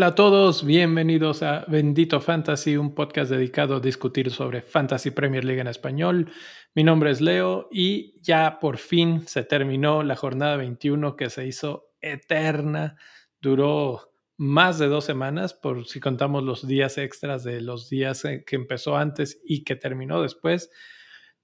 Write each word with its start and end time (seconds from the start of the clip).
Hola 0.00 0.06
a 0.06 0.14
todos, 0.14 0.64
bienvenidos 0.64 1.42
a 1.42 1.66
Bendito 1.68 2.22
Fantasy, 2.22 2.78
un 2.78 2.94
podcast 2.94 3.30
dedicado 3.30 3.76
a 3.76 3.80
discutir 3.80 4.30
sobre 4.30 4.62
Fantasy 4.62 5.10
Premier 5.10 5.44
League 5.44 5.60
en 5.60 5.66
español. 5.66 6.32
Mi 6.74 6.82
nombre 6.84 7.10
es 7.10 7.20
Leo 7.20 7.68
y 7.70 8.18
ya 8.22 8.60
por 8.60 8.78
fin 8.78 9.28
se 9.28 9.42
terminó 9.42 10.02
la 10.02 10.16
jornada 10.16 10.56
21 10.56 11.16
que 11.16 11.28
se 11.28 11.46
hizo 11.46 11.90
eterna, 12.00 12.96
duró 13.42 14.14
más 14.38 14.78
de 14.78 14.88
dos 14.88 15.04
semanas, 15.04 15.52
por 15.52 15.86
si 15.86 16.00
contamos 16.00 16.44
los 16.44 16.66
días 16.66 16.96
extras 16.96 17.44
de 17.44 17.60
los 17.60 17.90
días 17.90 18.22
que 18.22 18.56
empezó 18.56 18.96
antes 18.96 19.38
y 19.44 19.64
que 19.64 19.76
terminó 19.76 20.22
después. 20.22 20.70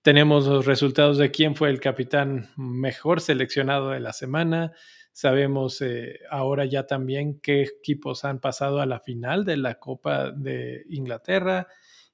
Tenemos 0.06 0.46
los 0.46 0.66
resultados 0.66 1.18
de 1.18 1.32
quién 1.32 1.56
fue 1.56 1.68
el 1.68 1.80
capitán 1.80 2.48
mejor 2.56 3.20
seleccionado 3.20 3.90
de 3.90 3.98
la 3.98 4.12
semana 4.12 4.72
Sabemos 5.16 5.80
eh, 5.80 6.20
ahora 6.30 6.64
ya 6.64 6.86
también 6.86 7.40
qué 7.40 7.62
equipos 7.62 8.24
han 8.24 8.38
pasado 8.38 8.80
a 8.80 8.86
la 8.86 9.00
final 9.00 9.44
de 9.44 9.56
la 9.56 9.80
Copa 9.80 10.30
de 10.30 10.84
Inglaterra 10.90 11.66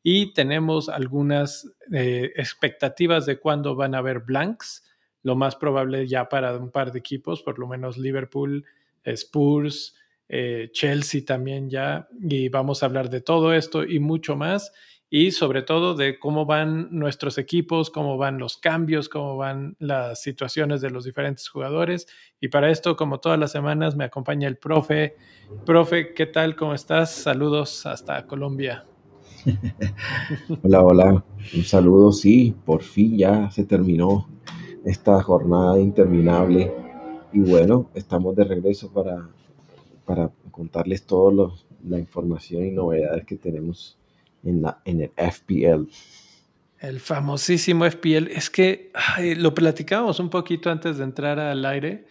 y 0.03 0.33
tenemos 0.33 0.89
algunas 0.89 1.69
eh, 1.93 2.33
expectativas 2.37 3.27
de 3.27 3.41
cuándo 3.41 3.75
van 3.75 3.97
a 3.97 3.99
haber 3.99 4.21
blanks. 4.21 4.85
Lo 5.23 5.35
más 5.35 5.57
probable 5.57 6.07
ya 6.07 6.31
para 6.31 6.57
un 6.57 6.71
par 6.71 6.93
de 6.93 7.01
equipos, 7.01 7.43
por 7.43 7.59
lo 7.59 7.67
menos 7.67 7.99
Liverpool, 7.99 8.65
Spurs, 9.05 9.97
eh, 10.29 10.71
Chelsea 10.73 11.25
también 11.27 11.69
ya. 11.69 12.09
Y 12.23 12.49
vamos 12.49 12.83
a 12.83 12.87
hablar 12.87 13.11
de 13.11 13.21
todo 13.21 13.53
esto 13.53 13.85
y 13.85 13.99
mucho 13.99 14.35
más 14.35 14.73
y 15.15 15.33
sobre 15.33 15.61
todo 15.61 15.95
de 15.95 16.19
cómo 16.19 16.47
van 16.47 16.89
nuestros 16.91 17.37
equipos, 17.37 17.91
cómo 17.91 18.17
van 18.17 18.39
los 18.39 18.57
cambios, 18.57 19.11
cómo 19.11 19.37
van 19.37 19.77
las 19.79 20.23
situaciones 20.23 20.81
de 20.81 20.89
los 20.89 21.05
diferentes 21.05 21.51
jugadores. 21.51 22.07
Y 22.41 22.49
para 22.49 22.71
esto, 22.71 22.97
como 22.97 23.21
todas 23.21 23.39
las 23.39 23.53
semanas, 23.53 23.95
me 23.95 24.05
acompaña 24.05 24.49
el 24.49 24.57
profe. 24.57 25.17
Profe, 25.67 26.15
¿qué 26.15 26.25
tal? 26.25 26.57
¿Cómo 26.57 26.73
estás? 26.73 27.13
Saludos 27.13 27.85
hasta 27.85 28.27
Colombia. 28.27 28.87
hola, 30.63 30.83
hola. 30.83 31.25
Un 31.55 31.65
saludo, 31.65 32.11
sí, 32.11 32.57
por 32.65 32.83
fin 32.83 33.19
ya 33.19 33.51
se 33.51 33.65
terminó 33.65 34.31
esta 34.83 35.23
jornada 35.23 35.79
interminable. 35.79 36.73
Y 37.35 37.41
bueno, 37.41 37.91
estamos 37.93 38.35
de 38.35 38.45
regreso 38.45 38.91
para, 38.91 39.29
para 40.07 40.31
contarles 40.51 41.05
toda 41.05 41.53
la 41.85 41.99
información 41.99 42.65
y 42.65 42.71
novedades 42.71 43.27
que 43.27 43.37
tenemos 43.37 43.99
en, 44.45 44.63
la, 44.63 44.81
en 44.85 45.03
el 45.03 45.11
FPL. 45.17 45.89
El 46.81 47.01
famosísimo 47.01 47.89
FPL. 47.89 48.29
Es 48.29 48.51
que 48.51 48.91
lo 49.37 49.55
platicábamos 49.55 50.19
un 50.21 50.31
poquito 50.31 50.71
antes 50.71 50.99
de 50.99 51.05
entrar 51.05 51.39
al 51.39 51.65
aire. 51.65 52.07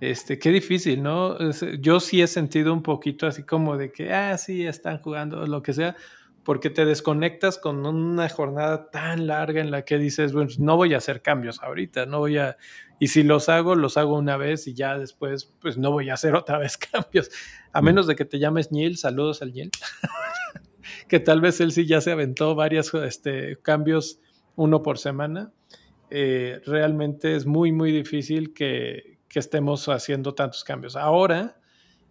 Este, 0.00 0.38
qué 0.38 0.50
difícil, 0.50 1.02
¿no? 1.02 1.38
Yo 1.80 2.00
sí 2.00 2.22
he 2.22 2.26
sentido 2.26 2.72
un 2.72 2.82
poquito 2.82 3.26
así 3.26 3.44
como 3.44 3.76
de 3.76 3.92
que, 3.92 4.12
ah, 4.12 4.36
sí, 4.36 4.66
están 4.66 4.98
jugando, 4.98 5.46
lo 5.46 5.62
que 5.62 5.72
sea, 5.72 5.96
porque 6.44 6.70
te 6.70 6.84
desconectas 6.84 7.58
con 7.58 7.86
una 7.86 8.28
jornada 8.28 8.90
tan 8.90 9.26
larga 9.26 9.60
en 9.60 9.70
la 9.70 9.84
que 9.84 9.98
dices, 9.98 10.32
bueno, 10.32 10.50
no 10.58 10.76
voy 10.76 10.94
a 10.94 10.96
hacer 10.96 11.22
cambios 11.22 11.62
ahorita, 11.62 12.06
no 12.06 12.18
voy 12.18 12.38
a, 12.38 12.56
y 12.98 13.08
si 13.08 13.22
los 13.22 13.48
hago, 13.48 13.74
los 13.76 13.96
hago 13.96 14.16
una 14.16 14.36
vez 14.36 14.66
y 14.66 14.74
ya 14.74 14.98
después, 14.98 15.52
pues 15.60 15.78
no 15.78 15.92
voy 15.92 16.10
a 16.10 16.14
hacer 16.14 16.34
otra 16.34 16.58
vez 16.58 16.76
cambios, 16.92 17.30
a 17.72 17.80
mm. 17.80 17.84
menos 17.84 18.06
de 18.06 18.16
que 18.16 18.24
te 18.24 18.38
llames 18.38 18.72
Niel, 18.72 18.96
saludos 18.96 19.42
al 19.42 19.52
Niel. 19.52 19.70
que 21.08 21.20
tal 21.20 21.40
vez 21.40 21.60
él 21.60 21.72
sí 21.72 21.86
ya 21.86 22.00
se 22.00 22.12
aventó 22.12 22.54
varios 22.54 22.92
este, 22.94 23.58
cambios, 23.62 24.20
uno 24.56 24.82
por 24.82 24.98
semana. 24.98 25.52
Eh, 26.10 26.60
realmente 26.66 27.36
es 27.36 27.46
muy, 27.46 27.72
muy 27.72 27.90
difícil 27.92 28.52
que, 28.52 29.18
que 29.28 29.38
estemos 29.38 29.88
haciendo 29.88 30.34
tantos 30.34 30.64
cambios. 30.64 30.96
Ahora, 30.96 31.56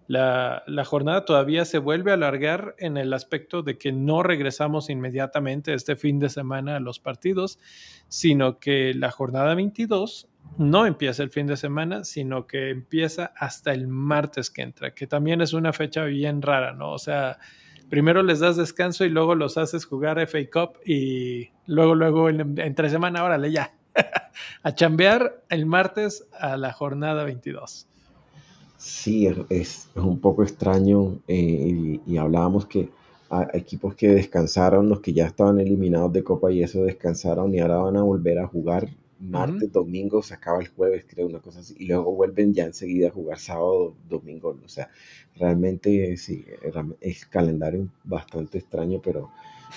la, 0.08 0.64
la, 0.66 0.84
jornada 0.84 1.24
todavía 1.24 1.64
se 1.66 1.78
vuelve 1.78 2.12
a 2.12 2.16
alargar 2.16 2.76
en 2.80 2.98
el 2.98 3.14
aspecto 3.14 3.62
de 3.62 3.78
que 3.78 3.92
no 3.92 4.24
regresamos 4.24 4.90
inmediatamente 4.90 5.74
este 5.74 5.96
fin 5.96 6.20
de 6.20 6.30
semana 6.30 6.78
a 6.78 6.80
los 6.80 7.00
partidos, 7.00 7.60
sino 8.08 8.60
que 8.60 8.94
la 8.94 9.12
jornada 9.12 9.54
22 9.56 10.28
no 10.58 10.86
empieza 10.86 11.24
el 11.24 11.30
fin 11.30 11.48
de 11.48 11.58
semana, 11.58 12.04
sino 12.04 12.46
que 12.46 12.70
empieza 12.70 13.34
hasta 13.38 13.74
el 13.74 13.88
martes 13.88 14.50
que 14.50 14.62
entra, 14.62 14.94
que 14.94 15.08
también 15.08 15.42
es 15.42 15.54
una 15.54 15.74
fecha 15.74 16.04
bien 16.06 16.42
rara, 16.42 16.74
¿no? 16.74 16.92
O 16.92 17.00
sea, 17.00 17.40
primero 17.92 18.24
les 18.24 18.40
das 18.40 18.56
descanso 18.56 19.04
y 19.04 19.10
luego 19.10 19.36
los 19.36 19.58
haces 19.58 19.86
jugar 19.86 20.18
FA 20.26 20.40
Cup 20.52 20.80
y 20.86 21.50
luego, 21.68 21.94
luego, 21.94 22.30
entre 22.30 22.90
semana, 22.90 23.24
órale, 23.24 23.52
ya. 23.52 23.76
a 24.64 24.74
chambear 24.74 25.44
el 25.50 25.66
martes 25.66 26.26
a 26.40 26.56
la 26.56 26.72
jornada 26.72 27.26
22. 27.26 27.86
Sí, 28.78 29.28
es, 29.50 29.90
un 29.94 30.20
poco 30.20 30.42
extraño 30.42 31.20
eh, 31.28 32.00
y, 32.08 32.18
hablábamos 32.18 32.66
que 32.66 32.90
hay 33.30 33.46
equipos 33.54 33.94
que 33.96 34.08
descansaron, 34.08 34.88
los 34.88 35.02
que 35.02 35.12
ya 35.12 35.28
estaban 35.28 35.60
eliminados 35.60 36.14
de 36.14 36.24
Copa 36.24 36.50
y 36.50 36.64
eso 36.64 36.84
descansaron 36.84 37.54
y 37.54 37.60
ahora 37.60 37.78
van 37.78 37.98
a 37.98 38.04
volver 38.04 38.40
a 38.40 38.48
jugar 38.48 38.88
martes, 39.22 39.72
domingo, 39.72 40.22
se 40.22 40.34
acaba 40.34 40.60
el 40.60 40.68
jueves, 40.68 41.06
creo, 41.08 41.28
una 41.28 41.40
cosa 41.40 41.60
así, 41.60 41.76
y 41.78 41.88
luego 41.88 42.14
vuelven 42.14 42.54
ya 42.54 42.66
enseguida 42.66 43.10
a 43.10 43.12
jugar 43.12 43.40
sábado, 43.40 43.96
domingo, 44.10 44.58
o 44.64 44.68
sea, 44.68 44.90
realmente 45.36 46.18
sí, 46.18 46.46
es 47.00 47.26
calendario 47.26 47.88
bastante 48.04 48.58
extraño, 48.58 49.00
pero, 49.04 49.30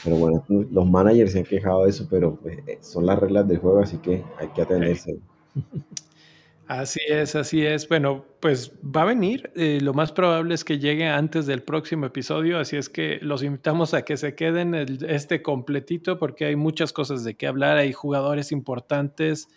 pero 0.02 0.17
bueno, 0.17 0.44
los 0.49 0.87
managers 0.87 1.32
se 1.32 1.38
han 1.41 1.44
quejado 1.44 1.85
de 1.85 1.91
eso, 1.91 2.06
pero 2.11 2.37
pues, 2.37 2.58
eh, 2.67 2.79
son 2.81 3.06
las 3.06 3.19
reglas 3.19 3.46
del 3.46 3.58
juego, 3.58 3.81
así 3.81 3.99
que 3.99 4.25
hay 4.38 4.49
que 4.49 4.62
atenderse. 4.62 5.19
Así 6.66 7.00
es, 7.06 7.37
así 7.37 7.64
es. 7.64 7.87
Bueno, 7.88 8.25
pues 8.40 8.72
va 8.82 9.02
a 9.02 9.05
venir. 9.05 9.52
Eh, 9.55 9.81
lo 9.82 9.93
más 9.93 10.12
probable 10.12 10.55
es 10.55 10.64
que 10.64 10.78
llegue 10.78 11.06
antes 11.06 11.44
del 11.44 11.62
próximo 11.62 12.06
episodio, 12.06 12.58
así 12.58 12.76
es 12.76 12.88
que 12.88 13.19
los 13.20 13.43
invitamos 13.43 13.93
a 13.93 14.02
que 14.02 14.16
se 14.16 14.34
queden 14.34 14.75
este 14.75 15.43
completito 15.43 16.19
porque 16.19 16.46
hay 16.46 16.56
muchas 16.56 16.93
cosas 16.94 17.22
de 17.22 17.37
qué 17.37 17.46
hablar. 17.46 17.76
Hay 17.76 17.93
jugadores 17.93 18.50
importantes 18.50 19.49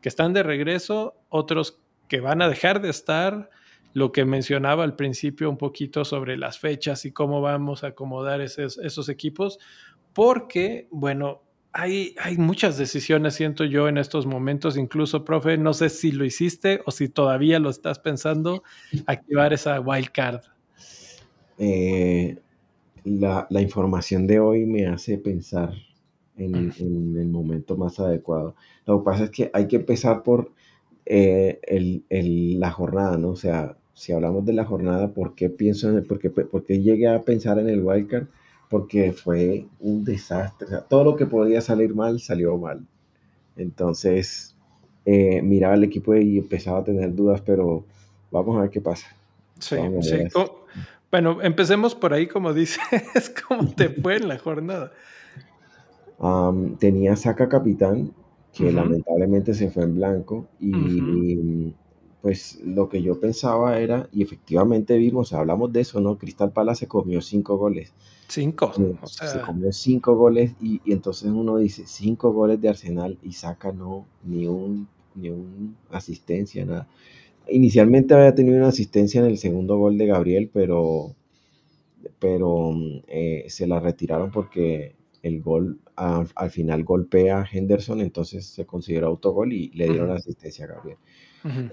que 0.00 0.08
están 0.08 0.32
de 0.32 0.42
regreso, 0.42 1.14
otros 1.28 1.78
que 2.08 2.20
van 2.20 2.42
a 2.42 2.48
dejar 2.48 2.82
de 2.82 2.90
estar. 2.90 3.48
Lo 3.92 4.10
que 4.10 4.24
mencionaba 4.24 4.82
al 4.82 4.96
principio 4.96 5.48
un 5.48 5.58
poquito 5.58 6.04
sobre 6.04 6.36
las 6.36 6.58
fechas 6.58 7.04
y 7.04 7.12
cómo 7.12 7.40
vamos 7.40 7.84
a 7.84 7.88
acomodar 7.88 8.40
esos, 8.40 8.76
esos 8.78 9.08
equipos, 9.08 9.58
porque, 10.12 10.88
bueno, 10.90 11.45
hay, 11.78 12.36
muchas 12.38 12.78
decisiones, 12.78 13.34
siento 13.34 13.64
yo, 13.64 13.88
en 13.88 13.98
estos 13.98 14.26
momentos. 14.26 14.76
Incluso, 14.76 15.24
profe, 15.24 15.58
no 15.58 15.74
sé 15.74 15.90
si 15.90 16.10
lo 16.10 16.24
hiciste 16.24 16.80
o 16.86 16.90
si 16.90 17.08
todavía 17.08 17.58
lo 17.58 17.70
estás 17.70 17.98
pensando, 17.98 18.62
activar 19.06 19.52
esa 19.52 19.80
wild 19.80 20.10
card. 20.10 20.40
Eh, 21.58 22.38
la, 23.04 23.46
información 23.50 24.26
de 24.26 24.40
hoy 24.40 24.64
me 24.64 24.86
hace 24.86 25.18
pensar 25.18 25.74
en, 26.36 26.72
el 26.78 27.28
momento 27.28 27.76
más 27.76 28.00
adecuado. 28.00 28.54
Lo 28.86 28.98
que 28.98 29.04
pasa 29.04 29.24
es 29.24 29.30
que 29.30 29.50
hay 29.52 29.68
que 29.68 29.76
empezar 29.76 30.22
por 30.22 30.52
eh, 31.04 31.60
la 32.10 32.70
jornada, 32.70 33.18
¿no? 33.18 33.30
O 33.30 33.36
sea, 33.36 33.76
si 33.92 34.12
hablamos 34.12 34.44
de 34.46 34.54
la 34.54 34.64
jornada, 34.64 35.12
¿por 35.12 35.34
qué 35.34 35.50
pienso 35.50 35.90
en 35.90 35.96
el, 35.96 36.04
por 36.04 36.18
qué 36.64 36.82
llegué 36.82 37.08
a 37.08 37.22
pensar 37.22 37.58
en 37.58 37.68
el 37.68 37.82
wildcard? 37.82 38.26
Porque 38.68 39.12
fue 39.12 39.66
un 39.80 40.04
desastre. 40.04 40.66
todo 40.88 41.04
lo 41.04 41.16
que 41.16 41.26
podía 41.26 41.60
salir 41.60 41.94
mal 41.94 42.20
salió 42.20 42.56
mal. 42.56 42.86
Entonces, 43.56 44.56
eh, 45.04 45.40
miraba 45.42 45.74
el 45.74 45.84
equipo 45.84 46.14
y 46.14 46.38
empezaba 46.38 46.80
a 46.80 46.84
tener 46.84 47.14
dudas, 47.14 47.40
pero 47.40 47.84
vamos 48.30 48.56
a 48.56 48.62
ver 48.62 48.70
qué 48.70 48.80
pasa. 48.80 49.06
Sí, 49.58 49.76
sí. 50.02 50.16
Bueno, 51.10 51.40
empecemos 51.42 51.94
por 51.94 52.12
ahí, 52.12 52.26
como 52.26 52.52
dices, 52.52 52.80
¿cómo 53.48 53.70
te 53.70 53.88
fue 53.88 54.16
en 54.16 54.28
la 54.28 54.38
jornada? 54.38 54.92
tenía 56.78 57.14
Saca 57.14 57.48
Capitán, 57.48 58.10
que 58.52 58.72
lamentablemente 58.72 59.52
se 59.52 59.70
fue 59.70 59.84
en 59.84 59.96
blanco, 59.96 60.48
y 60.58 61.74
pues 62.22 62.58
lo 62.64 62.88
que 62.88 63.02
yo 63.02 63.20
pensaba 63.20 63.78
era, 63.78 64.08
y 64.12 64.22
efectivamente 64.22 64.96
vimos, 64.96 65.32
hablamos 65.32 65.72
de 65.72 65.82
eso, 65.82 66.00
¿no? 66.00 66.18
Cristal 66.18 66.52
Palace 66.52 66.80
se 66.80 66.88
comió 66.88 67.20
cinco 67.20 67.56
goles. 67.56 67.92
Cinco. 68.28 68.72
Se 69.04 69.40
comió 69.40 69.72
cinco 69.72 70.16
goles 70.16 70.52
y, 70.60 70.80
entonces 70.86 71.30
uno 71.30 71.58
dice, 71.58 71.84
cinco 71.86 72.32
goles 72.32 72.60
de 72.60 72.68
Arsenal 72.68 73.18
y 73.22 73.32
saca 73.32 73.72
no, 73.72 74.06
ni 74.24 74.46
un, 74.46 74.88
ni 75.14 75.30
un 75.30 75.76
asistencia, 75.90 76.64
nada. 76.64 76.88
Inicialmente 77.48 78.14
había 78.14 78.34
tenido 78.34 78.56
una 78.56 78.68
asistencia 78.68 79.20
en 79.20 79.26
el 79.26 79.38
segundo 79.38 79.78
gol 79.78 79.96
de 79.96 80.06
Gabriel, 80.06 80.50
pero, 80.52 81.14
pero 82.18 82.72
eh, 83.06 83.44
se 83.48 83.66
la 83.68 83.78
retiraron 83.78 84.32
porque 84.32 84.96
el 85.22 85.40
gol 85.42 85.78
al 85.94 86.50
final 86.50 86.84
golpea 86.84 87.40
a 87.40 87.48
Henderson, 87.50 88.00
entonces 88.00 88.46
se 88.46 88.66
consideró 88.66 89.06
autogol 89.06 89.52
y 89.52 89.70
le 89.70 89.88
dieron 89.88 90.10
asistencia 90.10 90.66
a 90.66 90.68
Gabriel. 90.68 90.98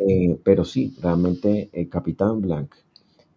Eh, 0.08 0.38
pero 0.44 0.64
sí, 0.64 0.96
realmente 1.02 1.70
el 1.74 1.90
capitán 1.90 2.42
Blanc 2.42 2.74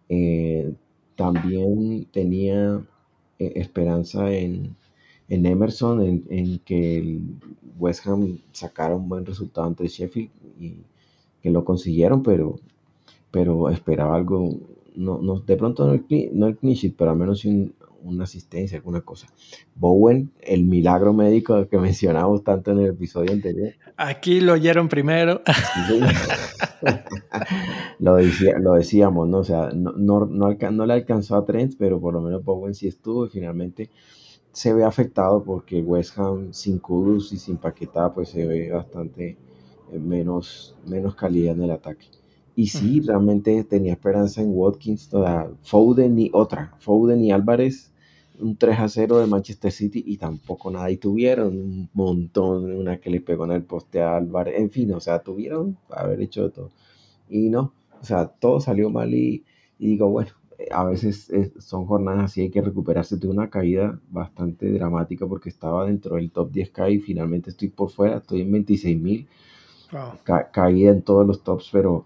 eh, 0.07 0.71
también 1.15 2.05
tenía 2.11 2.85
eh, 3.39 3.53
esperanza 3.55 4.31
en, 4.31 4.75
Emerson, 5.29 6.23
en, 6.29 6.59
que 6.59 6.97
el 6.99 7.21
West 7.77 8.07
Ham 8.07 8.39
sacara 8.51 8.95
un 8.95 9.09
buen 9.09 9.25
resultado 9.25 9.67
ante 9.67 9.87
Sheffield 9.87 10.29
y 10.59 10.75
que 11.41 11.51
lo 11.51 11.65
consiguieron, 11.65 12.23
pero, 12.23 12.59
pero 13.31 13.69
esperaba 13.69 14.15
algo, 14.15 14.57
no, 14.95 15.19
no, 15.21 15.39
de 15.39 15.57
pronto 15.57 15.85
no 15.85 15.93
el, 15.93 16.05
no 16.33 16.47
el 16.47 16.57
pero 16.97 17.11
al 17.11 17.17
menos 17.17 17.45
un, 17.45 17.73
una 18.07 18.25
asistencia, 18.25 18.77
alguna 18.77 19.01
cosa. 19.01 19.27
Bowen, 19.75 20.31
el 20.41 20.63
milagro 20.63 21.13
médico 21.13 21.67
que 21.67 21.77
mencionamos 21.77 22.43
tanto 22.43 22.71
en 22.71 22.79
el 22.79 22.87
episodio 22.87 23.31
anterior. 23.31 23.73
Aquí 23.97 24.41
lo 24.41 24.53
oyeron 24.53 24.89
primero. 24.89 25.41
lo, 27.99 28.15
decía, 28.15 28.57
lo 28.59 28.73
decíamos, 28.73 29.27
¿no? 29.27 29.39
O 29.39 29.43
sea, 29.43 29.69
no, 29.73 29.93
no, 29.93 30.25
no, 30.25 30.85
le 30.85 30.93
alcanzó 30.93 31.35
a 31.35 31.45
Trent, 31.45 31.73
pero 31.77 31.99
por 31.99 32.13
lo 32.13 32.21
menos 32.21 32.43
Bowen 32.43 32.75
sí 32.75 32.87
estuvo 32.87 33.25
y 33.25 33.29
finalmente 33.29 33.89
se 34.51 34.73
ve 34.73 34.83
afectado 34.83 35.43
porque 35.43 35.81
West 35.81 36.17
Ham 36.17 36.53
sin 36.53 36.79
Kudus 36.79 37.31
y 37.31 37.37
sin 37.37 37.57
Paquetá 37.57 38.13
pues 38.13 38.29
se 38.29 38.45
ve 38.45 38.71
bastante 38.71 39.37
eh, 39.91 39.99
menos, 39.99 40.75
menos 40.85 41.15
calidad 41.15 41.55
en 41.55 41.63
el 41.63 41.71
ataque. 41.71 42.07
Y 42.55 42.69
sí, 42.69 43.01
realmente 43.01 43.63
tenía 43.65 43.93
esperanza 43.93 44.41
en 44.41 44.49
Watkins, 44.51 45.09
toda 45.09 45.51
Foden 45.61 46.17
y 46.17 46.31
otra, 46.33 46.73
Foden 46.79 47.23
y 47.23 47.31
Álvarez, 47.31 47.91
un 48.39 48.57
3 48.57 48.79
a 48.79 48.89
0 48.89 49.19
de 49.19 49.27
Manchester 49.27 49.71
City 49.71 50.03
y 50.05 50.17
tampoco 50.17 50.71
nada. 50.71 50.89
Y 50.91 50.97
tuvieron 50.97 51.47
un 51.57 51.89
montón, 51.93 52.71
una 52.71 52.97
que 52.99 53.09
le 53.09 53.21
pegó 53.21 53.45
en 53.45 53.51
el 53.51 53.63
poste 53.63 54.01
a 54.01 54.17
Álvarez, 54.17 54.55
en 54.57 54.71
fin, 54.71 54.93
o 54.93 54.99
sea, 54.99 55.19
tuvieron 55.19 55.77
haber 55.89 56.21
hecho 56.21 56.43
de 56.43 56.49
todo. 56.51 56.71
Y 57.29 57.49
no, 57.49 57.73
o 58.01 58.05
sea, 58.05 58.27
todo 58.27 58.59
salió 58.59 58.89
mal 58.89 59.13
y, 59.13 59.43
digo, 59.79 60.09
bueno, 60.09 60.31
a 60.71 60.85
veces 60.85 61.31
son 61.59 61.85
jornadas 61.85 62.25
así, 62.25 62.41
hay 62.41 62.49
que 62.49 62.61
recuperarse 62.61 63.17
de 63.17 63.27
una 63.27 63.49
caída 63.49 63.99
bastante 64.09 64.71
dramática 64.71 65.27
porque 65.27 65.49
estaba 65.49 65.85
dentro 65.85 66.15
del 66.15 66.31
top 66.31 66.51
10K 66.51 66.93
y 66.93 66.99
finalmente 66.99 67.51
estoy 67.51 67.69
por 67.69 67.91
fuera, 67.91 68.17
estoy 68.17 68.41
en 68.41 68.51
26 68.51 68.99
mil. 68.99 69.27
caída 70.51 70.91
en 70.91 71.01
todos 71.01 71.25
los 71.25 71.43
tops, 71.43 71.69
pero 71.71 72.05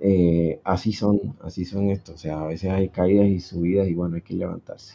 eh, 0.00 0.60
así 0.64 0.92
son, 0.92 1.36
así 1.40 1.64
son 1.64 1.90
estos. 1.90 2.16
O 2.16 2.18
sea, 2.18 2.42
a 2.42 2.46
veces 2.46 2.70
hay 2.70 2.88
caídas 2.90 3.28
y 3.28 3.40
subidas 3.40 3.88
y 3.88 3.94
bueno, 3.94 4.16
hay 4.16 4.22
que 4.22 4.34
levantarse. 4.34 4.94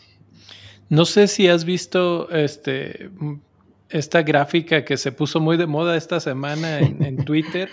No 0.90 1.06
sé 1.06 1.28
si 1.28 1.48
has 1.48 1.64
visto 1.66 2.30
este 2.32 3.10
esta 3.92 4.22
gráfica 4.24 4.86
que 4.86 4.98
se 4.98 5.12
puso 5.12 5.40
muy 5.40 5.58
de 5.58 5.68
moda 5.68 5.98
esta 5.98 6.20
semana 6.20 6.80
en, 6.80 7.18
Twitter 7.26 7.70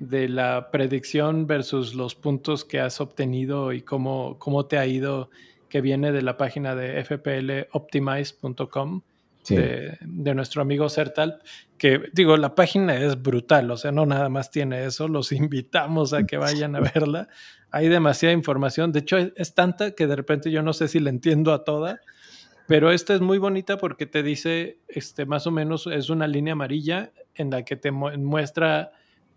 de 0.00 0.28
la 0.28 0.70
predicción 0.70 1.46
versus 1.46 1.94
los 1.94 2.14
puntos 2.14 2.64
que 2.64 2.80
has 2.80 3.00
obtenido 3.00 3.72
y 3.72 3.82
cómo, 3.82 4.36
cómo 4.38 4.66
te 4.66 4.78
ha 4.78 4.86
ido, 4.86 5.30
que 5.68 5.80
viene 5.80 6.10
de 6.12 6.22
la 6.22 6.36
página 6.36 6.74
de 6.74 7.02
fploptimize.com 7.04 9.02
de, 9.48 9.98
nuestro 10.34 10.62
amigo 10.62 10.88
Sertal, 10.88 11.42
que 11.78 12.00
digo, 12.12 12.36
la 12.36 12.54
página 12.54 12.96
es 12.96 13.20
brutal, 13.20 13.70
o 13.70 13.76
sea, 13.76 13.92
no 13.92 14.06
nada 14.06 14.28
más 14.28 14.50
tiene 14.50 14.84
eso, 14.84 15.08
los 15.08 15.32
invitamos 15.32 16.12
a 16.12 16.24
que 16.24 16.36
vayan 16.36 16.76
a 16.76 16.80
verla. 16.80 17.28
Hay 17.70 17.88
demasiada 17.88 18.34
información, 18.34 18.92
de 18.92 19.00
hecho 19.00 19.16
es, 19.16 19.54
tanta 19.54 19.92
que 19.92 20.06
de 20.06 20.16
repente 20.16 20.50
yo 20.50 20.62
no 20.62 20.72
sé 20.72 20.88
si 20.88 21.00
la 21.00 21.10
entiendo 21.10 21.52
a 21.52 21.64
toda, 21.64 22.00
pero 22.66 22.90
esta 22.90 23.14
es 23.14 23.20
muy 23.20 23.38
bonita 23.38 23.78
porque 23.78 24.06
te 24.06 24.22
dice, 24.22 24.78
este, 24.88 25.26
más 25.26 25.46
o 25.46 25.50
menos 25.50 25.86
es 25.86 26.10
una 26.10 26.26
línea 26.26 26.52
amarilla 26.52 27.12
en 27.34 27.50
la 27.50 27.64
que 27.64 27.76
te 27.76 27.90
muestra 27.90 28.92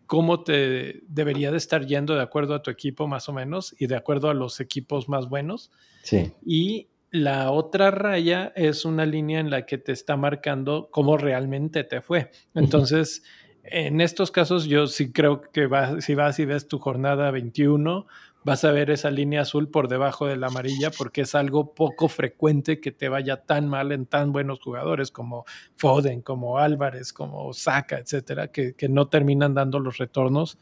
cómo 0.06 0.44
te 0.44 1.02
debería 1.08 1.52
de 1.52 1.58
estar 1.58 1.86
yendo 1.86 2.16
de 2.16 2.22
acuerdo 2.22 2.54
a 2.54 2.62
tu 2.62 2.70
equipo 2.70 3.08
más 3.08 3.28
o 3.30 3.34
menos 3.34 3.76
y 3.80 3.88
de 3.88 3.96
acuerdo 3.96 4.30
a 4.30 4.34
los 4.34 4.60
equipos 4.60 5.10
más 5.10 5.28
buenos. 5.28 5.72
Sí. 6.04 6.32
Y 6.46 6.88
la 7.16 7.50
otra 7.52 7.92
raya 7.92 8.52
es 8.58 8.84
una 8.84 9.06
línea 9.06 9.40
en 9.40 9.50
la 9.50 9.66
que 9.66 9.78
te 9.78 9.94
está 9.94 10.18
marcando 10.18 10.90
cómo 10.92 11.18
realmente 11.18 11.86
te 11.86 12.02
fue. 12.02 12.30
Entonces, 12.54 13.24
en 13.64 14.02
estos 14.02 14.32
casos 14.32 14.66
yo 14.66 14.88
sí 14.88 15.14
creo 15.14 15.42
que 15.42 15.70
si 16.00 16.14
vas 16.14 16.40
y 16.40 16.46
ves 16.46 16.68
tu 16.68 16.78
jornada 16.78 17.32
21, 17.32 18.06
vas 18.44 18.66
a 18.66 18.72
ver 18.74 18.90
esa 18.90 19.12
línea 19.12 19.44
azul 19.44 19.70
por 19.70 19.88
debajo 19.88 20.28
de 20.28 20.36
la 20.36 20.48
amarilla 20.48 20.92
porque 20.92 21.22
es 21.22 21.36
algo 21.36 21.74
poco 21.74 22.10
frecuente 22.10 22.82
que 22.82 22.92
te 22.92 23.08
vaya 23.08 23.38
tan 23.38 23.70
mal 23.70 23.94
en 23.94 24.08
tan 24.08 24.34
buenos 24.34 24.60
jugadores 24.60 25.10
como 25.10 25.46
Foden, 25.78 26.22
como 26.22 26.58
Álvarez, 26.58 27.14
como 27.14 27.54
Saka, 27.54 27.98
etcétera, 27.98 28.50
que, 28.50 28.74
que 28.74 28.90
no 28.90 29.08
terminan 29.08 29.54
dando 29.54 29.80
los 29.80 30.00
retornos 30.00 30.60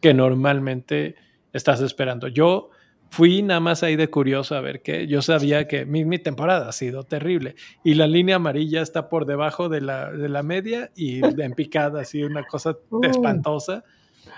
que 0.00 0.14
normalmente 0.14 1.14
estás 1.52 1.80
esperando. 1.80 2.26
Yo 2.26 2.70
fui 3.12 3.42
nada 3.42 3.60
más 3.60 3.82
ahí 3.82 3.94
de 3.94 4.08
curioso 4.08 4.56
a 4.56 4.62
ver 4.62 4.80
qué. 4.80 5.06
Yo 5.06 5.20
sabía 5.20 5.68
que 5.68 5.84
mi, 5.84 6.18
temporada 6.18 6.66
ha 6.70 6.72
sido 6.72 7.04
terrible 7.04 7.56
y 7.84 7.92
la 7.92 8.06
línea 8.06 8.36
amarilla 8.36 8.80
está 8.80 9.10
por 9.10 9.26
debajo 9.26 9.68
de 9.68 9.82
la, 9.82 10.10
de 10.10 10.30
la 10.30 10.42
media 10.42 10.90
y 10.96 11.20
en 11.42 11.52
picada, 11.52 12.00
así 12.00 12.22
una 12.22 12.44
cosa 12.44 12.78
espantosa. 13.02 13.84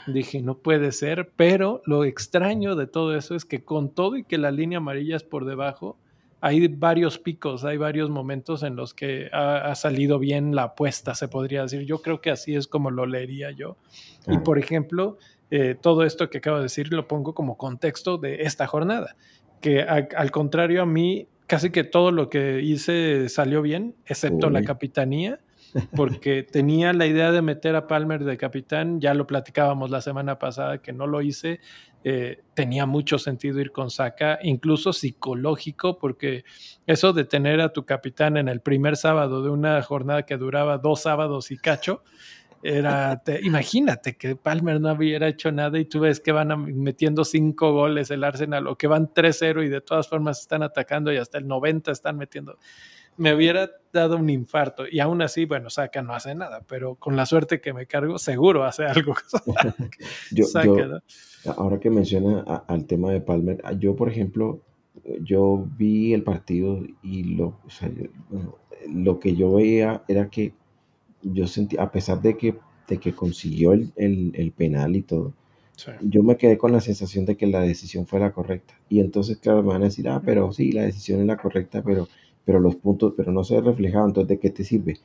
Dije, 0.08 0.42
no 0.42 0.58
puede 0.58 0.90
ser, 0.90 1.30
pero 1.36 1.82
lo 1.86 2.04
extraño 2.04 2.74
de 2.74 2.88
todo 2.88 3.16
eso 3.16 3.36
es 3.36 3.44
que 3.44 3.62
con 3.62 3.94
todo 3.94 4.16
y 4.16 4.24
que 4.24 4.38
la 4.38 4.50
línea 4.50 4.78
amarilla 4.78 5.14
es 5.14 5.22
por 5.22 5.44
debajo, 5.44 5.96
hay 6.40 6.66
varios 6.68 7.18
picos, 7.18 7.64
hay 7.64 7.78
varios 7.78 8.10
momentos 8.10 8.64
en 8.64 8.76
los 8.76 8.92
que 8.92 9.30
ha, 9.32 9.74
salido 9.76 10.18
bien 10.18 10.54
la 10.54 10.64
apuesta, 10.64 11.14
se 11.14 11.28
podría 11.28 11.62
decir. 11.62 11.86
Yo 11.86 12.02
creo 12.02 12.20
que 12.20 12.30
así 12.30 12.54
es 12.54 12.66
como 12.66 12.90
lo 12.90 13.06
leería 13.06 13.50
yo. 13.50 13.78
Y 14.26 14.36
por 14.38 14.58
ejemplo, 14.58 15.16
eh, 15.56 15.76
todo 15.80 16.02
esto 16.02 16.30
que 16.30 16.38
acabo 16.38 16.56
de 16.56 16.64
decir 16.64 16.92
lo 16.92 17.06
pongo 17.06 17.32
como 17.32 17.56
contexto 17.56 18.18
de 18.18 18.42
esta 18.42 18.66
jornada, 18.66 19.14
que 19.60 19.82
al 19.82 20.32
contrario 20.32 20.82
a 20.82 20.84
mí 20.84 21.28
casi 21.46 21.70
que 21.70 21.84
todo 21.84 22.10
lo 22.10 22.28
que 22.28 22.60
hice 22.60 23.28
salió 23.28 23.62
bien, 23.62 23.94
excepto 24.04 24.50
la 24.50 24.64
capitanía, 24.64 25.38
porque 25.94 26.42
tenía 26.42 26.92
la 26.92 27.06
idea 27.06 27.30
de 27.30 27.40
meter 27.40 27.76
a 27.76 27.86
Palmer 27.86 28.24
de 28.24 28.36
capitán, 28.36 29.00
ya 29.00 29.14
lo 29.14 29.28
platicábamos 29.28 29.92
la 29.92 30.00
semana 30.00 30.40
pasada 30.40 30.78
que 30.78 30.92
no 30.92 31.06
lo 31.06 31.22
hice, 31.22 31.60
eh, 32.02 32.42
tenía 32.54 32.84
mucho 32.84 33.18
sentido 33.18 33.60
ir 33.60 33.70
con 33.70 33.90
Saka, 33.90 34.40
incluso 34.42 34.92
psicológico, 34.92 35.98
porque 35.98 36.44
eso 36.88 37.12
de 37.12 37.24
tener 37.24 37.60
a 37.60 37.72
tu 37.72 37.86
capitán 37.86 38.36
en 38.36 38.48
el 38.48 38.60
primer 38.60 38.96
sábado 38.96 39.40
de 39.44 39.50
una 39.50 39.80
jornada 39.82 40.24
que 40.26 40.36
duraba 40.36 40.78
dos 40.78 41.02
sábados 41.02 41.52
y 41.52 41.58
cacho, 41.58 42.02
era, 42.66 43.22
imagínate 43.42 44.16
que 44.16 44.36
Palmer 44.36 44.80
no 44.80 44.90
hubiera 44.94 45.28
hecho 45.28 45.52
nada 45.52 45.78
y 45.78 45.84
tú 45.84 46.00
ves 46.00 46.18
que 46.18 46.32
van 46.32 46.74
metiendo 46.74 47.22
cinco 47.22 47.74
goles 47.74 48.10
el 48.10 48.24
Arsenal 48.24 48.66
o 48.68 48.78
que 48.78 48.86
van 48.86 49.12
3-0 49.12 49.66
y 49.66 49.68
de 49.68 49.82
todas 49.82 50.08
formas 50.08 50.40
están 50.40 50.62
atacando 50.62 51.12
y 51.12 51.18
hasta 51.18 51.36
el 51.36 51.46
90 51.46 51.92
están 51.92 52.16
metiendo. 52.16 52.56
Me 53.18 53.34
hubiera 53.34 53.70
dado 53.92 54.16
un 54.16 54.30
infarto 54.30 54.84
y 54.90 55.00
aún 55.00 55.20
así, 55.20 55.44
bueno, 55.44 55.68
Saca 55.68 56.00
no 56.00 56.14
hace 56.14 56.34
nada, 56.34 56.62
pero 56.66 56.94
con 56.94 57.16
la 57.16 57.26
suerte 57.26 57.60
que 57.60 57.74
me 57.74 57.86
cargo, 57.86 58.16
seguro 58.16 58.64
hace 58.64 58.86
algo. 58.86 59.14
yo, 60.32 60.46
ahora 61.58 61.78
que 61.78 61.90
menciona 61.90 62.40
al 62.66 62.86
tema 62.86 63.12
de 63.12 63.20
Palmer, 63.20 63.60
yo, 63.78 63.94
por 63.94 64.08
ejemplo, 64.08 64.62
yo 65.20 65.66
vi 65.76 66.14
el 66.14 66.22
partido 66.22 66.82
y 67.02 67.24
lo, 67.24 67.60
lo 68.88 69.18
que 69.20 69.36
yo 69.36 69.52
veía 69.52 70.02
era 70.08 70.30
que 70.30 70.54
yo 71.32 71.46
sentí, 71.46 71.76
a 71.78 71.90
pesar 71.90 72.20
de 72.22 72.36
que, 72.36 72.54
de 72.88 72.98
que 72.98 73.14
consiguió 73.14 73.72
el, 73.72 73.92
el, 73.96 74.52
penal 74.52 74.96
y 74.96 75.02
todo, 75.02 75.32
yo 76.02 76.22
me 76.22 76.36
quedé 76.36 76.58
con 76.58 76.72
la 76.72 76.80
sensación 76.80 77.24
de 77.24 77.36
que 77.36 77.46
la 77.46 77.60
decisión 77.60 78.06
fue 78.06 78.20
la 78.20 78.32
correcta. 78.32 78.74
Y 78.88 79.00
entonces, 79.00 79.38
claro, 79.38 79.62
me 79.62 79.70
van 79.70 79.82
a 79.82 79.86
decir, 79.86 80.08
ah, 80.08 80.22
pero 80.24 80.52
sí, 80.52 80.72
la 80.72 80.82
decisión 80.82 81.20
es 81.20 81.26
la 81.26 81.36
correcta, 81.36 81.82
pero, 81.82 82.08
pero 82.44 82.60
los 82.60 82.76
puntos, 82.76 83.14
pero 83.16 83.32
no 83.32 83.42
se 83.44 83.60
reflejaban, 83.60 84.10
entonces, 84.10 84.28
¿de 84.28 84.38
qué 84.38 84.50
te 84.50 84.64
sirve? 84.64 84.98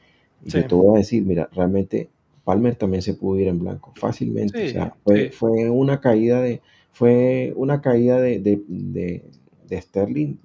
Y 0.45 0.49
yo 0.49 0.65
te 0.65 0.75
voy 0.75 0.95
a 0.95 0.99
decir, 0.99 1.23
mira, 1.23 1.49
realmente 1.53 2.09
Palmer 2.43 2.75
también 2.75 3.03
se 3.03 3.13
pudo 3.13 3.39
ir 3.39 3.47
en 3.47 3.59
blanco 3.59 3.93
fácilmente. 3.95 4.65
o 4.65 4.69
sea, 4.69 4.95
fue, 5.03 5.31
fue, 5.31 5.69
una 5.69 6.01
caída 6.01 6.41
de, 6.41 6.61
fue 6.91 7.53
una 7.55 7.79
caída 7.81 8.19
de, 8.19 8.39
de, 8.39 9.23
de, 9.67 9.81
Sterling, 9.81 10.35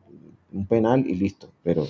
un 0.53 0.67
penal 0.67 1.07
y 1.07 1.15
listo. 1.15 1.51
Pero 1.63 1.87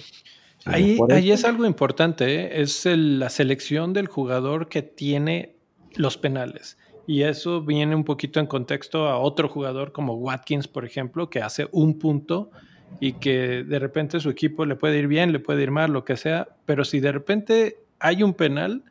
ahí, 0.64 0.98
ahí 1.10 1.30
es 1.30 1.44
algo 1.44 1.66
importante, 1.66 2.24
¿eh? 2.34 2.62
es 2.62 2.86
la 2.86 3.30
selección 3.30 3.92
del 3.92 4.06
jugador 4.06 4.68
que 4.68 4.82
tiene 4.82 5.56
los 5.94 6.16
penales. 6.16 6.78
Y 7.06 7.22
eso 7.22 7.62
viene 7.62 7.94
un 7.94 8.04
poquito 8.04 8.40
en 8.40 8.46
contexto 8.46 9.08
a 9.08 9.18
otro 9.18 9.48
jugador 9.48 9.92
como 9.92 10.14
Watkins, 10.14 10.68
por 10.68 10.84
ejemplo, 10.84 11.28
que 11.28 11.42
hace 11.42 11.68
un 11.72 11.98
punto 11.98 12.50
y 13.00 13.14
que 13.14 13.64
de 13.64 13.78
repente 13.78 14.20
su 14.20 14.30
equipo 14.30 14.64
le 14.64 14.76
puede 14.76 14.98
ir 14.98 15.08
bien, 15.08 15.32
le 15.32 15.40
puede 15.40 15.62
ir 15.62 15.70
mal, 15.70 15.92
lo 15.92 16.04
que 16.04 16.16
sea, 16.16 16.48
pero 16.64 16.84
si 16.84 17.00
de 17.00 17.12
repente 17.12 17.76
hay 17.98 18.22
un 18.22 18.34
penal, 18.34 18.84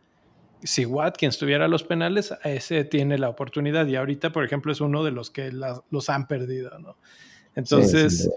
si 0.63 0.85
Watkins 0.85 1.37
tuviera 1.37 1.67
los 1.67 1.83
penales, 1.83 2.33
ese 2.43 2.85
tiene 2.85 3.17
la 3.17 3.29
oportunidad 3.29 3.87
y 3.87 3.95
ahorita, 3.95 4.31
por 4.31 4.45
ejemplo, 4.45 4.71
es 4.71 4.81
uno 4.81 5.03
de 5.03 5.11
los 5.11 5.29
que 5.29 5.51
los 5.51 6.09
han 6.09 6.27
perdido, 6.27 6.77
¿no? 6.79 6.97
Entonces, 7.55 8.29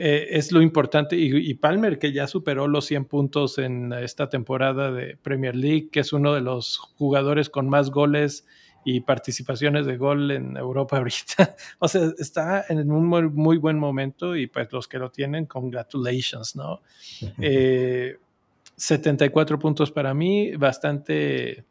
eh, 0.00 0.36
es 0.38 0.52
lo 0.52 0.62
importante 0.62 1.16
y, 1.16 1.54
Palmer, 1.54 1.98
que 1.98 2.12
ya 2.12 2.28
superó 2.28 2.68
los 2.68 2.84
100 2.86 3.06
puntos 3.06 3.58
en 3.58 3.92
esta 3.92 4.28
temporada 4.28 4.92
de 4.92 5.16
Premier 5.16 5.56
League, 5.56 5.88
que 5.90 5.98
es 6.00 6.12
uno 6.12 6.34
de 6.34 6.40
los 6.40 6.78
jugadores 6.78 7.50
con 7.50 7.68
más 7.68 7.90
goles 7.90 8.46
y 8.84 9.00
participaciones 9.00 9.86
de 9.86 9.96
gol 9.96 10.30
en 10.30 10.56
Europa 10.56 10.98
ahorita. 10.98 11.56
o 11.80 11.88
sea, 11.88 12.12
está 12.16 12.64
en 12.68 12.92
un 12.92 13.06
muy, 13.06 13.58
buen 13.58 13.76
momento 13.76 14.36
y 14.36 14.46
pues 14.46 14.72
los 14.72 14.86
que 14.86 14.98
lo 14.98 15.10
tienen, 15.10 15.46
congratulations, 15.46 16.54
¿no? 16.54 16.80
74 18.76 19.56
eh, 19.56 19.58
puntos 19.58 19.90
para 19.90 20.14
mí, 20.14 20.54
bastante, 20.54 21.64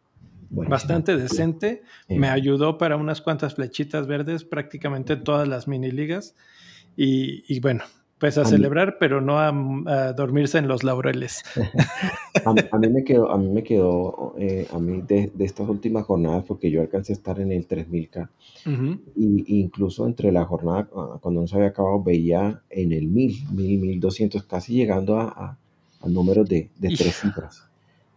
bastante 0.50 1.16
decente. 1.16 1.82
Me 2.10 2.28
ayudó 2.28 2.78
para 2.78 2.98
unas 2.98 3.22
cuantas 3.22 3.56
flechitas 3.56 4.06
verdes 4.06 4.44
prácticamente 4.44 5.14
en 5.14 5.24
todas 5.24 5.48
las 5.48 5.66
mini 5.66 5.92
ligas. 5.92 6.36
y 6.98 7.60
bueno, 7.62 7.86
pues 8.20 8.38
a, 8.38 8.46
celebrar, 8.46 8.98
pero 9.00 9.22
no 9.22 9.40
a, 9.40 10.14
dormirse 10.14 10.58
en 10.58 10.68
los 10.68 10.84
laureles. 10.84 11.44
a, 12.46 12.78
mí 12.78 12.90
me 12.90 13.04
quedó, 13.04 13.30
a 13.32 13.38
mí 13.38 13.50
me 13.50 13.64
quedó, 13.64 14.34
eh, 14.40 14.68
a 14.72 14.80
mí 14.80 15.02
de, 15.08 15.32
estas 15.40 15.70
últimas 15.70 16.06
jornadas, 16.06 16.44
porque 16.48 16.72
yo 16.72 16.82
alcancé 16.82 17.14
a 17.14 17.16
estar 17.16 17.40
en 17.40 17.52
el 17.52 17.68
3000K, 17.68 18.30
y, 19.16 19.62
incluso 19.62 20.08
entre 20.08 20.32
la 20.32 20.46
jornada, 20.46 20.90
ah, 20.96 21.18
cuando 21.22 21.42
no 21.42 21.48
se 21.48 21.56
había 21.56 21.70
acabado, 21.70 22.02
veía 22.04 22.62
en 22.70 22.92
el 22.92 23.08
1000, 23.08 23.52
1000, 23.52 23.80
1200, 23.80 24.44
casi 24.44 24.74
llegando 24.74 25.20
a, 25.20 25.58
a, 26.02 26.08
números 26.08 26.48
de, 26.50 26.70
de 26.78 26.96
tres 26.96 27.16
cifras. 27.16 27.64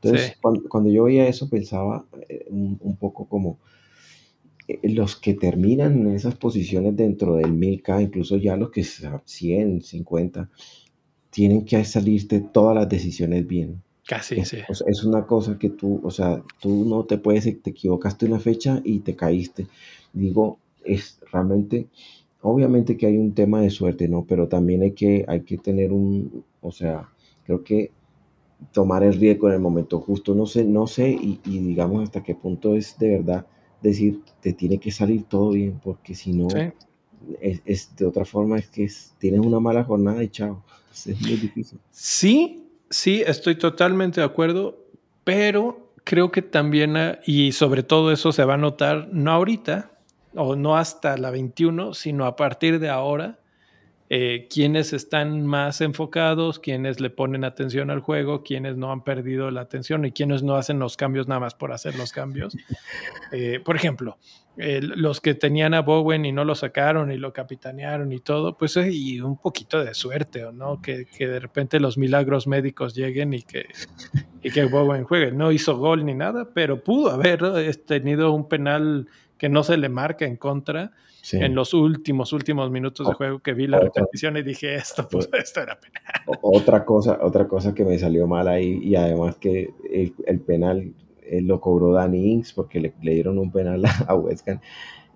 Entonces, 0.02 0.36
cuando, 0.40 0.90
yo 0.90 1.04
veía 1.04 1.28
eso, 1.28 1.48
pensaba 1.50 2.04
eh, 2.28 2.46
un 2.48 2.96
poco 2.98 3.26
como, 3.26 3.58
los 4.82 5.16
que 5.16 5.34
terminan 5.34 6.00
en 6.00 6.14
esas 6.14 6.34
posiciones 6.36 6.96
dentro 6.96 7.36
del 7.36 7.52
1000K, 7.52 8.02
incluso 8.02 8.36
ya 8.36 8.56
los 8.56 8.70
que 8.70 8.84
100, 8.84 9.82
50, 9.82 10.48
tienen 11.30 11.64
que 11.64 11.84
salirte 11.84 12.40
todas 12.40 12.74
las 12.74 12.88
decisiones 12.88 13.46
bien. 13.46 13.82
Casi, 14.06 14.40
es, 14.40 14.48
sí. 14.48 14.58
es 14.68 15.04
una 15.04 15.26
cosa 15.26 15.58
que 15.58 15.70
tú, 15.70 16.00
o 16.02 16.10
sea, 16.10 16.42
tú 16.60 16.84
no 16.84 17.04
te 17.04 17.18
puedes, 17.18 17.44
te 17.62 17.70
equivocaste 17.70 18.26
una 18.26 18.40
fecha 18.40 18.80
y 18.84 19.00
te 19.00 19.14
caíste. 19.14 19.66
Digo, 20.12 20.58
es 20.84 21.20
realmente, 21.30 21.86
obviamente 22.42 22.96
que 22.96 23.06
hay 23.06 23.16
un 23.16 23.34
tema 23.34 23.60
de 23.60 23.70
suerte, 23.70 24.08
¿no? 24.08 24.24
Pero 24.28 24.48
también 24.48 24.82
hay 24.82 24.92
que, 24.92 25.24
hay 25.28 25.42
que 25.42 25.58
tener 25.58 25.92
un, 25.92 26.44
o 26.60 26.72
sea, 26.72 27.08
creo 27.44 27.62
que 27.62 27.92
tomar 28.72 29.04
el 29.04 29.14
riesgo 29.14 29.48
en 29.48 29.54
el 29.54 29.60
momento 29.60 30.00
justo. 30.00 30.34
No 30.34 30.46
sé, 30.46 30.64
no 30.64 30.88
sé, 30.88 31.10
y, 31.10 31.40
y 31.44 31.58
digamos 31.58 32.02
hasta 32.02 32.22
qué 32.22 32.34
punto 32.34 32.74
es 32.74 32.98
de 32.98 33.10
verdad 33.10 33.46
decir, 33.82 34.20
te 34.40 34.52
tiene 34.52 34.78
que 34.78 34.90
salir 34.90 35.24
todo 35.24 35.50
bien, 35.50 35.80
porque 35.82 36.14
si 36.14 36.32
no, 36.32 36.48
es, 37.40 37.96
de 37.96 38.06
otra 38.06 38.24
forma 38.24 38.58
es 38.58 38.68
que 38.68 38.88
tienes 39.18 39.40
una 39.40 39.60
mala 39.60 39.84
jornada 39.84 40.22
y 40.22 40.28
chao. 40.28 40.62
Es 40.92 41.20
muy 41.20 41.36
difícil. 41.36 41.78
Sí, 41.90 42.68
sí, 42.90 43.22
estoy 43.26 43.56
totalmente 43.56 44.20
de 44.20 44.26
acuerdo, 44.26 44.78
pero 45.24 45.92
creo 46.04 46.30
que 46.30 46.42
también, 46.42 46.96
ah, 46.96 47.20
y 47.24 47.52
sobre 47.52 47.82
todo 47.82 48.12
eso 48.12 48.32
se 48.32 48.44
va 48.44 48.54
a 48.54 48.58
notar, 48.58 49.08
no 49.12 49.30
ahorita, 49.32 49.90
o 50.34 50.56
no 50.56 50.76
hasta 50.76 51.16
la 51.16 51.30
21, 51.30 51.94
sino 51.94 52.26
a 52.26 52.36
partir 52.36 52.78
de 52.78 52.88
ahora, 52.88 53.39
eh, 54.12 54.48
quienes 54.50 54.92
están 54.92 55.46
más 55.46 55.80
enfocados, 55.80 56.58
quienes 56.58 56.98
le 56.98 57.10
ponen 57.10 57.44
atención 57.44 57.90
al 57.90 58.00
juego, 58.00 58.42
quienes 58.42 58.76
no 58.76 58.90
han 58.90 59.04
perdido 59.04 59.52
la 59.52 59.60
atención 59.60 60.04
y 60.04 60.10
quienes 60.10 60.42
no 60.42 60.56
hacen 60.56 60.80
los 60.80 60.96
cambios 60.96 61.28
nada 61.28 61.38
más 61.38 61.54
por 61.54 61.70
hacer 61.72 61.96
los 61.96 62.12
cambios. 62.12 62.56
Eh, 63.32 63.60
por 63.64 63.76
ejemplo, 63.76 64.18
los 64.56 65.20
que 65.20 65.34
tenían 65.34 65.72
a 65.72 65.82
Bowen 65.82 66.24
y 66.24 66.32
no 66.32 66.44
lo 66.44 66.56
sacaron 66.56 67.12
y 67.12 67.16
lo 67.16 67.32
capitanearon 67.32 68.12
y 68.12 68.18
todo, 68.18 68.58
pues 68.58 68.76
y 68.76 69.20
un 69.20 69.38
poquito 69.38 69.84
de 69.84 69.94
suerte, 69.94 70.44
¿no? 70.52 70.82
Que, 70.82 71.06
que 71.06 71.28
de 71.28 71.38
repente 71.38 71.78
los 71.78 71.96
milagros 71.96 72.48
médicos 72.48 72.96
lleguen 72.96 73.32
y 73.32 73.42
que, 73.42 73.66
y 74.42 74.50
que 74.50 74.64
Bowen 74.64 75.04
juegue. 75.04 75.30
No 75.30 75.52
hizo 75.52 75.76
gol 75.76 76.04
ni 76.04 76.14
nada, 76.14 76.50
pero 76.52 76.82
pudo 76.82 77.10
haber 77.10 77.40
tenido 77.86 78.32
un 78.32 78.48
penal 78.48 79.06
que 79.40 79.48
no 79.48 79.62
se 79.64 79.78
le 79.78 79.88
marca 79.88 80.26
en 80.26 80.36
contra 80.36 80.92
en 81.32 81.54
los 81.54 81.72
últimos, 81.72 82.34
últimos 82.34 82.70
minutos 82.70 83.08
de 83.08 83.14
juego 83.14 83.38
que 83.38 83.54
vi 83.54 83.66
la 83.66 83.80
repetición 83.80 84.36
y 84.36 84.42
dije, 84.42 84.74
esto, 84.74 85.08
pues, 85.10 85.30
esto 85.32 85.62
era 85.62 85.80
penal. 85.80 86.38
Otra 86.42 86.84
cosa, 86.84 87.18
otra 87.22 87.48
cosa 87.48 87.74
que 87.74 87.82
me 87.82 87.98
salió 87.98 88.26
mal 88.26 88.48
ahí 88.48 88.78
y 88.82 88.96
además 88.96 89.36
que 89.36 89.70
el, 89.90 90.40
penal 90.40 90.92
eh, 91.22 91.40
lo 91.40 91.58
cobró 91.58 91.94
Danny 91.94 92.32
Ings 92.32 92.52
porque 92.52 92.80
le, 92.80 92.92
dieron 93.00 93.38
un 93.38 93.50
penal 93.50 93.82
a 94.06 94.14
West 94.14 94.46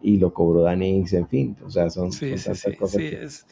y 0.03 0.17
lo 0.17 0.33
cobró 0.33 0.63
Danny 0.63 0.89
Ings, 0.89 1.13
en 1.13 1.29
fin, 1.29 1.57
o 1.63 1.69
sea, 1.69 1.91
son, 1.91 2.11
sí, 2.11 2.31
cosas 2.31 2.97
es, 2.97 3.47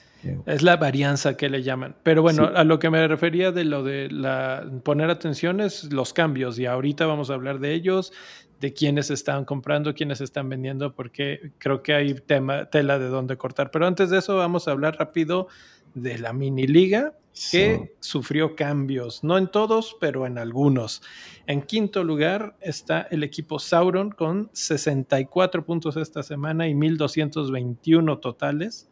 es, 0.47 0.63
la 0.63 0.77
varianza 0.79 1.37
que 1.37 1.51
le 1.51 1.63
llaman. 1.63 1.97
Pero 2.03 2.23
bueno, 2.23 2.51
a 2.55 2.65
lo 2.65 2.79
que 2.79 2.89
me 2.89 3.07
refería 3.07 3.53
de 3.53 3.65
lo 3.65 3.83
de 3.83 4.11
la, 4.11 4.65
poner 4.85 5.11
atención 5.11 5.61
es 5.61 5.93
los 5.93 6.15
cambios 6.15 6.59
y 6.59 6.65
ahorita 6.65 7.05
vamos 7.05 7.29
a 7.29 7.35
hablar 7.35 7.59
de 7.59 7.75
ellos 7.75 8.15
de 8.63 8.73
quiénes 8.73 9.11
están 9.11 9.45
comprando, 9.45 9.93
quiénes 9.93 10.21
están 10.21 10.49
vendiendo, 10.49 10.95
porque 10.95 11.51
creo 11.59 11.83
que 11.83 11.95
hay 11.95 12.15
tema, 12.15 12.67
tela 12.67 13.01
de 13.01 13.09
dónde 13.09 13.37
cortar. 13.37 13.73
Pero 13.73 13.89
antes 13.89 14.09
de 14.09 14.19
eso 14.19 14.37
vamos 14.37 14.69
a 14.69 14.71
hablar 14.71 14.97
rápido 15.01 15.49
de 15.95 16.17
la 16.19 16.33
mini 16.33 16.69
liga 16.69 17.13
que 17.51 17.97
sufrió 17.99 18.55
cambios, 18.55 19.25
no 19.25 19.37
en 19.37 19.49
todos, 19.49 19.97
pero 20.01 20.27
en 20.27 20.39
algunos. 20.39 21.03
En 21.47 21.63
quinto 21.63 22.05
lugar 22.05 22.57
está 22.61 23.01
el 23.11 23.25
equipo 23.25 23.59
Sauron 23.59 24.11
con 24.11 24.49
64 24.53 25.65
puntos 25.65 25.97
esta 25.97 26.23
semana 26.23 26.69
y 26.69 26.75
1221 26.75 28.19
totales. 28.19 28.89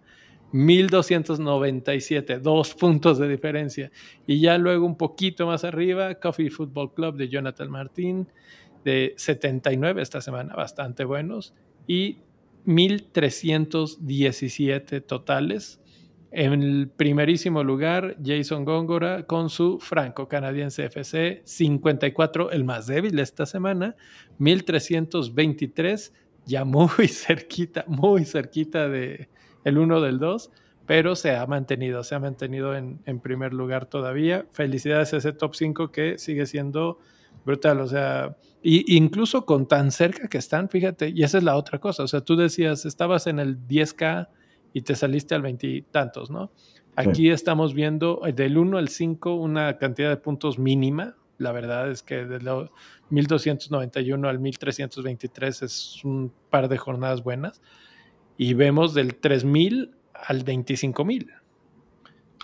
1297, 0.52 2.38
dos 2.38 2.72
puntos 2.74 3.18
de 3.18 3.28
diferencia. 3.28 3.90
Y 4.26 4.40
ya 4.40 4.56
luego 4.56 4.86
un 4.86 4.96
poquito 4.96 5.46
más 5.46 5.64
arriba, 5.64 6.14
Coffee 6.14 6.48
Football 6.50 6.94
Club 6.94 7.16
de 7.16 7.28
Jonathan 7.28 7.70
Martín, 7.70 8.28
de 8.84 9.12
79 9.16 10.00
esta 10.00 10.22
semana, 10.22 10.54
bastante 10.54 11.04
buenos. 11.04 11.52
Y 11.86 12.20
1317 12.64 15.02
totales. 15.02 15.82
En 16.30 16.62
el 16.62 16.90
primerísimo 16.90 17.64
lugar, 17.64 18.16
Jason 18.22 18.64
Góngora 18.64 19.24
con 19.24 19.48
su 19.48 19.78
franco-canadiense 19.78 20.84
FC 20.84 21.40
54, 21.44 22.50
el 22.50 22.64
más 22.64 22.86
débil 22.86 23.18
esta 23.18 23.46
semana, 23.46 23.96
1323, 24.38 26.12
ya 26.44 26.64
muy 26.64 26.88
cerquita, 27.08 27.84
muy 27.86 28.26
cerquita 28.26 28.88
de 28.88 29.28
el 29.64 29.78
1 29.78 30.00
del 30.02 30.18
2, 30.18 30.50
pero 30.86 31.16
se 31.16 31.34
ha 31.34 31.46
mantenido, 31.46 32.04
se 32.04 32.14
ha 32.14 32.20
mantenido 32.20 32.76
en, 32.76 33.00
en 33.06 33.20
primer 33.20 33.54
lugar 33.54 33.86
todavía. 33.86 34.46
Felicidades 34.52 35.14
a 35.14 35.18
ese 35.18 35.32
top 35.32 35.54
5 35.54 35.92
que 35.92 36.18
sigue 36.18 36.44
siendo 36.44 36.98
brutal, 37.46 37.80
o 37.80 37.86
sea, 37.86 38.36
y, 38.62 38.96
incluso 38.96 39.46
con 39.46 39.66
tan 39.66 39.90
cerca 39.92 40.28
que 40.28 40.36
están, 40.36 40.68
fíjate, 40.68 41.08
y 41.08 41.22
esa 41.22 41.38
es 41.38 41.44
la 41.44 41.56
otra 41.56 41.78
cosa, 41.78 42.02
o 42.02 42.08
sea, 42.08 42.20
tú 42.20 42.36
decías, 42.36 42.84
estabas 42.84 43.26
en 43.26 43.38
el 43.38 43.66
10K 43.66 44.28
y 44.72 44.82
te 44.82 44.94
saliste 44.94 45.34
al 45.34 45.42
veintitantos, 45.42 46.30
¿no? 46.30 46.50
Aquí 46.96 47.30
estamos 47.30 47.74
viendo 47.74 48.26
eh, 48.26 48.32
del 48.32 48.58
1 48.58 48.76
al 48.76 48.88
5 48.88 49.36
una 49.36 49.78
cantidad 49.78 50.10
de 50.10 50.16
puntos 50.16 50.58
mínima. 50.58 51.14
La 51.38 51.52
verdad 51.52 51.88
es 51.90 52.02
que 52.02 52.24
de 52.24 52.40
1291 53.10 54.28
al 54.28 54.40
1323 54.40 55.62
es 55.62 56.04
un 56.04 56.32
par 56.50 56.68
de 56.68 56.76
jornadas 56.76 57.22
buenas. 57.22 57.62
Y 58.36 58.54
vemos 58.54 58.94
del 58.94 59.14
3000 59.14 59.92
al 60.12 60.42
25000. 60.42 61.30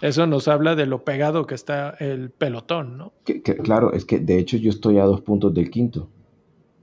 eso 0.00 0.26
nos 0.28 0.47
habla 0.47 0.76
de 0.76 0.87
lo 0.87 1.04
pegado 1.04 1.47
que 1.47 1.57
está 1.57 1.90
el 1.99 2.31
pelotón, 2.31 2.97
¿no? 2.97 3.12
claro, 3.64 3.93
es 3.93 4.04
que 4.04 4.21
de 4.21 4.38
hecho 4.38 4.57
yo 4.57 4.71
estoy 4.71 4.99
a 4.99 5.04
dos 5.04 5.23
puntos 5.23 5.52
del 5.52 5.69
quinto. 5.69 6.09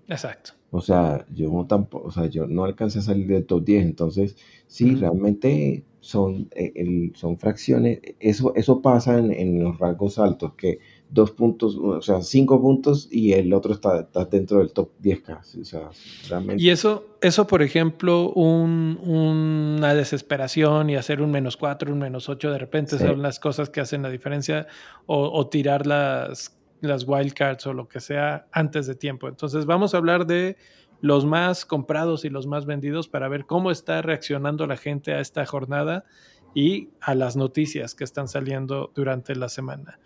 Exacto. 0.09 0.53
O 0.73 0.79
sea, 0.79 1.25
yo 1.29 1.65
tampoco, 1.67 2.07
o 2.07 2.11
sea, 2.11 2.27
yo 2.27 2.47
no 2.47 2.63
alcancé 2.63 2.99
a 2.99 3.01
salir 3.01 3.27
del 3.27 3.45
top 3.45 3.65
10, 3.65 3.83
entonces 3.83 4.37
sí, 4.67 4.95
realmente 4.95 5.83
son, 5.99 6.47
eh, 6.55 7.11
son 7.13 7.37
fracciones, 7.37 7.99
eso, 8.21 8.53
eso 8.55 8.81
pasa 8.81 9.17
en, 9.17 9.61
los 9.61 9.77
rangos 9.77 10.17
altos, 10.17 10.53
que 10.55 10.79
dos 11.09 11.31
puntos, 11.31 11.75
o 11.75 12.01
sea, 12.01 12.21
cinco 12.21 12.61
puntos 12.61 13.09
y 13.11 13.33
el 13.33 13.53
otro 13.53 13.73
está, 13.73 14.07
dentro 14.31 14.59
del 14.59 14.71
top 14.71 14.91
10 14.99 15.21
casi, 15.21 15.59
o 15.59 15.65
sea, 15.65 15.89
realmente. 16.29 16.63
Y 16.63 16.69
eso, 16.69 17.17
eso 17.21 17.45
por 17.47 17.61
ejemplo, 17.61 18.31
una 18.31 19.93
desesperación 19.93 20.89
y 20.89 20.95
hacer 20.95 21.21
un 21.21 21.31
menos 21.31 21.57
cuatro, 21.57 21.91
un 21.91 21.99
menos 21.99 22.29
ocho, 22.29 22.49
de 22.49 22.59
repente 22.59 22.97
son 22.97 23.21
las 23.21 23.41
cosas 23.41 23.69
que 23.69 23.81
hacen 23.81 24.03
la 24.03 24.09
diferencia, 24.09 24.67
o, 25.05 25.29
o 25.37 25.47
tirar 25.47 25.85
las 25.85 26.60
las 26.81 27.07
wildcards 27.07 27.65
o 27.67 27.73
lo 27.73 27.87
que 27.87 27.99
sea 27.99 28.47
antes 28.51 28.87
de 28.87 28.95
tiempo. 28.95 29.27
Entonces 29.27 29.65
vamos 29.65 29.93
a 29.93 29.97
hablar 29.97 30.25
de 30.25 30.57
los 30.99 31.25
más 31.25 31.65
comprados 31.65 32.25
y 32.25 32.29
los 32.29 32.47
más 32.47 32.65
vendidos 32.65 33.07
para 33.07 33.27
ver 33.27 33.45
cómo 33.45 33.71
está 33.71 34.01
reaccionando 34.01 34.67
la 34.67 34.77
gente 34.77 35.13
a 35.13 35.19
esta 35.19 35.45
jornada 35.45 36.05
y 36.53 36.89
a 36.99 37.15
las 37.15 37.35
noticias 37.35 37.95
que 37.95 38.03
están 38.03 38.27
saliendo 38.27 38.91
durante 38.93 39.35
la 39.35 39.49
semana. 39.49 39.99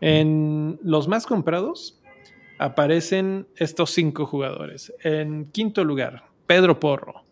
En 0.00 0.78
los 0.82 1.08
más 1.08 1.24
comprados 1.26 2.00
aparecen 2.58 3.46
estos 3.56 3.90
cinco 3.90 4.26
jugadores. 4.26 4.92
En 5.02 5.46
quinto 5.46 5.84
lugar, 5.84 6.24
Pedro 6.46 6.78
Porro. 6.80 7.24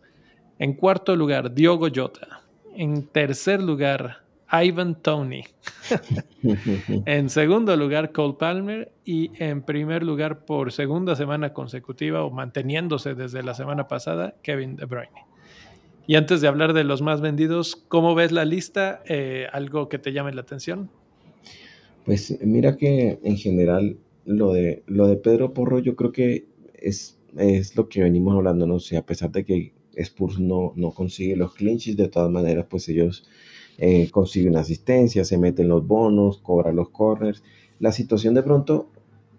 En 0.59 0.73
cuarto 0.73 1.15
lugar, 1.15 1.53
Diogo 1.53 1.87
Jota. 1.93 2.41
En 2.75 3.07
tercer 3.07 3.61
lugar, 3.61 4.22
Ivan 4.53 5.01
Tony. 5.01 5.43
en 7.05 7.29
segundo 7.29 7.75
lugar, 7.75 8.11
Cole 8.11 8.35
Palmer. 8.37 8.91
Y 9.03 9.31
en 9.43 9.63
primer 9.63 10.03
lugar, 10.03 10.45
por 10.45 10.71
segunda 10.71 11.15
semana 11.15 11.53
consecutiva 11.53 12.23
o 12.23 12.29
manteniéndose 12.29 13.15
desde 13.15 13.41
la 13.41 13.53
semana 13.53 13.87
pasada, 13.87 14.35
Kevin 14.43 14.75
De 14.75 14.85
Bruyne. 14.85 15.25
Y 16.05 16.15
antes 16.15 16.41
de 16.41 16.47
hablar 16.47 16.73
de 16.73 16.83
los 16.83 17.01
más 17.01 17.21
vendidos, 17.21 17.75
¿cómo 17.75 18.13
ves 18.13 18.31
la 18.31 18.45
lista? 18.45 19.01
Eh, 19.07 19.47
¿Algo 19.51 19.87
que 19.87 19.99
te 19.99 20.11
llame 20.11 20.33
la 20.33 20.41
atención? 20.41 20.89
Pues 22.05 22.37
mira 22.41 22.75
que 22.75 23.19
en 23.23 23.37
general 23.37 23.97
lo 24.25 24.53
de, 24.53 24.83
lo 24.87 25.07
de 25.07 25.15
Pedro 25.15 25.53
Porro 25.53 25.79
yo 25.79 25.95
creo 25.95 26.11
que 26.11 26.45
es, 26.73 27.17
es 27.37 27.75
lo 27.77 27.87
que 27.87 28.03
venimos 28.03 28.35
hablando, 28.35 28.67
no 28.67 28.79
sé, 28.79 28.97
a 28.97 29.05
pesar 29.05 29.31
de 29.31 29.45
que 29.45 29.73
Spurs 29.95 30.39
no, 30.39 30.73
no 30.75 30.91
consigue 30.91 31.37
los 31.37 31.53
clinches, 31.53 31.95
de 31.95 32.09
todas 32.09 32.29
maneras 32.29 32.65
pues 32.69 32.89
ellos 32.89 33.25
eh, 33.77 34.09
consigue 34.11 34.49
una 34.49 34.61
asistencia, 34.61 35.25
se 35.25 35.37
meten 35.37 35.67
los 35.67 35.85
bonos, 35.85 36.39
cobra 36.39 36.71
los 36.71 36.89
corners. 36.89 37.43
La 37.79 37.91
situación 37.91 38.33
de 38.33 38.43
pronto 38.43 38.89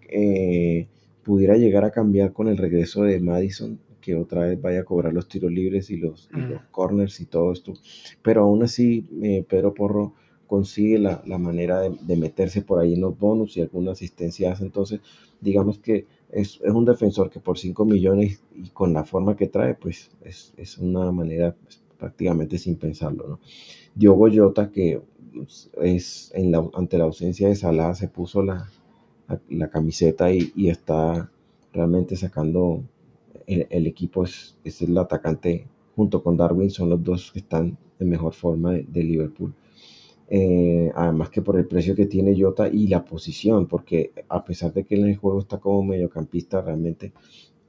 eh, 0.09 0.87
pudiera 1.23 1.57
llegar 1.57 1.83
a 1.83 1.91
cambiar 1.91 2.33
con 2.33 2.47
el 2.47 2.57
regreso 2.57 3.03
de 3.03 3.19
Madison, 3.19 3.79
que 4.01 4.15
otra 4.15 4.45
vez 4.45 4.61
vaya 4.61 4.81
a 4.81 4.83
cobrar 4.83 5.13
los 5.13 5.27
tiros 5.27 5.51
libres 5.51 5.89
y 5.89 5.97
los, 5.97 6.29
mm. 6.31 6.71
corners 6.71 7.19
y 7.19 7.25
todo 7.25 7.51
esto. 7.51 7.73
Pero 8.21 8.43
aún 8.43 8.63
así, 8.63 9.07
eh, 9.23 9.43
Pedro 9.47 9.73
Porro 9.73 10.13
consigue 10.45 10.99
la, 10.99 11.37
manera 11.39 11.81
de, 11.81 12.15
meterse 12.15 12.61
por 12.61 12.79
ahí 12.79 12.93
en 12.93 13.01
los 13.01 13.17
bonos 13.17 13.57
y 13.57 13.61
alguna 13.61 13.93
asistencia 13.93 14.51
hace. 14.51 14.63
Entonces, 14.63 15.01
digamos 15.41 15.79
que 15.79 16.05
es, 16.29 16.59
un 16.61 16.85
defensor 16.85 17.29
que 17.29 17.39
por 17.39 17.57
5 17.57 17.83
millones 17.85 18.43
y 18.55 18.69
con 18.69 18.93
la 18.93 19.05
forma 19.05 19.35
que 19.35 19.47
trae, 19.47 19.73
pues 19.73 20.11
es, 20.23 20.77
una 20.77 21.11
manera 21.11 21.55
pues, 21.63 21.81
prácticamente 22.05 22.59
sin 22.59 22.75
pensarlo. 22.75 23.27
¿no? 23.27 23.39
Diogo 23.95 24.27
Jota, 24.31 24.69
que 24.69 25.01
es 25.81 26.31
en 26.35 26.51
la, 26.51 26.63
ante 26.75 26.99
la 26.99 27.05
ausencia 27.05 27.47
de 27.47 27.55
Salah, 27.55 27.95
se 27.95 28.09
puso 28.09 28.43
la, 28.43 28.69
camiseta 29.71 30.31
y, 30.31 30.51
y, 30.55 30.69
está 30.69 31.31
realmente 31.73 32.15
sacando 32.15 32.83
el, 33.47 33.87
equipo, 33.87 34.23
es, 34.23 34.55
es, 34.63 34.83
el 34.83 34.95
atacante 34.99 35.65
junto 35.95 36.21
con 36.21 36.37
Darwin, 36.37 36.69
son 36.69 36.91
los 36.91 37.03
dos 37.03 37.31
que 37.31 37.39
están 37.39 37.75
en 37.99 38.07
mejor 38.07 38.33
forma 38.33 38.73
de, 38.73 39.03
Liverpool. 39.03 39.55
Eh, 40.29 40.91
además 40.93 41.31
que 41.31 41.41
por 41.41 41.57
el 41.57 41.65
precio 41.65 41.95
que 41.95 42.05
tiene 42.05 42.39
Jota 42.39 42.67
y 42.67 42.87
la 42.87 43.03
posición, 43.03 43.65
porque 43.65 44.11
a 44.29 44.45
pesar 44.45 44.71
de 44.73 44.83
que 44.83 44.93
en 44.93 45.07
el 45.07 45.17
juego 45.17 45.39
está 45.39 45.57
como 45.57 45.83
mediocampista, 45.83 46.61
realmente 46.61 47.13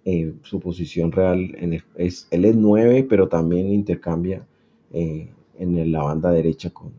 eh, 0.08 0.34
su 0.44 0.60
posición 0.60 1.10
real 1.10 1.52
es, 1.96 2.28
él 2.30 2.44
es 2.44 2.54
9, 2.54 3.08
pero 3.10 3.28
también 3.28 3.72
intercambia 3.72 4.46
eh, 4.92 5.28
en 5.58 5.90
la 5.90 6.04
banda 6.04 6.30
derecha 6.30 6.70
con, 6.70 6.92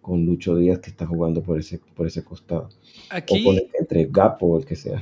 con 0.00 0.26
Lucho 0.26 0.56
Díaz 0.56 0.80
que 0.80 0.90
está 0.90 1.06
jugando 1.06 1.40
por 1.40 1.60
ese, 1.60 1.78
por 1.94 2.08
ese 2.08 2.24
costado. 2.24 2.68
Aquí, 3.10 3.46
o 3.46 3.54
entre 3.78 4.08
Gapo 4.10 4.46
o 4.46 4.58
el 4.58 4.66
que 4.66 4.74
sea. 4.74 5.00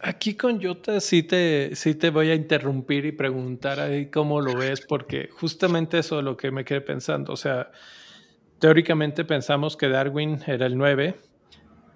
Aquí 0.00 0.32
con 0.32 0.62
Jota 0.62 0.98
sí 1.00 1.24
te, 1.24 1.76
sí 1.76 1.94
te 1.94 2.08
voy 2.08 2.30
a 2.30 2.34
interrumpir 2.34 3.04
y 3.04 3.12
preguntar 3.12 3.80
ahí 3.80 4.06
cómo 4.06 4.40
lo 4.40 4.56
ves, 4.56 4.80
porque 4.80 5.28
justamente 5.30 5.98
eso 5.98 6.20
es 6.20 6.24
lo 6.24 6.38
que 6.38 6.50
me 6.50 6.64
quedé 6.64 6.80
pensando. 6.80 7.34
O 7.34 7.36
sea, 7.36 7.70
teóricamente 8.60 9.26
pensamos 9.26 9.76
que 9.76 9.90
Darwin 9.90 10.38
era 10.46 10.64
el 10.64 10.78
9, 10.78 11.16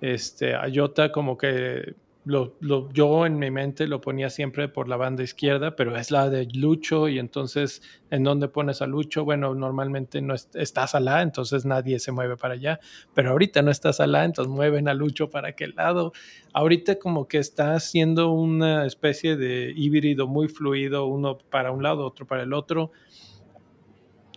este, 0.02 0.55
a 0.55 0.64
Jota 0.70 1.11
como 1.12 1.38
que 1.38 1.94
lo, 2.24 2.92
yo 2.92 3.26
en 3.26 3.38
mi 3.38 3.50
mente 3.50 3.88
lo 3.88 4.00
ponía 4.00 4.30
siempre 4.30 4.68
por 4.68 4.88
la 4.88 4.96
banda 4.96 5.24
izquierda, 5.24 5.74
pero 5.74 5.96
es 5.96 6.12
la 6.12 6.30
de 6.30 6.46
Lucho 6.54 7.08
y 7.08 7.18
entonces 7.18 7.82
¿en 8.11 8.22
dónde 8.22 8.46
pones 8.46 8.80
a 8.80 8.87
Lucho? 8.87 9.24
Bueno, 9.24 9.54
normalmente 9.54 10.22
no 10.22 10.35
está 10.35 10.87
Salah, 10.87 11.22
entonces 11.22 11.64
nadie 11.64 11.98
se 11.98 12.12
mueve 12.12 12.37
para 12.37 12.54
allá, 12.54 12.78
pero 13.12 13.30
ahorita 13.30 13.62
no 13.62 13.72
está 13.72 13.92
Salah, 13.92 14.24
entonces 14.24 14.52
mueven 14.52 14.88
a 14.88 14.94
Lucho 14.94 15.30
para 15.30 15.48
aquel 15.48 15.74
lado. 15.74 16.12
Ahorita 16.52 16.98
como 17.00 17.26
que 17.26 17.38
está 17.38 17.74
haciendo 17.74 18.30
una 18.30 18.87
especie 18.87 19.37
de 19.37 19.72
híbrido 19.74 20.28
muy 20.28 20.46
fluido, 20.48 21.06
uno 21.06 21.38
para 21.38 21.72
un 21.72 21.82
lado, 21.82 22.06
otro 22.06 22.26
para 22.26 22.44
el 22.44 22.52
otro. 22.52 22.92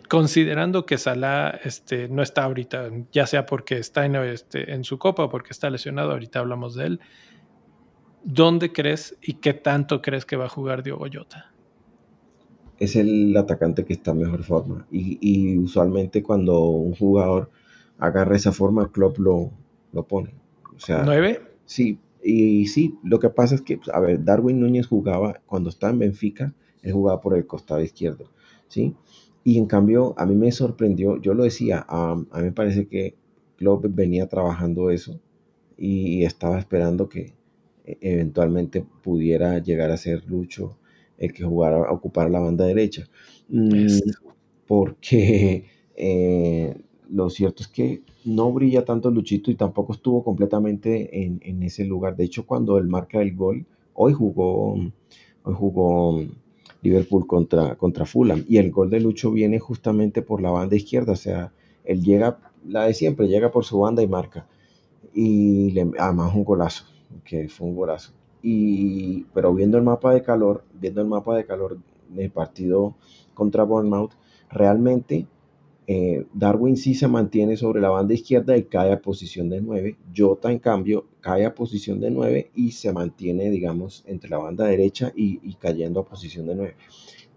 Considerando 0.10 0.86
que 0.86 0.98
Salah 0.98 1.60
este, 1.64 2.08
no 2.10 2.24
está 2.24 2.46
ahorita, 2.46 2.90
ya 3.12 3.28
sea 3.28 3.46
porque 3.46 3.78
está 3.78 4.06
en, 4.06 4.16
este, 4.16 4.74
en 4.74 4.84
su 4.84 4.98
copa 4.98 5.26
o 5.26 5.30
porque 5.30 5.52
está 5.52 5.70
lesionado, 5.70 6.12
ahorita 6.12 6.40
hablamos 6.40 6.76
de 6.76 6.86
él 6.86 7.00
¿dónde 8.26 8.74
crees 8.74 9.16
y 9.22 9.36
qué 9.36 9.54
tanto 9.54 10.02
crees 10.02 10.26
que 10.26 10.36
va 10.36 10.46
a 10.46 10.50
jugar 10.50 10.84
Diogo 10.84 11.06
Jota? 11.12 11.54
Es 12.80 12.98
el 12.98 13.36
atacante 13.38 13.86
que 13.86 13.94
está 13.94 14.12
en 14.12 14.18
mejor 14.18 14.44
forma. 14.44 14.86
Y, 14.92 15.58
usualmente 15.58 16.22
cuando 16.22 16.60
un 16.60 16.94
jugador 16.94 17.50
agarra 17.98 18.36
esa 18.36 18.52
forma, 18.52 18.92
Klopp 18.92 19.20
lo, 19.20 19.52
lo 19.94 20.04
pone. 20.04 20.34
O 20.76 20.80
sea, 20.80 21.04
¿Nueve? 21.06 21.42
Sí, 21.66 22.00
y 22.22 22.68
sí, 22.68 22.98
lo 23.04 23.20
que 23.20 23.30
pasa 23.30 23.56
es 23.56 23.62
que, 23.62 23.80
a 23.94 24.00
ver, 24.00 24.26
Darwin 24.26 24.60
Núñez 24.60 24.88
jugaba, 24.88 25.40
cuando 25.46 25.70
estaba 25.70 25.94
en 25.94 26.00
Benfica, 26.00 26.54
él 26.82 26.92
jugaba 26.92 27.22
por 27.22 27.38
el 27.38 27.48
costado 27.48 27.82
izquierdo, 27.82 28.32
¿sí? 28.68 28.96
Y 29.44 29.58
en 29.58 29.68
cambio, 29.68 30.16
a 30.18 30.26
mí 30.26 30.36
me 30.36 30.52
sorprendió, 30.52 31.22
yo 31.22 31.34
lo 31.34 31.44
decía, 31.44 31.86
a 31.88 32.16
mí 32.16 32.44
me 32.44 32.52
parece 32.52 32.88
que 32.88 33.16
Klopp 33.58 33.86
venía 33.90 34.28
trabajando 34.28 34.90
eso 34.90 35.22
y 35.78 36.24
estaba 36.24 36.58
esperando 36.58 37.08
que, 37.08 37.34
eventualmente 37.86 38.86
pudiera 39.04 39.60
llegar 39.60 39.92
a 39.92 39.98
ser 39.98 40.24
Lucho 40.26 40.78
el 41.18 41.34
que 41.34 41.44
jugara, 41.44 41.78
a 41.78 41.92
ocupar 41.92 42.30
la 42.30 42.40
banda 42.40 42.66
derecha. 42.66 43.08
Mm, 43.50 44.00
porque 44.68 45.66
eh, 45.96 46.76
lo 47.10 47.30
cierto 47.30 47.64
es 47.64 47.70
que 47.70 48.02
no 48.26 48.52
brilla 48.52 48.84
tanto 48.84 49.12
Luchito 49.12 49.52
y 49.52 49.56
tampoco 49.56 49.94
estuvo 49.94 50.24
completamente 50.24 51.24
en, 51.24 51.64
ese 51.64 51.86
lugar. 51.86 52.16
De 52.16 52.26
hecho, 52.26 52.46
cuando 52.46 52.78
él 52.78 52.88
marca 52.88 53.22
el 53.22 53.36
gol, 53.36 53.66
hoy 53.94 54.14
jugó, 54.14 54.74
hoy 54.74 55.54
jugó 55.54 56.24
Liverpool 56.82 57.28
contra, 57.28 57.76
contra 57.76 58.06
Fulham 58.06 58.44
y 58.50 58.58
el 58.58 58.72
gol 58.72 58.90
de 58.90 59.00
Lucho 59.00 59.32
viene 59.32 59.60
justamente 59.60 60.22
por 60.22 60.42
la 60.42 60.50
banda 60.50 60.76
izquierda. 60.76 61.14
O 61.14 61.18
sea, 61.18 61.54
él 61.84 62.04
llega, 62.04 62.40
la 62.68 62.86
de 62.86 62.94
siempre, 62.94 63.28
llega 63.28 63.52
por 63.52 63.64
su 63.64 63.80
banda 63.80 64.02
y 64.02 64.08
marca. 64.08 64.48
Y 65.14 65.72
le, 65.72 65.92
además 65.98 66.36
un 66.36 66.44
golazo 66.44 66.95
que 67.24 67.50
fue 67.50 67.68
un 67.68 67.76
golazo. 67.76 68.14
Y, 68.42 69.24
pero 69.34 69.54
viendo 69.54 69.78
el 69.78 69.84
mapa 69.84 70.14
de 70.14 70.22
calor, 70.22 70.64
viendo 70.74 71.02
el 71.02 71.08
mapa 71.08 71.36
de 71.36 71.46
calor 71.46 71.80
del 72.10 72.32
partido 72.32 72.96
contra 73.34 73.64
Bournemouth, 73.64 74.12
realmente 74.50 75.28
eh, 75.88 76.26
Darwin 76.34 76.78
sí 76.78 76.96
se 76.96 77.08
mantiene 77.08 77.58
sobre 77.58 77.82
la 77.82 77.90
banda 77.90 78.14
izquierda 78.14 78.58
y 78.58 78.64
cae 78.64 78.92
a 78.92 79.02
posición 79.02 79.50
de 79.50 79.62
9. 79.62 79.98
Jota, 80.16 80.52
en 80.52 80.60
cambio, 80.60 81.06
cae 81.22 81.46
a 81.46 81.56
posición 81.56 82.00
de 82.00 82.12
9 82.12 82.52
y 82.56 82.72
se 82.72 82.92
mantiene, 82.94 83.50
digamos, 83.50 84.04
entre 84.08 84.30
la 84.30 84.38
banda 84.38 84.66
derecha 84.66 85.12
y, 85.16 85.40
y 85.44 85.56
cayendo 85.56 86.02
a 86.02 86.06
posición 86.06 86.48
de 86.48 86.56
9 86.56 86.76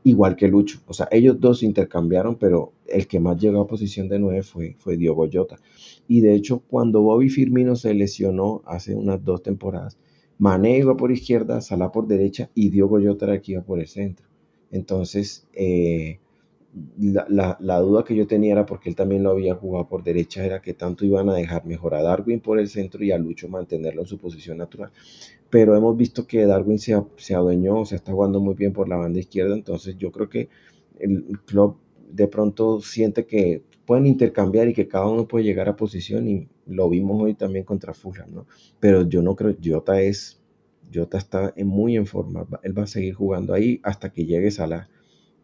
igual 0.04 0.36
que 0.36 0.48
Lucho. 0.48 0.80
O 0.86 0.92
sea, 0.92 1.08
ellos 1.10 1.40
dos 1.40 1.62
intercambiaron, 1.62 2.36
pero 2.36 2.72
el 2.86 3.06
que 3.06 3.20
más 3.20 3.40
llegó 3.40 3.60
a 3.60 3.66
posición 3.66 4.08
de 4.08 4.18
9 4.18 4.42
fue, 4.42 4.76
fue 4.78 4.96
Diogo 4.96 5.28
Jota. 5.32 5.56
Y 6.06 6.20
de 6.20 6.34
hecho, 6.34 6.62
cuando 6.68 7.02
Bobby 7.02 7.28
Firmino 7.28 7.76
se 7.76 7.94
lesionó 7.94 8.62
hace 8.66 8.94
unas 8.94 9.24
dos 9.24 9.42
temporadas, 9.42 9.98
Mané 10.38 10.78
iba 10.78 10.96
por 10.96 11.10
izquierda, 11.10 11.60
Salah 11.60 11.90
por 11.90 12.06
derecha 12.06 12.50
y 12.54 12.70
Diogo 12.70 13.00
Jota 13.02 13.26
era 13.26 13.40
que 13.40 13.52
iba 13.52 13.62
por 13.62 13.80
el 13.80 13.88
centro. 13.88 14.26
Entonces, 14.70 15.46
eh, 15.52 16.20
la, 17.28 17.80
duda 17.80 18.04
que 18.04 18.14
yo 18.14 18.26
tenía 18.26 18.52
era 18.52 18.66
porque 18.66 18.88
él 18.88 18.96
también 18.96 19.22
lo 19.22 19.30
había 19.30 19.54
jugado 19.54 19.88
por 19.88 20.02
derecha, 20.02 20.44
era 20.44 20.60
que 20.60 20.74
tanto 20.74 21.04
iban 21.04 21.28
a 21.28 21.34
dejar 21.34 21.64
mejor 21.66 21.94
a 21.94 22.02
Darwin 22.02 22.40
por 22.40 22.58
el 22.58 22.68
centro 22.68 23.02
y 23.04 23.10
a 23.10 23.18
Lucho 23.18 23.48
mantenerlo 23.48 24.02
en 24.02 24.06
su 24.06 24.18
posición 24.18 24.58
natural. 24.58 24.92
Pero 25.50 25.76
hemos 25.76 25.96
visto 25.96 26.26
que 26.26 26.44
Darwin 26.46 26.78
se, 26.78 27.00
se 27.16 27.34
adueñó, 27.34 27.80
o 27.80 27.86
sea, 27.86 27.96
está 27.96 28.12
jugando 28.12 28.40
muy 28.40 28.54
bien 28.54 28.72
por 28.72 28.88
la 28.88 28.96
banda 28.96 29.18
izquierda, 29.18 29.54
entonces 29.54 29.96
yo 29.96 30.12
creo 30.12 30.28
que 30.28 30.48
el 30.98 31.38
club 31.46 31.78
de 32.10 32.26
pronto 32.26 32.80
siente 32.80 33.26
que 33.26 33.62
pueden 33.86 34.06
intercambiar 34.06 34.68
y 34.68 34.74
que 34.74 34.88
cada 34.88 35.06
uno 35.06 35.26
puede 35.26 35.44
llegar 35.44 35.68
a 35.68 35.76
posición 35.76 36.28
y 36.28 36.48
lo 36.66 36.90
vimos 36.90 37.22
hoy 37.22 37.34
también 37.34 37.64
contra 37.64 37.94
Fulham, 37.94 38.34
¿no? 38.34 38.46
Pero 38.80 39.08
yo 39.08 39.22
no 39.22 39.34
creo, 39.34 39.56
Jota 39.64 40.02
es, 40.02 40.40
Jota 40.92 41.18
está 41.18 41.54
muy 41.64 41.96
en 41.96 42.06
forma, 42.06 42.46
él 42.62 42.78
va 42.78 42.82
a 42.82 42.86
seguir 42.86 43.14
jugando 43.14 43.54
ahí 43.54 43.80
hasta 43.82 44.12
que 44.12 44.26
llegue 44.26 44.50
Salah 44.50 44.88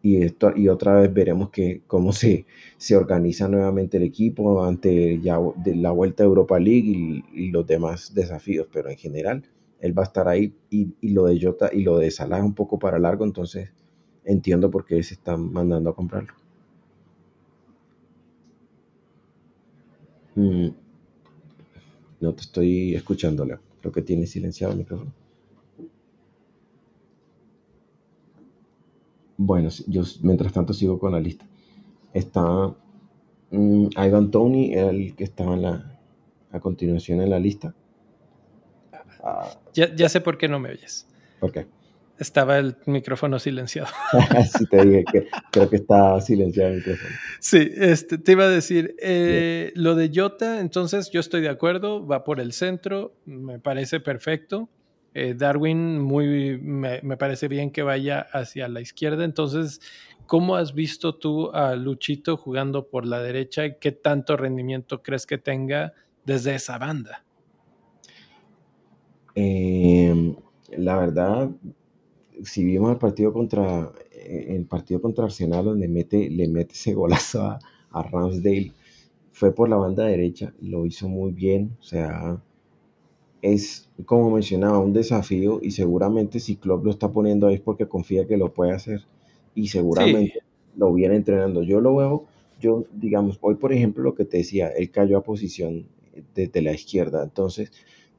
y, 0.05 0.21
esto, 0.21 0.53
y 0.55 0.67
otra 0.69 1.01
vez 1.01 1.11
veremos 1.11 1.49
que, 1.49 1.81
cómo 1.87 2.13
se, 2.13 2.45
se 2.77 2.95
organiza 2.95 3.47
nuevamente 3.47 3.97
el 3.97 4.03
equipo 4.03 4.63
ante 4.63 5.19
ya 5.19 5.39
la 5.65 5.89
vuelta 5.89 6.21
a 6.21 6.27
Europa 6.27 6.59
League 6.59 7.23
y, 7.33 7.49
los 7.49 7.65
demás 7.65 8.13
desafíos, 8.13 8.67
pero 8.71 8.91
en 8.91 8.97
general 8.97 9.43
él 9.79 9.97
va 9.97 10.03
a 10.03 10.05
estar 10.05 10.27
ahí 10.27 10.55
y, 10.69 10.95
y, 11.01 11.09
lo 11.09 11.25
de 11.25 11.39
Jota 11.41 11.69
y 11.71 11.83
lo 11.83 11.97
de 11.97 12.11
Salah 12.11 12.37
es 12.37 12.43
un 12.43 12.53
poco 12.53 12.79
para 12.79 12.99
largo, 12.99 13.25
entonces 13.25 13.69
entiendo 14.23 14.71
por 14.71 14.85
qué 14.85 15.01
se 15.03 15.15
están 15.15 15.51
mandando 15.51 15.89
a 15.89 15.95
comprarlo. 15.95 16.33
Mm. 20.35 20.67
No 22.19 22.33
te 22.33 22.41
estoy 22.41 22.95
escuchando, 22.95 23.45
Leo. 23.45 23.59
Creo 23.81 23.91
que 23.91 24.01
tiene 24.01 24.25
silenciado 24.27 24.73
el 24.73 24.79
micrófono. 24.79 25.13
Bueno, 29.37 29.69
yo 29.87 30.03
mientras 30.21 30.53
tanto 30.53 30.73
sigo 30.73 30.97
con 30.97 31.11
la 31.11 31.19
lista. 31.19 31.45
Está 32.13 32.73
mm, 33.51 33.87
Ivan 33.97 34.31
Tony, 34.31 34.73
el 34.73 35.15
que 35.15 35.25
estaba 35.25 35.55
en 35.55 35.61
la, 35.61 35.99
a 36.51 36.59
continuación 36.59 37.21
en 37.21 37.29
la 37.29 37.39
lista. 37.39 37.75
Ya, 39.73 39.93
ya 39.95 40.09
sé 40.09 40.21
por 40.21 40.37
qué 40.37 40.47
no 40.47 40.59
me 40.59 40.69
oyes. 40.69 41.07
¿Por 41.39 41.51
qué? 41.51 41.67
Estaba 42.17 42.57
el 42.57 42.77
micrófono 42.85 43.39
silenciado. 43.39 43.89
sí, 44.57 44.65
te 44.67 44.85
dije 44.85 45.03
que 45.11 45.27
creo 45.51 45.69
que 45.69 45.75
está 45.75 46.21
silenciado 46.21 46.69
el 46.71 46.77
micrófono. 46.77 47.09
Sí, 47.39 47.69
este, 47.75 48.17
te 48.17 48.31
iba 48.31 48.45
a 48.45 48.49
decir, 48.49 48.95
eh, 49.01 49.73
lo 49.75 49.95
de 49.95 50.09
Jota, 50.13 50.61
entonces 50.61 51.11
yo 51.11 51.19
estoy 51.19 51.41
de 51.41 51.49
acuerdo, 51.49 52.07
va 52.07 52.23
por 52.23 52.39
el 52.39 52.53
centro, 52.53 53.13
me 53.25 53.59
parece 53.59 53.99
perfecto. 53.99 54.69
Eh, 55.13 55.33
Darwin, 55.33 55.99
muy, 55.99 56.57
me, 56.57 57.01
me, 57.01 57.17
parece 57.17 57.47
bien 57.47 57.71
que 57.71 57.83
vaya 57.83 58.27
hacia 58.31 58.67
la 58.67 58.81
izquierda. 58.81 59.25
Entonces, 59.25 59.81
¿cómo 60.25 60.55
has 60.55 60.73
visto 60.73 61.15
tú 61.15 61.51
a 61.51 61.75
Luchito 61.75 62.37
jugando 62.37 62.87
por 62.87 63.05
la 63.05 63.21
derecha 63.21 63.65
y 63.65 63.77
qué 63.77 63.91
tanto 63.91 64.37
rendimiento 64.37 65.01
crees 65.01 65.25
que 65.25 65.37
tenga 65.37 65.93
desde 66.25 66.55
esa 66.55 66.77
banda? 66.77 67.24
Eh, 69.35 70.35
la 70.77 70.97
verdad, 70.97 71.51
si 72.43 72.63
vimos 72.65 72.91
el 72.91 72.97
partido 72.97 73.33
contra 73.33 73.91
eh, 74.11 74.47
el 74.49 74.65
partido 74.65 75.01
contra 75.01 75.25
Arsenal 75.25 75.65
donde 75.65 75.87
mete, 75.87 76.29
le 76.29 76.47
mete 76.47 76.73
ese 76.73 76.93
golazo 76.93 77.43
a, 77.43 77.59
a 77.91 78.03
Ramsdale, 78.03 78.73
fue 79.31 79.53
por 79.53 79.69
la 79.69 79.77
banda 79.77 80.05
derecha, 80.05 80.53
lo 80.61 80.85
hizo 80.85 81.09
muy 81.09 81.33
bien, 81.33 81.77
o 81.79 81.83
sea, 81.83 82.41
es 83.41 83.89
como 84.05 84.31
mencionaba 84.31 84.79
un 84.79 84.93
desafío 84.93 85.59
y 85.61 85.71
seguramente 85.71 86.39
si 86.39 86.55
Klopp 86.55 86.85
lo 86.85 86.91
está 86.91 87.11
poniendo 87.11 87.47
ahí 87.47 87.55
es 87.55 87.61
porque 87.61 87.87
confía 87.87 88.25
que 88.27 88.37
lo 88.37 88.53
puede 88.53 88.71
hacer 88.71 89.01
y 89.53 89.67
seguramente 89.67 90.39
lo 90.75 90.93
viene 90.93 91.15
entrenando. 91.15 91.63
Yo 91.63 91.79
lo 91.79 91.95
veo, 91.95 92.25
yo 92.59 92.85
digamos, 92.93 93.37
hoy 93.41 93.55
por 93.55 93.71
ejemplo 93.73 94.03
lo 94.03 94.15
que 94.15 94.25
te 94.25 94.37
decía, 94.37 94.69
él 94.69 94.89
cayó 94.91 95.17
a 95.17 95.23
posición 95.23 95.87
desde 96.33 96.61
la 96.61 96.73
izquierda, 96.73 97.23
entonces 97.23 97.71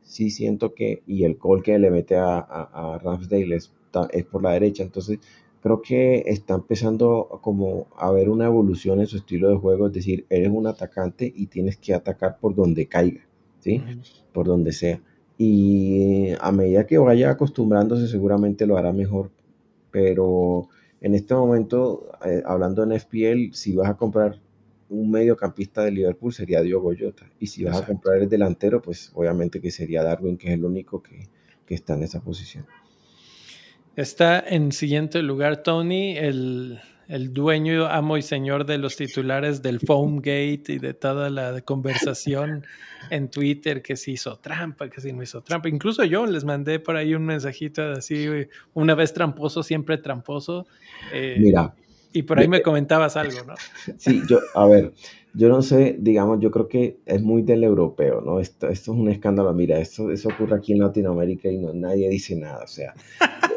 sí 0.07 0.31
siento 0.31 0.73
que, 0.75 1.03
y 1.07 1.25
el 1.25 1.35
gol 1.35 1.63
que 1.63 1.79
le 1.79 1.91
mete 1.91 2.17
a, 2.17 2.39
a, 2.39 2.99
Ramsdale 2.99 3.57
es, 3.57 3.73
es, 4.11 4.25
por 4.25 4.43
la 4.43 4.53
derecha, 4.53 4.85
entonces 4.85 5.19
creo 5.61 5.83
que 5.83 6.23
está 6.27 6.55
empezando 6.55 7.41
como 7.43 7.89
a 7.97 8.11
ver 8.13 8.31
una 8.31 8.47
evolución 8.47 9.01
en 9.01 9.09
su 9.09 9.17
estilo 9.17 9.51
de 9.51 9.57
juego, 9.57 9.89
es 9.89 9.93
decir, 9.93 10.25
eres 10.31 10.51
un 10.51 10.67
atacante 10.67 11.31
y 11.35 11.47
tienes 11.47 11.77
que 11.77 11.93
atacar 11.93 12.39
por 12.39 12.55
donde 12.55 12.87
caiga, 12.87 13.27
¿sí? 13.59 13.83
Por 14.33 14.47
donde 14.47 14.73
sea. 14.73 15.01
Y 15.39 16.31
a 16.41 16.53
medida 16.53 16.87
que 16.87 16.99
vaya 16.99 17.31
acostumbrándose 17.31 18.07
seguramente 18.07 18.67
lo 18.67 18.79
hará 18.79 18.93
mejor, 18.93 19.31
pero 19.91 20.69
en 21.01 21.15
este 21.15 21.35
momento, 21.35 22.11
eh, 22.25 22.43
hablando 22.47 22.85
en 22.85 22.93
FPL, 22.93 23.53
si 23.53 23.75
vas 23.75 23.91
a 23.91 23.97
comprar 23.97 24.41
un 24.89 25.11
mediocampista 25.11 25.83
de 25.83 25.91
Liverpool 25.91 26.33
sería 26.33 26.63
Diogo 26.63 26.93
Jota. 26.99 27.27
Y 27.41 27.49
si 27.49 27.65
vas 27.65 27.81
a 27.83 27.87
comprar 27.87 28.19
el 28.19 28.29
delantero, 28.29 28.81
pues 28.81 29.11
obviamente 29.15 29.61
que 29.61 29.71
sería 29.71 30.03
Darwin, 30.03 30.37
que 30.37 30.49
es 30.49 30.55
el 30.55 30.65
único 30.65 31.03
que, 31.03 31.29
está 31.69 31.95
en 31.95 32.05
esa 32.05 32.23
posición. 32.23 32.65
Está 33.97 34.39
en 34.39 34.71
siguiente 34.71 35.21
lugar 35.23 35.65
Tony, 35.65 36.17
el, 36.17 36.79
el, 37.09 37.33
dueño, 37.33 37.87
amo 37.87 38.17
y 38.17 38.23
señor 38.23 38.67
de 38.67 38.79
los 38.79 38.95
titulares 38.95 39.63
del 39.63 39.81
Foamgate 39.81 40.65
y 40.69 40.79
de 40.79 40.95
toda 40.95 41.29
la 41.29 41.61
conversación 41.63 42.65
en 43.11 43.29
Twitter 43.31 43.83
que 43.83 43.97
se 43.97 44.13
hizo 44.13 44.39
trampa, 44.39 44.89
que 44.89 45.01
si 45.01 45.13
no 45.13 45.23
hizo 45.23 45.43
trampa. 45.43 45.69
Incluso 45.69 46.05
yo 46.05 46.25
les 46.27 46.45
mandé 46.45 46.79
por 46.79 46.97
ahí 46.97 47.15
un 47.15 47.25
mensajito 47.25 47.83
así, 47.93 48.29
una 48.75 48.95
vez 48.95 49.13
tramposo, 49.13 49.65
siempre 49.65 49.99
tramposo. 49.99 50.67
Eh, 51.13 51.37
Mira, 51.41 51.75
y 52.17 52.23
por 52.23 52.39
ahí 52.39 52.49
me 52.49 52.63
comentabas 52.63 53.17
algo, 53.17 53.45
¿no? 53.47 53.55
Sí, 53.99 54.23
yo, 54.27 54.39
a 54.55 54.67
ver, 54.67 54.93
yo 55.35 55.51
no 55.51 55.61
sé, 55.61 55.97
digamos, 55.99 56.41
yo 56.41 56.51
creo 56.51 56.67
que 56.67 56.99
es 57.05 57.23
muy 57.23 57.43
del 57.43 57.63
europeo, 57.63 58.23
¿no? 58.23 58.41
Esto, 58.41 58.69
esto 58.69 58.93
es 58.93 58.99
un 58.99 59.11
escándalo. 59.11 59.53
Mira, 59.53 59.79
esto, 59.79 60.11
eso 60.11 60.31
ocurre 60.31 60.57
aquí 60.57 60.73
en 60.73 60.79
Latinoamérica 60.79 61.51
y 61.51 61.59
no, 61.59 61.75
nadie 61.75 62.09
dice 62.09 62.35
nada. 62.37 62.65
O 62.65 62.69
sea, 62.69 62.95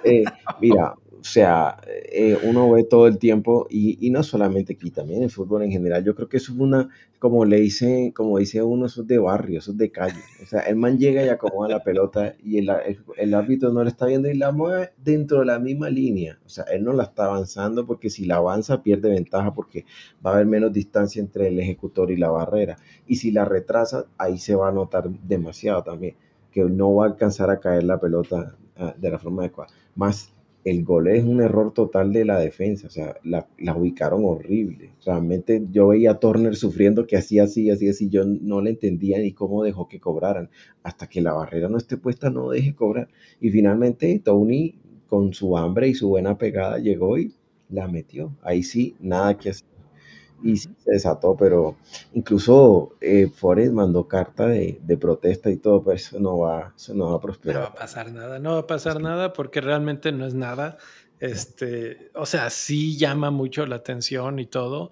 eh, 0.03 0.25
mira, 0.61 0.93
o 1.19 1.23
sea, 1.23 1.77
eh, 1.85 2.37
uno 2.43 2.71
ve 2.71 2.85
todo 2.85 3.05
el 3.05 3.17
tiempo 3.17 3.67
y, 3.69 3.97
y, 4.05 4.09
no 4.09 4.23
solamente 4.23 4.73
aquí, 4.73 4.89
también 4.89 5.21
en 5.21 5.29
fútbol 5.29 5.63
en 5.63 5.71
general. 5.71 6.03
Yo 6.03 6.15
creo 6.15 6.29
que 6.29 6.37
eso 6.37 6.53
es 6.53 6.59
una, 6.59 6.89
como 7.19 7.43
le 7.43 7.59
dice, 7.59 8.13
como 8.15 8.37
dice 8.37 8.63
uno, 8.63 8.85
eso 8.85 9.01
es 9.01 9.07
de 9.07 9.17
barrio, 9.19 9.59
eso 9.59 9.71
es 9.71 9.77
de 9.77 9.91
calle. 9.91 10.21
O 10.41 10.45
sea, 10.45 10.61
el 10.61 10.77
man 10.77 10.97
llega 10.97 11.23
y 11.25 11.27
acomoda 11.27 11.67
la 11.67 11.83
pelota 11.83 12.35
y 12.41 12.59
el, 12.59 12.69
el, 13.17 13.33
árbitro 13.33 13.73
no 13.73 13.83
le 13.83 13.89
está 13.89 14.05
viendo 14.05 14.29
y 14.29 14.37
la 14.37 14.53
mueve 14.53 14.91
dentro 15.03 15.39
de 15.39 15.45
la 15.45 15.59
misma 15.59 15.89
línea. 15.89 16.39
O 16.45 16.49
sea, 16.49 16.63
él 16.71 16.85
no 16.85 16.93
la 16.93 17.03
está 17.03 17.25
avanzando 17.25 17.85
porque 17.85 18.09
si 18.09 18.25
la 18.25 18.37
avanza 18.37 18.81
pierde 18.81 19.09
ventaja 19.09 19.53
porque 19.53 19.85
va 20.25 20.31
a 20.31 20.33
haber 20.35 20.45
menos 20.45 20.71
distancia 20.71 21.21
entre 21.21 21.49
el 21.49 21.59
ejecutor 21.59 22.11
y 22.11 22.17
la 22.17 22.29
barrera. 22.29 22.77
Y 23.07 23.17
si 23.17 23.31
la 23.31 23.43
retrasa, 23.43 24.05
ahí 24.17 24.37
se 24.37 24.55
va 24.55 24.69
a 24.69 24.71
notar 24.71 25.09
demasiado 25.09 25.83
también, 25.83 26.15
que 26.51 26.63
no 26.63 26.95
va 26.95 27.05
a 27.05 27.09
alcanzar 27.09 27.49
a 27.49 27.59
caer 27.59 27.83
la 27.83 27.99
pelota 27.99 28.55
ah, 28.77 28.95
de 28.97 29.11
la 29.11 29.19
forma 29.19 29.41
adecuada. 29.41 29.71
Más 29.95 30.33
el 30.65 30.83
gol 30.83 31.07
es 31.07 31.23
un 31.23 31.41
error 31.41 31.73
total 31.73 32.11
de 32.11 32.25
la 32.25 32.39
defensa, 32.39 32.87
o 32.87 32.89
sea, 32.89 33.15
la, 33.23 33.47
ubicaron 33.75 34.25
horrible. 34.25 34.91
Realmente 35.05 35.65
yo 35.71 35.89
veía 35.89 36.11
a 36.11 36.19
Turner 36.19 36.55
sufriendo 36.55 37.07
que 37.07 37.17
hacía 37.17 37.43
así, 37.43 37.69
así, 37.69 37.89
así, 37.89 38.09
yo 38.09 38.23
no 38.25 38.61
le 38.61 38.71
entendía 38.71 39.19
ni 39.19 39.31
cómo 39.31 39.63
dejó 39.63 39.87
que 39.87 39.99
cobraran. 39.99 40.49
Hasta 40.83 41.07
que 41.07 41.21
la 41.21 41.33
barrera 41.33 41.69
no 41.69 41.77
esté 41.77 41.97
puesta, 41.97 42.29
no 42.29 42.49
deje 42.49 42.75
cobrar. 42.75 43.07
Y 43.39 43.51
finalmente 43.51 44.19
Tony, 44.19 44.75
con 45.07 45.33
su 45.33 45.57
hambre 45.57 45.87
y 45.87 45.93
su 45.93 46.09
buena 46.09 46.37
pegada, 46.37 46.77
llegó 46.79 47.17
y 47.17 47.33
la 47.69 47.87
metió. 47.87 48.35
Ahí 48.41 48.63
sí, 48.63 48.95
nada 48.99 49.37
que 49.37 49.51
hacer 49.51 49.67
y 50.43 50.57
se 50.57 50.69
desató, 50.85 51.35
pero 51.37 51.75
incluso 52.13 52.93
eh, 53.01 53.29
mandó 53.71 54.07
carta 54.07 54.47
de, 54.47 54.97
protesta 54.99 55.49
y 55.49 55.57
todo, 55.57 55.83
pero 55.83 55.95
eso 55.95 56.19
no 56.19 56.39
va, 56.39 56.73
eso 56.75 56.93
no 56.93 57.11
va 57.11 57.17
a 57.17 57.21
prosperar. 57.21 57.55
No 57.55 57.61
va 57.61 57.67
a 57.67 57.75
pasar 57.75 58.11
nada, 58.11 58.39
no 58.39 58.53
va 58.53 58.59
a 58.59 58.67
pasar 58.67 59.01
nada 59.01 59.33
porque 59.33 59.61
realmente 59.61 60.11
no 60.11 60.25
es 60.25 60.33
nada. 60.33 60.77
Este, 61.19 62.11
o 62.15 62.25
sea, 62.25 62.49
sí 62.49 62.97
llama 62.97 63.29
mucho 63.31 63.65
la 63.65 63.75
atención 63.77 64.39
y 64.39 64.45
todo, 64.45 64.91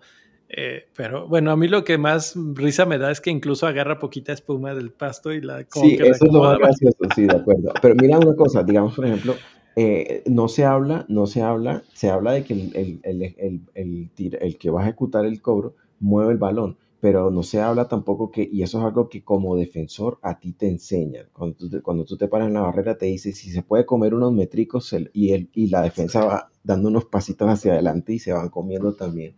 eh, 0.50 0.88
pero 0.96 1.28
bueno, 1.28 1.52
a 1.52 1.58
mí 1.58 1.68
lo 1.68 1.84
que 1.84 1.98
más 1.98 2.36
risa 2.54 2.86
me 2.86 2.98
da 2.98 3.12
es 3.12 3.20
que 3.20 3.30
incluso 3.30 3.68
agarra 3.68 4.00
poquita 4.00 4.32
espuma 4.32 4.74
del 4.74 4.92
pasto 4.92 5.34
y 5.34 5.42
la... 5.42 5.66
sí, 5.70 5.98
eso 6.00 6.26
es 6.26 6.32
lo 6.32 6.44
más 6.44 6.58
gracioso, 6.58 6.98
sí, 7.16 7.26
de 7.26 7.36
acuerdo. 7.36 7.74
Pero 7.82 7.96
mira 7.96 8.18
una 8.18 8.36
cosa, 8.36 8.64
digamos, 8.64 8.96
por 8.96 9.06
ejemplo, 9.06 9.36
eh, 9.80 10.24
no 10.26 10.48
se 10.48 10.66
habla, 10.66 11.06
no 11.08 11.28
se 11.28 11.44
habla, 11.44 11.84
se 11.94 12.10
habla 12.10 12.32
de 12.32 12.44
que 12.44 12.54
el, 12.54 13.00
el, 13.04 13.62
el, 13.76 14.10
el, 14.42 14.58
que 14.58 14.72
va 14.72 14.82
a 14.82 14.84
ejecutar 14.86 15.24
el 15.24 15.40
cobro 15.40 15.76
mueve 16.00 16.32
el 16.32 16.40
balón, 16.40 16.78
pero 17.00 17.30
no 17.30 17.44
se 17.44 17.62
habla 17.62 17.88
tampoco 17.88 18.32
que, 18.32 18.50
y 18.52 18.64
eso 18.64 18.80
es 18.80 18.86
algo 18.86 19.08
que 19.08 19.24
como 19.24 19.56
defensor 19.56 20.18
a 20.24 20.40
ti 20.40 20.54
te 20.54 20.68
enseñan. 20.68 21.28
Cuando 21.32 21.56
tú 21.58 21.70
te, 21.70 21.82
cuando 21.82 22.06
tú 22.06 22.18
te 22.18 22.28
paras 22.28 22.48
en 22.48 22.56
la 22.56 22.62
barrera 22.62 22.98
te 22.98 23.06
dice 23.06 23.34
si 23.34 23.52
se 23.52 23.62
puede 23.62 23.86
comer 23.86 24.16
unos 24.16 24.34
metricos 24.34 24.96
y, 25.14 25.34
el, 25.34 25.52
y 25.54 25.68
la 25.68 25.84
defensa 25.84 26.26
va 26.26 26.50
dando 26.64 26.90
unos 26.90 27.06
pasitos 27.06 27.48
hacia 27.48 27.74
adelante 27.74 28.14
y 28.14 28.20
se 28.20 28.34
van 28.34 28.50
comiendo 28.50 28.96
también 28.96 29.36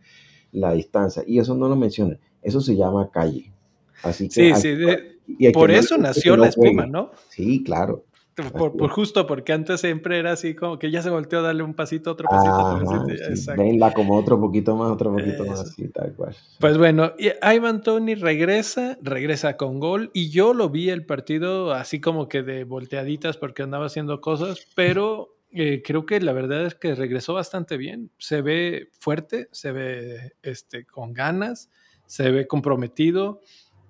la 0.54 0.72
distancia. 0.72 1.22
Y 1.28 1.40
eso 1.40 1.54
no 1.54 1.68
lo 1.68 1.76
mencionan, 1.76 2.18
eso 2.42 2.62
se 2.62 2.78
llama 2.78 3.12
calle. 3.12 3.52
Así 4.04 4.30
que 4.30 4.56
sí, 4.56 4.78
sí, 5.38 5.52
por 5.52 5.70
eso 5.70 5.98
nació 5.98 6.38
la 6.38 6.48
espuma, 6.48 6.86
¿no? 6.86 7.12
Sí, 7.28 7.62
claro. 7.62 8.06
Por, 8.44 8.90
justo 8.90 9.28
porque 9.28 9.54
antes 9.54 9.82
siempre 9.82 10.20
era 10.20 10.34
así 10.34 10.56
como 10.56 10.80
que 10.80 10.92
ya 10.92 11.02
se 11.02 11.10
volteó 11.10 11.40
a 11.40 11.42
darle 11.44 11.64
un 11.64 11.74
pasito, 11.74 12.12
otro 12.12 12.28
pasito, 12.30 12.54
otro 12.54 13.06
pasito. 13.06 13.54
venla 13.58 13.94
como 13.94 14.18
otro 14.18 14.40
poquito 14.40 14.76
más, 14.76 14.92
otro 14.92 15.12
poquito 15.12 15.46
más, 15.46 15.62
así, 15.62 15.88
tal 15.90 16.14
cual. 16.14 16.36
Pues 16.60 16.78
bueno, 16.78 17.14
Ivan 17.42 17.82
Tony 17.82 18.16
regresa, 18.16 18.98
regresa 19.02 19.58
con 19.58 19.80
gol 19.80 20.12
y 20.14 20.30
yo 20.30 20.54
lo 20.54 20.70
vi 20.70 20.90
el 20.90 21.06
partido 21.06 21.74
así 21.74 22.00
como 22.00 22.28
que 22.28 22.44
de 22.44 22.64
volteaditas 22.64 23.38
porque 23.38 23.64
andaba 23.64 23.86
haciendo 23.86 24.22
cosas, 24.22 24.68
pero 24.76 25.36
eh, 25.52 25.82
creo 25.84 26.06
que 26.06 26.20
la 26.20 26.34
verdad 26.34 26.66
es 26.66 26.76
que 26.76 26.96
regresó 26.96 27.34
bastante 27.34 27.78
bien. 27.78 28.12
Se 28.18 28.42
ve 28.42 28.90
fuerte, 29.00 29.50
se 29.52 29.72
ve 29.72 30.34
este, 30.44 30.86
con 30.86 31.14
ganas, 31.14 31.70
se 32.06 32.30
ve 32.32 32.48
comprometido, 32.48 33.42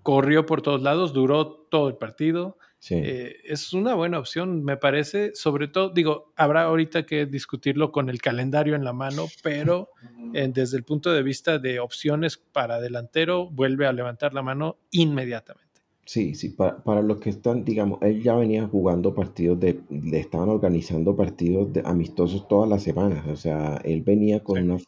corrió 0.03 0.45
por 0.45 0.61
todos 0.61 0.81
lados, 0.81 1.13
duró 1.13 1.47
todo 1.69 1.89
el 1.89 1.97
partido. 1.97 2.57
Eh, 2.91 3.37
es 3.43 3.73
una 3.73 3.93
buena 3.93 4.19
opción, 4.19 4.63
me 4.63 4.77
parece. 4.77 5.35
Sobre 5.35 5.67
todo, 5.67 5.89
digo, 5.89 6.31
habrá 6.35 6.63
ahorita 6.63 7.05
que 7.05 7.25
discutirlo 7.25 7.91
con 7.91 8.09
el 8.09 8.21
calendario 8.21 8.75
en 8.75 8.83
la 8.83 8.93
mano, 8.93 9.25
pero 9.43 9.89
eh, 10.33 10.49
desde 10.53 10.77
el 10.77 10.83
punto 10.83 11.11
de 11.11 11.23
vista 11.23 11.59
de 11.59 11.79
opciones 11.79 12.37
para 12.37 12.79
delantero, 12.79 13.49
vuelve 13.49 13.85
a 13.85 13.93
levantar 13.93 14.33
la 14.33 14.41
mano 14.41 14.77
inmediatamente. 14.91 15.67
Sí, 16.05 16.33
sí, 16.33 16.49
para, 16.49 16.83
para 16.83 17.03
los 17.03 17.19
que 17.19 17.29
están, 17.29 17.63
digamos, 17.63 17.99
él 18.01 18.23
ya 18.23 18.35
venía 18.35 18.67
jugando 18.67 19.13
partidos 19.13 19.59
de, 19.59 19.81
le 19.91 20.19
estaban 20.19 20.49
organizando 20.49 21.15
partidos 21.15 21.71
de, 21.71 21.83
amistosos 21.85 22.47
todas 22.47 22.67
las 22.67 22.81
semanas, 22.81 23.27
o 23.27 23.35
sea, 23.35 23.79
él 23.83 24.01
venía 24.01 24.43
con 24.43 24.59
una 24.59 24.79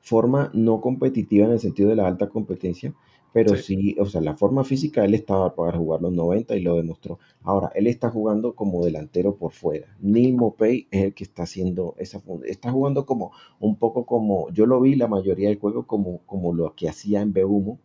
forma 0.00 0.50
no 0.52 0.80
competitiva 0.80 1.46
en 1.46 1.52
el 1.52 1.60
sentido 1.60 1.90
de 1.90 1.96
la 1.96 2.08
alta 2.08 2.28
competencia, 2.28 2.92
pero 3.34 3.56
sí. 3.56 3.96
o 3.98 4.06
sea, 4.06 4.20
la 4.20 4.36
forma 4.36 4.62
física 4.62 5.04
él 5.04 5.12
estaba 5.12 5.56
para 5.56 5.76
jugar 5.76 6.00
los 6.00 6.12
90 6.12 6.54
y 6.56 6.60
lo 6.60 6.76
demostró. 6.76 7.18
Ahora, 7.42 7.72
él 7.74 7.88
está 7.88 8.08
jugando 8.08 8.54
como 8.54 8.84
delantero 8.84 9.34
por 9.34 9.50
fuera. 9.50 9.88
Neil 10.00 10.36
Mopey 10.36 10.86
es 10.92 11.06
el 11.06 11.14
que 11.14 11.24
está 11.24 11.42
haciendo 11.42 11.96
esa 11.98 12.22
está 12.46 12.70
jugando 12.70 13.04
como 13.04 13.32
un 13.58 13.74
poco 13.74 14.06
como 14.06 14.50
yo 14.52 14.66
lo 14.66 14.80
vi 14.80 14.94
la 14.94 15.08
mayoría 15.08 15.48
del 15.48 15.58
juego 15.58 15.84
como 15.84 16.18
como 16.26 16.54
lo 16.54 16.76
que 16.76 16.88
hacía 16.88 17.22
en 17.22 17.32
Beumo. 17.32 17.80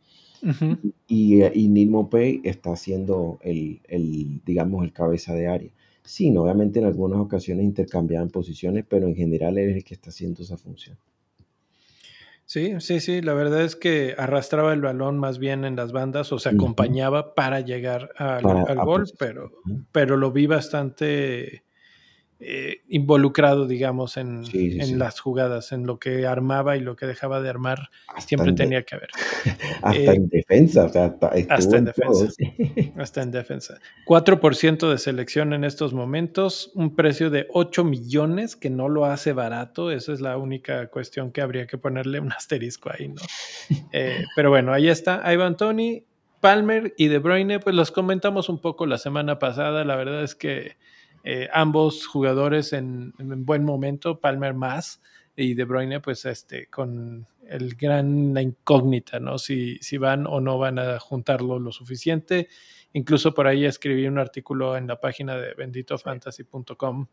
y, 1.08 1.44
y, 1.44 1.68
Neil 1.68 1.90
Mopey 1.90 2.42
está 2.44 2.74
haciendo 2.74 3.40
el, 3.42 3.82
el, 3.88 4.42
digamos, 4.46 4.84
el 4.84 4.94
cabeza 4.94 5.34
de 5.34 5.48
área. 5.48 5.72
Sí, 6.04 6.36
obviamente 6.38 6.78
en 6.78 6.86
algunas 6.86 7.20
ocasiones 7.20 7.66
intercambiaban 7.66 8.30
posiciones, 8.30 8.86
pero 8.88 9.08
en 9.08 9.16
general 9.16 9.58
él 9.58 9.72
es 9.72 9.78
el 9.78 9.84
que 9.84 9.96
está 9.96 10.12
haciendo 10.12 10.44
esa 10.44 10.58
función. 10.58 10.96
Sí, 12.50 12.78
sí, 12.80 13.00
sí, 13.00 13.22
la 13.22 13.36
verdad 13.36 13.62
es 13.62 13.76
que 13.76 14.16
arrastraba 14.18 14.74
el 14.74 14.82
balón 14.82 15.20
más 15.20 15.38
bien 15.38 15.66
en 15.66 15.76
las 15.76 15.92
bandas 15.92 16.32
o 16.32 16.40
se 16.40 16.50
acompañaba 16.50 17.36
para 17.36 17.60
llegar 17.60 18.10
al, 18.18 18.42
gol, 18.84 19.06
pero, 19.20 19.52
pero 19.92 20.18
lo 20.18 20.32
vi 20.32 20.48
bastante 20.48 21.64
eh, 22.42 22.84
involucrado, 22.88 23.68
digamos, 23.68 24.16
en, 24.16 24.44
las 24.98 25.20
jugadas, 25.20 25.74
en 25.74 25.86
lo 25.86 26.00
que 26.00 26.26
armaba 26.26 26.78
y 26.78 26.80
lo 26.80 26.96
que 26.96 27.06
dejaba 27.06 27.42
de 27.42 27.50
armar, 27.50 27.90
siempre 28.26 28.54
tenía 28.54 28.84
que 28.84 28.96
haber. 28.96 29.10
Hasta 29.82 30.14
en 30.14 30.30
defensa, 30.30 30.86
o 30.86 30.90
sea, 30.90 31.16
hasta 31.50 31.78
en, 31.78 31.86
defensa. 31.86 32.28
hasta 32.98 33.22
en 33.24 33.32
defensa. 33.32 33.80
4% 34.06 34.90
de 34.90 34.98
selección 34.98 35.52
en 35.52 35.66
estos 35.66 35.94
momentos, 35.94 36.72
un 36.76 36.96
precio 36.96 37.30
de 37.30 37.48
8 37.52 37.84
millones, 37.84 38.56
que 38.56 38.70
no 38.70 38.88
lo 38.88 39.04
hace 39.04 39.34
barato, 39.34 39.92
esa 39.92 40.14
es 40.14 40.22
la 40.22 40.38
única 40.38 40.88
cuestión 40.88 41.32
que 41.32 41.42
habría 41.42 41.68
que 41.68 41.78
ponerle 41.78 42.22
un 42.22 42.32
asterisco 42.32 42.90
ahí, 42.90 43.10
¿no? 43.10 43.22
Eh, 43.92 44.24
pero 44.36 44.50
bueno, 44.50 44.72
ahí 44.72 44.88
está, 44.88 45.22
Ivan 45.32 45.58
Tony, 45.58 46.06
Palmer 46.40 46.94
y 46.98 47.08
De 47.10 47.20
Bruyne, 47.20 47.60
pues 47.60 47.76
los 47.76 47.92
comentamos 47.92 48.48
un 48.48 48.60
poco 48.60 48.86
la 48.86 48.98
semana 48.98 49.40
pasada, 49.40 49.84
la 49.84 49.98
verdad 49.98 50.24
es 50.24 50.36
que 50.36 50.78
eh, 51.24 51.48
ambos 51.54 52.08
jugadores 52.08 52.74
en, 52.74 53.14
buen 53.18 53.64
momento, 53.64 54.20
Palmer 54.20 54.54
más 54.54 55.02
y 55.36 55.54
De 55.54 55.64
Bruyne, 55.64 56.00
pues 56.00 56.26
este, 56.26 56.68
con 56.68 57.28
el 57.48 57.76
gran 57.76 58.38
incógnita, 58.38 59.20
¿no? 59.20 59.38
Si, 59.38 59.78
si 59.82 59.98
van 59.98 60.28
o 60.28 60.40
no 60.42 60.58
van 60.58 60.80
a 60.80 61.00
juntarlo 61.00 61.60
lo 61.60 61.72
suficiente. 61.72 62.48
Incluso 62.94 63.34
por 63.34 63.48
ahí 63.48 63.66
escribí 63.66 64.08
un 64.08 64.18
artículo 64.18 64.76
en 64.76 64.88
la 64.88 65.00
página 65.00 65.38
de 65.38 65.54
benditofantasy.com 65.54 67.08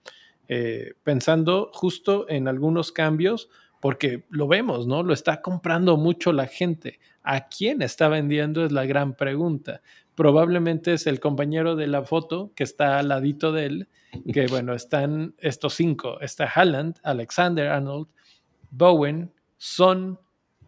eh, 0.48 0.94
pensando 1.02 1.70
justo 1.72 2.28
en 2.28 2.46
algunos 2.46 2.92
cambios, 2.92 3.48
porque 3.80 4.24
lo 4.30 4.48
vemos, 4.48 4.86
¿no? 4.86 5.02
Lo 5.02 5.12
está 5.12 5.42
comprando 5.42 5.96
mucho 5.96 6.32
la 6.32 6.46
gente. 6.46 6.98
¿A 7.22 7.48
quién 7.48 7.82
está 7.82 8.08
vendiendo? 8.08 8.64
Es 8.64 8.72
la 8.72 8.86
gran 8.86 9.14
pregunta 9.14 9.82
probablemente 10.16 10.94
es 10.94 11.06
el 11.06 11.20
compañero 11.20 11.76
de 11.76 11.86
la 11.86 12.02
foto 12.02 12.50
que 12.56 12.64
está 12.64 12.98
al 12.98 13.08
ladito 13.08 13.52
de 13.52 13.66
él, 13.66 13.88
que 14.32 14.46
bueno, 14.50 14.74
están 14.74 15.34
estos 15.38 15.74
cinco, 15.74 16.20
está 16.20 16.46
Haaland, 16.46 16.96
Alexander 17.04 17.68
Arnold, 17.68 18.08
Bowen, 18.70 19.32
Son 19.58 20.18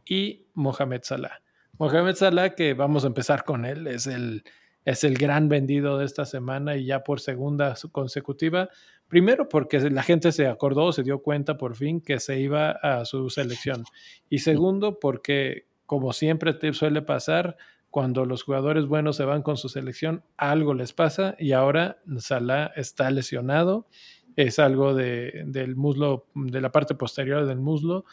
y 0.06 0.46
Mohamed 0.54 1.00
Salah. 1.02 1.40
Mohamed 1.78 2.14
Salah, 2.14 2.50
que 2.50 2.74
vamos 2.74 3.04
a 3.04 3.08
empezar 3.08 3.44
con 3.44 3.64
él, 3.64 3.86
es 3.86 4.06
el, 4.06 4.44
es 4.84 5.02
el 5.02 5.16
gran 5.16 5.48
vendido 5.48 5.98
de 5.98 6.04
esta 6.04 6.24
semana 6.24 6.76
y 6.76 6.84
ya 6.84 7.02
por 7.02 7.20
segunda 7.20 7.74
consecutiva. 7.90 8.68
Primero 9.08 9.48
porque 9.48 9.80
la 9.90 10.02
gente 10.02 10.32
se 10.32 10.46
acordó, 10.46 10.92
se 10.92 11.02
dio 11.02 11.22
cuenta 11.22 11.56
por 11.56 11.74
fin 11.74 12.00
que 12.00 12.20
se 12.20 12.38
iba 12.38 12.70
a 12.70 13.04
su 13.04 13.30
selección. 13.30 13.84
Y 14.28 14.40
segundo 14.40 15.00
porque, 15.00 15.66
como 15.86 16.12
siempre 16.12 16.52
te 16.52 16.72
suele 16.74 17.00
pasar, 17.00 17.56
cuando 17.90 18.26
los 18.26 18.42
jugadores 18.42 18.86
buenos 18.86 19.16
se 19.16 19.24
van 19.24 19.42
con 19.42 19.56
su 19.56 19.68
selección, 19.68 20.22
algo 20.36 20.74
les 20.74 20.92
pasa 20.92 21.34
y 21.38 21.52
ahora 21.52 21.98
Salah 22.18 22.72
está 22.76 23.10
lesionado, 23.10 23.86
es 24.36 24.58
algo 24.58 24.94
de, 24.94 25.44
del 25.46 25.74
muslo, 25.74 26.26
de 26.34 26.60
la 26.60 26.70
parte 26.70 26.94
posterior 26.94 27.46
del 27.46 27.58
muslo 27.58 28.04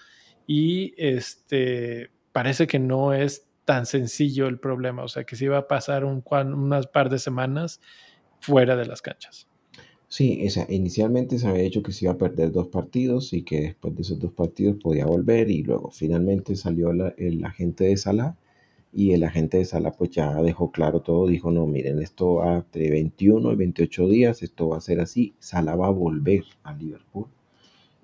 y 0.48 0.94
este, 0.98 2.10
parece 2.32 2.68
que 2.68 2.80
no 2.80 3.14
es 3.14 3.48
tan 3.66 3.86
sencillo 3.86 4.48
el 4.48 4.60
problema, 4.60 5.04
o 5.04 5.08
sea 5.08 5.24
que 5.26 5.36
sí 5.36 5.48
va 5.48 5.58
a 5.58 5.68
pasar 5.68 6.06
un, 6.06 6.24
unas 6.32 6.88
par 6.88 7.10
de 7.10 7.20
semanas 7.20 7.82
fuera 8.40 8.76
de 8.76 8.86
las 8.86 9.02
canchas. 9.02 9.48
Sí, 10.18 10.48
inicialmente 10.70 11.38
se 11.38 11.46
había 11.46 11.64
dicho 11.64 11.84
que 11.84 11.92
se 11.92 12.06
iba 12.06 12.14
a 12.14 12.18
perder 12.18 12.54
dos 12.54 12.70
partidos 12.70 13.34
y 13.34 13.44
que 13.44 13.60
después 13.60 13.98
de 13.98 14.02
esos 14.04 14.18
dos 14.18 14.32
partidos 14.32 14.78
podía 14.82 15.06
volver 15.06 15.52
y 15.52 15.62
luego 15.62 15.92
finalmente 15.92 16.56
salió 16.56 16.92
el 16.92 17.44
agente 17.44 17.84
de 17.84 17.98
Salah 17.98 18.38
y 18.94 19.12
el 19.12 19.26
agente 19.26 19.58
de 19.58 19.66
sala 19.66 19.92
pues 19.92 20.12
ya 20.12 20.42
dejó 20.42 20.72
claro 20.72 21.02
todo, 21.02 21.28
dijo, 21.28 21.52
no, 21.52 21.68
miren, 21.68 22.02
esto 22.02 22.36
va 22.36 22.56
entre 22.56 22.92
21 22.92 23.52
y 23.52 23.56
28 23.58 24.08
días, 24.08 24.42
esto 24.42 24.70
va 24.70 24.78
a 24.78 24.82
ser 24.82 25.02
así, 25.02 25.36
Sala 25.40 25.76
va 25.76 25.88
a 25.88 25.92
volver 26.06 26.46
a 26.64 26.74
Liverpool, 26.74 27.28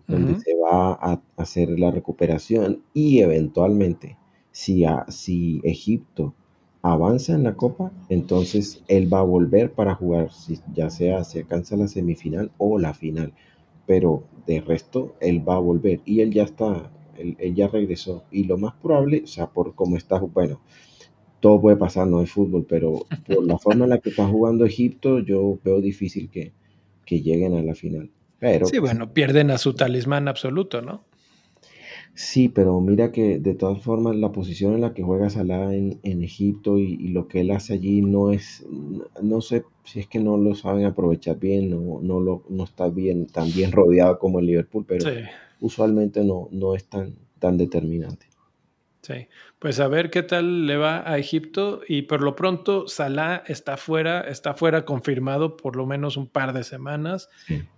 donde 0.06 0.38
se 0.42 0.54
va 0.58 0.92
a 0.92 1.22
hacer 1.38 1.80
la 1.80 1.92
recuperación 1.92 2.84
y 2.94 3.20
eventualmente, 3.20 4.18
si, 4.52 4.84
si 5.08 5.62
Egipto 5.64 6.36
avanza 6.82 7.34
en 7.34 7.44
la 7.44 7.56
Copa, 7.56 7.92
entonces 8.10 8.84
él 8.88 9.12
va 9.14 9.20
a 9.20 9.24
volver 9.24 9.72
para 9.72 9.96
jugar, 9.96 10.32
si, 10.32 10.60
ya 10.74 10.90
sea 10.90 11.24
se 11.24 11.40
alcanza 11.40 11.78
la 11.78 11.88
semifinal 11.88 12.52
o 12.58 12.80
la 12.80 12.94
final, 12.94 13.34
pero 13.86 14.24
de 14.48 14.62
resto 14.62 15.16
él 15.20 15.48
va 15.48 15.56
a 15.56 15.60
volver 15.60 16.02
y 16.06 16.22
él 16.22 16.32
ya 16.32 16.44
está 16.44 16.92
él, 17.18 17.56
ya 17.56 17.68
regresó. 17.68 18.24
Y 18.32 18.46
lo 18.46 18.58
más 18.58 18.74
probable, 18.82 19.22
o 19.24 19.28
sea, 19.28 19.48
por 19.48 19.76
cómo 19.76 19.98
está, 19.98 20.20
bueno, 20.20 20.62
todo 21.40 21.62
puede 21.62 21.78
pasar, 21.78 22.08
no 22.08 22.22
es 22.22 22.32
fútbol, 22.32 22.66
pero 22.68 23.06
por 23.28 23.46
la 23.46 23.58
forma 23.58 23.86
en 23.86 23.92
la 23.92 24.00
que 24.00 24.10
está 24.10 24.28
jugando 24.28 24.66
Egipto, 24.66 25.20
yo 25.20 25.60
veo 25.64 25.82
difícil 25.82 26.30
que, 26.30 26.54
que 27.06 27.22
lleguen 27.22 27.56
a 27.56 27.62
la 27.62 27.76
final. 27.76 28.10
Pero, 28.40 28.66
sí, 28.66 28.80
bueno, 28.80 29.14
pierden 29.14 29.52
a 29.52 29.58
su 29.58 29.74
talismán 29.74 30.28
absoluto, 30.28 30.82
¿no? 30.82 31.04
Sí, 32.14 32.50
pero 32.50 32.80
mira 32.82 33.12
que 33.12 33.40
de 33.40 33.54
todas 33.56 33.82
formas 33.82 34.16
la 34.16 34.32
posición 34.32 34.74
en 34.74 34.82
la 34.82 34.94
que 34.94 35.02
juega 35.04 35.30
Salah 35.30 35.74
en, 35.74 36.00
en 36.04 36.24
Egipto 36.24 36.78
y, 36.78 36.98
lo 37.10 37.28
que 37.28 37.42
él 37.42 37.52
hace 37.52 37.74
allí 37.74 38.02
no 38.02 38.32
es, 38.32 38.66
no 39.22 39.42
sé 39.42 39.64
si 39.86 40.02
es 40.02 40.08
que 40.08 40.20
no 40.20 40.38
lo 40.38 40.54
saben 40.56 40.86
aprovechar 40.86 41.40
bien, 41.40 41.70
no, 41.70 42.00
no, 42.02 42.20
lo, 42.20 42.44
no 42.50 42.66
está 42.66 42.90
bien, 42.90 43.28
tan 43.28 43.52
bien 43.52 43.72
rodeado 43.72 44.20
como 44.20 44.40
el 44.40 44.48
Liverpool, 44.48 44.86
pero 44.88 45.10
usualmente 45.62 46.24
no, 46.24 46.50
no 46.52 46.76
es 46.76 46.86
tan, 46.86 47.16
tan 47.40 47.58
determinante. 47.58 48.31
Sí, 49.02 49.30
pues 49.58 49.80
a 49.80 49.88
ver 49.88 50.12
qué 50.12 50.22
tal 50.22 50.68
le 50.68 50.78
va 50.78 51.10
a 51.10 51.18
Egipto 51.18 51.82
y 51.88 52.04
por 52.04 52.22
lo 52.22 52.36
pronto 52.36 52.88
Salah 52.88 53.42
está 53.48 53.76
fuera, 53.76 54.22
está 54.22 54.54
fuera 54.54 54.86
confirmado 54.86 55.58
por 55.58 55.76
lo 55.76 55.88
menos 55.88 56.18
un 56.18 56.28
par 56.28 56.54
de 56.54 56.64
semanas, 56.64 57.28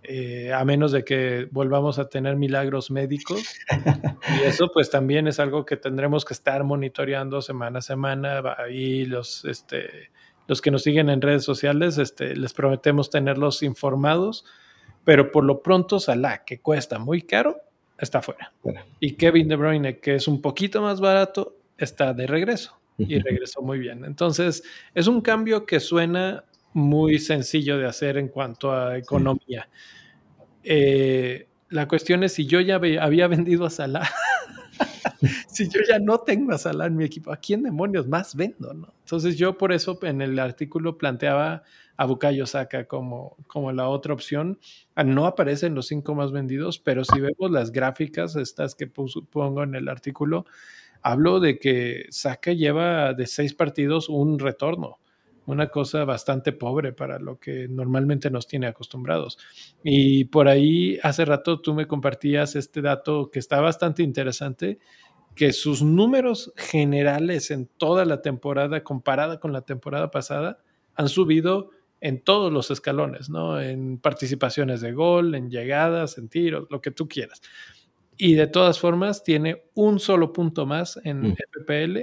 eh, 0.04 0.52
a 0.52 0.66
menos 0.66 0.92
de 0.92 1.06
que 1.06 1.48
volvamos 1.50 1.98
a 1.98 2.10
tener 2.10 2.36
milagros 2.36 2.92
médicos. 2.92 3.42
y 4.38 4.46
eso 4.46 4.70
pues 4.74 4.90
también 4.90 5.30
es 5.30 5.40
algo 5.40 5.66
que 5.66 5.78
tendremos 5.78 6.26
que 6.26 6.34
estar 6.34 6.66
monitoreando 6.66 7.42
semana 7.42 7.80
a 7.80 7.84
semana. 7.84 8.44
Ahí 8.58 9.06
los, 9.06 9.46
este, 9.46 10.12
los 10.46 10.62
que 10.62 10.72
nos 10.72 10.84
siguen 10.84 11.10
en 11.10 11.22
redes 11.22 11.46
sociales, 11.46 12.00
este, 12.00 12.36
les 12.36 12.54
prometemos 12.54 13.10
tenerlos 13.10 13.64
informados, 13.64 14.44
pero 15.06 15.32
por 15.32 15.46
lo 15.46 15.62
pronto 15.62 16.02
Salah, 16.02 16.44
que 16.44 16.60
cuesta 16.60 17.00
muy 17.00 17.22
caro, 17.22 17.62
está 18.04 18.22
fuera. 18.22 18.54
Y 19.00 19.14
Kevin 19.14 19.48
De 19.48 19.56
Bruyne, 19.56 20.00
que 20.00 20.16
es 20.16 20.28
un 20.28 20.42
poquito 20.42 20.82
más 20.82 21.02
barato, 21.02 21.58
está 21.78 22.14
de 22.14 22.28
regreso 22.28 22.80
y 22.98 23.20
regresó 23.20 23.62
muy 23.62 23.80
bien. 23.80 24.06
Entonces, 24.06 24.64
es 24.94 25.08
un 25.08 25.22
cambio 25.22 25.66
que 25.66 25.80
suena 25.80 26.44
muy 26.74 27.20
sencillo 27.20 27.78
de 27.78 27.88
hacer 27.88 28.18
en 28.18 28.28
cuanto 28.28 28.72
a 28.72 28.98
economía. 28.98 29.70
Eh, 30.64 31.48
la 31.70 31.88
cuestión 31.88 32.24
es 32.24 32.34
si 32.34 32.46
yo 32.46 32.62
ya 32.62 32.76
había 32.76 33.28
vendido 33.28 33.66
a 33.66 33.70
Salah, 33.70 34.10
si 35.48 35.68
yo 35.70 35.82
ya 35.88 36.00
no 36.00 36.20
tengo 36.20 36.54
a 36.54 36.58
Salah 36.58 36.86
en 36.86 36.96
mi 36.96 37.04
equipo, 37.04 37.32
¿a 37.32 37.38
quién 37.38 37.64
demonios 37.64 38.08
más 38.08 38.36
vendo? 38.36 38.74
No? 38.74 38.94
Entonces 39.00 39.38
yo 39.38 39.58
por 39.58 39.74
eso 39.74 39.98
en 40.04 40.22
el 40.22 40.38
artículo 40.40 40.98
planteaba 40.98 41.64
a 42.04 42.06
Bukayo 42.06 42.46
Saka 42.46 42.86
como, 42.86 43.38
como 43.48 43.72
la 43.72 43.88
otra 43.88 44.14
opción. 44.14 44.60
Ah, 44.94 45.06
no 45.06 45.26
aparecen 45.26 45.74
los 45.74 45.88
cinco 45.88 46.16
más 46.16 46.34
vendidos, 46.34 46.78
pero 46.78 47.06
si 47.06 47.22
vemos 47.22 47.50
las 47.50 47.72
gráficas, 47.72 48.36
estas 48.36 48.76
que 48.76 48.88
pongo 48.88 49.64
en 49.64 49.74
el 49.74 49.88
artículo, 49.88 50.46
hablo 51.02 51.40
de 51.40 51.60
que 51.60 52.06
Saka 52.10 52.52
lleva 52.52 53.14
de 53.14 53.26
seis 53.26 53.54
partidos 53.54 54.10
un 54.10 54.40
retorno 54.40 55.00
una 55.46 55.68
cosa 55.68 56.06
bastante 56.06 56.54
pobre 56.54 56.94
para 56.94 57.20
lo 57.20 57.38
que 57.38 57.68
normalmente 57.68 58.30
nos 58.30 58.48
tiene 58.48 58.66
acostumbrados. 58.68 59.38
Y 59.84 60.24
por 60.26 60.48
ahí 60.48 60.98
hace 61.04 61.26
rato 61.26 61.60
tú 61.60 61.74
me 61.74 61.86
compartías 61.86 62.56
este 62.56 62.82
dato 62.82 63.30
que 63.30 63.40
está 63.40 63.60
bastante 63.60 64.04
interesante, 64.04 64.80
que 65.36 65.52
sus 65.52 65.84
números 65.84 66.54
generales 66.56 67.52
en 67.52 67.66
toda 67.66 68.06
la 68.06 68.22
temporada 68.22 68.86
comparada 68.86 69.42
con 69.42 69.52
la 69.52 69.64
temporada 69.64 70.12
pasada 70.12 70.60
han 70.96 71.10
subido 71.10 71.72
en 72.04 72.20
todos 72.20 72.52
los 72.52 72.70
escalones, 72.70 73.30
¿no? 73.30 73.62
En 73.62 73.98
participaciones 73.98 74.82
de 74.82 74.92
gol, 74.92 75.36
en 75.36 75.50
llegadas, 75.50 76.18
en 76.18 76.28
tiros, 76.28 76.68
lo 76.70 76.82
que 76.82 76.92
tú 76.92 77.08
quieras. 77.08 77.42
Y 78.18 78.34
de 78.34 78.48
todas 78.48 78.78
formas 78.78 79.24
tiene 79.24 79.64
un 79.74 80.00
solo 80.00 80.34
punto 80.34 80.66
más 80.66 81.00
en 81.06 81.22
mm. 81.22 81.36
FPL 81.36 82.00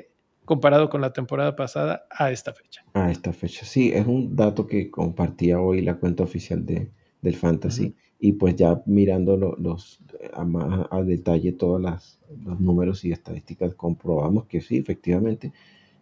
comparado 0.47 0.89
con 0.89 1.03
la 1.03 1.13
temporada 1.13 1.55
pasada 1.55 2.07
a 2.11 2.33
esta 2.33 2.55
fecha. 2.55 2.83
A 2.95 3.11
esta 3.11 3.35
fecha, 3.35 3.67
sí, 3.67 3.93
es 3.93 4.07
un 4.07 4.35
dato 4.35 4.67
que 4.67 4.91
compartía 4.91 5.61
hoy 5.61 5.83
la 5.83 5.99
cuenta 5.99 6.23
oficial 6.23 6.65
de, 6.65 6.91
del 7.21 7.37
Fantasy. 7.37 7.95
Y 8.19 8.33
pues 8.33 8.57
ya 8.57 8.81
mirando 8.87 9.37
los, 9.37 10.01
a 10.33 10.45
más 10.47 10.87
a 10.91 11.03
detalle 11.03 11.53
todos 11.53 11.79
los 11.79 12.59
números 12.59 13.05
y 13.05 13.13
estadísticas, 13.13 13.75
comprobamos 13.75 14.47
que 14.47 14.63
sí, 14.63 14.79
efectivamente, 14.79 15.53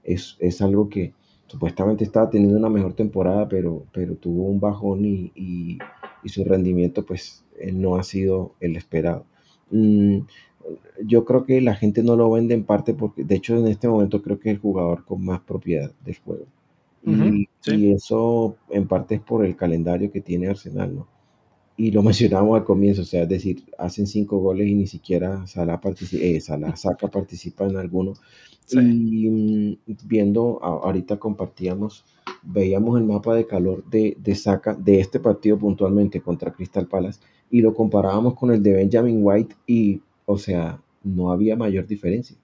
es, 0.04 0.36
es 0.38 0.62
algo 0.62 0.88
que 0.88 1.14
supuestamente 1.48 2.04
estaba 2.04 2.30
teniendo 2.30 2.58
una 2.58 2.68
mejor 2.68 2.92
temporada, 2.92 3.48
pero, 3.48 3.84
pero 3.92 4.14
tuvo 4.14 4.44
un 4.44 4.60
bajón 4.60 5.04
y, 5.04 5.32
y, 5.34 5.78
su 6.28 6.44
rendimiento 6.44 7.06
pues 7.06 7.42
no 7.72 7.96
ha 7.96 8.02
sido 8.02 8.52
el 8.60 8.76
esperado. 8.76 9.24
Mm, 9.70 10.18
yo 11.04 11.24
creo 11.24 11.44
que 11.44 11.60
la 11.62 11.74
gente 11.74 12.02
no 12.02 12.16
lo 12.16 12.30
vende 12.30 12.54
en 12.54 12.64
parte 12.64 12.92
porque, 12.92 13.24
de 13.24 13.36
hecho, 13.36 13.56
en 13.56 13.66
este 13.66 13.88
momento 13.88 14.22
creo 14.22 14.38
que 14.38 14.50
es 14.50 14.56
el 14.56 14.60
jugador 14.60 15.04
con 15.04 15.24
más 15.24 15.40
propiedad 15.40 15.90
del 16.04 16.16
juego. 16.18 16.44
y, 17.04 17.48
y, 17.66 17.92
eso 17.92 18.56
en 18.68 18.86
parte 18.86 19.14
es 19.16 19.20
por 19.22 19.44
el 19.44 19.56
calendario 19.56 20.12
que 20.12 20.20
tiene 20.20 20.48
Arsenal, 20.48 20.94
¿no? 20.94 21.08
Y 21.78 21.92
lo 21.92 22.02
mencionamos 22.02 22.58
al 22.58 22.64
comienzo, 22.64 23.02
o 23.02 23.06
sea, 23.06 23.22
es 23.22 23.28
decir, 23.28 23.64
hacen 23.78 24.06
cinco 24.06 24.38
goles 24.38 24.68
y 24.68 24.74
ni 24.74 24.86
siquiera 24.86 25.46
Salah, 25.46 25.80
participa, 25.80 26.22
eh, 26.22 26.40
Salah 26.40 26.76
Saca 26.76 27.08
participa 27.08 27.64
en 27.64 27.76
alguno. 27.76 28.14
Y 28.70 29.28
mm, 29.28 29.76
viendo, 30.04 30.62
ahorita 30.62 31.18
compartíamos, 31.18 32.04
veíamos 32.42 32.98
el 32.98 33.06
mapa 33.06 33.34
de 33.34 33.46
calor 33.46 33.84
de, 33.84 34.16
de 34.18 34.34
Saca, 34.34 34.74
de 34.74 35.00
este 35.00 35.20
partido 35.20 35.58
puntualmente 35.58 36.20
contra 36.20 36.52
Crystal 36.52 36.86
Palace, 36.86 37.20
y 37.50 37.60
lo 37.60 37.74
comparábamos 37.74 38.34
con 38.34 38.50
el 38.50 38.62
de 38.62 38.72
Benjamin 38.72 39.20
White, 39.22 39.56
y, 39.66 40.02
o 40.26 40.38
sea, 40.38 40.80
no 41.02 41.32
había 41.32 41.56
mayor 41.56 41.86
diferencia. 41.86 42.36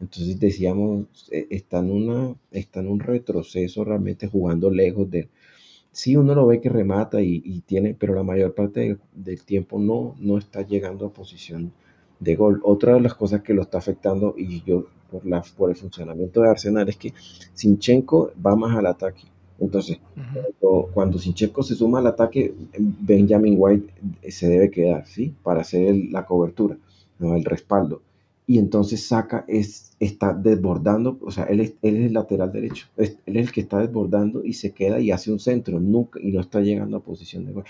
Entonces 0.00 0.38
decíamos, 0.38 1.28
eh, 1.30 1.46
está 1.50 1.78
en, 1.78 1.90
una, 1.90 2.34
está 2.50 2.80
un 2.80 3.00
retroceso 3.00 3.84
realmente 3.84 4.26
jugando 4.28 4.70
lejos 4.70 5.10
de, 5.10 5.28
sí 5.92 6.16
uno 6.16 6.34
lo 6.34 6.46
ve 6.46 6.60
que 6.60 6.68
remata 6.68 7.22
y, 7.22 7.60
tiene, 7.66 7.94
pero 7.94 8.14
la 8.14 8.22
mayor 8.22 8.54
parte 8.54 8.98
del, 9.14 9.42
tiempo 9.44 9.78
no, 9.78 10.14
no 10.18 10.38
está 10.38 10.62
llegando 10.62 11.06
a 11.06 11.12
posición 11.12 11.72
de 12.20 12.34
gol. 12.36 12.60
Otra 12.64 12.94
de 12.94 13.00
las 13.00 13.14
cosas 13.14 13.42
que 13.42 13.54
lo 13.54 13.62
está 13.62 13.78
afectando, 13.78 14.34
y 14.36 14.62
yo 14.64 14.86
por, 15.14 15.26
la, 15.26 15.42
por 15.56 15.70
el 15.70 15.76
funcionamiento 15.76 16.42
de 16.42 16.50
Arsenal, 16.50 16.88
es 16.88 16.96
que 16.96 17.14
Sinchenko 17.54 18.32
va 18.44 18.56
más 18.56 18.76
al 18.76 18.86
ataque. 18.86 19.22
Entonces, 19.60 19.98
cuando, 20.92 21.18
Sinchenko 21.18 21.62
se 21.62 21.76
suma 21.76 22.00
al 22.00 22.08
ataque, 22.08 22.52
Benjamin 22.76 23.54
White 23.56 23.92
se 24.28 24.48
debe 24.48 24.70
quedar, 24.70 25.06
¿sí? 25.06 25.32
Para 25.44 25.60
hacer 25.60 25.94
la 26.10 26.26
cobertura, 26.26 26.76
¿no? 27.20 27.36
el 27.36 27.44
respaldo 27.44 28.02
y 28.46 28.58
entonces 28.58 29.06
saca, 29.06 29.44
es, 29.48 29.96
está 30.00 30.34
desbordando, 30.34 31.18
o 31.22 31.30
sea, 31.30 31.44
él 31.44 31.60
es, 31.60 31.74
él 31.80 31.96
es 31.96 32.06
el 32.06 32.12
lateral 32.12 32.52
derecho, 32.52 32.86
él 32.98 33.16
es 33.24 33.46
el 33.46 33.52
que 33.52 33.62
está 33.62 33.78
desbordando 33.78 34.44
y 34.44 34.52
se 34.52 34.72
queda 34.72 35.00
y 35.00 35.10
hace 35.10 35.32
un 35.32 35.40
centro, 35.40 35.80
nunca, 35.80 36.20
y 36.20 36.30
no 36.30 36.40
está 36.40 36.60
llegando 36.60 36.98
a 36.98 37.00
posición 37.00 37.46
de 37.46 37.52
gol. 37.52 37.64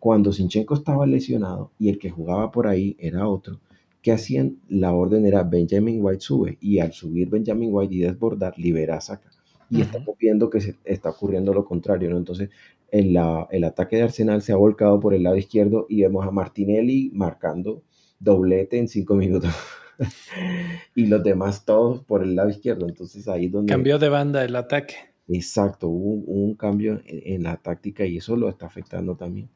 Cuando 0.00 0.32
Sinchenko 0.32 0.74
estaba 0.74 1.06
lesionado 1.06 1.70
y 1.78 1.90
el 1.90 1.98
que 1.98 2.10
jugaba 2.10 2.50
por 2.50 2.66
ahí 2.66 2.96
era 2.98 3.28
otro, 3.28 3.58
¿qué 4.04 4.12
hacían? 4.12 4.58
La 4.68 4.92
orden 4.92 5.24
era 5.24 5.42
Benjamin 5.42 5.98
White 6.04 6.20
sube 6.20 6.58
y 6.60 6.78
al 6.78 6.92
subir 6.92 7.30
Benjamin 7.30 7.70
White 7.72 7.94
y 7.94 8.00
desbordar, 8.00 8.52
libera 8.58 8.98
a 8.98 9.00
Saka. 9.00 9.30
Y 9.70 9.80
estamos 9.80 10.16
viendo 10.18 10.50
que 10.50 10.60
se 10.60 10.76
está 10.84 11.08
ocurriendo 11.08 11.54
lo 11.54 11.64
contrario, 11.64 12.10
¿no? 12.10 12.18
Entonces, 12.18 12.50
el, 12.90 13.14
la, 13.14 13.48
el 13.50 13.64
ataque 13.64 13.96
de 13.96 14.02
Arsenal 14.02 14.42
se 14.42 14.52
ha 14.52 14.56
volcado 14.56 15.00
por 15.00 15.14
el 15.14 15.22
lado 15.22 15.36
izquierdo 15.36 15.86
y 15.88 16.02
vemos 16.02 16.26
a 16.26 16.30
Martinelli 16.30 17.10
marcando 17.14 17.82
doblete 18.20 18.78
en 18.78 18.88
cinco 18.88 19.14
minutos. 19.14 19.50
y 20.94 21.06
los 21.06 21.24
demás 21.24 21.64
todos 21.64 22.04
por 22.04 22.22
el 22.22 22.36
lado 22.36 22.50
izquierdo. 22.50 22.86
Entonces 22.86 23.26
ahí 23.26 23.48
donde... 23.48 23.72
Cambió 23.72 23.98
de 23.98 24.10
banda 24.10 24.44
el 24.44 24.54
ataque. 24.54 24.96
Exacto, 25.28 25.88
hubo, 25.88 26.30
un 26.30 26.54
cambio 26.56 27.00
en, 27.06 27.44
la 27.44 27.56
táctica 27.56 28.04
y 28.04 28.18
eso 28.18 28.36
lo 28.36 28.50
está 28.50 28.66
afectando 28.66 29.16
también. 29.16 29.48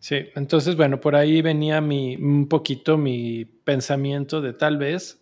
Sí, 0.00 0.16
entonces 0.36 0.76
bueno, 0.76 1.00
por 1.00 1.16
ahí 1.16 1.42
venía 1.42 1.80
mi, 1.80 2.16
un 2.16 2.48
poquito 2.48 2.96
mi 2.96 3.44
pensamiento 3.44 4.40
de 4.40 4.52
tal 4.52 4.78
vez 4.78 5.20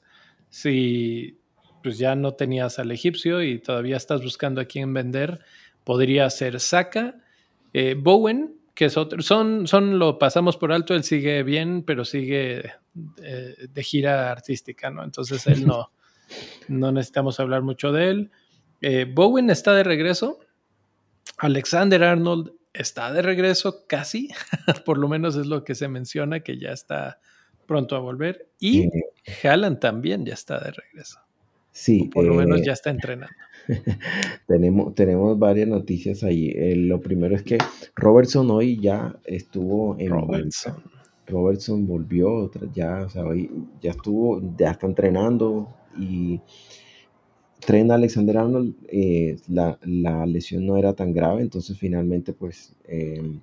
si 0.51 1.39
pues 1.83 1.99
ya 1.99 2.15
no 2.15 2.35
tenías 2.35 2.79
al 2.79 2.91
egipcio 2.91 3.43
y 3.43 3.59
todavía 3.61 3.97
estás 3.97 4.23
buscando 4.23 4.61
a 4.61 4.65
quién 4.65 4.93
vender, 4.93 5.41
podría 5.85 6.29
ser 6.31 6.59
Saka, 6.61 7.23
eh, 7.73 7.95
Bowen, 7.97 8.57
que 8.75 8.87
es 8.87 8.97
otro, 8.97 9.23
son, 9.23 9.67
son, 9.67 9.99
lo 9.99 10.19
pasamos 10.19 10.57
por 10.57 10.73
alto, 10.73 10.95
él 10.95 11.05
sigue 11.05 11.43
bien, 11.43 11.83
pero 11.83 12.05
sigue 12.05 12.73
eh, 13.23 13.69
de 13.73 13.83
gira 13.83 14.33
artística, 14.33 14.91
¿no? 14.91 15.05
Entonces 15.05 15.47
él 15.47 15.65
no, 15.67 15.93
no 16.69 16.93
necesitamos 16.93 17.39
hablar 17.39 17.63
mucho 17.63 17.93
de 17.93 18.09
él. 18.09 18.31
Eh, 18.81 19.07
Bowen 19.09 19.49
está 19.49 19.73
de 19.73 19.85
regreso, 19.85 20.41
Alexander 21.39 22.03
Arnold 22.03 22.53
está 22.79 23.13
de 23.13 23.23
regreso 23.23 23.85
casi, 23.87 24.29
por 24.85 24.99
lo 24.99 25.09
menos 25.09 25.37
es 25.37 25.47
lo 25.47 25.65
que 25.65 25.75
se 25.75 25.89
menciona, 25.89 26.41
que 26.41 26.59
ya 26.59 26.71
está 26.71 27.21
pronto 27.67 27.97
a 27.97 28.01
volver, 28.01 28.49
y 28.61 28.89
Haaland 29.43 29.81
también 29.81 30.25
ya 30.25 30.35
está 30.35 30.61
de 30.61 30.73
regreso. 30.73 31.21
Sí. 31.73 32.09
por 32.13 32.25
lo 32.25 32.35
menos 32.35 32.63
ya 32.65 32.73
está 32.73 32.89
entrenando. 32.89 33.35
tenemos, 34.47 34.95
tenemos 34.95 35.39
varias 35.39 35.69
noticias 35.69 36.23
ahí. 36.25 36.49
Eh, 36.49 36.75
lo 36.75 37.03
primero 37.03 37.37
es 37.37 37.43
que 37.43 37.59
Robertson 37.95 38.51
hoy 38.51 38.81
ya 38.81 39.15
estuvo 39.25 39.95
en 39.99 40.11
Robertson. 40.11 40.83
Robertson 41.27 41.87
volvió, 41.87 42.51
ya, 42.73 43.03
o 43.03 43.11
sea, 43.11 43.25
hoy 43.25 43.51
ya 43.83 43.91
estuvo, 43.91 44.41
ya 44.57 44.71
está 44.71 44.87
entrenando 44.87 45.69
y 45.99 46.41
Tren 47.61 47.91
Alexander 47.91 48.39
Arnold, 48.39 48.75
eh, 48.89 49.39
la, 49.49 49.79
lesión 50.27 50.67
no 50.67 50.77
era 50.77 50.93
tan 50.95 51.13
grave, 51.13 51.43
entonces 51.43 51.79
finalmente 51.79 52.33
pues 52.33 52.75
em, 52.87 53.41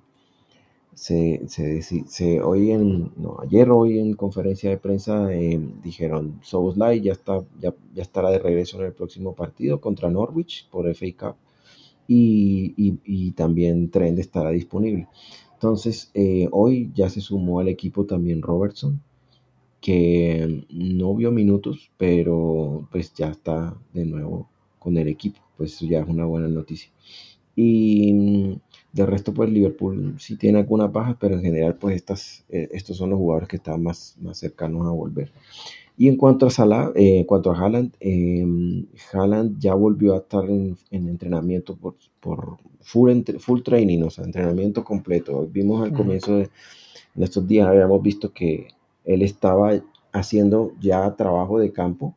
se, 0.93 1.41
se, 1.47 2.41
hoy 2.41 2.71
en, 2.71 3.11
no, 3.17 3.37
ayer 3.41 3.69
hoy 3.71 3.99
en 3.99 4.13
conferencia 4.13 4.69
de 4.69 4.77
prensa 4.77 5.33
eh, 5.33 5.59
dijeron 5.83 6.39
Soboslai 6.43 7.01
ya, 7.01 7.13
está, 7.13 7.43
ya, 7.59 7.73
ya, 7.93 8.03
estará 8.03 8.29
de 8.29 8.39
regreso 8.39 8.79
en 8.79 8.85
el 8.85 8.93
próximo 8.93 9.33
partido 9.33 9.81
contra 9.81 10.09
Norwich 10.09 10.69
por 10.69 10.87
FA 10.93 11.07
Cup 11.17 11.35
y, 12.07 12.73
y, 13.05 13.31
también 13.31 13.89
Trend 13.89 14.19
estará 14.19 14.51
disponible. 14.51 15.07
Entonces 15.53 16.11
eh, 16.13 16.47
hoy 16.51 16.91
ya 16.93 17.09
se 17.09 17.21
sumó 17.21 17.59
al 17.59 17.69
equipo 17.69 18.05
también 18.05 18.41
Robertson 18.41 19.01
que 19.83 20.65
no 20.69 21.13
vio 21.13 21.29
minutos 21.31 21.91
pero 21.97 22.87
pues 22.91 23.13
ya 23.13 23.29
está 23.29 23.75
de 23.93 24.05
nuevo 24.05 24.47
con 24.79 24.97
el 24.97 25.09
equipo 25.09 25.43
pues 25.57 25.73
eso 25.73 25.85
ya 25.85 26.01
es 26.01 26.07
una 26.07 26.25
buena 26.25 26.47
noticia. 26.47 26.91
Y 27.55 28.59
de 28.91 29.05
resto, 29.05 29.33
pues 29.33 29.49
Liverpool 29.49 30.15
sí 30.19 30.37
tiene 30.37 30.59
algunas 30.59 30.91
bajas, 30.91 31.17
pero 31.19 31.35
en 31.35 31.41
general, 31.41 31.75
pues 31.75 31.95
estas, 31.95 32.45
eh, 32.49 32.69
estos 32.71 32.97
son 32.97 33.11
los 33.11 33.19
jugadores 33.19 33.47
que 33.47 33.57
están 33.57 33.83
más, 33.83 34.17
más 34.21 34.37
cercanos 34.37 34.87
a 34.87 34.91
volver. 34.91 35.31
Y 35.95 36.07
en 36.07 36.17
cuanto 36.17 36.47
a 36.47 36.49
Salah, 36.49 36.91
eh, 36.95 37.19
en 37.19 37.25
cuanto 37.25 37.51
a 37.51 37.59
Haaland, 37.59 37.93
eh, 37.99 38.45
Haaland 39.13 39.59
ya 39.59 39.75
volvió 39.75 40.15
a 40.15 40.17
estar 40.17 40.49
en, 40.49 40.75
entrenamiento 40.89 41.75
por, 41.75 41.95
por 42.19 42.57
full, 42.81 43.11
full 43.37 43.61
training, 43.61 44.01
o 44.01 44.09
sea, 44.09 44.25
entrenamiento 44.25 44.83
completo. 44.83 45.47
Vimos 45.51 45.83
al 45.83 45.93
comienzo 45.93 46.37
de 46.37 46.49
en 47.15 47.21
estos 47.21 47.47
días, 47.47 47.67
habíamos 47.67 48.01
visto 48.01 48.33
que 48.33 48.69
él 49.05 49.21
estaba 49.21 49.73
haciendo 50.11 50.73
ya 50.79 51.15
trabajo 51.15 51.59
de 51.59 51.71
campo, 51.71 52.15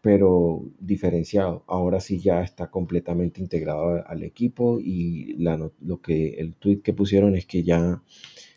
pero 0.00 0.62
diferenciado. 0.78 1.64
Ahora 1.66 2.00
sí 2.00 2.18
ya 2.20 2.42
está 2.42 2.68
completamente 2.68 3.40
integrado 3.40 4.06
al 4.06 4.22
equipo 4.22 4.78
y 4.80 5.36
lo 5.38 6.00
que 6.02 6.34
el 6.34 6.54
tweet 6.54 6.80
que 6.80 6.92
pusieron 6.92 7.34
es 7.36 7.46
que 7.46 7.62
ya 7.62 8.02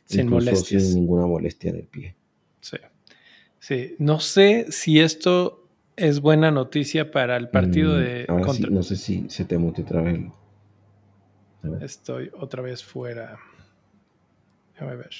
sin, 0.05 0.29
sin 0.53 0.95
ninguna 0.95 1.25
molestia 1.25 1.69
en 1.69 1.75
el 1.77 1.87
pie. 1.87 2.15
Sí. 2.61 2.77
sí. 3.59 3.95
No 3.99 4.19
sé 4.19 4.67
si 4.69 4.99
esto 4.99 5.67
es 5.95 6.21
buena 6.21 6.51
noticia 6.51 7.11
para 7.11 7.37
el 7.37 7.49
partido 7.49 7.95
mm, 7.95 7.99
de 7.99 8.25
contra... 8.43 8.69
no 8.69 8.83
sé 8.83 8.95
si 8.95 9.29
se 9.29 9.45
te 9.45 9.57
mute 9.57 9.81
otra 9.81 10.01
vez. 10.01 10.19
Estoy 11.81 12.31
otra 12.33 12.61
vez 12.61 12.83
fuera. 12.83 13.37
Déjame 14.73 14.95
ver. 14.95 15.11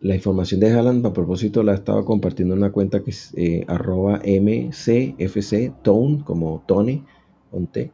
La 0.00 0.14
información 0.14 0.60
de 0.60 0.72
Haaland, 0.72 1.06
a 1.06 1.12
propósito, 1.12 1.62
la 1.62 1.74
estaba 1.74 2.04
compartiendo 2.04 2.54
en 2.54 2.60
una 2.60 2.72
cuenta 2.72 3.02
que 3.02 3.10
es 3.10 3.32
eh, 3.36 3.64
arroba 3.68 4.20
mcfc 4.24 5.82
tone, 5.82 6.22
como 6.24 6.62
Tony, 6.66 7.04
con 7.50 7.66
T. 7.68 7.90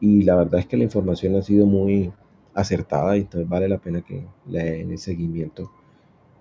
Y 0.00 0.22
la 0.22 0.36
verdad 0.36 0.60
es 0.60 0.66
que 0.66 0.76
la 0.76 0.84
información 0.84 1.36
ha 1.36 1.42
sido 1.42 1.66
muy 1.66 2.12
acertada 2.54 3.16
y 3.16 3.20
entonces 3.20 3.48
vale 3.48 3.68
la 3.68 3.78
pena 3.78 4.02
que 4.02 4.26
le 4.48 4.64
den 4.64 4.90
el 4.90 4.98
seguimiento. 4.98 5.70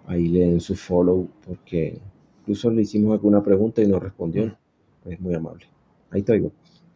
Ahí 0.07 0.27
le 0.27 0.39
den 0.39 0.59
su 0.59 0.75
follow 0.75 1.27
porque 1.45 1.99
incluso 2.39 2.71
le 2.71 2.81
hicimos 2.81 3.13
alguna 3.13 3.43
pregunta 3.43 3.81
y 3.81 3.87
nos 3.87 4.01
respondió. 4.01 4.57
Es 5.05 5.19
muy 5.19 5.33
amable. 5.33 5.65
Ahí 6.09 6.23
te 6.23 6.33
oigo. 6.33 6.51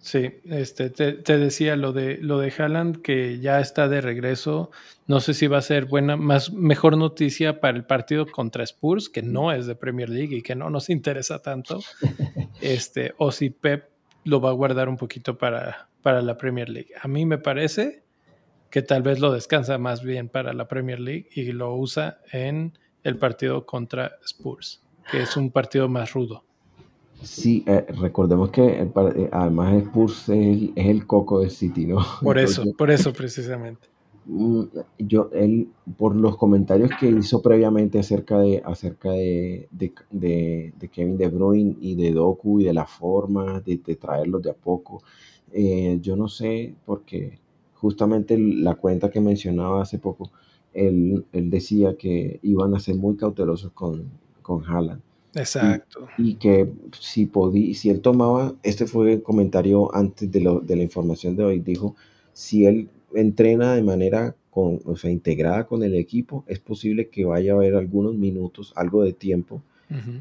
Sí, 0.06 0.40
este, 0.44 0.92
te, 0.92 1.38
decía 1.40 1.76
lo 1.76 1.92
de 1.92 2.20
lo 2.20 2.38
de 2.38 2.54
Haaland 2.56 3.02
que 3.02 3.40
ya 3.40 3.60
está 3.60 3.88
de 3.88 4.02
regreso. 4.02 4.70
No 5.08 5.20
sé 5.20 5.34
si 5.34 5.48
va 5.48 5.58
a 5.58 5.64
ser 5.64 5.86
buena, 5.86 6.16
más 6.16 6.54
mejor 6.54 6.96
noticia 6.96 7.60
para 7.60 7.76
el 7.76 7.86
partido 7.86 8.28
contra 8.28 8.64
Spurs, 8.64 9.10
que 9.10 9.24
no 9.24 9.52
es 9.52 9.66
de 9.66 9.74
Premier 9.74 10.10
League 10.10 10.36
y 10.36 10.44
que 10.44 10.54
no 10.54 10.70
nos 10.70 10.92
interesa 10.92 11.42
tanto. 11.42 11.80
Este, 12.62 13.16
o 13.18 13.32
si 13.32 13.50
Pep 13.50 13.90
lo 14.24 14.40
va 14.40 14.50
a 14.50 14.54
guardar 14.54 14.90
un 14.90 14.98
poquito 14.98 15.40
para, 15.40 15.90
para 16.04 16.22
la 16.22 16.38
Premier 16.38 16.70
League. 16.70 16.92
A 17.02 17.08
mí 17.08 17.26
me 17.26 17.40
parece 17.40 18.04
que 18.70 18.84
tal 18.84 19.02
vez 19.02 19.20
lo 19.20 19.32
descansa 19.32 19.80
más 19.80 20.04
bien 20.04 20.30
para 20.30 20.54
la 20.54 20.68
Premier 20.68 21.00
League 21.00 21.30
y 21.32 21.52
lo 21.52 21.76
usa 21.76 22.20
en 22.32 22.78
el 23.04 23.18
partido 23.18 23.66
contra 23.66 24.20
Spurs, 24.24 24.84
que 25.12 25.24
es 25.24 25.36
un 25.36 25.50
partido 25.50 25.90
más 25.90 26.14
rudo. 26.14 26.46
Sí, 27.22 27.64
eh, 27.66 27.86
recordemos 28.00 28.52
que 28.52 28.82
eh, 28.82 29.30
además 29.32 29.82
Spurs 29.84 30.30
es 30.30 30.72
el, 30.76 31.08
coco 31.08 31.40
del 31.40 31.52
City, 31.52 31.86
¿no? 31.86 31.98
Por 32.22 32.38
eso, 32.38 32.64
por 32.78 32.92
eso 32.92 33.14
precisamente. 33.14 33.88
Mm, 34.26 34.64
yo, 35.00 35.30
él, 35.34 35.70
por 35.98 36.16
los 36.16 36.36
comentarios 36.38 36.90
que 37.00 37.10
hizo 37.10 37.42
previamente 37.42 38.00
acerca 38.00 38.40
de, 38.40 38.62
acerca 38.66 39.12
de, 39.12 39.68
Kevin 40.92 41.18
De 41.18 41.28
Bruyne 41.30 41.78
y 41.80 41.96
de 41.96 42.12
Doku 42.12 42.60
y 42.60 42.64
de 42.66 42.74
la 42.74 42.86
forma 42.86 43.60
de, 43.62 43.78
traerlos 43.78 44.42
de 44.42 44.50
a 44.50 44.56
poco, 44.56 45.04
eh, 45.52 46.00
yo 46.02 46.16
no 46.16 46.28
sé, 46.28 46.74
porque 46.86 47.40
justamente 47.76 48.38
la 48.38 48.76
cuenta 48.76 49.12
que 49.12 49.22
mencionaba 49.22 49.84
hace 49.84 50.00
poco, 50.00 50.32
él, 50.74 51.26
decía 51.32 51.96
que 51.96 52.40
iban 52.42 52.74
a 52.76 52.80
ser 52.80 52.96
muy 52.96 53.16
cautelosos 53.16 53.72
con, 53.74 54.10
con 54.42 54.66
Haaland 54.66 55.02
Exacto. 55.36 56.08
Y, 56.18 56.36
que 56.36 56.68
si 57.00 57.26
podía, 57.26 57.76
si 57.76 57.90
él 57.90 58.02
tomaba, 58.02 58.54
este 58.64 58.88
fue 58.88 59.14
el 59.14 59.24
comentario 59.24 59.94
antes 59.94 60.32
de, 60.32 60.42
lo, 60.42 60.60
de 60.60 60.76
la 60.76 60.84
información 60.84 61.36
de 61.36 61.44
hoy, 61.44 61.60
dijo, 61.60 61.96
si 62.34 62.66
él 62.66 62.90
entrena 63.14 63.76
de 63.76 63.84
manera 63.84 64.36
con, 64.50 64.80
o 64.86 64.96
sea, 64.96 65.12
integrada 65.12 65.66
con 65.66 65.84
el 65.84 65.96
equipo, 65.96 66.46
es 66.48 66.60
posible 66.60 67.10
que 67.10 67.26
vaya 67.26 67.54
a 67.54 67.56
haber 67.56 67.76
algunos 67.76 68.16
minutos, 68.16 68.72
algo 68.76 69.04
de 69.04 69.14
tiempo 69.14 69.62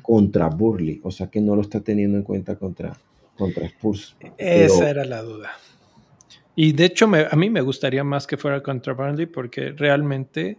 contra 0.02 0.48
Burley, 0.48 1.00
o 1.02 1.10
sea 1.10 1.28
que 1.28 1.40
no 1.40 1.56
lo 1.56 1.62
está 1.62 1.80
teniendo 1.80 2.18
en 2.18 2.22
cuenta 2.22 2.56
contra, 2.56 2.96
contra 3.36 3.64
Spurs. 3.66 4.14
Esa 4.36 4.90
era 4.90 5.04
la 5.04 5.22
duda. 5.22 5.52
Y 6.54 6.72
de 6.72 6.84
hecho 6.84 7.06
a 7.06 7.36
mí 7.36 7.50
me 7.50 7.62
gustaría 7.62 8.04
más 8.04 8.26
que 8.26 8.36
fuera 8.36 8.62
contra 8.62 8.92
Burnley 8.92 9.26
porque 9.26 9.72
realmente 9.72 10.58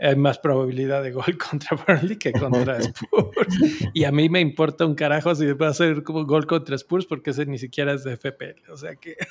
hay 0.00 0.16
más 0.16 0.38
probabilidad 0.38 1.02
de 1.02 1.12
gol 1.12 1.38
contra 1.50 1.76
Burnley 1.76 2.16
que 2.16 2.32
contra 2.32 2.78
Spurs. 2.80 3.58
y 3.92 4.04
a 4.04 4.12
mí 4.12 4.28
me 4.28 4.40
importa 4.40 4.86
un 4.86 4.94
carajo 4.94 5.34
si 5.34 5.46
va 5.52 5.68
a 5.68 5.74
ser 5.74 6.02
como 6.02 6.24
gol 6.24 6.46
contra 6.46 6.76
Spurs 6.76 7.06
porque 7.06 7.30
ese 7.30 7.46
ni 7.46 7.58
siquiera 7.58 7.92
es 7.92 8.04
de 8.04 8.16
FPL. 8.16 8.70
O 8.72 8.76
sea 8.76 8.96
que. 8.96 9.16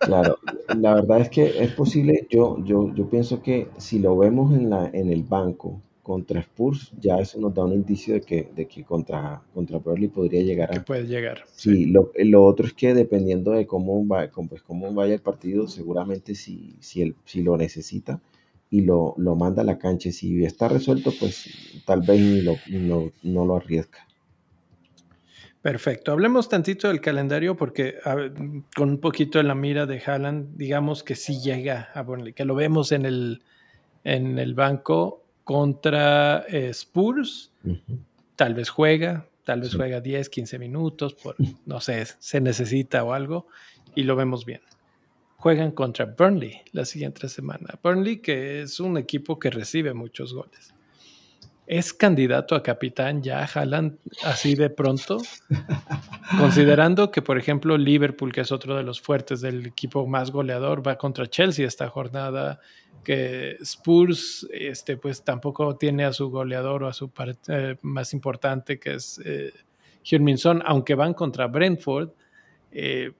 Claro, 0.00 0.38
la 0.78 0.94
verdad 0.94 1.22
es 1.22 1.28
que 1.28 1.60
es 1.60 1.72
posible. 1.72 2.28
Yo, 2.30 2.64
yo, 2.64 2.94
yo 2.94 3.10
pienso 3.10 3.42
que 3.42 3.66
si 3.78 3.98
lo 3.98 4.16
vemos 4.16 4.54
en, 4.54 4.70
la, 4.70 4.88
en 4.92 5.10
el 5.10 5.24
banco 5.24 5.82
contra 6.04 6.38
Spurs, 6.38 6.92
ya 7.00 7.18
eso 7.18 7.40
nos 7.40 7.52
da 7.52 7.64
un 7.64 7.72
indicio 7.72 8.14
de 8.14 8.20
que, 8.20 8.48
de 8.54 8.68
que 8.68 8.84
contra, 8.84 9.42
contra 9.52 9.78
Burnley 9.78 10.06
podría 10.06 10.42
llegar 10.42 10.70
a. 10.70 10.74
Que 10.74 10.80
puede 10.82 11.08
llegar. 11.08 11.42
Sí, 11.52 11.86
Lo, 11.86 12.12
lo, 12.14 12.44
otro 12.44 12.68
es 12.68 12.74
que 12.74 12.94
dependiendo 12.94 13.50
de 13.50 13.66
cómo, 13.66 14.06
va, 14.06 14.30
pues, 14.48 14.62
cómo 14.62 14.94
vaya 14.94 15.14
el 15.14 15.20
partido, 15.20 15.66
seguramente 15.66 16.36
si, 16.36 16.76
si, 16.78 17.02
el, 17.02 17.16
si 17.24 17.42
lo 17.42 17.56
necesita 17.56 18.20
y 18.70 18.82
lo, 18.82 19.14
manda 19.16 19.62
a 19.62 19.64
la 19.64 19.78
cancha. 19.78 20.10
Si 20.12 20.44
está 20.44 20.68
resuelto, 20.68 21.12
pues 21.18 21.82
tal 21.84 22.02
vez 22.02 22.20
ni 22.20 22.42
lo, 22.42 22.56
no 23.22 23.44
lo 23.44 23.56
arriesga. 23.56 24.06
Perfecto. 25.62 26.12
Hablemos 26.12 26.48
tantito 26.48 26.88
del 26.88 27.00
calendario 27.00 27.56
porque 27.56 27.96
con 28.76 28.90
un 28.90 28.98
poquito 28.98 29.40
en 29.40 29.48
la 29.48 29.54
mira 29.54 29.86
de 29.86 30.00
Haaland, 30.04 30.56
digamos 30.56 31.02
que 31.02 31.14
sí 31.14 31.40
llega 31.40 31.90
a 31.94 32.02
Burnley, 32.02 32.32
que 32.32 32.44
lo 32.44 32.54
vemos 32.54 32.92
en 32.92 33.04
el, 33.04 33.42
en 34.04 34.38
el 34.38 34.54
banco 34.54 35.24
contra 35.44 36.44
eh, 36.48 36.68
Spurs. 36.70 37.52
Tal 38.36 38.54
vez 38.54 38.70
juega, 38.70 39.26
tal 39.44 39.62
vez 39.62 39.74
juega 39.74 40.00
10, 40.00 40.28
15 40.28 40.58
minutos, 40.58 41.14
por, 41.14 41.34
no 41.66 41.80
sé, 41.80 42.06
se 42.18 42.40
necesita 42.40 43.02
o 43.02 43.12
algo, 43.12 43.48
y 43.96 44.04
lo 44.04 44.14
vemos 44.14 44.44
bien 44.44 44.60
juegan 45.38 45.70
contra 45.70 46.04
Burnley 46.04 46.62
la 46.72 46.84
siguiente 46.84 47.28
semana. 47.28 47.78
Burnley, 47.82 48.18
que 48.18 48.62
es 48.62 48.80
un 48.80 48.98
equipo 48.98 49.38
que 49.38 49.50
recibe 49.50 49.94
muchos 49.94 50.34
goles. 50.34 50.74
¿Es 51.64 51.92
candidato 51.92 52.54
a 52.54 52.62
capitán 52.62 53.22
ya 53.22 53.44
Haaland 53.44 53.98
así 54.24 54.54
de 54.54 54.68
pronto? 54.68 55.18
Considerando 56.38 57.10
que, 57.10 57.22
por 57.22 57.38
ejemplo, 57.38 57.76
Liverpool, 57.76 58.32
que 58.32 58.40
es 58.40 58.50
otro 58.50 58.74
de 58.74 58.82
los 58.82 59.00
fuertes 59.00 59.40
del 59.40 59.66
equipo 59.66 60.06
más 60.06 60.30
goleador, 60.30 60.84
va 60.86 60.96
contra 60.96 61.26
Chelsea 61.26 61.66
esta 61.66 61.88
jornada, 61.88 62.58
que 63.04 63.58
Spurs, 63.60 64.48
este, 64.50 64.96
pues 64.96 65.22
tampoco 65.22 65.76
tiene 65.76 66.04
a 66.04 66.12
su 66.12 66.30
goleador 66.30 66.82
o 66.82 66.88
a 66.88 66.92
su 66.92 67.10
parte 67.10 67.40
eh, 67.48 67.76
más 67.82 68.12
importante, 68.12 68.80
que 68.80 68.94
es 68.94 69.20
eh, 69.24 69.52
aunque 70.64 70.94
van 70.94 71.14
contra 71.14 71.46
Brentford. 71.46 72.10
Eh, 72.72 73.12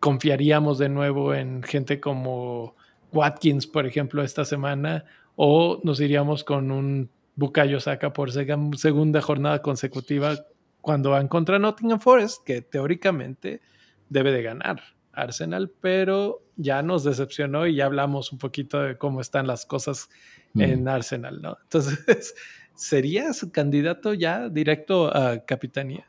confiaríamos 0.00 0.78
de 0.78 0.88
nuevo 0.88 1.34
en 1.34 1.62
gente 1.62 2.00
como 2.00 2.76
Watkins, 3.12 3.66
por 3.66 3.86
ejemplo, 3.86 4.22
esta 4.22 4.44
semana, 4.44 5.04
o 5.36 5.80
nos 5.84 6.00
iríamos 6.00 6.44
con 6.44 6.70
un 6.70 7.10
Bukayo 7.36 7.78
Saka 7.80 8.12
por 8.12 8.30
segunda 8.32 9.22
jornada 9.22 9.62
consecutiva 9.62 10.34
cuando 10.80 11.10
van 11.10 11.28
contra 11.28 11.58
Nottingham 11.58 12.00
Forest, 12.00 12.44
que 12.44 12.62
teóricamente 12.62 13.60
debe 14.08 14.32
de 14.32 14.42
ganar 14.42 14.82
Arsenal, 15.12 15.70
pero 15.80 16.42
ya 16.56 16.82
nos 16.82 17.04
decepcionó 17.04 17.66
y 17.66 17.76
ya 17.76 17.86
hablamos 17.86 18.32
un 18.32 18.38
poquito 18.38 18.80
de 18.80 18.96
cómo 18.96 19.20
están 19.20 19.46
las 19.46 19.66
cosas 19.66 20.08
mm. 20.54 20.60
en 20.60 20.88
Arsenal, 20.88 21.42
¿no? 21.42 21.58
Entonces, 21.62 22.34
¿sería 22.74 23.32
su 23.32 23.52
candidato 23.52 24.14
ya 24.14 24.48
directo 24.48 25.14
a 25.14 25.44
capitanía? 25.44 26.08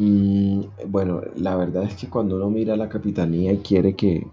Mm, 0.00 0.62
bueno, 0.88 1.20
la 1.36 1.56
verdad 1.56 1.82
es 1.84 1.94
que 1.94 2.08
cuando 2.08 2.36
uno 2.36 2.48
mira 2.48 2.74
la 2.74 2.88
capitanía 2.88 3.52
y 3.52 3.58
quiere 3.58 3.94
que, 3.94 4.26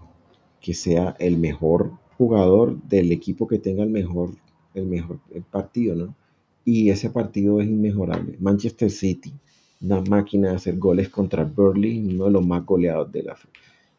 sea 0.72 1.14
el 1.18 1.36
mejor 1.36 1.92
jugador 2.16 2.82
del 2.84 3.12
equipo 3.12 3.46
que 3.46 3.58
tenga 3.58 3.82
el 3.82 3.90
mejor, 3.90 4.30
el 4.74 4.86
mejor 4.86 5.18
partido, 5.50 5.94
¿no? 5.94 6.14
Y 6.64 6.88
ese 6.88 7.10
partido 7.10 7.60
es 7.60 7.68
inmejorable. 7.68 8.36
Manchester 8.40 8.90
City, 8.90 9.34
una 9.82 10.00
máquina 10.00 10.50
de 10.50 10.56
hacer 10.56 10.78
goles 10.78 11.10
contra 11.10 11.44
Burnley, 11.44 11.98
uno 12.14 12.24
de 12.26 12.30
los 12.30 12.46
más 12.46 12.64
goleados 12.64 13.12
de 13.12 13.24
la 13.24 13.36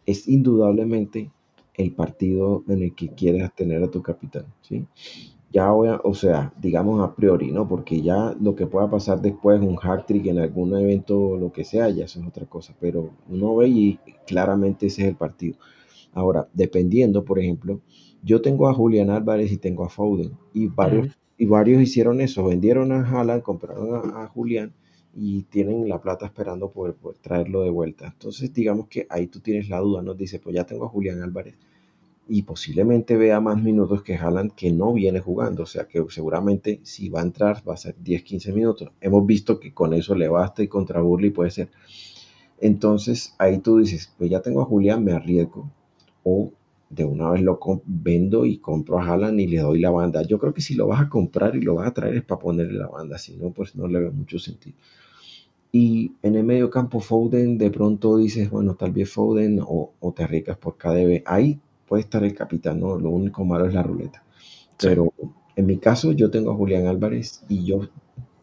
Es 0.08 0.28
indudablemente 0.28 1.30
el 1.76 1.92
partido 1.92 2.64
en 2.68 2.84
el 2.84 2.96
que 2.96 3.10
quieres 3.10 3.54
tener 3.54 3.84
a 3.84 3.92
tu 3.92 4.02
capitán, 4.02 4.46
¿sí? 4.62 4.86
Ya 5.52 5.72
voy 5.72 5.88
a, 5.88 6.00
o 6.04 6.14
sea, 6.14 6.54
digamos 6.60 7.02
a 7.02 7.16
priori, 7.16 7.52
¿no? 7.52 7.68
Porque 7.68 8.02
ya 8.02 8.36
lo 8.40 8.56
que 8.56 8.68
pueda 8.68 8.90
pasar 8.90 9.22
después, 9.22 9.60
un 9.62 9.76
hack 9.78 10.06
trick 10.06 10.28
en 10.28 10.40
algún 10.40 10.78
evento 10.78 11.20
o 11.20 11.38
lo 11.38 11.52
que 11.52 11.64
sea, 11.64 11.90
ya 11.90 12.06
eso 12.06 12.20
es 12.20 12.28
otra 12.28 12.46
cosa, 12.46 12.76
pero 12.80 13.12
uno 13.28 13.56
ve 13.56 13.68
y 13.68 14.00
claramente 14.28 14.88
ese 14.88 15.04
es 15.04 15.08
el 15.10 15.16
partido. 15.16 15.58
Ahora, 16.14 16.48
dependiendo, 16.54 17.26
por 17.26 17.40
ejemplo, 17.40 17.82
yo 18.22 18.42
tengo 18.42 18.68
a 18.68 18.74
Julián 18.74 19.10
Álvarez 19.10 19.52
y 19.52 19.58
tengo 19.58 19.86
a 19.86 19.90
Foden, 19.90 20.34
y 20.54 20.68
varios, 20.68 21.18
y 21.38 21.46
varios 21.46 21.82
hicieron 21.82 22.22
eso, 22.22 22.46
vendieron 22.46 22.92
a 22.92 23.02
Haaland, 23.10 23.42
compraron 23.42 24.12
a, 24.16 24.28
Julián 24.28 24.74
y 25.16 25.44
tienen 25.44 25.90
la 25.90 26.00
plata 26.02 26.26
esperando 26.28 26.72
poder, 26.72 26.94
poder, 26.96 27.18
traerlo 27.18 27.62
de 27.64 27.72
vuelta. 27.72 28.08
Entonces, 28.08 28.54
digamos 28.54 28.88
que 28.88 29.08
ahí 29.10 29.28
tú 29.28 29.40
tienes 29.40 29.70
la 29.70 29.80
duda, 29.80 30.02
¿no? 30.02 30.14
Dice, 30.14 30.40
pues 30.40 30.56
ya 30.56 30.66
tengo 30.66 30.86
a 30.86 30.90
Julián 30.90 31.24
Álvarez 31.24 31.56
y 32.30 32.44
posiblemente 32.44 33.18
vea 33.18 33.40
más 33.40 33.62
minutos 33.62 34.04
que 34.04 34.16
Haaland 34.16 34.54
que 34.54 34.72
no 34.72 34.94
viene 34.94 35.20
jugando. 35.20 35.64
O 35.64 35.66
sea 35.66 35.88
que 35.88 36.06
seguramente 36.10 36.80
si 36.84 37.10
va 37.10 37.22
a 37.22 37.24
entrar 37.24 37.68
va 37.68 37.74
a 37.74 37.78
ser 37.78 37.96
10-15 37.98 38.54
minutos. 38.54 38.92
Hemos 39.02 39.26
visto 39.26 39.60
que 39.60 39.74
con 39.74 39.94
eso 39.94 40.16
le 40.16 40.30
basta 40.30 40.64
y 40.64 40.68
contra 40.68 41.02
Burley 41.02 41.32
puede 41.32 41.52
ser. 41.52 41.70
Entonces 42.62 43.36
ahí 43.38 43.60
tú 43.60 43.80
dices, 43.80 44.14
pues 44.18 44.30
ya 44.30 44.42
tengo 44.42 44.62
a 44.62 44.66
Julián, 44.66 45.04
me 45.04 45.14
arriesgo. 45.14 45.70
O 46.24 46.52
de 46.90 47.06
una 47.06 47.30
vez 47.32 47.42
lo 47.42 47.60
vendo 47.86 48.46
y 48.46 48.58
compro 48.58 49.00
a 49.00 49.06
Haaland 49.06 49.40
y 49.40 49.48
le 49.48 49.60
doy 49.60 49.80
la 49.80 49.92
banda. 49.92 50.22
Yo 50.24 50.40
creo 50.40 50.54
que 50.54 50.62
si 50.62 50.76
lo 50.76 50.88
vas 50.88 51.02
a 51.02 51.10
comprar 51.10 51.56
y 51.56 51.62
lo 51.62 51.76
vas 51.76 51.88
a 51.88 51.94
traer 51.94 52.16
es 52.16 52.24
para 52.24 52.40
ponerle 52.40 52.78
la 52.80 52.88
banda, 52.88 53.18
si 53.18 53.36
no, 53.36 53.52
pues 53.52 53.76
no 53.76 53.88
le 53.88 54.00
veo 54.00 54.12
mucho 54.12 54.40
sentido. 54.40 54.78
Y 55.72 56.14
en 56.24 56.36
el 56.36 56.44
medio 56.44 56.70
campo 56.72 57.00
Foden, 57.00 57.58
de 57.58 57.70
pronto 57.70 58.18
dices, 58.18 58.50
bueno, 58.50 58.76
tal 58.76 58.92
vez 58.92 59.12
Foden 59.12 59.60
o, 59.62 59.94
te 60.16 60.24
arriesgas 60.24 60.58
por 60.58 60.78
KDB. 60.78 61.22
Ahí 61.26 61.60
puede 61.90 62.04
estar 62.04 62.24
el 62.24 62.36
capitán, 62.36 62.80
¿no? 62.80 62.98
Lo 62.98 63.10
único 63.10 63.44
malo 63.44 63.66
es 63.66 63.74
la 63.74 63.82
ruleta. 63.82 64.24
Pero 64.80 65.12
en 65.56 65.66
mi 65.66 65.80
caso, 65.80 66.12
yo 66.12 66.30
tengo 66.30 66.52
a 66.52 66.56
Julián 66.56 66.86
Álvarez 66.88 67.44
y 67.50 67.66
yo 67.66 67.82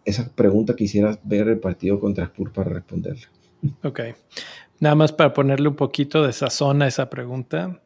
esa 0.05 0.29
pregunta 0.35 0.75
quisiera 0.77 1.19
ver 1.23 1.49
el 1.49 1.59
partido 1.59 1.99
contra 1.99 2.25
Spurs 2.25 2.53
para 2.53 2.71
responderla. 2.71 3.29
Ok. 3.85 4.01
Nada 4.81 4.95
más 4.95 5.13
para 5.13 5.33
ponerle 5.33 5.69
un 5.69 5.77
poquito 5.77 6.25
de 6.25 6.33
sazón 6.33 6.83
a 6.83 6.89
esa 6.89 7.09
pregunta. 7.09 7.81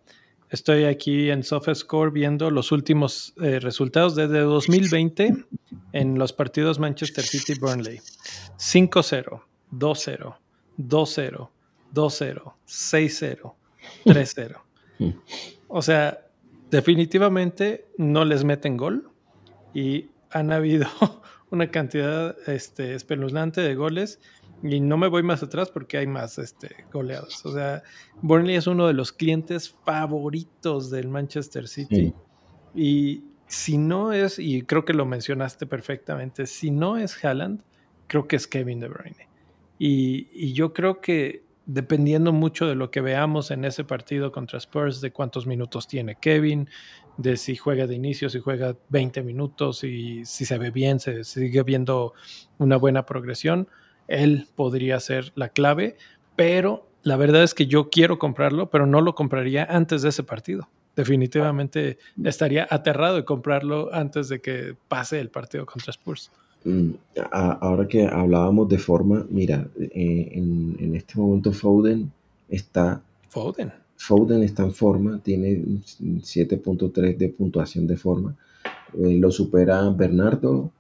Estoy 0.49 0.85
aquí 0.85 1.31
en 1.31 1.45
SofaScore 1.45 2.11
viendo 2.11 2.51
los 2.51 2.73
últimos 2.73 3.35
eh, 3.41 3.61
resultados 3.61 4.17
desde 4.17 4.41
2020 4.41 5.45
en 5.93 6.19
los 6.19 6.33
partidos 6.33 6.81
Manchester 6.81 7.25
City 7.25 7.55
Burnley. 7.61 8.01
5-0, 8.59 9.43
2-0, 9.73 10.35
2-0, 10.79 11.49
2-0, 11.95 12.53
6-0, 12.67 13.55
3-0. 14.05 14.57
O 15.69 15.83
sea, 15.83 16.27
definitivamente 16.71 17.87
no 17.97 18.25
les 18.25 18.45
meten 18.45 18.77
gol 18.77 19.11
y 19.75 20.11
han 20.31 20.53
habido 20.53 20.87
una 21.51 21.71
cantidad 21.71 22.37
este, 22.49 22.95
espeluznante 22.95 23.61
de 23.61 23.75
goles 23.75 24.21
y 24.63 24.81
no 24.81 24.99
me 24.99 25.09
voy 25.09 25.23
más 25.23 25.43
atrás 25.43 25.71
porque 25.71 25.97
hay 25.99 26.07
más 26.07 26.39
este, 26.39 26.85
goleados. 26.93 27.45
O 27.47 27.53
sea, 27.53 27.83
Burnley 28.21 28.57
es 28.57 28.67
uno 28.67 28.87
de 28.87 28.93
los 28.93 29.13
clientes 29.13 29.71
favoritos 29.71 30.91
del 30.91 31.09
Manchester 31.09 31.67
City. 31.67 32.15
Y 32.75 33.25
si 33.47 33.79
no 33.79 34.13
es, 34.13 34.39
y 34.39 34.63
creo 34.63 34.85
que 34.85 34.93
lo 34.93 35.07
mencionaste 35.07 35.67
perfectamente, 35.67 36.47
si 36.47 36.71
no 36.71 36.99
es 36.99 37.25
Haaland, 37.25 37.63
creo 38.07 38.29
que 38.29 38.37
es 38.37 38.47
Kevin 38.47 38.81
De 38.81 38.89
Bruyne. 38.89 39.29
Y, 39.79 40.29
y, 40.33 40.53
yo 40.53 40.75
creo 40.75 41.01
que 41.01 41.43
dependiendo 41.73 42.33
mucho 42.33 42.67
de 42.67 42.75
lo 42.75 42.91
que 42.91 43.01
veamos 43.01 43.51
en 43.51 43.65
ese 43.65 43.85
partido 43.85 44.33
contra 44.33 44.59
Spurs, 44.59 45.01
de 45.01 45.13
cuántos 45.13 45.47
minutos 45.47 45.87
tiene 45.89 46.17
Kevin, 46.17 46.69
de 47.17 47.37
si 47.37 47.57
juega 47.57 47.87
de 47.87 47.95
inicio, 47.95 48.29
si 48.29 48.41
juega 48.41 48.77
20 48.89 49.23
minutos 49.23 49.85
y 49.85 50.25
si 50.25 50.45
se 50.45 50.59
ve 50.59 50.71
bien, 50.71 51.01
se 51.01 51.25
sigue 51.25 51.63
viendo 51.63 52.15
una 52.59 52.77
buena 52.77 53.05
progresión 53.07 53.69
él 54.11 54.49
podría 54.57 55.01
ser 55.01 55.33
la 55.37 55.49
clave, 55.51 55.97
pero 56.37 56.89
la 57.03 57.17
verdad 57.17 57.45
es 57.45 57.55
que 57.55 57.67
yo 57.67 57.89
quiero 57.89 58.19
comprarlo, 58.19 58.69
pero 58.69 58.85
no 58.85 59.01
lo 59.01 59.15
compraría 59.15 59.65
antes 59.65 60.03
de 60.03 60.11
ese 60.11 60.25
partido. 60.25 60.69
Definitivamente 60.97 61.99
estaría 62.25 62.67
aterrado 62.69 63.15
de 63.17 63.25
comprarlo 63.25 63.89
antes 63.95 64.29
de 64.29 64.43
que 64.43 64.77
pase 64.89 65.21
el 65.21 65.31
partido 65.31 65.65
contra 65.65 65.93
Spurs. 65.93 66.33
Mm, 66.65 66.91
ahora 67.31 67.89
que 67.89 68.07
hablábamos 68.07 68.69
de 68.69 68.79
forma, 68.79 69.27
mira, 69.31 69.67
eh, 69.79 70.31
en, 70.33 70.95
este 70.95 71.19
momento 71.19 71.53
Foden 71.53 72.11
está... 72.49 73.03
Foden. 73.29 73.73
Foden 73.97 74.43
está 74.43 74.65
en 74.65 74.73
forma, 74.73 75.21
tiene 75.23 75.63
7.3 75.63 77.17
de 77.17 77.29
puntuación 77.29 77.87
de 77.87 77.97
forma. 77.97 78.37
Eh, 78.95 79.19
lo 79.19 79.31
supera 79.31 79.89
Bernardo, 79.91 80.71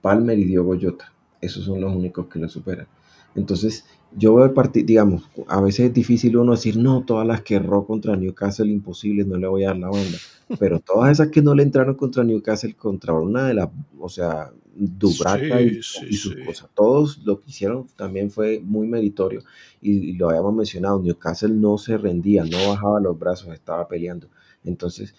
Palmer 0.00 0.38
y 0.38 0.44
Diogo 0.44 0.76
Jota 0.80 1.12
esos 1.42 1.64
son 1.64 1.80
los 1.80 1.94
únicos 1.94 2.26
que 2.28 2.38
lo 2.38 2.48
superan. 2.48 2.86
Entonces, 3.34 3.84
yo 4.16 4.34
veo 4.34 4.44
el 4.44 4.52
partido, 4.52 4.86
digamos, 4.86 5.28
a 5.48 5.60
veces 5.60 5.86
es 5.86 5.94
difícil 5.94 6.36
uno 6.36 6.52
decir, 6.52 6.76
no, 6.76 7.04
todas 7.04 7.26
las 7.26 7.42
que 7.42 7.54
erró 7.56 7.86
contra 7.86 8.16
Newcastle, 8.16 8.70
imposible, 8.70 9.24
no 9.24 9.36
le 9.36 9.46
voy 9.46 9.64
a 9.64 9.68
dar 9.68 9.78
la 9.78 9.88
banda. 9.88 10.18
Pero 10.58 10.80
todas 10.80 11.12
esas 11.12 11.28
que 11.28 11.40
no 11.40 11.54
le 11.54 11.62
entraron 11.62 11.94
contra 11.94 12.24
Newcastle, 12.24 12.74
contra 12.74 13.14
una 13.14 13.46
de 13.46 13.54
las, 13.54 13.68
o 13.98 14.08
sea, 14.08 14.50
Dubraca 14.74 15.60
y, 15.60 15.82
sus 15.82 16.34
cosas, 16.46 16.68
todos 16.74 17.18
lo 17.24 17.40
que 17.40 17.50
hicieron 17.50 17.86
también 17.96 18.30
fue 18.30 18.60
muy 18.60 18.86
meritorio. 18.86 19.42
Y, 19.80 20.12
lo 20.14 20.30
habíamos 20.30 20.54
mencionado, 20.54 21.00
Newcastle 21.00 21.54
no 21.54 21.78
se 21.78 21.98
rendía, 21.98 22.44
no 22.44 22.68
bajaba 22.68 23.00
los 23.00 23.18
brazos, 23.18 23.52
estaba 23.52 23.86
peleando. 23.86 24.28
Entonces, 24.64 25.14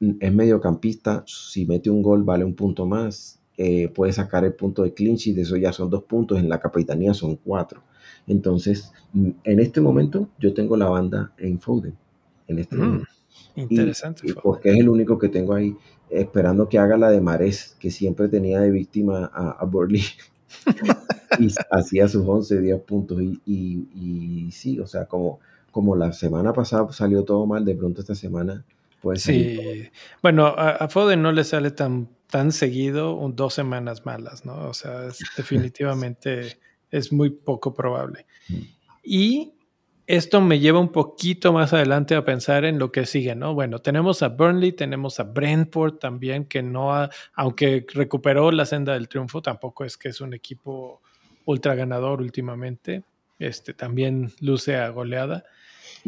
mm, 0.00 0.10
es 0.20 0.32
mediocampista, 0.32 1.24
si 1.26 1.66
mete 1.66 1.90
un 1.90 2.02
gol 2.02 2.22
vale 2.22 2.44
un 2.44 2.54
punto 2.54 2.86
más, 2.86 3.37
eh, 3.58 3.88
puede 3.88 4.12
sacar 4.12 4.44
el 4.44 4.54
punto 4.54 4.84
de 4.84 4.94
clinch 4.94 5.26
y 5.26 5.32
de 5.32 5.42
eso 5.42 5.56
ya 5.56 5.72
son 5.72 5.90
dos 5.90 6.04
puntos, 6.04 6.38
en 6.38 6.48
la 6.48 6.60
capitanía 6.60 7.12
son 7.12 7.36
cuatro. 7.36 7.82
Entonces, 8.28 8.92
mm, 9.12 9.30
en 9.42 9.60
este 9.60 9.80
momento 9.80 10.28
yo 10.38 10.54
tengo 10.54 10.76
la 10.76 10.88
banda 10.88 11.32
en 11.38 11.58
Foden. 11.58 11.94
En 12.46 12.60
este 12.60 12.76
mm, 12.76 12.78
momento. 12.78 13.06
Interesante. 13.56 14.32
porque 14.40 14.70
es 14.70 14.78
el 14.78 14.88
único 14.88 15.18
que 15.18 15.28
tengo 15.28 15.54
ahí, 15.54 15.76
esperando 16.08 16.68
que 16.68 16.78
haga 16.78 16.96
la 16.96 17.10
de 17.10 17.20
Mares, 17.20 17.76
que 17.80 17.90
siempre 17.90 18.28
tenía 18.28 18.60
de 18.60 18.70
víctima 18.70 19.30
a, 19.34 19.50
a 19.50 19.64
Burley. 19.64 20.02
y 21.40 21.48
hacía 21.70 22.08
sus 22.08 22.26
11, 22.26 22.60
10 22.60 22.80
puntos. 22.82 23.20
Y, 23.20 23.40
y, 23.44 24.50
sí, 24.52 24.78
o 24.78 24.86
sea, 24.86 25.06
como, 25.06 25.40
como 25.72 25.96
la 25.96 26.12
semana 26.12 26.52
pasada 26.52 26.90
salió 26.92 27.24
todo 27.24 27.44
mal, 27.46 27.64
de 27.64 27.74
pronto 27.74 28.00
esta 28.00 28.14
semana 28.14 28.64
puede 29.00 29.18
Sí, 29.18 29.90
bueno, 30.22 30.46
a, 30.46 30.70
a 30.70 30.88
Foden 30.88 31.22
no 31.22 31.32
le 31.32 31.44
sale 31.44 31.70
tan 31.70 32.08
tan 32.28 32.52
seguido 32.52 33.18
dos 33.34 33.54
semanas 33.54 34.04
malas, 34.06 34.44
¿no? 34.44 34.68
O 34.68 34.74
sea, 34.74 35.08
definitivamente 35.36 36.58
es 36.90 37.12
muy 37.12 37.30
poco 37.30 37.74
probable. 37.74 38.26
Mm. 38.48 38.54
Y 39.02 39.54
esto 40.06 40.40
me 40.40 40.58
lleva 40.58 40.78
un 40.78 40.92
poquito 40.92 41.52
más 41.52 41.72
adelante 41.72 42.14
a 42.14 42.24
pensar 42.24 42.64
en 42.64 42.78
lo 42.78 42.92
que 42.92 43.06
sigue, 43.06 43.34
¿no? 43.34 43.54
Bueno, 43.54 43.78
tenemos 43.80 44.22
a 44.22 44.28
Burnley, 44.28 44.72
tenemos 44.72 45.20
a 45.20 45.24
Brentford 45.24 45.98
también, 45.98 46.44
que 46.44 46.62
no 46.62 46.94
ha, 46.94 47.10
aunque 47.34 47.84
recuperó 47.92 48.50
la 48.50 48.64
senda 48.64 48.94
del 48.94 49.08
triunfo, 49.08 49.42
tampoco 49.42 49.84
es 49.84 49.96
que 49.96 50.08
es 50.08 50.20
un 50.20 50.34
equipo 50.34 51.02
ultra 51.44 51.74
ganador 51.74 52.20
últimamente. 52.20 53.04
Este 53.38 53.72
también 53.74 54.32
luce 54.40 54.76
a 54.76 54.88
goleada. 54.90 55.44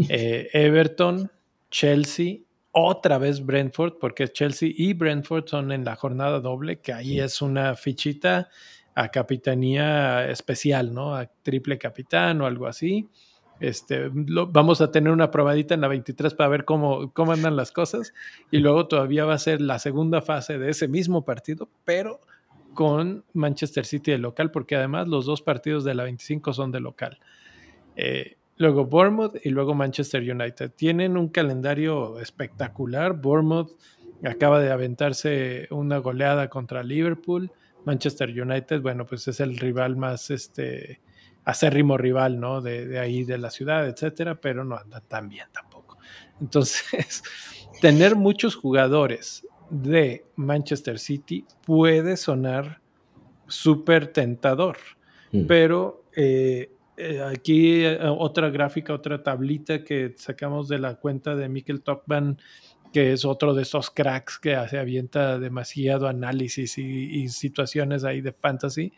Eh, 0.09 0.49
Everton, 0.53 1.33
Chelsea 1.69 2.39
otra 2.73 3.19
vez 3.19 3.45
Brentford, 3.45 3.95
porque 3.99 4.29
Chelsea 4.29 4.71
y 4.73 4.93
Brentford 4.93 5.47
son 5.47 5.73
en 5.73 5.85
la 5.85 5.97
jornada 5.97 6.41
doble, 6.41 6.81
que 6.81 6.93
ahí 6.93 7.19
es 7.21 7.43
una 7.43 7.75
fichita 7.75 8.49
a 8.95 9.09
capitanía 9.09 10.29
especial, 10.29 10.93
¿no? 10.93 11.15
A 11.15 11.27
triple 11.43 11.79
capitán 11.79 12.41
o 12.41 12.47
algo 12.47 12.67
así. 12.67 13.09
Este, 13.61 14.11
vamos 14.13 14.81
a 14.81 14.91
tener 14.91 15.13
una 15.13 15.31
probadita 15.31 15.75
en 15.75 15.83
la 15.83 15.89
23 15.89 16.35
para 16.35 16.49
ver 16.49 16.65
cómo, 16.65 17.13
cómo 17.13 17.33
andan 17.33 17.57
las 17.57 17.73
cosas. 17.73 18.15
Y 18.51 18.59
luego 18.59 18.89
todavía 18.89 19.25
va 19.25 19.35
a 19.35 19.39
ser 19.39 19.61
la 19.61 19.79
segunda 19.79 20.23
fase 20.23 20.59
de 20.59 20.71
ese 20.71 20.89
mismo 20.89 21.25
partido, 21.25 21.69
pero 21.85 22.21
con 22.75 23.25
Manchester 23.33 23.85
City 23.85 24.13
de 24.13 24.19
local, 24.19 24.51
porque 24.51 24.77
además 24.77 25.09
los 25.09 25.27
dos 25.27 25.43
partidos 25.43 25.85
de 25.85 25.95
la 25.95 26.05
25 26.05 26.53
son 26.53 26.73
de 26.73 26.81
local. 26.81 27.19
Eh, 27.97 28.37
luego 28.61 28.85
Bournemouth 28.85 29.35
y 29.43 29.49
luego 29.49 29.75
Manchester 29.75 30.21
United. 30.21 30.73
Tienen 30.73 31.17
un 31.17 31.29
calendario 31.29 32.21
espectacular. 32.21 33.15
Bournemouth 33.15 33.71
acaba 34.23 34.61
de 34.61 34.71
aventarse 34.71 35.67
una 35.71 35.97
goleada 35.97 36.51
contra 36.51 36.83
Liverpool. 36.83 37.51
Manchester 37.87 38.29
United, 38.29 38.83
bueno, 38.83 39.07
pues 39.07 39.27
es 39.29 39.41
el 39.41 39.57
rival 39.57 39.97
más 39.97 40.31
este 40.31 41.01
acérrimo 41.43 41.97
rival, 41.97 42.39
¿no? 42.39 42.61
De, 42.61 42.99
ahí 42.99 43.25
de 43.25 43.39
la 43.39 43.49
ciudad, 43.49 43.89
etcétera, 43.89 44.39
pero 44.39 44.63
no 44.63 44.77
anda 44.77 45.01
tan 45.01 45.31
bien 45.31 45.47
tampoco. 45.53 45.97
Entonces, 46.39 47.23
tener 47.81 48.15
muchos 48.15 48.57
jugadores 48.57 49.47
de 49.71 50.27
Manchester 50.37 50.99
City 50.99 51.47
puede 51.65 52.19
sonar 52.19 52.83
súper 53.47 54.09
tentador, 54.09 54.77
mm. 55.33 55.47
pero 55.47 56.05
eh, 56.15 56.71
eh, 57.01 57.23
aquí 57.23 57.85
eh, 57.85 57.99
otra 58.03 58.51
gráfica, 58.51 58.93
otra 58.93 59.23
tablita 59.23 59.83
que 59.83 60.15
sacamos 60.17 60.69
de 60.69 60.79
la 60.79 60.97
cuenta 60.97 61.35
de 61.35 61.49
Mikkel 61.49 61.83
Topman, 61.83 62.39
que 62.93 63.13
es 63.13 63.25
otro 63.25 63.55
de 63.55 63.63
esos 63.63 63.91
cracks 63.91 64.39
que 64.39 64.55
hace 64.55 64.79
avienta 64.79 65.39
demasiado 65.39 66.09
análisis 66.09 66.77
y, 66.79 67.29
situaciones 67.29 68.05
ahí 68.05 68.21
de 68.21 68.33
fantasy, 68.33 68.93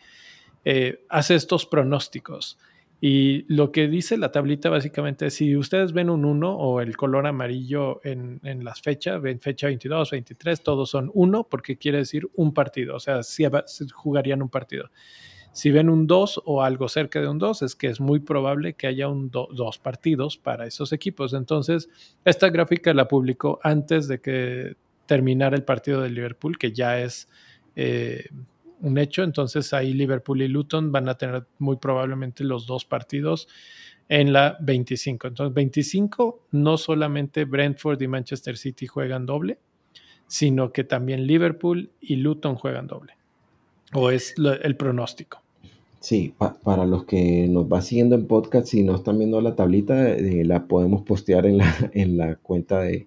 eh, 0.64 1.05
hace 1.09 1.34
estos 1.34 1.66
pronósticos. 1.66 2.59
Y 3.00 3.44
lo 3.53 3.72
que 3.72 3.88
dice 3.88 4.16
la 4.16 4.30
tablita 4.30 4.70
básicamente 4.70 5.26
es, 5.26 5.34
si 5.34 5.57
ustedes 5.57 5.92
ven 5.92 6.09
un 6.09 6.24
1 6.24 6.57
o 6.57 6.80
el 6.80 6.96
color 6.96 7.26
amarillo 7.26 8.00
en, 8.05 8.40
en, 8.44 8.64
las 8.64 8.80
fechas, 8.80 9.20
ven 9.20 9.40
fecha 9.40 9.66
22, 9.66 10.11
23, 10.12 10.62
todos 10.62 10.90
son 10.90 11.11
1 11.12 11.48
porque 11.50 11.78
quiere 11.78 11.98
decir 11.98 12.28
un 12.34 12.55
partido, 12.55 12.94
o 12.96 13.00
sea, 13.00 13.22
si 13.22 13.44
jugarían 13.92 14.42
un 14.42 14.48
partido. 14.48 14.90
Si 15.53 15.70
ven 15.70 15.90
un 15.90 16.07
2 16.07 16.42
o 16.44 16.62
algo 16.62 16.88
cerca 16.88 17.20
de 17.20 17.28
un 17.28 17.38
2, 17.38 17.62
es 17.62 17.76
que 17.76 17.88
es 17.88 18.00
muy 18.00 18.20
probable 18.20 18.74
que 18.74 18.86
haya 18.86 19.09
un 19.09 19.30
dos 19.30 19.78
partidos 19.78 20.36
para 20.36 20.66
esos 20.66 20.92
equipos. 20.92 21.34
Entonces, 21.34 21.88
esta 22.24 22.48
gráfica 22.50 22.94
la 22.94 23.09
publicó 23.09 23.61
antes 23.62 24.09
de 24.09 24.20
que 24.20 24.76
terminara 25.07 25.57
el 25.57 25.64
partido 25.64 26.00
de 26.00 26.11
Liverpool, 26.11 26.57
que 26.57 26.72
ya 26.72 27.00
es, 27.00 27.28
eh, 27.76 28.24
un 28.82 28.98
hecho. 28.98 29.22
Entonces 29.22 29.72
ahí 29.72 29.94
Liverpool 29.94 30.42
y 30.42 30.48
Luton 30.48 30.92
van 30.92 31.09
a 31.09 31.16
tener 31.16 31.46
muy 31.59 31.76
probablemente 31.76 32.44
los 32.44 32.66
dos 32.66 32.84
partidos 32.84 33.48
en 34.09 34.32
la 34.32 34.59
25. 34.61 35.28
Entonces 35.28 35.55
25 35.55 36.46
no 36.50 36.76
solamente 36.76 37.44
Brentford 37.44 38.00
y 38.03 38.09
Manchester 38.09 38.59
City 38.59 38.86
juegan 38.86 39.24
doble, 39.24 39.59
sino 40.26 40.72
que 40.72 40.84
también 40.84 41.26
Liverpool 41.26 41.90
y 42.00 42.16
Luton 42.16 42.57
juegan 42.57 42.86
doble. 42.86 43.14
O 43.95 44.11
es 44.11 44.34
el 44.62 44.76
pronóstico. 44.76 45.38
Sí, 46.01 46.34
para 46.64 46.84
los 46.84 47.05
que 47.05 47.47
nos 47.49 47.72
va 47.72 47.80
siguiendo 47.80 48.16
en 48.16 48.26
podcast, 48.26 48.66
si 48.66 48.82
no 48.82 48.97
están 48.97 49.18
viendo 49.18 49.40
la 49.40 49.55
tablita, 49.55 50.11
eh, 50.11 50.45
la 50.45 50.66
podemos 50.66 51.03
postear 51.03 51.47
en 51.47 51.59
la, 51.59 51.72
en 51.93 52.16
la 52.16 52.36
cuenta 52.36 52.80
de, 52.80 53.07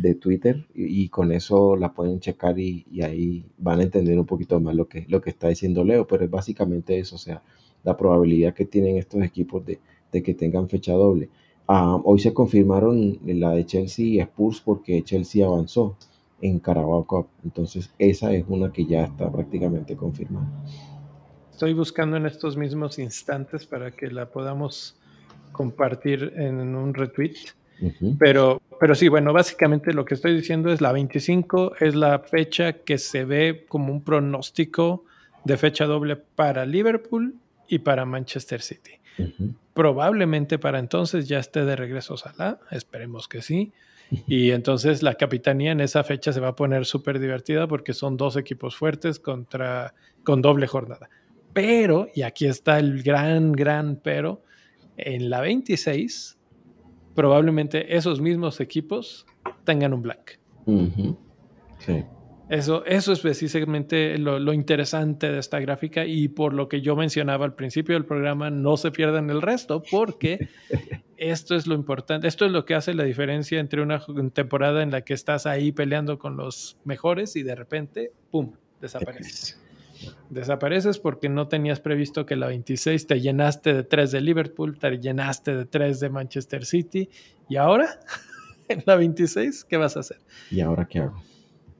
de 0.00 0.14
Twitter 0.14 0.66
y, 0.74 1.08
con 1.08 1.32
eso 1.32 1.76
la 1.76 1.92
pueden 1.92 2.20
checar 2.20 2.58
y, 2.58 2.86
ahí 3.02 3.44
van 3.58 3.80
a 3.80 3.82
entender 3.82 4.18
un 4.18 4.26
poquito 4.26 4.60
más 4.60 4.74
lo 4.74 4.88
que, 4.88 5.04
lo 5.08 5.20
que 5.20 5.30
está 5.30 5.48
diciendo 5.48 5.84
Leo, 5.84 6.06
pero 6.06 6.24
es 6.24 6.30
básicamente 6.30 6.98
eso, 6.98 7.16
o 7.16 7.18
sea, 7.18 7.42
la 7.84 7.96
probabilidad 7.96 8.54
que 8.54 8.64
tienen 8.64 8.96
estos 8.96 9.22
equipos 9.22 9.64
de, 9.66 9.80
que 10.22 10.34
tengan 10.34 10.68
fecha 10.68 10.92
doble. 10.92 11.28
Ah, 11.66 12.00
hoy 12.04 12.18
se 12.18 12.32
confirmaron 12.32 13.18
la 13.24 13.50
de 13.52 13.66
Chelsea 13.66 14.06
y 14.06 14.20
Spurs 14.20 14.60
porque 14.60 15.02
Chelsea 15.02 15.44
avanzó 15.44 15.96
en 16.40 16.60
Carabao 16.60 17.04
Cup, 17.04 17.28
entonces 17.44 17.90
esa 17.98 18.32
es 18.32 18.44
una 18.48 18.72
que 18.72 18.86
ya 18.86 19.04
está 19.04 19.30
prácticamente 19.30 19.96
confirmada. 19.96 20.46
Estoy 21.50 21.72
buscando 21.72 22.16
en 22.16 22.26
estos 22.26 22.56
mismos 22.56 22.98
instantes 22.98 23.66
para 23.66 23.90
que 23.90 24.08
la 24.08 24.26
podamos 24.26 24.96
compartir 25.52 26.32
en 26.36 26.76
un 26.76 26.94
retweet. 26.94 27.34
Pero, 28.18 28.60
pero 28.80 28.94
sí, 28.94 29.08
bueno, 29.08 29.32
básicamente 29.32 29.92
lo 29.92 30.04
que 30.04 30.14
estoy 30.14 30.34
diciendo 30.34 30.72
es 30.72 30.80
la 30.80 30.92
25 30.92 31.76
es 31.80 31.94
la 31.94 32.18
fecha 32.18 32.72
que 32.72 32.98
se 32.98 33.24
ve 33.24 33.66
como 33.68 33.92
un 33.92 34.02
pronóstico 34.02 35.04
de 35.44 35.56
fecha 35.56 35.86
doble 35.86 36.16
para 36.16 36.66
Liverpool 36.66 37.36
y 37.68 37.80
para 37.80 38.04
Manchester 38.04 38.60
City. 38.62 38.92
Probablemente 39.74 40.58
para 40.58 40.78
entonces 40.78 41.28
ya 41.28 41.38
esté 41.38 41.64
de 41.64 41.76
regreso 41.76 42.16
Salah, 42.16 42.58
esperemos 42.70 43.28
que 43.28 43.42
sí. 43.42 43.72
Y 44.26 44.52
entonces 44.52 45.02
la 45.02 45.14
capitanía 45.14 45.72
en 45.72 45.80
esa 45.80 46.02
fecha 46.02 46.32
se 46.32 46.40
va 46.40 46.48
a 46.48 46.56
poner 46.56 46.86
súper 46.86 47.18
divertida 47.18 47.66
porque 47.66 47.92
son 47.92 48.16
dos 48.16 48.36
equipos 48.36 48.76
fuertes 48.76 49.18
contra, 49.18 49.94
con 50.24 50.40
doble 50.40 50.66
jornada. 50.66 51.10
Pero, 51.52 52.08
y 52.14 52.22
aquí 52.22 52.46
está 52.46 52.78
el 52.78 53.02
gran, 53.02 53.52
gran 53.52 53.96
pero, 53.96 54.42
en 54.96 55.30
la 55.30 55.40
26 55.40 56.38
probablemente 57.14 57.96
esos 57.96 58.20
mismos 58.20 58.60
equipos 58.60 59.26
tengan 59.64 59.92
un 59.92 60.02
blank. 60.02 60.32
sí. 61.78 62.04
Eso, 62.48 62.84
eso 62.86 63.12
es 63.12 63.20
precisamente 63.20 64.16
lo, 64.18 64.52
interesante 64.52 65.30
de 65.30 65.38
esta 65.38 65.60
gráfica 65.60 66.06
y 66.06 66.28
por 66.28 66.54
lo 66.54 66.68
que 66.68 66.80
yo 66.80 66.96
mencionaba 66.96 67.44
al 67.44 67.54
principio 67.54 67.94
del 67.94 68.06
programa, 68.06 68.50
no 68.50 68.76
se 68.76 68.90
pierdan 68.90 69.28
el 69.28 69.42
resto 69.42 69.82
porque 69.90 70.48
esto 71.18 71.54
es 71.54 71.66
lo 71.66 71.74
importante, 71.74 72.26
esto 72.26 72.46
es 72.46 72.52
lo 72.52 72.64
que 72.64 72.74
hace 72.74 72.94
la 72.94 73.04
diferencia 73.04 73.60
entre 73.60 73.82
una 73.82 74.02
temporada 74.32 74.82
en 74.82 74.90
la 74.90 75.02
que 75.02 75.12
estás 75.12 75.46
ahí 75.46 75.72
peleando 75.72 76.18
con 76.18 76.36
los 76.36 76.78
mejores 76.84 77.36
y 77.36 77.42
de 77.42 77.54
repente, 77.54 78.12
¡pum!, 78.30 78.52
desaparece 78.80 79.56
desapareces 80.30 80.98
porque 80.98 81.28
no 81.28 81.48
tenías 81.48 81.80
previsto 81.80 82.26
que 82.26 82.36
la 82.36 82.46
26 82.46 83.06
te 83.06 83.20
llenaste 83.20 83.74
de 83.74 83.82
3 83.82 84.12
de 84.12 84.20
Liverpool, 84.20 84.78
te 84.78 84.98
llenaste 84.98 85.56
de 85.56 85.64
3 85.64 86.00
de 86.00 86.08
Manchester 86.08 86.64
City 86.64 87.10
y 87.48 87.56
ahora 87.56 87.98
en 88.68 88.82
la 88.86 88.96
26, 88.96 89.64
¿qué 89.64 89.76
vas 89.76 89.96
a 89.96 90.00
hacer? 90.00 90.18
¿Y 90.50 90.60
ahora 90.60 90.86
qué 90.86 91.00
hago? 91.00 91.22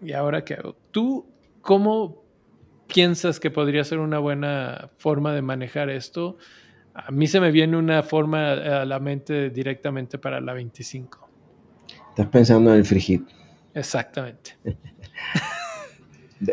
¿Y 0.03 0.13
ahora 0.13 0.45
qué 0.45 0.55
hago? 0.55 0.77
¿Tú 0.91 1.27
cómo 1.61 2.23
piensas 2.87 3.41
que 3.41 3.51
podría 3.51 3.85
ser 3.85 3.99
una 3.99 4.19
buena 4.19 4.91
forma 4.97 5.35
de 5.35 5.43
manejar 5.43 5.91
esto? 5.91 6.37
A 6.95 7.11
mí 7.11 7.27
se 7.27 7.41
me 7.41 7.51
viene 7.51 7.77
una 7.77 8.03
forma 8.03 8.53
a 8.53 8.85
la 8.85 8.99
mente 9.01 9.51
directamente 9.51 10.19
para 10.19 10.41
la 10.41 10.53
25. 10.53 11.29
Estás 12.11 12.27
pensando 12.27 12.73
en 12.73 12.79
el 12.79 12.85
frigid. 12.85 13.23
Exactamente. 13.75 14.57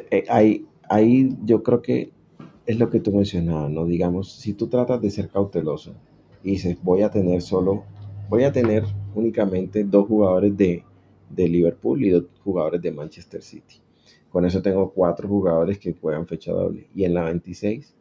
Eh, 0.09 0.23
hay, 0.29 0.65
ahí 0.89 1.29
yo 1.43 1.61
creo 1.61 1.83
que 1.83 2.11
es 2.65 2.79
lo 2.79 2.89
que 2.89 2.99
tú 2.99 3.11
mencionabas, 3.11 3.69
¿no? 3.69 3.85
Digamos, 3.85 4.31
si 4.31 4.53
tú 4.53 4.67
tratas 4.67 5.01
de 5.01 5.11
ser 5.11 5.29
cauteloso 5.29 5.93
y 6.43 6.53
dices, 6.53 6.77
voy 6.81 7.03
a 7.03 7.11
tener 7.11 7.43
solo, 7.43 7.83
voy 8.29 8.45
a 8.45 8.51
tener 8.51 8.83
únicamente 9.13 9.83
dos 9.83 10.07
jugadores 10.07 10.57
de, 10.57 10.83
Liverpool 11.35 12.03
y 12.03 12.09
dos 12.09 12.25
jugadores 12.43 12.81
de 12.81 12.91
Manchester 12.91 13.41
City. 13.41 13.75
Con 14.29 14.45
eso 14.45 14.61
tengo 14.61 14.91
cuatro 14.91 15.27
jugadores 15.27 15.79
que 15.79 15.93
juegan 15.93 16.27
fecha 16.27 16.51
doble. 16.51 16.87
Y 16.93 17.05
en 17.05 17.13
la 17.13 17.23
26 17.25 17.93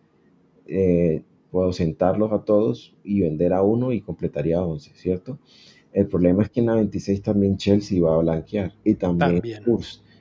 eh, 0.66 1.22
puedo 1.51 1.72
sentarlos 1.72 2.33
a 2.33 2.41
todos 2.41 2.95
y 3.05 3.20
vender 3.20 3.53
a 3.53 3.62
uno 3.62 3.93
y 3.93 4.01
completaría 4.01 4.62
11, 4.62 4.93
¿cierto? 4.95 5.39
El 5.93 6.07
problema 6.09 6.43
es 6.43 6.51
que 6.51 6.61
en 6.61 6.66
la 6.66 6.75
26 6.75 7.22
también 7.22 7.57
Chelsea 7.57 8.03
va 8.03 8.14
a 8.14 8.18
blanquear 8.18 8.72
y 8.83 8.95
también, 8.95 9.41
también. 9.41 9.62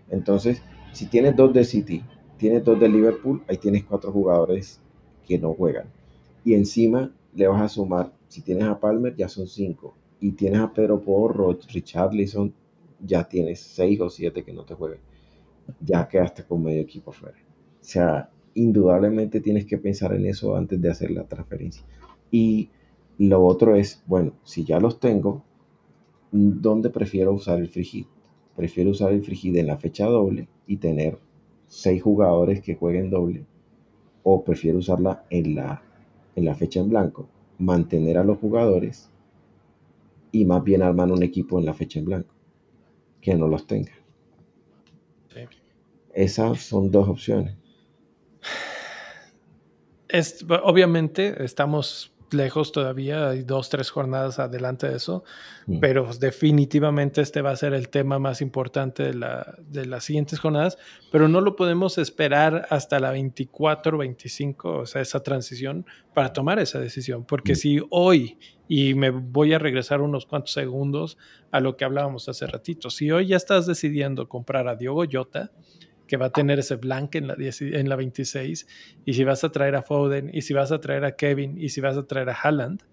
Entonces, 0.09 0.61
si 0.91 1.07
tienes 1.07 1.35
dos 1.35 1.51
de 1.53 1.63
City 1.63 2.03
tienes 2.43 2.65
dos 2.65 2.77
de 2.77 2.89
Liverpool, 2.89 3.41
ahí 3.47 3.55
tienes 3.55 3.85
cuatro 3.85 4.11
jugadores 4.11 4.77
que 5.25 5.39
no 5.39 5.53
juegan. 5.53 5.85
Y 6.43 6.55
encima 6.55 7.09
le 7.33 7.47
vas 7.47 7.61
a 7.61 7.69
sumar, 7.69 8.11
si 8.27 8.41
tienes 8.41 8.65
a 8.65 8.77
Palmer, 8.77 9.15
ya 9.15 9.29
son 9.29 9.47
cinco. 9.47 9.95
Y 10.19 10.31
tienes 10.33 10.59
a 10.59 10.73
Pedro 10.73 10.99
Porro, 10.99 11.57
Richarlison, 11.69 12.53
ya 13.05 13.27
tienes 13.27 13.59
seis 13.59 13.99
o 13.99 14.09
siete 14.09 14.43
que 14.43 14.53
no 14.53 14.63
te 14.63 14.73
juegan. 14.73 14.99
Ya 15.81 16.07
quedaste 16.07 16.43
con 16.43 16.63
medio 16.63 16.81
equipo 16.81 17.11
fuera. 17.11 17.37
O 17.37 17.85
sea, 17.85 18.29
indudablemente 18.55 19.41
tienes 19.41 19.65
que 19.65 19.77
pensar 19.77 20.13
en 20.13 20.25
eso 20.25 20.55
antes 20.55 20.81
de 20.81 20.89
hacer 20.89 21.11
la 21.11 21.27
transferencia. 21.27 21.83
Y 22.31 22.69
lo 23.17 23.45
otro 23.45 23.75
es, 23.75 24.01
bueno, 24.07 24.33
si 24.43 24.63
ya 24.63 24.79
los 24.79 24.99
tengo, 24.99 25.43
¿dónde 26.31 26.89
prefiero 26.89 27.33
usar 27.33 27.59
el 27.59 27.69
frigid? 27.69 28.05
Prefiero 28.55 28.91
usar 28.91 29.11
el 29.11 29.23
frigid 29.23 29.57
en 29.57 29.67
la 29.67 29.77
fecha 29.77 30.05
doble 30.05 30.47
y 30.67 30.77
tener 30.77 31.17
seis 31.67 32.01
jugadores 32.01 32.61
que 32.61 32.75
jueguen 32.75 33.09
doble 33.09 33.45
o 34.23 34.43
prefiero 34.43 34.77
usarla 34.77 35.25
en 35.29 35.55
la, 35.55 35.81
en 36.35 36.45
la 36.45 36.55
fecha 36.55 36.79
en 36.79 36.89
blanco, 36.89 37.27
mantener 37.57 38.17
a 38.17 38.23
los 38.23 38.37
jugadores 38.37 39.09
y 40.31 40.45
más 40.45 40.63
bien 40.63 40.81
armar 40.81 41.11
un 41.11 41.23
equipo 41.23 41.59
en 41.59 41.65
la 41.65 41.73
fecha 41.73 41.99
en 41.99 42.05
blanco 42.05 42.32
que 43.23 43.33
no 43.35 43.47
los 43.47 43.65
tenga. 43.65 43.93
Esas 46.13 46.61
son 46.61 46.91
dos 46.91 47.09
opciones. 47.09 47.55
Es, 50.09 50.45
obviamente 50.63 51.43
estamos 51.43 52.12
lejos 52.33 52.71
todavía, 52.71 53.29
hay 53.29 53.43
dos, 53.43 53.69
tres 53.69 53.89
jornadas 53.89 54.39
adelante 54.39 54.87
de 54.87 54.97
eso, 54.97 55.23
mm. 55.67 55.79
pero 55.79 56.09
definitivamente 56.19 57.21
este 57.21 57.41
va 57.41 57.51
a 57.51 57.55
ser 57.55 57.73
el 57.73 57.89
tema 57.89 58.19
más 58.19 58.41
importante 58.41 59.03
de, 59.03 59.13
la, 59.13 59.55
de, 59.59 59.85
las 59.85 60.03
siguientes 60.03 60.39
jornadas, 60.39 60.77
pero 61.11 61.27
no 61.27 61.41
lo 61.41 61.55
podemos 61.55 61.97
esperar 61.97 62.67
hasta 62.69 62.99
la 62.99 63.11
24, 63.11 63.97
25, 63.97 64.77
o 64.79 64.85
sea, 64.85 65.01
esa 65.01 65.21
transición 65.21 65.85
para 66.13 66.33
tomar 66.33 66.59
esa 66.59 66.79
decisión, 66.79 67.25
porque 67.25 67.53
mm. 67.53 67.55
si 67.55 67.81
hoy, 67.89 68.37
y 68.67 68.93
me 68.93 69.09
voy 69.09 69.53
a 69.53 69.59
regresar 69.59 70.01
unos 70.01 70.25
cuantos 70.25 70.53
segundos 70.53 71.17
a 71.51 71.59
lo 71.59 71.77
que 71.77 71.85
hablábamos 71.85 72.29
hace 72.29 72.47
ratito, 72.47 72.89
si 72.89 73.11
hoy 73.11 73.27
ya 73.27 73.37
estás 73.37 73.65
decidiendo 73.65 74.27
comprar 74.27 74.67
a 74.67 74.75
Diogo 74.75 75.03
Jota, 75.11 75.51
que 76.13 76.17
va 76.17 76.27
a 76.27 76.29
tener 76.29 76.59
ese 76.59 76.75
blank 76.75 77.15
en 77.15 77.25
la, 77.25 77.35
en 77.35 77.89
la 77.89 77.95
26, 77.95 78.67
y 79.03 79.13
si 79.13 79.23
vas 79.23 79.43
a 79.43 79.51
traer 79.51 79.73
a 79.73 79.81
Foden, 79.81 80.29
y 80.31 80.43
si 80.43 80.53
vas 80.53 80.71
a 80.71 80.79
traer 80.79 81.05
a 81.05 81.15
Kevin, 81.15 81.59
y 81.59 81.69
si 81.69 81.81
vas 81.81 81.97
a 81.97 82.05
traer 82.05 82.29
a 82.29 82.33
Haaland, 82.33 82.83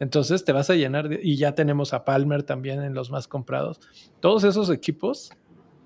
entonces 0.00 0.44
te 0.44 0.52
vas 0.52 0.68
a 0.68 0.74
llenar, 0.74 1.18
y 1.22 1.36
ya 1.36 1.54
tenemos 1.54 1.94
a 1.94 2.04
Palmer 2.04 2.42
también 2.42 2.82
en 2.82 2.92
los 2.92 3.10
más 3.10 3.26
comprados. 3.26 3.80
Todos 4.20 4.44
esos 4.44 4.68
equipos 4.68 5.30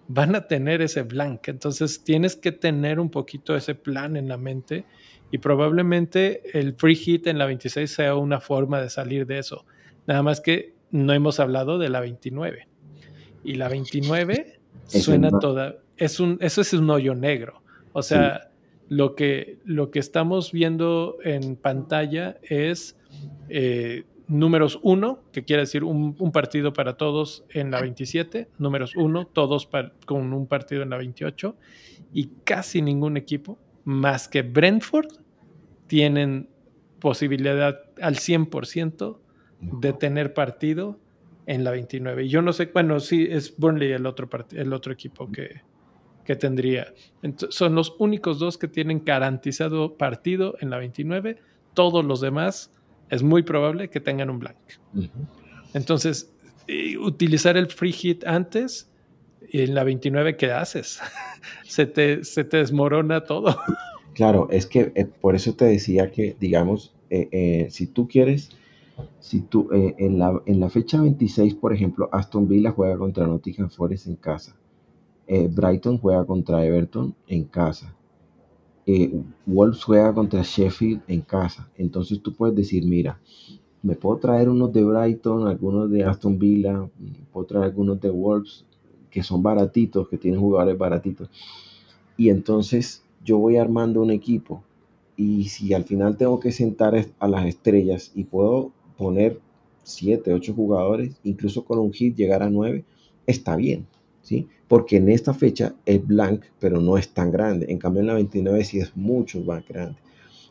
van 0.08 0.34
a 0.34 0.48
tener 0.48 0.82
ese 0.82 1.02
blank, 1.02 1.46
entonces 1.46 2.02
tienes 2.02 2.34
que 2.34 2.50
tener 2.50 2.98
un 2.98 3.12
poquito 3.12 3.54
ese 3.54 3.76
plan 3.76 4.16
en 4.16 4.26
la 4.26 4.36
mente 4.36 4.84
y 5.30 5.38
probablemente 5.38 6.58
el 6.58 6.74
free 6.74 6.96
hit 6.96 7.28
en 7.28 7.38
la 7.38 7.46
26 7.46 7.88
sea 7.88 8.16
una 8.16 8.40
forma 8.40 8.82
de 8.82 8.90
salir 8.90 9.24
de 9.24 9.38
eso. 9.38 9.66
Nada 10.08 10.24
más 10.24 10.40
que 10.40 10.74
no 10.90 11.12
hemos 11.12 11.38
hablado 11.38 11.78
de 11.78 11.90
la 11.90 12.00
29. 12.00 12.66
Y 13.44 13.54
la 13.54 13.68
29 13.68 14.58
suena 14.88 15.30
toda, 15.30 15.76
es 15.96 16.20
un, 16.20 16.38
eso 16.40 16.60
es 16.60 16.72
un 16.72 16.88
hoyo 16.90 17.14
negro. 17.14 17.62
O 17.92 18.02
sea, 18.02 18.50
lo, 18.88 19.14
que, 19.14 19.58
lo 19.64 19.90
que 19.90 19.98
estamos 19.98 20.52
viendo 20.52 21.18
en 21.22 21.56
pantalla 21.56 22.38
es 22.42 22.98
eh, 23.48 24.04
números 24.28 24.80
uno, 24.82 25.20
que 25.32 25.44
quiere 25.44 25.62
decir 25.62 25.84
un, 25.84 26.14
partido 26.32 26.72
para 26.72 26.96
todos 26.96 27.44
en 27.50 27.70
la 27.70 27.80
27, 27.80 28.48
números 28.58 28.96
uno, 28.96 29.26
todos 29.26 29.68
con 30.06 30.32
un 30.32 30.46
partido 30.46 30.82
en 30.82 30.90
la 30.90 30.96
28, 30.96 31.56
y 32.14 32.30
casi 32.44 32.82
ningún 32.82 33.16
equipo, 33.16 33.58
más 33.84 34.28
que 34.28 34.42
Brentford, 34.42 35.08
tienen 35.86 36.48
posibilidad 36.98 37.80
al 38.00 38.16
100% 38.16 39.18
de 39.60 39.92
tener 39.92 40.32
partido 40.32 40.98
en 41.46 41.64
la 41.64 41.72
29. 41.72 42.24
Y 42.24 42.28
yo 42.28 42.40
no 42.40 42.52
sé, 42.52 42.70
bueno, 42.72 43.00
sí, 43.00 43.26
es 43.28 43.56
Burnley 43.56 43.92
el 43.92 44.06
otro, 44.06 44.30
el 44.52 44.72
otro 44.72 44.92
equipo 44.92 45.30
que, 45.30 45.60
que 46.24 46.36
tendría. 46.36 46.92
son 47.50 47.74
los 47.74 47.94
únicos 47.98 48.38
dos 48.38 48.58
que 48.58 48.68
tienen 48.68 49.02
garantizado 49.04 49.96
partido 49.96 50.56
en 50.60 50.70
la 50.70 50.78
29. 50.78 51.36
Todos 51.74 52.04
los 52.04 52.20
demás 52.20 52.70
es 53.08 53.22
muy 53.22 53.42
probable 53.42 53.90
que 53.90 54.00
tengan 54.00 54.30
un 54.30 54.38
blank. 54.38 54.56
Entonces, 55.74 56.32
utilizar 57.00 57.56
el 57.56 57.66
free 57.68 57.92
hit 57.92 58.24
antes 58.24 58.90
y 59.48 59.62
en 59.62 59.74
la 59.74 59.84
29, 59.84 60.36
¿qué 60.36 60.52
haces? 60.52 61.00
se, 61.64 61.86
te, 61.86 62.24
se 62.24 62.44
te 62.44 62.58
desmorona 62.58 63.24
todo. 63.24 63.56
Claro, 64.14 64.48
es 64.50 64.66
que 64.66 64.92
eh, 64.94 65.06
por 65.06 65.34
eso 65.34 65.54
te 65.54 65.64
decía 65.64 66.10
que, 66.10 66.36
digamos, 66.38 66.94
eh, 67.10 67.28
eh, 67.32 67.66
si 67.70 67.86
tú 67.86 68.08
quieres, 68.08 68.50
si 69.20 69.40
tú 69.40 69.68
en, 69.72 70.18
la, 70.18 70.40
en 70.46 70.60
la 70.60 70.68
fecha 70.68 71.00
26, 71.00 71.54
por 71.54 71.72
ejemplo, 71.72 72.08
Aston 72.12 72.46
Villa 72.46 72.70
juega 72.70 72.96
contra 72.96 73.26
Nottingham 73.26 73.70
Forest 73.70 74.06
en 74.06 74.16
casa. 74.16 74.54
Brighton 75.26 75.98
juega 75.98 76.24
contra 76.24 76.64
Everton 76.64 77.14
en 77.26 77.44
casa. 77.44 77.94
Wolves 79.46 79.84
juega 79.84 80.12
contra 80.12 80.42
Sheffield 80.42 81.02
en 81.08 81.20
casa. 81.22 81.70
Entonces 81.76 82.20
tú 82.20 82.34
puedes 82.34 82.56
decir, 82.56 82.84
mira, 82.84 83.20
me 83.82 83.94
puedo 83.96 84.18
traer 84.18 84.48
unos 84.48 84.72
de 84.72 84.84
Brighton, 84.84 85.46
algunos 85.46 85.90
de 85.90 86.04
Aston 86.04 86.38
Villa, 86.38 86.88
puedo 87.32 87.46
traer 87.46 87.64
algunos 87.64 88.00
de 88.00 88.10
Wolves, 88.10 88.64
que 89.10 89.22
son 89.22 89.42
baratitos, 89.42 90.08
que 90.08 90.18
tienen 90.18 90.40
jugadores 90.40 90.78
baratitos. 90.78 91.28
Y 92.16 92.30
entonces 92.30 93.02
yo 93.24 93.38
voy 93.38 93.56
armando 93.56 94.02
un 94.02 94.10
equipo. 94.10 94.62
Y 95.16 95.44
si 95.44 95.74
al 95.74 95.84
final 95.84 96.16
tengo 96.16 96.40
que 96.40 96.52
sentar 96.52 96.94
a 97.18 97.28
las 97.28 97.46
estrellas 97.46 98.12
y 98.14 98.24
puedo 98.24 98.72
poner 98.96 99.40
7, 99.84 100.32
8 100.32 100.54
jugadores, 100.54 101.14
incluso 101.24 101.64
con 101.64 101.78
un 101.78 101.92
hit 101.92 102.16
llegar 102.16 102.42
a 102.42 102.50
9, 102.50 102.84
está 103.26 103.56
bien. 103.56 103.86
¿Sí? 104.22 104.48
Porque 104.68 104.96
en 104.96 105.08
esta 105.08 105.34
fecha 105.34 105.74
es 105.84 106.04
blank, 106.06 106.44
pero 106.58 106.80
no 106.80 106.96
es 106.96 107.10
tan 107.10 107.30
grande. 107.30 107.66
En 107.68 107.78
cambio 107.78 108.00
en 108.00 108.06
la 108.06 108.14
29 108.14 108.64
sí 108.64 108.78
es 108.78 108.96
mucho 108.96 109.40
más 109.40 109.66
grande. 109.66 109.98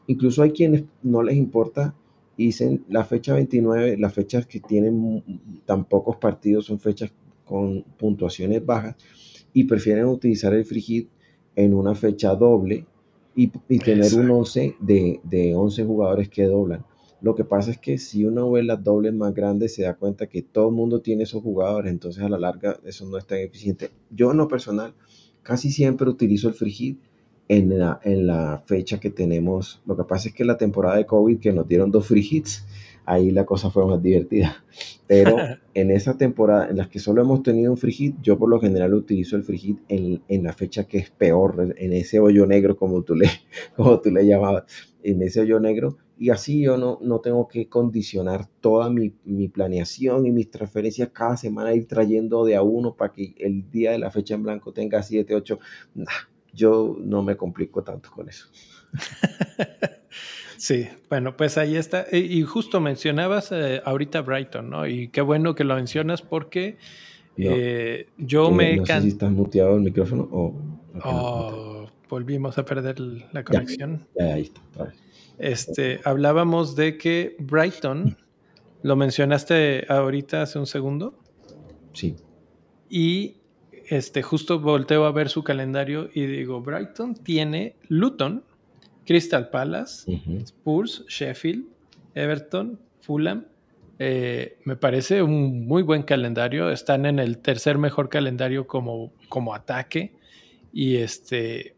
Incluso 0.07 0.43
hay 0.43 0.51
quienes 0.51 0.83
no 1.01 1.23
les 1.23 1.37
importa 1.37 1.95
dicen 2.37 2.83
la 2.89 3.03
fecha 3.03 3.35
29, 3.35 3.97
las 3.97 4.13
fechas 4.13 4.45
que 4.45 4.59
tienen 4.59 5.23
tan 5.65 5.85
pocos 5.85 6.17
partidos 6.17 6.65
son 6.65 6.79
fechas 6.79 7.11
con 7.45 7.83
puntuaciones 7.97 8.65
bajas 8.65 8.95
y 9.53 9.65
prefieren 9.65 10.05
utilizar 10.05 10.53
el 10.53 10.65
free 10.65 10.81
hit 10.81 11.09
en 11.55 11.73
una 11.73 11.95
fecha 11.95 12.33
doble 12.35 12.85
y, 13.35 13.47
tener 13.79 14.13
un 14.15 14.29
11 14.29 14.75
de, 14.79 15.19
de 15.23 15.55
11 15.55 15.85
jugadores 15.85 16.29
que 16.29 16.43
doblan. 16.43 16.83
Lo 17.21 17.35
que 17.35 17.43
pasa 17.43 17.71
es 17.71 17.77
que 17.77 17.97
si 17.97 18.25
uno 18.25 18.49
ve 18.51 18.63
las 18.63 18.83
dobles 18.83 19.13
más 19.13 19.33
grandes 19.33 19.75
se 19.75 19.83
da 19.83 19.93
cuenta 19.93 20.27
que 20.27 20.41
todo 20.41 20.69
el 20.69 20.75
mundo 20.75 21.01
tiene 21.01 21.23
esos 21.23 21.43
jugadores, 21.43 21.91
entonces 21.91 22.23
a 22.23 22.29
la 22.29 22.39
larga 22.39 22.79
eso 22.83 23.05
no 23.05 23.17
es 23.17 23.25
tan 23.27 23.37
eficiente. 23.37 23.91
Yo 24.09 24.31
en 24.31 24.37
lo 24.37 24.47
personal 24.47 24.93
casi 25.43 25.71
siempre 25.71 26.09
utilizo 26.09 26.47
el 26.47 26.55
free 26.55 26.97
en 27.47 27.77
la, 27.77 27.99
en 28.03 28.27
la 28.27 28.63
fecha 28.65 28.99
que 28.99 29.09
tenemos. 29.09 29.81
Lo 29.85 29.97
que 29.97 30.03
pasa 30.03 30.29
es 30.29 30.35
que 30.35 30.45
la 30.45 30.57
temporada 30.57 30.95
de 30.95 31.05
COVID 31.05 31.39
que 31.39 31.51
nos 31.51 31.67
dieron 31.67 31.91
dos 31.91 32.07
free 32.07 32.27
hits, 32.29 32.65
ahí 33.05 33.31
la 33.31 33.45
cosa 33.45 33.69
fue 33.69 33.85
más 33.85 34.01
divertida. 34.01 34.63
Pero 35.07 35.35
en 35.73 35.91
esa 35.91 36.17
temporada 36.17 36.69
en 36.69 36.77
las 36.77 36.87
que 36.87 36.99
solo 36.99 37.21
hemos 37.21 37.43
tenido 37.43 37.71
un 37.71 37.77
free 37.77 37.93
hit, 37.93 38.15
yo 38.21 38.37
por 38.37 38.49
lo 38.49 38.59
general 38.59 38.93
utilizo 38.93 39.35
el 39.35 39.43
free 39.43 39.57
hit 39.57 39.79
en, 39.87 40.21
en 40.27 40.43
la 40.43 40.53
fecha 40.53 40.85
que 40.85 40.97
es 40.97 41.09
peor, 41.09 41.73
en 41.77 41.93
ese 41.93 42.19
hoyo 42.19 42.45
negro 42.45 42.77
como 42.77 43.03
tú 43.03 43.15
le, 43.15 43.29
como 43.75 43.99
tú 43.99 44.11
le 44.11 44.25
llamabas, 44.25 44.63
en 45.03 45.21
ese 45.21 45.41
hoyo 45.41 45.59
negro. 45.59 45.97
Y 46.17 46.29
así 46.29 46.61
yo 46.61 46.77
no, 46.77 46.99
no 47.01 47.19
tengo 47.19 47.47
que 47.47 47.67
condicionar 47.67 48.47
toda 48.59 48.91
mi, 48.91 49.15
mi 49.25 49.47
planeación 49.47 50.27
y 50.27 50.31
mis 50.31 50.51
transferencias 50.51 51.09
cada 51.09 51.35
semana, 51.35 51.73
ir 51.73 51.87
trayendo 51.87 52.45
de 52.45 52.55
a 52.55 52.61
uno 52.61 52.95
para 52.95 53.11
que 53.11 53.33
el 53.39 53.71
día 53.71 53.91
de 53.91 53.97
la 53.97 54.11
fecha 54.11 54.35
en 54.35 54.43
blanco 54.43 54.71
tenga 54.71 55.01
7, 55.01 55.33
8 55.33 55.59
yo 56.53 56.97
no 56.99 57.23
me 57.23 57.37
complico 57.37 57.83
tanto 57.83 58.11
con 58.11 58.29
eso. 58.29 58.47
Sí, 60.61 60.87
bueno, 61.09 61.35
pues 61.35 61.57
ahí 61.57 61.75
está. 61.75 62.05
Y 62.11 62.43
justo 62.43 62.79
mencionabas 62.79 63.51
eh, 63.51 63.81
ahorita 63.83 64.21
Brighton, 64.21 64.69
¿no? 64.69 64.85
Y 64.85 65.07
qué 65.07 65.21
bueno 65.21 65.55
que 65.55 65.63
lo 65.63 65.73
mencionas 65.73 66.21
porque 66.21 66.77
eh, 67.35 68.05
yo 68.19 68.49
eh, 68.49 68.51
me... 68.51 68.75
No 68.75 68.85
sé 68.85 69.01
si 69.01 69.07
estás 69.07 69.31
muteado 69.31 69.77
el 69.77 69.81
micrófono 69.81 70.29
o... 70.31 70.53
Oh, 71.03 71.87
volvimos 72.07 72.59
a 72.59 72.63
perder 72.63 72.99
la 72.99 73.43
conexión. 73.43 74.05
Ya, 74.15 74.35
ahí 74.35 74.43
está. 74.43 74.93
Este, 75.39 75.99
hablábamos 76.03 76.75
de 76.75 76.95
que 76.95 77.35
Brighton, 77.39 78.15
lo 78.83 78.95
mencionaste 78.95 79.87
ahorita 79.89 80.43
hace 80.43 80.59
un 80.59 80.67
segundo. 80.67 81.17
Sí. 81.93 82.17
Y 82.87 83.37
este, 83.89 84.21
justo 84.21 84.59
volteo 84.59 85.05
a 85.05 85.11
ver 85.11 85.29
su 85.29 85.43
calendario 85.43 86.11
y 86.13 86.27
digo, 86.27 86.61
Brighton 86.61 87.15
tiene 87.15 87.77
Luton, 87.87 88.43
Crystal 89.05 89.49
Palace, 89.49 90.11
Spurs, 90.45 91.03
Sheffield, 91.07 91.65
Everton, 92.15 92.79
Fulham. 93.01 93.45
Eh, 93.99 94.57
me 94.65 94.75
parece 94.75 95.21
un 95.21 95.67
muy 95.67 95.83
buen 95.83 96.03
calendario. 96.03 96.69
Están 96.69 97.05
en 97.05 97.19
el 97.19 97.37
tercer 97.39 97.77
mejor 97.77 98.09
calendario 98.09 98.67
como, 98.67 99.13
como 99.29 99.53
ataque. 99.53 100.13
Y 100.73 100.97
este. 100.97 101.75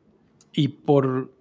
Y 0.54 0.68
por 0.70 1.34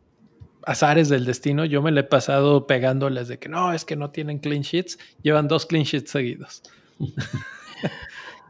azares 0.64 1.09
del 1.09 1.24
destino, 1.24 1.64
yo 1.64 1.83
me 1.83 1.93
le 1.93 2.01
he 2.01 2.05
pasado 2.05 2.66
pegándoles 2.66 3.28
de 3.28 3.39
que 3.39 3.49
no, 3.49 3.72
es 3.72 3.85
que 3.85 3.97
no 3.97 4.11
tienen 4.11 4.39
clean 4.39 4.62
sheets. 4.62 4.99
Llevan 5.22 5.49
dos 5.49 5.66
clean 5.66 5.85
sheets 5.85 6.11
seguidos. 6.11 6.62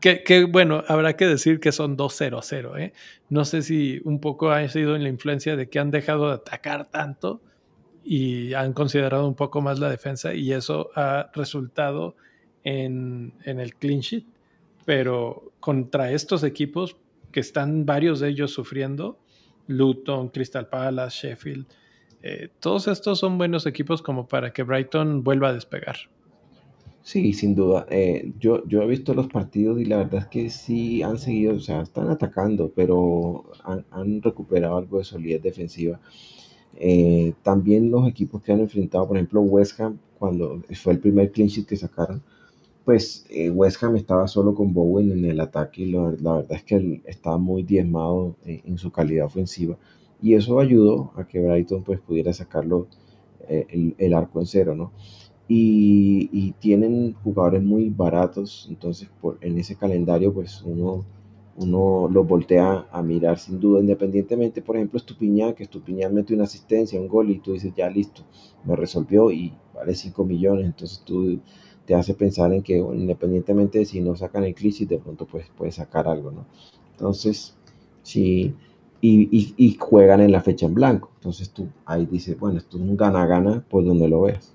Que, 0.02 0.48
bueno, 0.50 0.82
habrá 0.88 1.16
que 1.16 1.26
decir 1.26 1.60
que 1.60 1.70
son 1.70 1.96
2-0-0. 1.96 2.76
¿eh? 2.80 2.92
No 3.28 3.44
sé 3.44 3.62
si 3.62 4.00
un 4.04 4.20
poco 4.20 4.50
ha 4.50 4.68
sido 4.68 4.96
en 4.96 5.04
la 5.04 5.08
influencia 5.08 5.54
de 5.54 5.68
que 5.68 5.78
han 5.78 5.92
dejado 5.92 6.26
de 6.26 6.34
atacar 6.34 6.90
tanto 6.90 7.40
y 8.02 8.52
han 8.54 8.72
considerado 8.72 9.28
un 9.28 9.36
poco 9.36 9.60
más 9.60 9.78
la 9.78 9.88
defensa 9.88 10.34
y 10.34 10.52
eso 10.52 10.90
ha 10.96 11.30
resultado 11.34 12.16
en, 12.64 13.34
el 13.44 13.76
clean 13.76 14.00
sheet. 14.00 14.24
Pero 14.84 15.52
contra 15.60 16.10
estos 16.10 16.42
equipos 16.42 16.96
que 17.30 17.38
están 17.38 17.86
varios 17.86 18.18
de 18.18 18.30
ellos 18.30 18.50
sufriendo, 18.50 19.20
Luton, 19.68 20.30
Crystal 20.30 20.68
Palace, 20.68 21.28
Sheffield, 21.28 21.66
eh, 22.24 22.48
todos 22.58 22.88
estos 22.88 23.20
son 23.20 23.38
buenos 23.38 23.66
equipos 23.66 24.02
como 24.02 24.26
para 24.26 24.52
que 24.52 24.64
Brighton 24.64 25.22
vuelva 25.22 25.50
a 25.50 25.52
despegar. 25.52 25.96
Sí, 27.02 27.32
sin 27.32 27.54
duda. 27.54 27.86
Eh, 27.90 28.32
yo, 28.38 28.64
yo 28.68 28.82
he 28.82 28.86
visto 28.86 29.12
los 29.14 29.26
partidos 29.26 29.80
y 29.80 29.84
la 29.84 29.98
verdad 29.98 30.20
es 30.20 30.26
que 30.28 30.50
sí 30.50 31.02
han 31.02 31.18
seguido, 31.18 31.54
o 31.56 31.60
sea, 31.60 31.82
están 31.82 32.08
atacando, 32.08 32.70
pero 32.74 33.44
han, 33.64 34.22
recuperado 34.22 34.76
algo 34.76 34.98
de 34.98 35.04
solidez 35.04 35.42
defensiva. 35.42 36.00
Eh, 36.76 37.34
también 37.42 37.90
los 37.90 38.08
equipos 38.08 38.42
que 38.42 38.52
han 38.52 38.60
enfrentado, 38.60 39.08
por 39.08 39.16
ejemplo, 39.16 39.40
West 39.42 39.80
Ham, 39.80 39.98
cuando 40.18 40.62
fue 40.74 40.94
el 40.94 41.00
primer 41.00 41.32
clean 41.32 41.48
sheet 41.48 41.66
que 41.66 41.76
sacaron, 41.76 42.22
pues 42.84 43.26
eh, 43.30 43.50
West 43.50 43.82
Ham 43.82 43.96
estaba 43.96 44.28
solo 44.28 44.54
con 44.54 44.72
Bowen 44.72 45.12
en 45.12 45.24
el 45.24 45.40
ataque 45.40 45.82
y 45.82 45.92
la 45.92 46.02
verdad 46.10 46.46
es 46.50 46.64
que 46.64 46.76
él 46.76 47.02
estaba 47.06 47.38
muy 47.38 47.62
diezmado 47.64 48.36
en, 48.44 48.78
su 48.78 48.90
calidad 48.92 49.26
ofensiva 49.26 49.76
y 50.20 50.34
eso 50.34 50.60
ayudó 50.60 51.12
a 51.16 51.26
que 51.26 51.40
Brighton 51.40 51.84
pues 51.84 52.00
pudiera 52.00 52.32
sacarlo 52.32 52.88
el, 53.48 53.94
el 53.98 54.14
arco 54.14 54.40
en 54.40 54.46
cero, 54.46 54.74
¿no? 54.74 54.92
Y, 55.48 56.52
tienen 56.60 57.14
jugadores 57.24 57.62
muy 57.62 57.90
baratos, 57.90 58.66
entonces 58.70 59.08
por, 59.20 59.38
en 59.40 59.58
ese 59.58 59.76
calendario 59.76 60.32
pues 60.32 60.62
uno, 60.62 61.04
uno 61.56 62.08
los 62.08 62.26
voltea 62.26 62.86
a 62.90 63.02
mirar 63.02 63.38
sin 63.38 63.60
duda, 63.60 63.80
independientemente, 63.80 64.62
por 64.62 64.76
ejemplo, 64.76 64.98
Estupiñán, 64.98 65.54
que 65.54 65.64
Estupiñán 65.64 66.14
mete 66.14 66.34
una 66.34 66.44
asistencia, 66.44 67.00
un 67.00 67.08
gol 67.08 67.30
y 67.30 67.40
tú 67.40 67.52
dices, 67.52 67.72
ya 67.76 67.90
listo, 67.90 68.22
me 68.64 68.76
resolvió 68.76 69.30
y 69.30 69.52
vale 69.74 69.94
5 69.94 70.24
millones, 70.24 70.66
entonces 70.66 71.02
tú 71.04 71.40
te 71.84 71.94
hace 71.94 72.14
pensar 72.14 72.52
en 72.52 72.62
que 72.62 72.78
independientemente 72.78 73.80
de 73.80 73.86
si 73.86 74.00
no 74.00 74.14
sacan 74.16 74.44
el 74.44 74.54
cliché, 74.54 74.86
de 74.86 74.98
pronto 74.98 75.26
pues 75.26 75.46
puedes 75.56 75.74
sacar 75.74 76.06
algo, 76.08 76.30
¿no? 76.30 76.46
Entonces, 76.92 77.56
sí, 78.02 78.54
y, 79.00 79.54
y, 79.56 79.74
juegan 79.74 80.20
en 80.20 80.30
la 80.30 80.40
fecha 80.40 80.66
en 80.66 80.74
blanco, 80.74 81.10
entonces 81.16 81.50
tú 81.50 81.66
ahí 81.84 82.06
dices, 82.06 82.38
bueno, 82.38 82.58
esto 82.58 82.76
es 82.76 82.84
un 82.84 82.96
gana-gana, 82.96 83.64
pues 83.68 83.84
donde 83.84 84.08
lo 84.08 84.22
veas. 84.22 84.54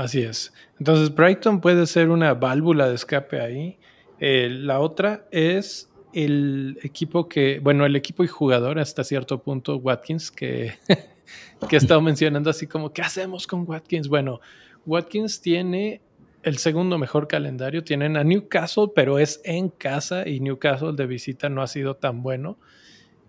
Así 0.00 0.22
es. 0.22 0.52
Entonces, 0.78 1.14
Brighton 1.14 1.60
puede 1.60 1.86
ser 1.86 2.08
una 2.08 2.32
válvula 2.32 2.88
de 2.88 2.94
escape 2.94 3.38
ahí. 3.38 3.78
Eh, 4.18 4.48
la 4.50 4.80
otra 4.80 5.26
es 5.30 5.90
el 6.14 6.78
equipo 6.82 7.28
que, 7.28 7.60
bueno, 7.60 7.84
el 7.84 7.94
equipo 7.96 8.24
y 8.24 8.26
jugador 8.26 8.78
hasta 8.78 9.04
cierto 9.04 9.42
punto, 9.42 9.76
Watkins, 9.76 10.30
que, 10.30 10.72
que 11.68 11.76
he 11.76 11.78
estado 11.78 12.00
mencionando 12.00 12.48
así 12.48 12.66
como, 12.66 12.94
¿qué 12.94 13.02
hacemos 13.02 13.46
con 13.46 13.68
Watkins? 13.68 14.08
Bueno, 14.08 14.40
Watkins 14.86 15.42
tiene 15.42 16.00
el 16.42 16.56
segundo 16.56 16.96
mejor 16.96 17.28
calendario. 17.28 17.84
Tienen 17.84 18.16
a 18.16 18.24
Newcastle, 18.24 18.86
pero 18.94 19.18
es 19.18 19.42
en 19.44 19.68
casa 19.68 20.26
y 20.26 20.40
Newcastle 20.40 20.94
de 20.94 21.06
visita 21.06 21.50
no 21.50 21.60
ha 21.60 21.66
sido 21.66 21.96
tan 21.96 22.22
bueno. 22.22 22.58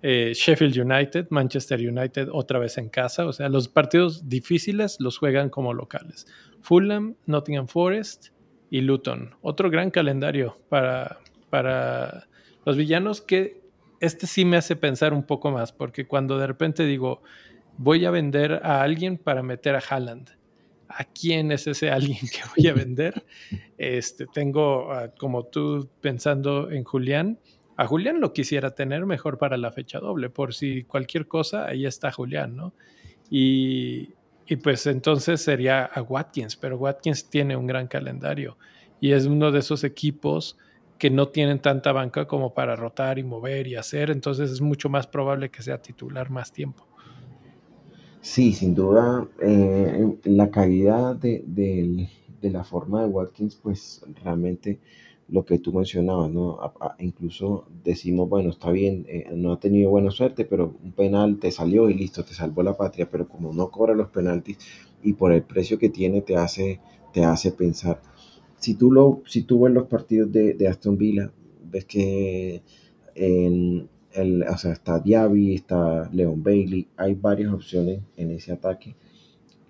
Eh, 0.03 0.31
Sheffield 0.33 0.77
United, 0.77 1.27
Manchester 1.29 1.79
United 1.79 2.29
otra 2.31 2.59
vez 2.59 2.77
en 2.77 2.89
casa. 2.89 3.25
O 3.27 3.33
sea, 3.33 3.49
los 3.49 3.67
partidos 3.67 4.27
difíciles 4.27 4.97
los 4.99 5.17
juegan 5.17 5.49
como 5.49 5.73
locales. 5.73 6.25
Fulham, 6.61 7.15
Nottingham 7.25 7.67
Forest 7.67 8.29
y 8.69 8.81
Luton. 8.81 9.35
Otro 9.41 9.69
gran 9.69 9.91
calendario 9.91 10.57
para, 10.69 11.19
para 11.49 12.27
los 12.65 12.77
villanos 12.77 13.21
que 13.21 13.61
este 13.99 14.25
sí 14.25 14.45
me 14.45 14.57
hace 14.57 14.75
pensar 14.75 15.13
un 15.13 15.23
poco 15.23 15.51
más, 15.51 15.71
porque 15.71 16.07
cuando 16.07 16.39
de 16.39 16.47
repente 16.47 16.85
digo, 16.85 17.21
voy 17.77 18.05
a 18.05 18.11
vender 18.11 18.59
a 18.63 18.81
alguien 18.81 19.17
para 19.17 19.43
meter 19.43 19.75
a 19.75 19.79
Haaland, 19.87 20.31
¿a 20.87 21.03
quién 21.05 21.51
es 21.51 21.67
ese 21.67 21.91
alguien 21.91 22.17
que 22.19 22.41
voy 22.55 22.67
a 22.67 22.73
vender? 22.73 23.23
Este, 23.77 24.27
tengo, 24.27 24.91
ah, 24.93 25.11
como 25.17 25.47
tú 25.47 25.89
pensando 26.01 26.69
en 26.69 26.83
Julián, 26.83 27.39
a 27.81 27.87
Julián 27.87 28.21
lo 28.21 28.31
quisiera 28.31 28.75
tener 28.75 29.07
mejor 29.07 29.39
para 29.39 29.57
la 29.57 29.71
fecha 29.71 29.99
doble, 29.99 30.29
por 30.29 30.53
si 30.53 30.83
cualquier 30.83 31.27
cosa, 31.27 31.65
ahí 31.65 31.87
está 31.87 32.11
Julián, 32.11 32.55
¿no? 32.55 32.73
Y, 33.27 34.13
pues 34.61 34.85
entonces 34.85 35.41
sería 35.41 35.85
a 35.85 36.01
Watkins, 36.03 36.57
pero 36.57 36.77
Watkins 36.77 37.27
tiene 37.29 37.55
un 37.55 37.65
gran 37.65 37.87
calendario 37.87 38.57
y 38.99 39.13
es 39.13 39.25
uno 39.25 39.51
de 39.51 39.59
esos 39.59 39.83
equipos 39.83 40.59
que 40.99 41.09
no 41.09 41.29
tienen 41.29 41.57
tanta 41.59 41.91
banca 41.91 42.27
como 42.27 42.53
para 42.53 42.75
rotar 42.75 43.17
y 43.17 43.23
mover 43.23 43.65
y 43.65 43.77
hacer, 43.77 44.11
entonces 44.11 44.51
es 44.51 44.61
mucho 44.61 44.87
más 44.87 45.07
probable 45.07 45.49
que 45.49 45.63
sea 45.63 45.81
titular 45.81 46.29
más 46.29 46.51
tiempo. 46.51 46.85
Sí, 48.21 48.53
sin 48.53 48.75
duda, 48.75 49.27
eh, 49.41 50.17
la 50.25 50.51
calidad 50.51 51.15
de, 51.15 52.07
la 52.41 52.63
forma 52.63 53.01
de 53.01 53.07
Watkins, 53.07 53.55
pues 53.55 54.05
realmente 54.23 54.79
lo 55.31 55.45
que 55.45 55.57
tú 55.57 55.73
mencionabas, 55.73 56.29
¿no? 56.29 56.59
incluso 56.99 57.65
decimos, 57.83 58.29
bueno, 58.29 58.49
está 58.51 58.69
bien, 58.69 59.05
eh, 59.07 59.29
no 59.33 59.53
ha 59.53 59.59
tenido 59.59 59.89
buena 59.89 60.11
suerte, 60.11 60.45
pero 60.45 60.75
un 60.83 60.91
penal 60.91 61.39
te 61.39 61.51
salió 61.51 61.89
y 61.89 61.95
listo, 61.95 62.23
te 62.23 62.33
salvó 62.33 62.61
la 62.61 62.77
patria, 62.77 63.09
pero 63.09 63.27
como 63.27 63.53
no 63.53 63.71
cobra 63.71 63.95
los 63.95 64.09
penaltis 64.09 64.57
y 65.01 65.13
por 65.13 65.31
el 65.31 65.41
precio 65.41 65.79
que 65.79 65.89
tiene 65.89 66.21
te 66.21 66.35
hace, 66.35 66.79
te 67.13 67.23
hace 67.23 67.51
pensar 67.51 68.01
si 68.61 68.75
tú, 68.75 68.91
lo, 68.91 69.23
si 69.25 69.41
tú 69.41 69.61
ves 69.61 69.73
los 69.73 69.87
partidos 69.87 70.31
de, 70.31 70.67
Aston 70.67 70.95
Villa, 70.95 71.31
ves 71.63 71.85
que 71.85 72.61
en 73.15 73.89
el, 74.13 74.43
o 74.43 74.57
sea, 74.57 74.71
está 74.71 74.99
Diaby, 74.99 75.55
está 75.55 76.07
Leon 76.13 76.43
Bailey, 76.43 76.87
hay 76.95 77.15
varias 77.15 77.51
opciones 77.51 78.01
en 78.17 78.29
ese 78.29 78.51
ataque. 78.51 78.95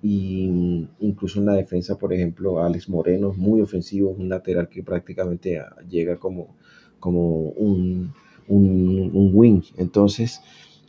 Y 0.04 0.88
incluso 1.00 1.40
en 1.40 1.46
la 1.46 1.54
defensa, 1.54 1.98
por 1.98 2.14
ejemplo, 2.14 2.64
Alex 2.64 2.90
Moreno 2.90 3.34
muy 3.38 3.62
ofensivo, 3.62 4.10
un 4.10 4.30
lateral 4.30 4.68
que 4.68 4.82
prácticamente 4.82 5.62
llega 5.90 6.18
como, 6.18 6.56
como 7.00 7.50
un, 7.50 8.14
un, 8.48 9.32
wing. 9.34 9.62
Entonces, 9.78 10.42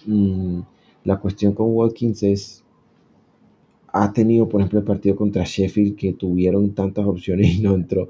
mm, 0.07 0.61
la 1.05 1.21
cuestión 1.21 1.53
con 1.53 1.75
Watkins 1.75 2.23
es 2.23 2.63
ha 3.93 4.13
tenido, 4.13 4.49
por 4.49 4.61
ejemplo, 4.61 4.79
el 4.79 4.85
partido 4.87 5.17
contra 5.17 5.45
Sheffield 5.45 5.97
que 5.97 6.15
tuvieron 6.15 6.75
tantas 6.75 7.07
opciones 7.07 7.59
y 7.59 7.61
no 7.61 7.75
entró. 7.75 8.09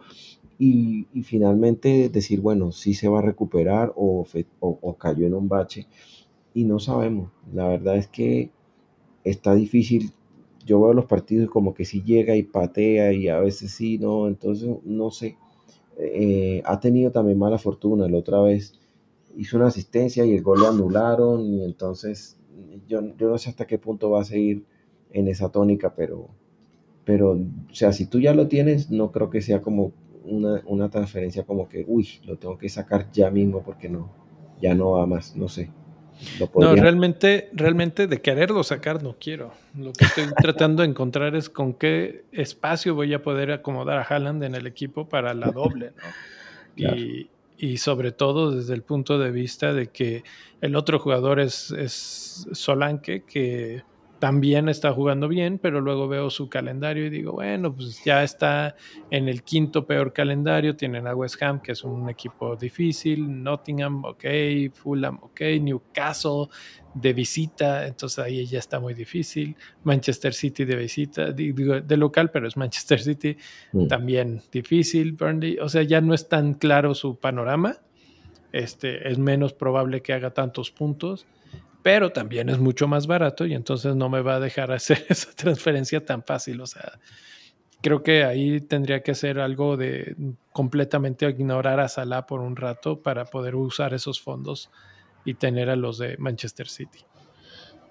Y, 0.59 1.09
finalmente 1.25 2.09
decir, 2.09 2.41
bueno, 2.41 2.71
si 2.71 2.95
se 2.95 3.09
va 3.09 3.19
a 3.19 3.23
recuperar 3.23 3.93
o, 3.97 4.25
o, 4.61 4.97
cayó 4.97 5.27
en 5.27 5.35
un 5.35 5.49
bache. 5.49 5.89
Y 6.55 6.65
no 6.65 6.79
sabemos. 6.79 7.33
La 7.53 7.67
verdad 7.67 7.97
es 7.97 8.07
que 8.07 8.51
está 9.25 9.55
difícil. 9.55 10.13
Yo 10.65 10.81
veo 10.81 10.93
los 10.93 11.07
partidos 11.07 11.51
como 11.51 11.75
que 11.75 11.85
si 11.85 12.03
llega 12.03 12.37
y 12.37 12.43
patea 12.43 13.13
y 13.13 13.29
a 13.29 13.41
veces 13.41 13.73
sí, 13.73 13.99
no. 13.99 14.29
Entonces, 14.29 14.71
no 14.85 15.11
sé. 15.11 15.37
Eh, 15.99 16.63
ha 16.65 16.81
tenido 16.81 17.11
también 17.11 17.39
mala 17.39 17.59
fortuna. 17.59 18.09
La 18.09 18.19
otra 18.19 18.41
vez 18.41 18.79
hizo 19.37 19.57
una 19.57 19.69
asistencia 19.69 20.25
y 20.25 20.35
el 20.35 20.43
gol 20.43 20.61
lo 20.61 20.69
anularon. 20.69 21.45
Y 21.45 21.65
entonces 21.65 22.39
yo, 22.89 23.01
yo 23.17 23.29
no 23.29 23.39
sé 23.39 23.51
hasta 23.51 23.67
qué 23.67 23.79
punto 23.79 24.11
va 24.11 24.23
a 24.23 24.25
seguir 24.25 24.65
en 25.13 25.29
esa 25.29 25.51
tónica, 25.51 25.95
pero, 25.95 26.29
pero, 27.05 27.33
o 27.33 27.75
sea, 27.75 27.93
si 27.93 28.07
tú 28.07 28.21
ya 28.21 28.35
lo 28.35 28.49
tienes, 28.49 28.91
no 28.91 29.13
creo 29.13 29.31
que 29.31 29.43
sea 29.43 29.61
como 29.61 29.93
una, 30.25 30.91
transferencia 30.91 31.45
como 31.45 31.69
que, 31.69 31.85
uy, 31.87 32.09
lo 32.25 32.37
tengo 32.39 32.59
que 32.59 32.69
sacar 32.69 33.11
ya 33.13 33.31
mismo 33.31 33.63
porque 33.63 33.89
no, 33.89 34.11
ya 34.61 34.75
no 34.75 34.93
va 34.93 35.07
más, 35.07 35.37
no 35.37 35.49
sé. 35.49 35.71
No, 36.55 36.75
realmente, 36.75 37.51
realmente 37.53 38.07
de 38.07 38.21
quererlo 38.21 38.63
sacar 38.63 39.03
no 39.03 39.17
quiero. 39.19 39.53
Lo 39.77 39.93
que 39.93 40.05
estoy 40.05 40.25
tratando 40.43 40.83
de 40.83 40.89
encontrar 40.89 41.35
es 41.35 41.49
con 41.49 41.75
qué 41.75 42.25
espacio 42.33 42.95
voy 42.95 43.13
a 43.15 43.23
poder 43.23 43.53
acomodar 43.53 43.99
a 43.99 44.03
Haaland 44.03 44.45
en 44.45 44.55
el 44.55 44.67
equipo 44.67 45.09
para 45.09 45.35
la 45.35 45.51
doble, 45.51 45.93
¿no? 45.97 46.03
Y, 46.75 47.29
y, 47.59 47.77
sobre 47.77 48.13
todo 48.13 48.51
desde 48.51 48.73
el 48.73 48.81
punto 48.81 49.19
de 49.19 49.31
vista 49.31 49.75
de 49.75 49.89
que 49.89 50.25
el 50.63 50.75
otro 50.75 50.99
jugador 50.99 51.39
es, 51.39 51.71
es 51.71 52.49
Solanke, 52.53 53.25
que 53.25 53.83
también 54.23 54.69
está 54.69 54.93
jugando 54.93 55.27
bien, 55.27 55.59
pero 55.59 55.81
luego 55.81 56.07
veo 56.07 56.31
su 56.31 56.49
calendario 56.49 57.07
y 57.07 57.11
digo, 57.11 57.33
bueno, 57.33 57.75
pues 57.75 58.05
ya 58.05 58.23
está 58.23 58.77
en 59.11 59.29
el 59.29 59.43
quinto 59.43 59.85
peor 59.85 60.13
calendario, 60.13 60.77
tienen 60.77 61.09
a 61.09 61.15
West 61.17 61.43
Ham, 61.43 61.61
que 61.61 61.73
es 61.73 61.83
un 61.83 62.09
equipo 62.09 62.55
difícil, 62.55 63.43
Nottingham, 63.43 64.05
ok, 64.05 64.25
Fulham, 64.75 65.19
ok, 65.23 65.41
Newcastle 65.61 66.47
de 66.95 67.13
visita, 67.13 67.85
entonces 67.85 68.21
ahí 68.21 68.47
ya 68.47 68.61
está 68.61 68.79
muy 68.79 68.95
difícil, 68.95 69.57
Manchester 69.83 70.35
City 70.35 70.65
de 70.67 70.77
visita, 70.77 71.33
digo, 71.33 71.81
de 71.81 71.97
local, 71.97 72.31
pero 72.31 72.47
es 72.47 72.57
Manchester 72.57 73.01
City, 73.01 73.37
mm. 73.73 73.89
también 73.89 74.41
difícil, 74.53 75.15
Burnley, 75.15 75.59
o 75.59 75.69
sea, 75.69 75.83
ya 75.83 76.01
no 76.01 76.15
es 76.15 76.29
tan 76.29 76.55
claro 76.55 76.95
su 76.95 77.19
panorama, 77.19 77.79
este, 78.53 79.11
es 79.11 79.19
menos 79.19 79.53
probable 79.53 80.01
que 80.01 80.13
haga 80.13 80.31
tantos 80.31 80.71
puntos 80.71 81.27
pero 81.83 82.13
también 82.13 82.49
es 82.49 82.59
mucho 82.59 82.87
más 82.87 83.07
barato 83.07 83.45
y 83.45 83.55
entonces 83.55 83.97
no 83.97 84.09
me 84.09 84.23
va 84.23 84.37
a 84.37 84.41
dejar 84.41 84.73
hacer 84.73 85.05
esa 85.09 85.33
transferencia 85.33 86.05
tan 86.05 86.23
fácil. 86.23 86.61
O 86.61 86.67
sea, 86.67 86.99
creo 87.81 88.03
que 88.03 88.25
ahí 88.25 88.61
tendría 88.61 89.03
que 89.03 89.15
ser 89.15 89.41
algo 89.41 89.77
de 89.77 90.17
completamente 90.53 91.29
ignorar 91.29 91.81
a 91.81 91.89
Salah 91.89 92.27
por 92.27 92.41
un 92.41 92.57
rato 92.57 93.03
para 93.03 93.25
poder 93.25 93.57
usar 93.57 93.95
esos 93.95 94.21
fondos 94.21 94.71
y 95.25 95.35
tener 95.35 95.71
a 95.71 95.77
los 95.77 95.99
de 95.99 96.17
Manchester 96.19 96.69
City. 96.69 97.01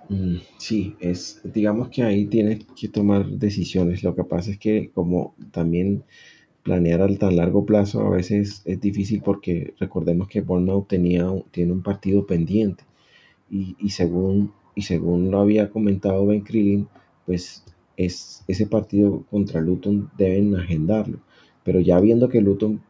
Mm, 0.09 0.37
sí, 0.57 0.95
es, 0.99 1.41
digamos 1.43 1.89
que 1.89 2.03
ahí 2.03 2.25
tienes 2.25 2.65
que 2.79 2.87
tomar 2.87 3.25
decisiones. 3.27 4.03
Lo 4.03 4.15
que 4.15 4.23
pasa 4.23 4.51
es 4.51 4.57
que 4.57 4.91
como 4.91 5.35
también 5.51 6.03
planear 6.63 7.01
al 7.01 7.17
tan 7.17 7.37
largo 7.37 7.65
plazo 7.65 8.01
a 8.01 8.09
veces 8.11 8.61
es 8.65 8.79
difícil 8.79 9.21
porque 9.23 9.73
recordemos 9.79 10.27
que 10.27 10.41
Bournemouth 10.41 10.87
tenía, 10.87 11.25
tiene 11.51 11.71
un 11.71 11.81
partido 11.81 12.25
pendiente 12.27 12.83
y, 13.51 13.89
según, 13.89 14.53
y 14.75 14.83
según 14.83 15.29
lo 15.29 15.41
había 15.41 15.69
comentado 15.69 16.25
Ben 16.25 16.41
Krillin, 16.41 16.87
pues 17.25 17.65
es, 17.97 18.43
ese 18.47 18.65
partido 18.65 19.23
contra 19.29 19.59
Luton 19.59 20.09
deben 20.17 20.55
agendarlo. 20.55 21.19
Pero 21.63 21.81
ya 21.81 21.99
viendo 21.99 22.29
que 22.29 22.41
Luton 22.41 22.81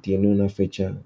tiene 0.00 0.28
una 0.28 0.48
fecha 0.48 0.96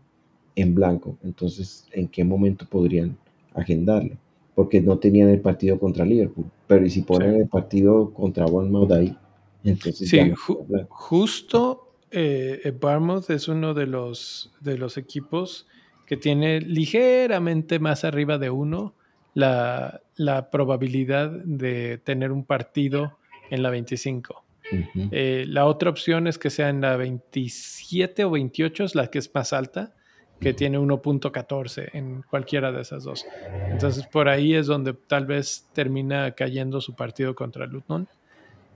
en 0.54 0.74
blanco, 0.74 1.18
entonces 1.24 1.88
¿en 1.90 2.06
qué 2.06 2.24
momento 2.24 2.66
podrían 2.70 3.16
agendarlo? 3.54 4.16
Porque 4.54 4.80
no 4.80 4.98
tenían 4.98 5.28
el 5.28 5.40
partido 5.40 5.78
contra 5.80 6.04
Liverpool. 6.04 6.46
Pero 6.68 6.86
¿y 6.86 6.90
si 6.90 7.02
ponen 7.02 7.34
el 7.34 7.48
partido 7.48 8.14
contra 8.14 8.46
Bournemouth 8.46 8.92
ahí? 8.92 9.16
Entonces 9.64 10.08
sí, 10.08 10.18
justo 10.88 11.96
eh, 12.12 12.72
Bournemouth 12.80 13.28
es 13.30 13.48
uno 13.48 13.74
de 13.74 13.86
los, 13.86 14.52
de 14.60 14.78
los 14.78 14.96
equipos 14.96 15.66
que 16.06 16.16
tiene 16.16 16.60
ligeramente 16.60 17.78
más 17.78 18.04
arriba 18.04 18.38
de 18.38 18.50
uno 18.50 18.94
la, 19.34 20.00
probabilidad 20.50 21.30
de 21.30 21.98
tener 21.98 22.32
un 22.32 22.44
partido 22.44 23.18
en 23.50 23.62
la 23.62 23.70
25. 23.70 24.44
Eh, 25.10 25.44
la 25.46 25.66
otra 25.66 25.90
opción 25.90 26.26
es 26.26 26.38
que 26.38 26.50
sea 26.50 26.68
en 26.68 26.80
la 26.80 26.96
27 26.96 28.24
o 28.24 28.30
28, 28.30 28.84
es 28.84 28.94
la 28.94 29.08
que 29.08 29.18
es 29.18 29.32
más 29.34 29.52
alta, 29.52 29.94
que 30.40 30.52
tiene 30.52 30.78
1.14 30.78 31.90
en 31.92 32.22
cualquiera 32.22 32.72
de 32.72 32.82
esas 32.82 33.04
dos. 33.04 33.26
Entonces 33.70 34.06
por 34.06 34.28
ahí 34.28 34.54
es 34.54 34.66
donde 34.66 34.94
tal 34.94 35.26
vez 35.26 35.68
termina 35.72 36.32
cayendo 36.32 36.80
su 36.80 36.94
partido 36.94 37.34
contra 37.34 37.66
Luton. 37.66 38.08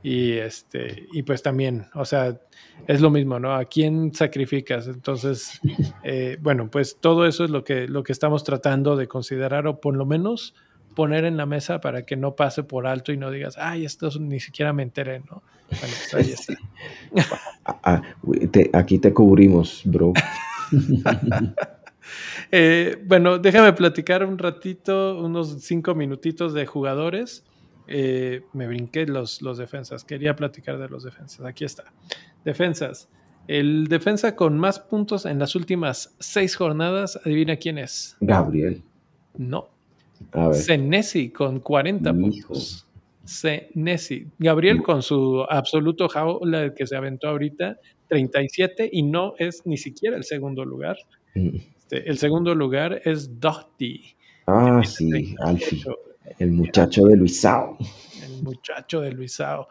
Y 0.02 0.32
este, 0.32 1.06
y 1.12 1.22
pues 1.22 1.42
también, 1.42 1.86
o 1.94 2.04
sea, 2.04 2.38
es 2.86 3.00
lo 3.00 3.10
mismo, 3.10 3.40
¿no? 3.40 3.54
¿A 3.54 3.64
quién 3.64 4.14
sacrificas? 4.14 4.86
Entonces, 4.86 5.60
eh, 6.04 6.38
bueno, 6.40 6.70
pues 6.70 6.98
todo 7.00 7.26
eso 7.26 7.44
es 7.44 7.50
lo 7.50 7.64
que, 7.64 7.88
lo 7.88 8.04
que 8.04 8.12
estamos 8.12 8.44
tratando 8.44 8.96
de 8.96 9.08
considerar, 9.08 9.66
o 9.66 9.80
por 9.80 9.96
lo 9.96 10.06
menos 10.06 10.54
poner 10.94 11.24
en 11.24 11.36
la 11.36 11.46
mesa 11.46 11.80
para 11.80 12.02
que 12.02 12.16
no 12.16 12.34
pase 12.34 12.62
por 12.62 12.86
alto 12.86 13.12
y 13.12 13.16
no 13.16 13.30
digas, 13.30 13.56
ay, 13.58 13.84
esto 13.84 14.10
ni 14.18 14.40
siquiera 14.40 14.72
me 14.72 14.82
enteré, 14.82 15.20
¿no? 15.20 15.42
Bueno, 15.70 15.94
pues 16.10 16.14
ahí 16.14 16.32
está. 16.32 16.54
Ah, 17.70 17.78
ah, 17.84 18.02
aquí 18.72 18.98
te 18.98 19.12
cubrimos, 19.12 19.82
bro. 19.84 20.12
Eh, 22.50 22.96
bueno, 23.04 23.38
déjame 23.38 23.74
platicar 23.74 24.24
un 24.24 24.38
ratito, 24.38 25.22
unos 25.22 25.60
cinco 25.60 25.94
minutitos 25.94 26.54
de 26.54 26.64
jugadores. 26.64 27.44
Eh, 27.88 28.42
me 28.52 28.66
brinqué 28.66 29.06
los, 29.06 29.42
los 29.42 29.58
defensas. 29.58 30.04
Quería 30.04 30.36
platicar 30.36 30.78
de 30.78 30.88
los 30.88 31.04
defensas. 31.04 31.44
Aquí 31.46 31.64
está. 31.64 31.84
Defensas. 32.44 33.08
El 33.48 33.86
defensa 33.88 34.36
con 34.36 34.58
más 34.58 34.78
puntos 34.78 35.24
en 35.24 35.38
las 35.38 35.54
últimas 35.54 36.14
seis 36.18 36.54
jornadas, 36.54 37.18
adivina 37.24 37.56
quién 37.56 37.78
es. 37.78 38.16
Gabriel. 38.20 38.82
No. 39.38 39.70
Senesi 40.52 41.30
con 41.30 41.60
40 41.60 42.12
puntos. 42.12 42.86
Senesi. 43.24 44.26
Gabriel 44.38 44.82
con 44.82 45.02
su 45.02 45.44
absoluto 45.48 46.08
el 46.42 46.74
que 46.74 46.86
se 46.86 46.96
aventó 46.96 47.28
ahorita, 47.28 47.78
37 48.08 48.90
y 48.92 49.02
no 49.02 49.34
es 49.38 49.64
ni 49.64 49.78
siquiera 49.78 50.16
el 50.16 50.24
segundo 50.24 50.64
lugar. 50.64 50.98
Mm. 51.34 51.56
Este, 51.78 52.08
el 52.08 52.18
segundo 52.18 52.54
lugar 52.54 53.00
es 53.04 53.40
Doherty. 53.40 54.14
Ah, 54.46 54.82
sí, 54.84 55.34
Alfie. 55.40 55.84
El 56.38 56.52
muchacho 56.52 57.04
de 57.06 57.16
Luisao. 57.16 57.76
El 58.24 58.42
muchacho 58.42 59.00
de 59.00 59.12
Luisao. 59.12 59.68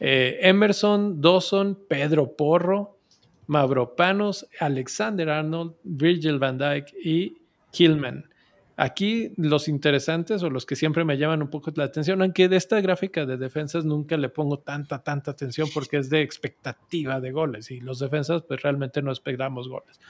Eh, 0.00 0.38
Emerson, 0.42 1.20
Dawson, 1.20 1.78
Pedro 1.88 2.36
Porro, 2.36 2.98
Mavropanos, 3.46 4.48
Alexander 4.58 5.28
Arnold, 5.30 5.74
Virgil 5.84 6.38
van 6.38 6.58
Dijk 6.58 6.92
y 7.04 7.36
Killman. 7.70 8.28
Aquí 8.76 9.32
los 9.36 9.68
interesantes 9.68 10.42
o 10.42 10.50
los 10.50 10.64
que 10.64 10.76
siempre 10.76 11.04
me 11.04 11.18
llaman 11.18 11.42
un 11.42 11.50
poco 11.50 11.70
la 11.76 11.84
atención, 11.84 12.22
aunque 12.22 12.48
de 12.48 12.56
esta 12.56 12.80
gráfica 12.80 13.26
de 13.26 13.36
defensas 13.36 13.84
nunca 13.84 14.16
le 14.16 14.28
pongo 14.28 14.58
tanta, 14.58 15.02
tanta 15.02 15.30
atención 15.30 15.68
porque 15.72 15.98
es 15.98 16.08
de 16.08 16.22
expectativa 16.22 17.20
de 17.20 17.30
goles 17.30 17.70
y 17.70 17.80
los 17.80 17.98
defensas 17.98 18.42
pues 18.42 18.62
realmente 18.62 19.02
no 19.02 19.12
esperamos 19.12 19.68
goles. 19.68 20.00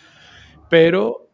Pero 0.71 1.32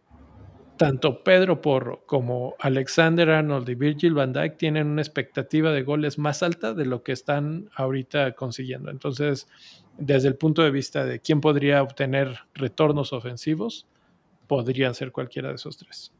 tanto 0.78 1.22
Pedro 1.22 1.60
Porro 1.60 2.02
como 2.06 2.54
Alexander 2.58 3.28
Arnold 3.28 3.68
y 3.68 3.74
Virgil 3.74 4.14
van 4.14 4.32
Dijk 4.32 4.56
tienen 4.56 4.86
una 4.86 5.02
expectativa 5.02 5.72
de 5.72 5.82
goles 5.82 6.18
más 6.18 6.42
alta 6.42 6.72
de 6.72 6.86
lo 6.86 7.02
que 7.02 7.12
están 7.12 7.68
ahorita 7.74 8.32
consiguiendo. 8.32 8.90
Entonces, 8.90 9.48
desde 9.98 10.28
el 10.28 10.36
punto 10.36 10.62
de 10.62 10.70
vista 10.70 11.04
de 11.04 11.20
quién 11.20 11.40
podría 11.42 11.82
obtener 11.82 12.38
retornos 12.54 13.12
ofensivos, 13.12 13.86
podría 14.46 14.94
ser 14.94 15.12
cualquiera 15.12 15.50
de 15.50 15.56
esos 15.56 15.76
tres. 15.76 16.12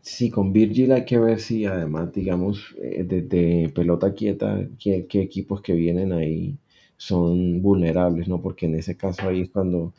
Sí, 0.00 0.30
con 0.30 0.52
Virgil 0.52 0.92
hay 0.92 1.04
que 1.04 1.18
ver 1.18 1.40
si 1.40 1.64
además, 1.64 2.12
digamos, 2.12 2.74
desde 2.78 3.64
eh, 3.64 3.68
pelota 3.70 4.12
quieta, 4.12 4.66
qué, 4.78 5.06
equipos 5.12 5.62
que 5.62 5.72
vienen 5.72 6.12
ahí 6.12 6.58
son 6.96 7.62
vulnerables, 7.62 8.28
¿no? 8.28 8.40
Porque 8.40 8.66
en 8.66 8.74
ese 8.74 8.96
caso 8.96 9.28
ahí 9.28 9.40
es 9.40 9.50
cuando 9.50 9.94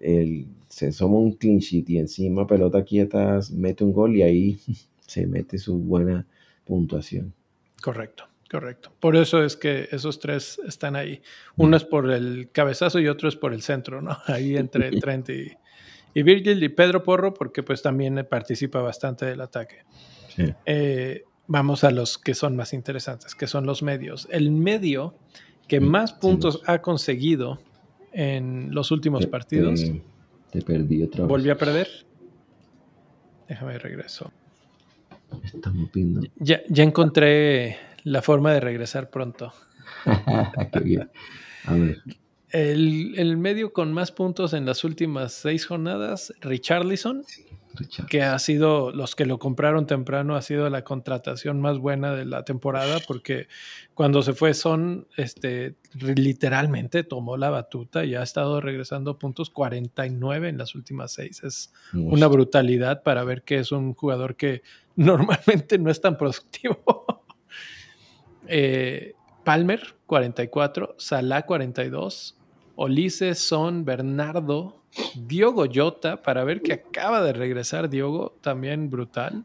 el, 0.00 0.46
se 0.68 0.92
soma 0.92 1.18
un 1.18 1.32
clean 1.32 1.58
sheet 1.58 1.88
y 1.90 1.98
encima 1.98 2.46
pelota 2.46 2.84
quieta 2.84 3.40
mete 3.52 3.84
un 3.84 3.92
gol 3.92 4.16
y 4.16 4.22
ahí 4.22 4.58
se 5.00 5.26
mete 5.26 5.58
su 5.58 5.78
buena 5.78 6.26
puntuación. 6.64 7.32
Correcto, 7.82 8.24
correcto. 8.50 8.90
Por 8.98 9.16
eso 9.16 9.44
es 9.44 9.56
que 9.56 9.88
esos 9.90 10.18
tres 10.18 10.58
están 10.66 10.96
ahí. 10.96 11.20
Uno 11.56 11.76
es 11.76 11.84
por 11.84 12.10
el 12.10 12.48
cabezazo 12.50 12.98
y 12.98 13.08
otro 13.08 13.28
es 13.28 13.36
por 13.36 13.52
el 13.52 13.62
centro, 13.62 14.00
¿no? 14.00 14.16
Ahí 14.26 14.56
entre 14.56 14.90
Trent 15.00 15.28
y, 15.28 15.52
y 16.14 16.22
Virgil 16.22 16.62
y 16.62 16.68
Pedro 16.70 17.02
Porro, 17.02 17.34
porque 17.34 17.62
pues 17.62 17.82
también 17.82 18.26
participa 18.28 18.80
bastante 18.80 19.26
del 19.26 19.42
ataque. 19.42 19.84
Eh, 20.66 21.24
vamos 21.46 21.84
a 21.84 21.90
los 21.90 22.18
que 22.18 22.34
son 22.34 22.56
más 22.56 22.72
interesantes, 22.72 23.34
que 23.34 23.46
son 23.46 23.66
los 23.66 23.82
medios. 23.82 24.26
El 24.30 24.50
medio 24.50 25.14
que 25.68 25.80
más 25.80 26.12
puntos 26.12 26.62
ha 26.66 26.80
conseguido 26.82 27.60
en 28.14 28.72
los 28.72 28.90
últimos 28.90 29.26
partidos. 29.26 29.84
Te, 30.50 30.62
perdí 30.62 31.02
otra 31.02 31.22
vez. 31.22 31.28
¿Volví 31.28 31.50
a 31.50 31.58
perder? 31.58 31.88
Déjame 33.48 33.78
regreso. 33.78 34.32
Estamos 35.42 35.90
Ya, 36.38 36.62
ya 36.68 36.84
encontré 36.84 37.76
la 38.04 38.22
forma 38.22 38.52
de 38.52 38.60
regresar 38.60 39.10
pronto. 39.10 39.52
Qué 40.72 40.80
bien. 40.80 41.10
A 41.64 41.74
ver. 41.74 41.98
El, 42.50 43.36
medio 43.36 43.72
con 43.72 43.92
más 43.92 44.12
puntos 44.12 44.52
en 44.52 44.64
las 44.64 44.84
últimas 44.84 45.32
seis 45.32 45.66
jornadas, 45.66 46.32
Richarlison, 46.40 47.24
que 48.08 48.22
ha 48.22 48.38
sido, 48.38 48.92
los 48.92 49.14
que 49.14 49.26
lo 49.26 49.38
compraron 49.38 49.86
temprano, 49.86 50.36
ha 50.36 50.42
sido 50.42 50.68
la 50.70 50.84
contratación 50.84 51.60
más 51.60 51.78
buena 51.78 52.14
de 52.14 52.24
la 52.24 52.44
temporada, 52.44 52.98
porque 53.06 53.48
cuando 53.94 54.22
se 54.22 54.32
fue 54.32 54.54
Son, 54.54 55.06
este, 55.16 55.74
literalmente 55.94 57.04
tomó 57.04 57.36
la 57.36 57.50
batuta 57.50 58.04
y 58.04 58.14
ha 58.14 58.22
estado 58.22 58.60
regresando 58.60 59.18
puntos 59.18 59.50
49 59.50 60.48
en 60.48 60.58
las 60.58 60.74
últimas 60.74 61.12
seis. 61.12 61.42
Es 61.42 61.72
una 61.92 62.26
brutalidad 62.26 63.02
para 63.02 63.24
ver 63.24 63.42
que 63.42 63.58
es 63.58 63.72
un 63.72 63.94
jugador 63.94 64.36
que 64.36 64.62
normalmente 64.96 65.78
no 65.78 65.90
es 65.90 66.00
tan 66.00 66.16
productivo. 66.16 66.82
Eh, 68.46 69.14
Palmer, 69.42 69.96
44, 70.04 70.96
Salah, 70.98 71.46
42, 71.46 72.36
Ulises, 72.76 73.38
Son, 73.38 73.86
Bernardo, 73.86 74.83
Diogo 75.14 75.66
Jota, 75.72 76.22
para 76.22 76.44
ver 76.44 76.62
que 76.62 76.72
acaba 76.72 77.22
de 77.22 77.32
regresar 77.32 77.88
Diogo, 77.90 78.36
también 78.40 78.90
brutal. 78.90 79.44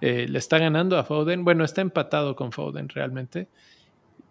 Eh, 0.00 0.26
le 0.28 0.38
está 0.38 0.58
ganando 0.58 0.98
a 0.98 1.04
Foden. 1.04 1.44
Bueno, 1.44 1.64
está 1.64 1.80
empatado 1.80 2.36
con 2.36 2.52
Foden 2.52 2.88
realmente. 2.88 3.48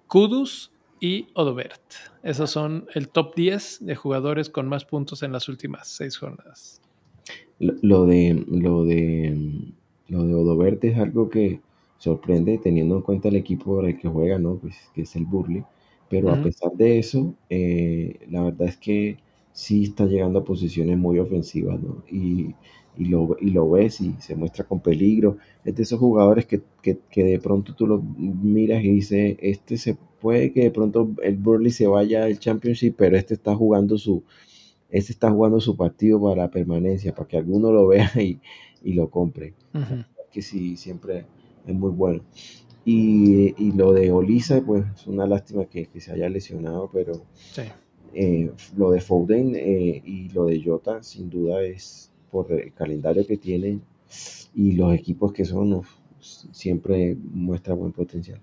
Kudus 0.07 0.71
y 0.99 1.27
Odobert. 1.33 1.81
Esos 2.21 2.51
son 2.51 2.85
el 2.93 3.09
top 3.09 3.33
10 3.35 3.85
de 3.85 3.95
jugadores 3.95 4.49
con 4.49 4.67
más 4.67 4.85
puntos 4.85 5.23
en 5.23 5.31
las 5.31 5.49
últimas 5.49 5.87
seis 5.87 6.17
jornadas. 6.17 6.81
Lo, 7.59 8.05
de 8.05 8.45
lo 8.47 8.83
de 8.83 9.73
lo 10.07 10.25
de 10.25 10.33
Odobert 10.35 10.83
es 10.83 10.97
algo 10.97 11.29
que 11.29 11.61
sorprende 11.97 12.57
teniendo 12.57 12.97
en 12.97 13.01
cuenta 13.01 13.29
el 13.29 13.35
equipo 13.35 13.81
el 13.81 13.97
que 13.97 14.09
juega, 14.09 14.37
¿no? 14.37 14.57
Pues 14.57 14.75
que 14.93 15.03
es 15.03 15.15
el 15.15 15.25
Burley. 15.25 15.63
Pero 16.09 16.31
a 16.31 16.41
pesar 16.43 16.71
de 16.73 16.99
eso, 16.99 17.33
eh, 17.49 18.19
la 18.29 18.43
verdad 18.43 18.67
es 18.67 18.77
que 18.77 19.17
sí 19.53 19.83
está 19.83 20.05
llegando 20.05 20.39
a 20.39 20.43
posiciones 20.43 20.97
muy 20.97 21.19
ofensivas, 21.19 21.81
¿no? 21.81 22.03
Y, 22.11 22.55
y, 22.97 23.05
lo, 23.05 23.37
y 23.39 23.51
lo 23.51 23.69
ves 23.69 24.01
y 24.01 24.15
se 24.19 24.35
muestra 24.35 24.65
con 24.65 24.81
peligro. 24.81 25.37
Es 25.63 25.75
de 25.75 25.83
esos 25.83 25.99
jugadores 25.99 26.45
que, 26.45 26.61
que, 26.81 26.99
que 27.09 27.23
de 27.23 27.39
pronto 27.39 27.73
tú 27.75 27.87
lo 27.87 28.01
miras 28.01 28.83
y 28.83 28.91
dices, 28.91 29.37
este 29.39 29.77
se 29.77 29.97
puede 30.19 30.51
que 30.51 30.63
de 30.63 30.71
pronto 30.71 31.09
el 31.23 31.37
Burley 31.37 31.71
se 31.71 31.87
vaya 31.87 32.25
al 32.25 32.39
Championship, 32.39 32.95
pero 32.97 33.17
este 33.17 33.35
está 33.35 33.55
jugando 33.55 33.97
su, 33.97 34.23
este 34.89 35.11
está 35.11 35.31
jugando 35.31 35.59
su 35.59 35.77
partido 35.77 36.21
para 36.21 36.43
la 36.43 36.51
permanencia, 36.51 37.13
para 37.13 37.27
que 37.27 37.37
alguno 37.37 37.71
lo 37.71 37.87
vea 37.87 38.11
y, 38.21 38.39
y 38.83 38.93
lo 38.93 39.09
compre. 39.09 39.53
Que 40.31 40.41
sí, 40.41 40.77
siempre 40.77 41.25
es 41.65 41.75
muy 41.75 41.91
bueno. 41.91 42.23
Y, 42.85 43.71
lo 43.71 43.93
de 43.93 44.11
Olisa, 44.11 44.61
pues 44.65 44.83
es 44.93 45.07
una 45.07 45.25
lástima 45.25 45.65
que, 45.65 45.87
se 45.99 46.11
haya 46.11 46.27
lesionado, 46.29 46.89
pero 46.91 47.13
eh, 48.13 48.51
lo 48.77 48.91
de 48.91 49.01
Foden 49.01 49.55
eh, 49.55 50.01
y 50.05 50.29
lo 50.29 50.45
de 50.45 50.61
Jota, 50.63 51.01
sin 51.03 51.29
duda, 51.29 51.61
es 51.61 52.11
por 52.31 52.51
el 52.51 52.73
calendario 52.73 53.25
que 53.25 53.37
tienen 53.37 53.81
y 54.55 54.73
los 54.73 54.93
equipos 54.93 55.33
que 55.33 55.45
son, 55.45 55.81
siempre 56.19 57.15
muestra 57.15 57.73
buen 57.73 57.91
potencial. 57.91 58.39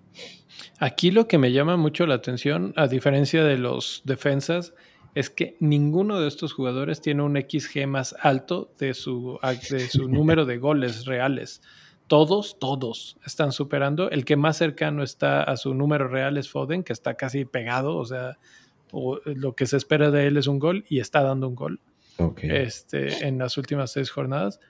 Aquí 0.78 1.10
lo 1.10 1.26
que 1.28 1.38
me 1.38 1.52
llama 1.52 1.76
mucho 1.76 2.06
la 2.06 2.14
atención, 2.14 2.72
a 2.76 2.86
diferencia 2.88 3.44
de 3.44 3.58
los 3.58 4.02
defensas, 4.04 4.74
es 5.14 5.30
que 5.30 5.56
ninguno 5.60 6.20
de 6.20 6.28
estos 6.28 6.52
jugadores 6.52 7.00
tiene 7.00 7.22
un 7.22 7.36
XG 7.36 7.86
más 7.86 8.14
alto 8.20 8.72
de 8.78 8.94
su, 8.94 9.38
de 9.70 9.80
su 9.88 10.08
número 10.08 10.44
de 10.44 10.58
goles 10.58 11.04
reales 11.06 11.62
todos, 12.10 12.58
todos 12.58 13.16
están 13.24 13.52
superando. 13.52 14.10
El 14.10 14.24
que 14.24 14.34
más 14.34 14.56
cercano 14.56 15.04
está 15.04 15.44
a 15.44 15.56
su 15.56 15.74
número 15.74 16.08
real 16.08 16.38
es 16.38 16.50
Foden, 16.50 16.82
que 16.82 16.92
está 16.92 17.14
casi 17.14 17.44
pegado, 17.44 17.96
o 17.96 18.04
sea, 18.04 18.36
lo 18.92 19.54
que 19.54 19.66
se 19.66 19.76
espera 19.76 20.10
de 20.10 20.26
él 20.26 20.36
es 20.36 20.46
un 20.46 20.58
gol 20.58 20.84
y 20.88 21.00
está 21.00 21.22
dando 21.22 21.48
un 21.48 21.54
gol 21.54 21.80
este, 22.42 23.26
en 23.26 23.38
las 23.38 23.56
últimas 23.56 23.92
seis 23.92 24.10
jornadas. 24.10 24.60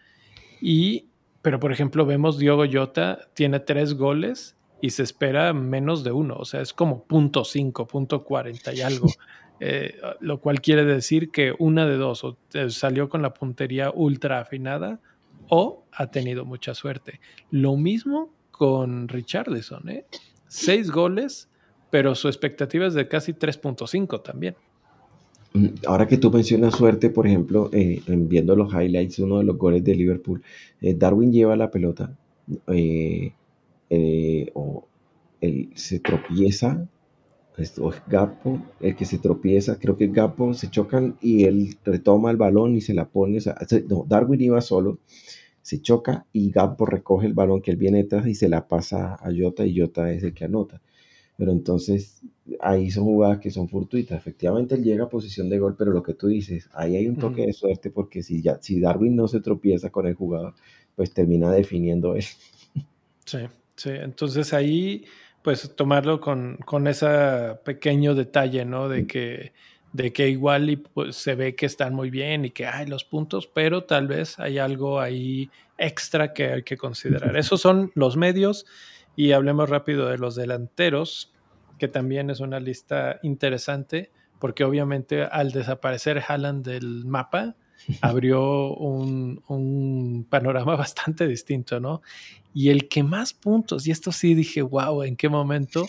Y, 0.61 1.09
pero 1.43 1.61
por 1.61 1.73
ejemplo, 1.73 2.07
vemos 2.07 2.39
Diogo 2.39 2.65
Jota 2.71 3.29
tiene 3.35 3.61
tres 3.61 3.95
goles 3.95 4.57
y 4.81 4.91
se 4.91 5.03
espera 5.03 5.53
menos 5.53 6.05
de 6.05 6.13
uno, 6.13 6.37
o 6.37 6.45
sea, 6.45 6.61
es 6.61 6.73
como 6.73 7.05
punto 7.05 7.45
cinco, 7.45 7.87
punto 7.87 8.25
cuarenta 8.25 8.73
y 8.73 8.81
algo. 8.81 9.07
Eh, 9.63 10.01
lo 10.21 10.41
cual 10.41 10.63
quiere 10.63 10.87
decir 10.87 11.31
que 11.31 11.53
una 11.59 11.85
de 11.85 11.99
dos, 11.99 12.25
o 12.25 12.39
eh, 12.55 12.71
salió 12.71 13.11
con 13.11 13.21
la 13.21 13.35
puntería 13.35 13.91
ultra 13.91 14.41
afinada 14.41 15.01
o 15.51 15.85
ha 15.93 16.11
tenido 16.11 16.47
mucha 16.47 16.75
suerte. 16.75 17.21
Lo 17.51 17.77
mismo 17.77 18.33
con 18.51 19.07
Richarlison, 19.07 19.87
¿eh? 19.91 20.07
Seis 20.49 20.91
goles, 20.91 21.50
pero 21.91 22.15
su 22.15 22.29
expectativa 22.29 22.87
es 22.87 22.95
de 22.95 23.09
casi 23.09 23.33
3.5 23.33 24.23
también. 24.23 24.55
Mm, 25.53 25.67
ahora 25.87 26.07
que 26.07 26.17
tú 26.17 26.31
mencionas 26.31 26.75
suerte, 26.75 27.11
por 27.11 27.27
ejemplo, 27.27 27.71
eh, 27.73 28.01
viendo 28.07 28.55
los 28.57 28.73
highlights, 28.73 29.19
uno 29.19 29.39
de 29.39 29.45
los 29.45 29.59
goles 29.59 29.83
de 29.85 29.95
Liverpool, 29.95 30.43
eh, 30.81 30.95
Darwin 30.95 31.33
lleva 31.33 31.57
la 31.57 31.71
pelota 31.71 32.17
eh, 32.69 33.33
o 34.55 34.87
él 35.41 35.71
se 35.75 35.99
tropieza, 36.01 36.87
o 37.79 37.91
es 37.91 38.03
Gapo 38.07 38.63
el 38.81 38.97
que 38.97 39.05
se 39.05 39.19
tropieza, 39.19 39.79
creo 39.79 39.97
que 39.97 40.07
Gapo 40.07 40.55
se 40.55 40.71
chocan 40.71 41.17
y 41.21 41.45
él 41.45 41.77
retoma 41.85 42.31
el 42.31 42.37
balón 42.37 42.77
y 42.77 42.81
se 42.81 42.95
la 42.95 43.07
pone, 43.07 43.39
no, 43.89 44.07
Darwin 44.09 44.41
iba 44.41 44.61
solo 44.61 44.99
se 45.63 45.81
choca 45.81 46.27
y 46.33 46.51
Gabbo 46.51 46.87
recoge 46.87 47.27
el 47.27 47.35
balón 47.35 47.63
que 47.63 47.71
él 47.71 47.77
viene 47.77 47.99
detrás 47.99 48.27
y 48.27 48.35
se 48.35 48.49
la 48.49 48.67
pasa 48.67 49.15
a 49.15 49.31
Jota 49.37 49.67
y 49.67 49.79
Jota 49.79 50.11
es 50.11 50.23
el 50.23 50.35
que 50.35 50.45
anota. 50.45 50.81
Pero 51.41 51.53
entonces 51.53 52.21
ahí 52.61 52.91
son 52.91 53.05
jugadas 53.05 53.39
que 53.39 53.51
son 53.51 53.67
fortuitas. 53.67 54.19
Efectivamente 54.19 54.75
él 54.75 54.85
llega 54.85 55.05
a 55.05 55.09
posición 55.09 55.49
de 55.49 55.59
gol, 55.59 55.75
pero 55.75 55.91
lo 55.91 56.03
que 56.03 56.13
tú 56.13 56.27
dices, 56.27 56.69
ahí 56.75 56.97
hay 56.97 57.09
un 57.09 57.17
toque 57.17 57.47
de 57.47 57.55
suerte 57.55 57.89
porque 57.89 58.23
si, 58.23 58.43
ya, 58.43 58.59
si 58.61 58.79
Darwin 58.79 59.17
no 59.17 59.27
se 59.27 59.41
tropieza 59.41 59.89
con 59.89 60.07
el 60.07 60.13
jugador, 60.13 60.53
pues 60.95 61.15
termina 61.15 61.51
definiendo 61.51 62.15
él. 62.15 62.25
Sí, 63.25 63.39
sí. 63.75 63.91
Entonces 63.91 64.53
ahí, 64.53 65.07
pues 65.43 65.75
tomarlo 65.75 66.21
con, 66.21 66.59
con 66.67 66.87
ese 66.87 67.07
pequeño 67.65 68.15
detalle, 68.15 68.67
¿no? 68.67 68.91
De 68.91 69.07
que 69.07 69.53
de 69.93 70.13
que 70.13 70.29
igual 70.29 70.71
y, 70.71 70.77
pues, 70.77 71.17
se 71.17 71.35
ve 71.35 71.57
que 71.57 71.67
están 71.67 71.95
muy 71.95 72.11
bien 72.11 72.45
y 72.45 72.51
que 72.51 72.67
hay 72.67 72.87
los 72.87 73.03
puntos, 73.03 73.49
pero 73.49 73.85
tal 73.85 74.07
vez 74.07 74.39
hay 74.39 74.59
algo 74.59 75.01
ahí 75.01 75.51
extra 75.79 76.33
que 76.33 76.53
hay 76.53 76.63
que 76.63 76.77
considerar. 76.77 77.37
Esos 77.37 77.61
son 77.61 77.91
los 77.95 78.17
medios 78.17 78.67
y 79.17 79.33
hablemos 79.33 79.69
rápido 79.69 80.09
de 80.09 80.19
los 80.19 80.35
delanteros, 80.35 81.33
que 81.79 81.89
también 81.89 82.31
es 82.31 82.41
una 82.41 82.61
lista 82.61 83.19
interesante, 83.23 84.11
porque 84.39 84.65
obviamente 84.65 85.23
al 85.25 85.53
desaparecer 85.53 86.23
Haaland 86.27 86.65
del 86.65 87.05
mapa, 87.05 87.57
abrió 88.01 88.75
un, 88.75 89.43
un, 89.49 90.27
panorama 90.29 90.77
bastante 90.77 91.27
distinto, 91.27 91.81
¿no? 91.81 92.03
Y 92.53 92.71
el 92.71 92.89
que 92.89 93.03
más 93.03 93.33
puntos, 93.33 93.87
y 93.87 93.91
esto 93.91 94.13
sí 94.13 94.35
dije, 94.35 94.63
wow, 94.63 95.03
¿en 95.03 95.17
qué 95.17 95.29
momento? 95.29 95.87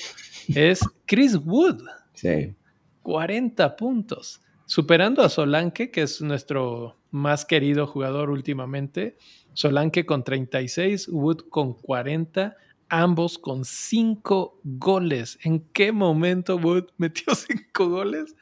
Es 0.47 0.81
Chris 1.05 1.35
Wood. 1.35 1.81
Sí. 2.13 2.53
40 3.01 3.75
puntos, 3.77 4.41
superando 4.65 5.23
a 5.23 5.29
Solanke, 5.29 5.89
que 5.89 6.03
es 6.03 6.21
nuestro 6.21 6.97
más 7.09 7.45
querido 7.45 7.87
jugador 7.87 8.29
últimamente. 8.29 9.17
Solanke 9.53 10.05
con 10.05 10.23
36, 10.23 11.09
Wood 11.09 11.49
con 11.49 11.73
40, 11.73 12.55
ambos 12.91 13.39
con 13.39 13.63
5 13.65 14.59
goles. 14.63 15.39
¿En 15.43 15.61
qué 15.71 15.91
momento 15.91 16.57
Wood 16.57 16.89
metió 16.97 17.33
5 17.33 17.89
goles? 17.89 18.35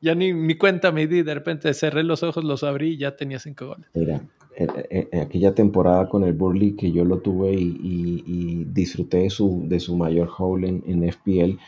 Ya 0.00 0.14
ni, 0.14 0.32
mi 0.32 0.56
cuenta 0.56 0.92
me 0.92 1.06
di, 1.06 1.22
de 1.22 1.34
repente 1.34 1.74
cerré 1.74 2.04
los 2.04 2.22
ojos, 2.22 2.44
los 2.44 2.62
abrí 2.62 2.92
y 2.92 2.98
ya 2.98 3.16
tenía 3.16 3.38
5 3.38 3.66
goles. 3.66 3.86
Mira, 3.94 4.22
en, 4.56 5.20
aquella 5.20 5.54
temporada 5.54 6.08
con 6.08 6.22
el 6.22 6.32
Burley 6.32 6.76
que 6.76 6.92
yo 6.92 7.04
lo 7.04 7.18
tuve 7.18 7.52
y, 7.54 8.64
disfruté 8.72 9.18
de 9.18 9.30
su, 9.30 9.64
de 9.66 9.80
su 9.80 9.96
mayor 9.96 10.30
haul 10.38 10.64
en, 10.64 11.12
FPL, 11.12 11.58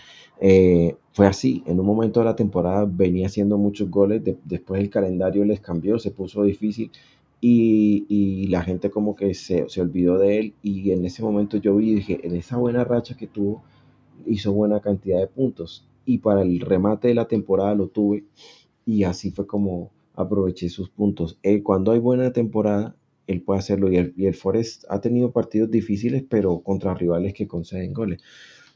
eh, 0.40 0.94
fue 1.12 1.26
así, 1.26 1.64
en 1.66 1.80
un 1.80 1.86
momento 1.86 2.20
de 2.20 2.26
la 2.26 2.36
temporada 2.36 2.86
venía 2.88 3.26
haciendo 3.26 3.58
muchos 3.58 3.90
goles, 3.90 4.22
después 4.44 4.80
el 4.80 4.90
calendario 4.90 5.44
les 5.44 5.60
cambió, 5.60 5.98
se 5.98 6.12
puso 6.12 6.44
difícil 6.44 6.92
y, 7.40 8.46
la 8.48 8.62
gente 8.62 8.90
como 8.90 9.14
que 9.14 9.34
se, 9.34 9.68
se, 9.68 9.80
olvidó 9.80 10.18
de 10.18 10.38
él 10.38 10.54
y 10.62 10.90
en 10.90 11.04
ese 11.04 11.22
momento 11.22 11.58
yo 11.58 11.76
vi 11.76 11.90
y 11.90 11.94
dije, 11.96 12.20
en 12.26 12.34
esa 12.34 12.56
buena 12.56 12.82
racha 12.84 13.16
que 13.16 13.26
tuvo, 13.26 13.62
hizo 14.26 14.52
buena 14.52 14.80
cantidad 14.80 15.20
de 15.20 15.26
puntos 15.26 15.86
y 16.04 16.18
para 16.18 16.42
el 16.42 16.60
remate 16.60 17.08
de 17.08 17.14
la 17.14 17.28
temporada 17.28 17.74
lo 17.74 17.88
tuve 17.88 18.24
y 18.86 19.04
así 19.04 19.30
fue 19.30 19.46
como 19.46 19.90
aproveché 20.14 20.68
sus 20.68 20.88
puntos. 20.88 21.38
Eh, 21.42 21.62
cuando 21.62 21.92
hay 21.92 22.00
buena 22.00 22.32
temporada, 22.32 22.96
él 23.26 23.42
puede 23.42 23.60
hacerlo 23.60 23.92
y 23.92 23.98
el, 23.98 24.14
y 24.16 24.26
el 24.26 24.34
Forest 24.34 24.84
ha 24.88 25.00
tenido 25.00 25.30
partidos 25.30 25.70
difíciles, 25.70 26.24
pero 26.28 26.60
contra 26.60 26.94
rivales 26.94 27.34
que 27.34 27.46
conceden 27.46 27.92
goles. 27.92 28.22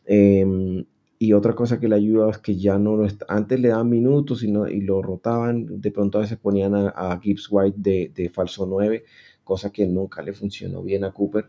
Eh, 0.05 0.85
y 1.23 1.35
otra 1.35 1.55
cosa 1.55 1.79
que 1.79 1.87
le 1.87 1.95
ayuda 1.95 2.31
es 2.31 2.39
que 2.39 2.57
ya 2.57 2.79
no 2.79 2.97
lo 2.97 3.07
está, 3.07 3.27
antes 3.29 3.61
le 3.61 3.69
daban 3.69 3.89
minutos 3.89 4.43
y, 4.43 4.51
no, 4.51 4.67
y 4.67 4.81
lo 4.81 5.03
rotaban, 5.03 5.81
de 5.81 5.93
pronto 5.93 6.19
a 6.19 6.23
veces 6.23 6.37
ponían 6.37 6.75
a, 6.75 7.21
Gibbs 7.23 7.47
White 7.49 7.77
de, 7.79 8.11
de, 8.13 8.29
falso 8.29 8.67
9, 8.67 9.05
cosa 9.45 9.71
que 9.71 9.87
nunca 9.87 10.21
le 10.21 10.33
funcionó 10.33 10.83
bien 10.83 11.05
a 11.05 11.13
Cooper. 11.13 11.47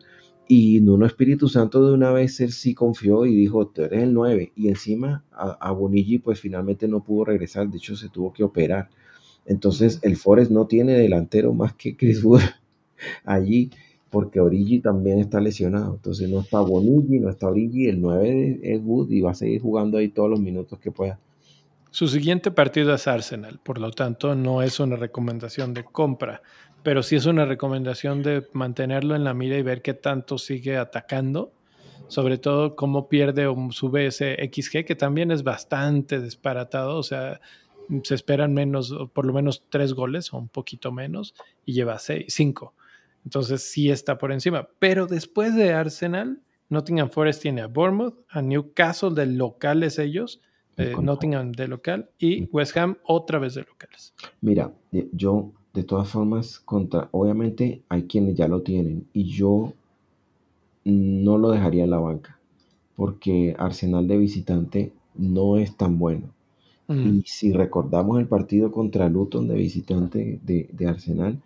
Y 0.48 0.80
Nuno 0.82 1.08
Espíritu 1.08 1.50
Santo 1.50 1.88
de 1.88 1.92
una 1.92 2.12
vez 2.12 2.40
él 2.40 2.52
sí 2.52 2.76
confió 2.76 3.26
y 3.26 3.34
dijo, 3.34 3.66
tú 3.70 3.82
eres 3.82 4.04
el 4.04 4.14
9. 4.14 4.52
Y 4.56 4.68
encima 4.68 5.26
a, 5.32 5.58
a 5.60 5.72
Bonigi 5.72 6.20
pues 6.20 6.40
finalmente 6.40 6.88
no 6.88 7.04
pudo 7.04 7.26
regresar, 7.26 7.68
de 7.68 7.78
hecho 7.78 7.96
se 7.96 8.10
tuvo 8.10 8.32
que 8.32 8.44
operar. 8.44 8.90
Entonces 9.48 10.00
el 10.04 10.18
Forest 10.18 10.52
no 10.52 10.68
tiene 10.68 10.94
delantero 10.94 11.52
más 11.52 11.74
que 11.74 11.98
Chris 11.98 12.24
Wood 12.24 12.42
allí 13.26 13.72
porque 14.14 14.40
Origi 14.40 14.80
también 14.80 15.18
está 15.18 15.42
lesionado. 15.42 15.96
Entonces 15.96 16.30
no 16.30 16.42
está 16.42 16.62
Bonigi, 16.62 17.20
no 17.20 17.32
está 17.32 17.48
Origi, 17.48 17.88
el 17.88 18.00
9 18.00 18.60
es 18.62 18.80
Wood 18.84 19.10
y 19.10 19.22
va 19.22 19.32
a 19.32 19.34
seguir 19.34 19.60
jugando 19.60 19.98
ahí 19.98 20.10
todos 20.10 20.30
los 20.30 20.40
minutos 20.40 20.78
que 20.78 20.92
pueda. 20.92 21.20
Su 21.90 22.08
siguiente 22.08 22.52
partido 22.52 22.94
es 22.94 23.08
Arsenal, 23.08 23.60
por 23.64 23.80
lo 23.80 23.90
tanto 23.90 24.36
no 24.36 24.62
es 24.62 24.80
una 24.80 24.98
recomendación 24.98 25.74
de 25.74 25.84
compra, 25.84 26.44
pero 26.84 27.02
sí 27.02 27.16
es 27.16 27.26
una 27.26 27.46
recomendación 27.46 28.22
de 28.22 28.48
mantenerlo 28.54 29.16
en 29.16 29.24
la 29.24 29.34
mira 29.34 29.58
y 29.58 29.64
ver 29.64 29.82
qué 29.82 29.96
tanto 29.96 30.38
sigue 30.38 30.78
atacando, 30.78 31.52
sobre 32.08 32.38
todo 32.38 32.76
cómo 32.76 33.10
pierde 33.10 33.48
o 33.48 33.72
sube 33.72 34.06
ese 34.06 34.36
XG, 34.36 34.86
que 34.86 34.96
también 34.96 35.32
es 35.32 35.44
bastante 35.44 36.22
disparatado, 36.22 36.98
o 36.98 37.04
sea, 37.04 37.42
se 38.04 38.14
esperan 38.14 38.54
menos, 38.54 38.96
por 39.12 39.26
lo 39.26 39.34
menos 39.34 39.64
tres 39.70 39.94
goles 39.94 40.32
o 40.34 40.38
un 40.38 40.50
poquito 40.50 40.92
menos, 40.92 41.34
y 41.66 41.74
lleva 41.74 41.98
seis, 41.98 42.26
cinco. 42.28 42.76
Entonces 43.24 43.64
sí 43.64 43.90
está 43.90 44.18
por 44.18 44.32
encima. 44.32 44.68
Pero 44.80 45.08
después 45.08 45.56
de 45.56 45.74
Arsenal, 45.74 46.42
Nottingham 46.70 47.10
Forest 47.10 47.42
tiene 47.42 47.62
a 47.62 47.68
Bournemouth, 47.68 48.16
a 48.30 48.42
Newcastle 48.42 49.12
de 49.14 49.26
locales 49.26 50.00
ellos, 50.00 50.42
eh, 50.78 50.96
Nottingham 51.00 51.52
de 51.52 51.68
local 51.68 52.10
y 52.18 52.46
West 52.46 52.76
Ham 52.78 52.98
otra 53.04 53.40
vez 53.40 53.54
de 53.54 53.62
locales. 53.62 54.14
Mira, 54.42 54.74
yo 55.12 55.52
de 55.74 55.84
todas 55.84 56.10
formas, 56.10 56.60
contra, 56.60 57.10
obviamente 57.12 57.84
hay 57.90 58.04
quienes 58.04 58.36
ya 58.36 58.48
lo 58.48 58.62
tienen 58.62 59.08
y 59.14 59.26
yo 59.26 59.74
no 60.84 61.38
lo 61.38 61.52
dejaría 61.52 61.84
en 61.84 61.92
la 61.92 62.00
banca 62.00 62.40
porque 62.96 63.56
Arsenal 63.58 64.08
de 64.08 64.18
visitante 64.18 64.92
no 65.16 65.58
es 65.58 65.76
tan 65.76 65.98
bueno. 65.98 66.30
Mm. 66.88 67.18
Y 67.18 67.24
si 67.26 67.52
recordamos 67.54 68.20
el 68.20 68.28
partido 68.28 68.72
contra 68.72 69.10
Luton 69.10 69.48
de 69.48 69.56
visitante 69.56 70.40
de, 70.44 70.70
de 70.72 70.88
Arsenal, 70.88 71.40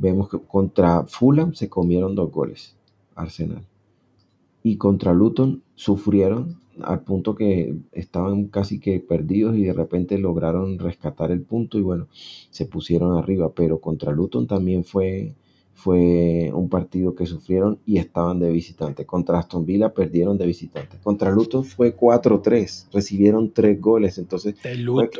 Vemos 0.00 0.30
que 0.30 0.38
contra 0.38 1.04
Fulham 1.04 1.52
se 1.52 1.68
comieron 1.68 2.14
dos 2.14 2.32
goles, 2.32 2.74
Arsenal. 3.14 3.62
Y 4.62 4.78
contra 4.78 5.12
Luton 5.12 5.62
sufrieron 5.74 6.58
al 6.82 7.00
punto 7.00 7.34
que 7.34 7.76
estaban 7.92 8.46
casi 8.46 8.80
que 8.80 8.98
perdidos 9.00 9.56
y 9.56 9.64
de 9.64 9.74
repente 9.74 10.16
lograron 10.16 10.78
rescatar 10.78 11.30
el 11.30 11.42
punto 11.42 11.78
y 11.78 11.82
bueno, 11.82 12.08
se 12.50 12.64
pusieron 12.64 13.18
arriba. 13.18 13.52
Pero 13.54 13.78
contra 13.78 14.10
Luton 14.10 14.46
también 14.46 14.84
fue, 14.84 15.34
fue 15.74 16.50
un 16.54 16.70
partido 16.70 17.14
que 17.14 17.26
sufrieron 17.26 17.78
y 17.84 17.98
estaban 17.98 18.38
de 18.38 18.50
visitante. 18.50 19.04
Contra 19.04 19.38
Aston 19.38 19.66
Villa 19.66 19.92
perdieron 19.92 20.38
de 20.38 20.46
visitante. 20.46 20.96
Contra 21.02 21.30
Luton 21.30 21.62
fue 21.62 21.94
4-3, 21.94 22.86
recibieron 22.90 23.52
tres 23.52 23.78
goles. 23.78 24.16
Entonces, 24.16 24.54
puede, 24.86 25.10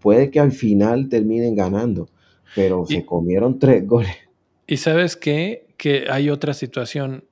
puede, 0.00 0.30
que 0.30 0.40
al 0.40 0.52
final 0.52 1.10
terminen 1.10 1.54
ganando 1.54 2.08
pero 2.54 2.84
se 2.86 3.04
comieron 3.04 3.58
tres 3.58 3.86
goles. 3.86 4.16
Y 4.66 4.76
sabes 4.78 5.16
qué? 5.16 5.66
Que 5.76 6.06
hay 6.10 6.30
otra 6.30 6.54
situación. 6.54 7.24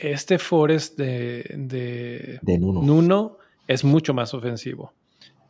Este 0.00 0.38
Forest 0.38 0.98
de, 0.98 2.38
de, 2.42 2.58
Nuno. 2.58 3.38
es 3.66 3.84
mucho 3.84 4.14
más 4.14 4.34
ofensivo. 4.34 4.92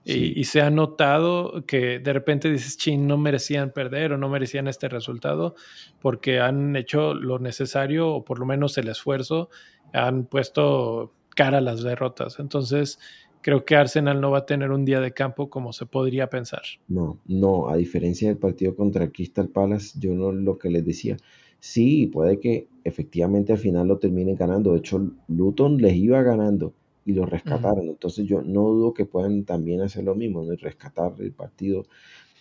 Y, 0.05 0.45
se 0.45 0.63
ha 0.63 0.71
notado 0.71 1.67
que 1.67 1.99
de 1.99 2.13
repente 2.15 2.51
dices, 2.51 2.79
chin, 2.79 3.07
no 3.07 3.19
merecían 3.19 3.73
perder 3.73 4.15
o 4.15 4.17
no 4.17 4.31
merecían 4.31 4.67
este 4.67 4.89
resultado 4.89 5.55
porque 6.01 6.41
han 6.41 6.77
hecho 6.77 7.13
lo 7.13 7.39
necesario 7.39 8.09
o 8.09 8.25
por 8.25 8.39
lo 8.39 8.47
menos 8.47 8.79
el 8.79 8.89
esfuerzo, 8.89 9.51
han 9.93 10.25
puesto 10.25 11.13
cara 11.37 11.59
a 11.59 11.61
las 11.61 11.83
derrotas. 11.83 12.39
Entonces, 12.39 12.99
creo 13.43 13.65
que 13.65 13.77
Arsenal 13.77 14.21
no 14.21 14.31
va 14.31 14.39
a 14.39 14.47
tener 14.47 14.71
un 14.71 14.85
día 14.85 15.01
de 15.01 15.13
campo 15.13 15.51
como 15.51 15.73
se 15.73 15.87
podría 15.87 16.29
pensar. 16.29 16.63
No, 16.89 17.19
no, 17.27 17.69
a 17.69 17.77
diferencia 17.77 18.29
del 18.29 18.39
partido 18.39 18.75
contra 18.75 19.11
Crystal 19.11 19.49
Palace, 19.49 19.99
yo 19.99 20.15
no 20.15 20.33
lo 20.33 20.59
que 20.59 20.71
les 20.71 20.85
decía. 20.85 21.17
Sí, 21.61 22.07
puede 22.07 22.39
que 22.39 22.69
efectivamente 22.85 23.53
al 23.53 23.59
final 23.59 23.89
lo 23.89 23.99
terminen 23.99 24.37
ganando. 24.37 24.73
De 24.73 24.79
hecho, 24.79 25.11
Luton 25.29 25.79
les 25.79 25.95
iba 25.97 26.23
ganando 26.23 26.75
y 27.05 27.13
lo 27.13 27.27
rescataron. 27.27 27.89
Entonces 27.89 28.27
yo 28.27 28.43
no 28.43 28.63
dudo 28.65 28.95
que 28.95 29.07
puedan 29.07 29.45
también 29.45 29.81
hacer 29.81 30.05
lo 30.05 30.15
mismo, 30.15 30.45
¿no? 30.45 30.55
rescatar 30.57 31.15
el 31.19 31.33
partido, 31.33 31.87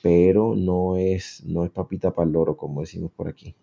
pero 0.03 0.55
no 0.55 0.97
es, 0.97 1.43
no 1.45 1.63
es 1.63 1.71
papita 1.71 2.11
para 2.13 2.27
el 2.27 2.33
loro, 2.33 2.57
como 2.57 2.81
decimos 2.81 3.11
por 3.11 3.27
aquí. 3.27 3.55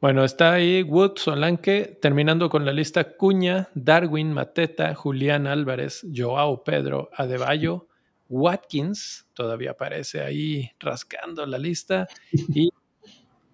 Bueno, 0.00 0.24
está 0.24 0.52
ahí 0.52 0.84
Wood, 0.84 1.16
Solanke, 1.16 1.98
terminando 2.00 2.48
con 2.48 2.64
la 2.64 2.72
lista 2.72 3.16
Cuña, 3.16 3.68
Darwin, 3.74 4.32
Mateta, 4.32 4.94
Julián 4.94 5.48
Álvarez, 5.48 6.06
Joao 6.14 6.62
Pedro, 6.62 7.10
Adebayo, 7.12 7.88
Watkins, 8.28 9.26
todavía 9.34 9.72
aparece 9.72 10.20
ahí 10.20 10.70
rascando 10.78 11.44
la 11.46 11.58
lista, 11.58 12.06
y 12.30 12.70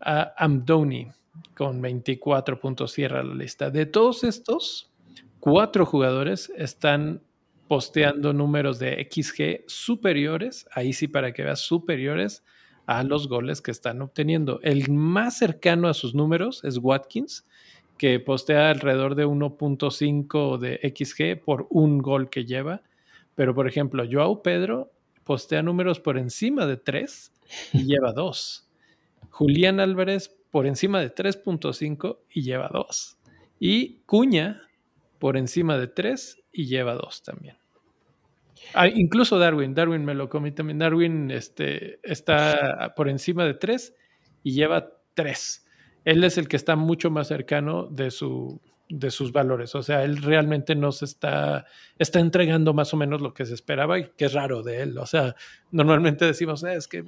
Amdoni 0.00 1.10
con 1.56 1.80
24 1.80 2.60
puntos 2.60 2.92
cierra 2.92 3.22
la 3.22 3.34
lista. 3.34 3.70
De 3.70 3.86
todos 3.86 4.22
estos, 4.22 4.92
cuatro 5.40 5.86
jugadores 5.86 6.52
están 6.58 7.22
posteando 7.68 8.34
números 8.34 8.78
de 8.78 9.08
XG 9.10 9.64
superiores, 9.66 10.66
ahí 10.72 10.92
sí 10.92 11.08
para 11.08 11.32
que 11.32 11.42
veas 11.42 11.60
superiores 11.60 12.44
a 12.86 13.02
los 13.02 13.28
goles 13.28 13.62
que 13.62 13.70
están 13.70 14.02
obteniendo. 14.02 14.60
El 14.62 14.90
más 14.90 15.38
cercano 15.38 15.88
a 15.88 15.94
sus 15.94 16.14
números 16.14 16.62
es 16.64 16.78
Watkins, 16.78 17.46
que 17.98 18.20
postea 18.20 18.70
alrededor 18.70 19.14
de 19.14 19.26
1.5 19.26 20.58
de 20.58 20.94
XG 20.94 21.42
por 21.42 21.66
un 21.70 21.98
gol 21.98 22.28
que 22.28 22.44
lleva. 22.44 22.82
Pero, 23.34 23.54
por 23.54 23.68
ejemplo, 23.68 24.04
Joao 24.10 24.42
Pedro 24.42 24.90
postea 25.24 25.62
números 25.62 26.00
por 26.00 26.18
encima 26.18 26.66
de 26.66 26.76
3 26.76 27.32
y 27.72 27.84
lleva 27.86 28.12
2. 28.12 28.68
Julián 29.30 29.80
Álvarez 29.80 30.36
por 30.50 30.66
encima 30.66 31.00
de 31.00 31.12
3.5 31.12 32.18
y 32.30 32.42
lleva 32.42 32.70
2. 32.72 33.18
Y 33.58 33.96
Cuña 34.06 34.62
por 35.18 35.36
encima 35.36 35.78
de 35.78 35.88
3 35.88 36.42
y 36.52 36.66
lleva 36.66 36.94
2 36.94 37.22
también. 37.22 37.56
Ah, 38.72 38.88
incluso 38.88 39.38
Darwin, 39.38 39.74
Darwin 39.74 40.04
me 40.04 40.14
lo 40.14 40.28
comí 40.28 40.52
también. 40.52 40.78
Darwin 40.78 41.30
este, 41.30 42.00
está 42.02 42.94
por 42.96 43.08
encima 43.08 43.44
de 43.44 43.54
tres 43.54 43.94
y 44.42 44.52
lleva 44.52 44.90
tres. 45.14 45.66
Él 46.04 46.24
es 46.24 46.38
el 46.38 46.48
que 46.48 46.56
está 46.56 46.76
mucho 46.76 47.10
más 47.10 47.28
cercano 47.28 47.86
de 47.86 48.10
su, 48.10 48.60
de 48.88 49.10
sus 49.10 49.32
valores. 49.32 49.74
O 49.74 49.82
sea, 49.82 50.04
él 50.04 50.18
realmente 50.18 50.74
nos 50.74 51.02
está, 51.02 51.66
está 51.98 52.20
entregando 52.20 52.74
más 52.74 52.92
o 52.94 52.96
menos 52.96 53.20
lo 53.20 53.34
que 53.34 53.46
se 53.46 53.54
esperaba 53.54 53.98
y 53.98 54.10
que 54.16 54.26
es 54.26 54.32
raro 54.32 54.62
de 54.62 54.82
él. 54.82 54.98
O 54.98 55.06
sea, 55.06 55.34
normalmente 55.70 56.24
decimos, 56.24 56.62
eh, 56.64 56.74
es 56.74 56.88
que 56.88 57.04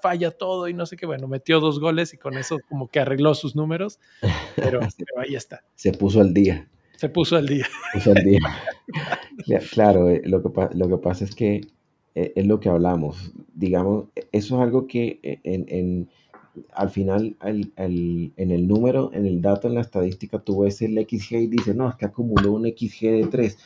falla 0.00 0.30
todo 0.30 0.68
y 0.68 0.74
no 0.74 0.86
sé 0.86 0.96
qué. 0.96 1.06
Bueno, 1.06 1.28
metió 1.28 1.60
dos 1.60 1.80
goles 1.80 2.14
y 2.14 2.18
con 2.18 2.36
eso 2.36 2.58
como 2.68 2.88
que 2.88 3.00
arregló 3.00 3.34
sus 3.34 3.54
números, 3.54 4.00
pero, 4.56 4.80
ahí 5.18 5.34
está. 5.34 5.64
Se 5.74 5.92
puso 5.92 6.20
al 6.20 6.32
día. 6.32 6.68
Se 7.00 7.08
puso 7.08 7.36
al 7.36 7.46
día. 7.46 7.66
puso 7.94 8.12
al 8.12 8.22
día. 8.22 8.38
claro, 9.72 10.10
eh, 10.10 10.20
lo 10.24 10.42
que, 10.42 10.50
lo 10.74 10.88
que 10.88 10.96
pasa 10.98 11.24
es 11.24 11.34
que 11.34 11.62
eh, 12.14 12.32
es 12.36 12.46
lo 12.46 12.60
que 12.60 12.68
hablamos. 12.68 13.32
Digamos, 13.54 14.06
eso 14.32 14.56
es 14.56 14.62
algo 14.62 14.86
que 14.86 15.18
en 15.22 16.08
al 16.74 16.90
final 16.90 17.36
en 17.42 18.50
el 18.50 18.68
número, 18.68 19.10
en 19.12 19.26
el 19.26 19.40
dato, 19.40 19.68
en 19.68 19.74
la 19.74 19.80
estadística, 19.80 20.38
tú 20.38 20.60
ves 20.60 20.82
el 20.82 20.94
XG 20.94 21.32
y 21.32 21.46
dices, 21.46 21.76
no, 21.76 21.88
es 21.88 21.94
que 21.96 22.06
acumuló 22.06 22.52
un 22.52 22.66
XG 22.66 23.10
de 23.10 23.26
3, 23.30 23.58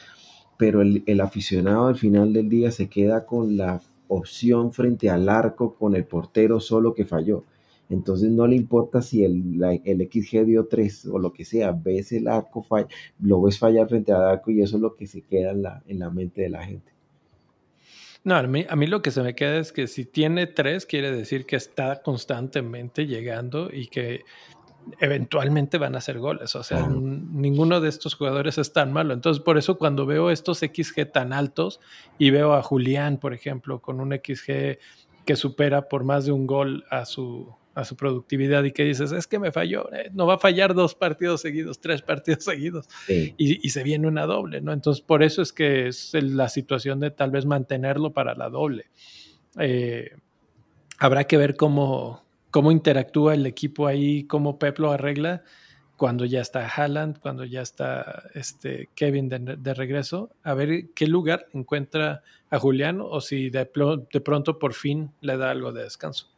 pero 0.58 0.82
el, 0.82 1.20
aficionado 1.20 1.86
al 1.86 1.96
final 1.96 2.32
del 2.32 2.48
día 2.48 2.70
se 2.70 2.88
queda 2.88 3.26
con 3.26 3.56
la 3.56 3.80
opción 4.08 4.72
frente 4.72 5.10
al 5.10 5.28
arco 5.28 5.74
con 5.74 5.96
el 5.96 6.04
portero 6.04 6.60
solo 6.60 6.94
que 6.94 7.04
falló. 7.04 7.44
Entonces 7.94 8.30
no 8.30 8.46
le 8.46 8.56
importa 8.56 9.00
si 9.00 9.24
el, 9.24 9.62
el 9.84 10.08
XG 10.10 10.44
dio 10.44 10.66
3 10.66 11.06
o 11.06 11.18
lo 11.18 11.32
que 11.32 11.44
sea, 11.44 11.72
ves 11.72 12.12
el 12.12 12.28
arco, 12.28 12.62
fall, 12.62 12.88
lo 13.20 13.40
ves 13.40 13.58
fallar 13.58 13.88
frente 13.88 14.12
al 14.12 14.24
arco 14.24 14.50
y 14.50 14.60
eso 14.60 14.76
es 14.76 14.82
lo 14.82 14.96
que 14.96 15.06
se 15.06 15.22
queda 15.22 15.52
en 15.52 15.62
la, 15.62 15.82
en 15.86 16.00
la 16.00 16.10
mente 16.10 16.42
de 16.42 16.50
la 16.50 16.64
gente. 16.64 16.92
No, 18.24 18.36
a 18.36 18.42
mí, 18.42 18.66
a 18.68 18.74
mí 18.74 18.86
lo 18.86 19.00
que 19.02 19.10
se 19.10 19.22
me 19.22 19.34
queda 19.34 19.58
es 19.58 19.70
que 19.70 19.86
si 19.86 20.04
tiene 20.06 20.46
tres, 20.46 20.86
quiere 20.86 21.12
decir 21.12 21.46
que 21.46 21.56
está 21.56 22.02
constantemente 22.02 23.06
llegando 23.06 23.70
y 23.72 23.86
que 23.86 24.22
eventualmente 24.98 25.78
van 25.78 25.94
a 25.94 25.98
hacer 25.98 26.18
goles. 26.18 26.56
O 26.56 26.62
sea, 26.62 26.86
ninguno 26.88 27.80
de 27.80 27.88
estos 27.90 28.14
jugadores 28.14 28.58
es 28.58 28.72
tan 28.72 28.92
malo. 28.92 29.14
Entonces, 29.14 29.42
por 29.42 29.58
eso 29.58 29.78
cuando 29.78 30.06
veo 30.06 30.30
estos 30.30 30.58
XG 30.58 31.12
tan 31.12 31.32
altos 31.32 31.80
y 32.18 32.30
veo 32.30 32.54
a 32.54 32.62
Julián, 32.62 33.18
por 33.18 33.34
ejemplo, 33.34 33.80
con 33.80 34.00
un 34.00 34.12
XG 34.12 34.78
que 35.24 35.36
supera 35.36 35.88
por 35.88 36.04
más 36.04 36.26
de 36.26 36.32
un 36.32 36.46
gol 36.46 36.84
a 36.90 37.04
su, 37.04 37.54
a 37.74 37.84
su 37.84 37.96
productividad 37.96 38.62
y 38.64 38.72
que 38.72 38.84
dices, 38.84 39.12
es 39.12 39.26
que 39.26 39.38
me 39.38 39.50
falló, 39.50 39.92
eh, 39.92 40.10
no 40.12 40.26
va 40.26 40.34
a 40.34 40.38
fallar 40.38 40.74
dos 40.74 40.94
partidos 40.94 41.40
seguidos, 41.40 41.80
tres 41.80 42.02
partidos 42.02 42.44
seguidos 42.44 42.88
y, 43.08 43.68
se 43.68 43.82
viene 43.82 44.06
una 44.06 44.26
doble, 44.26 44.60
¿no? 44.60 44.72
Entonces, 44.72 45.02
por 45.02 45.22
eso 45.22 45.42
es 45.42 45.52
que 45.52 45.88
es 45.88 46.14
la 46.14 46.48
situación 46.48 47.00
de 47.00 47.10
tal 47.10 47.30
vez 47.32 47.46
mantenerlo 47.46 48.12
para 48.12 48.34
la 48.34 48.48
doble. 48.48 48.86
Eh, 49.58 50.12
habrá 50.98 51.24
que 51.24 51.36
ver 51.36 51.56
cómo, 51.56 52.24
cómo 52.50 52.70
interactúa 52.70 53.34
el 53.34 53.46
equipo 53.46 53.88
ahí, 53.88 54.24
cómo 54.24 54.58
Pep 54.58 54.78
lo 54.78 54.92
arregla 54.92 55.42
cuando 55.96 56.24
ya 56.24 56.40
está 56.40 56.68
Haaland, 56.68 57.18
cuando 57.20 57.44
ya 57.44 57.62
está 57.62 58.24
este 58.34 58.90
Kevin 58.94 59.28
de, 59.28 59.74
regreso, 59.74 60.30
a 60.42 60.54
ver 60.54 60.90
qué 60.94 61.06
lugar 61.06 61.46
encuentra 61.52 62.22
a 62.50 62.58
Julián 62.58 63.00
o 63.00 63.20
si 63.20 63.50
de, 63.50 63.68
de 64.12 64.20
pronto 64.20 64.58
por 64.58 64.74
fin 64.74 65.10
le 65.20 65.36
da 65.36 65.50
algo 65.50 65.72
de 65.72 65.84
descanso. 65.84 66.33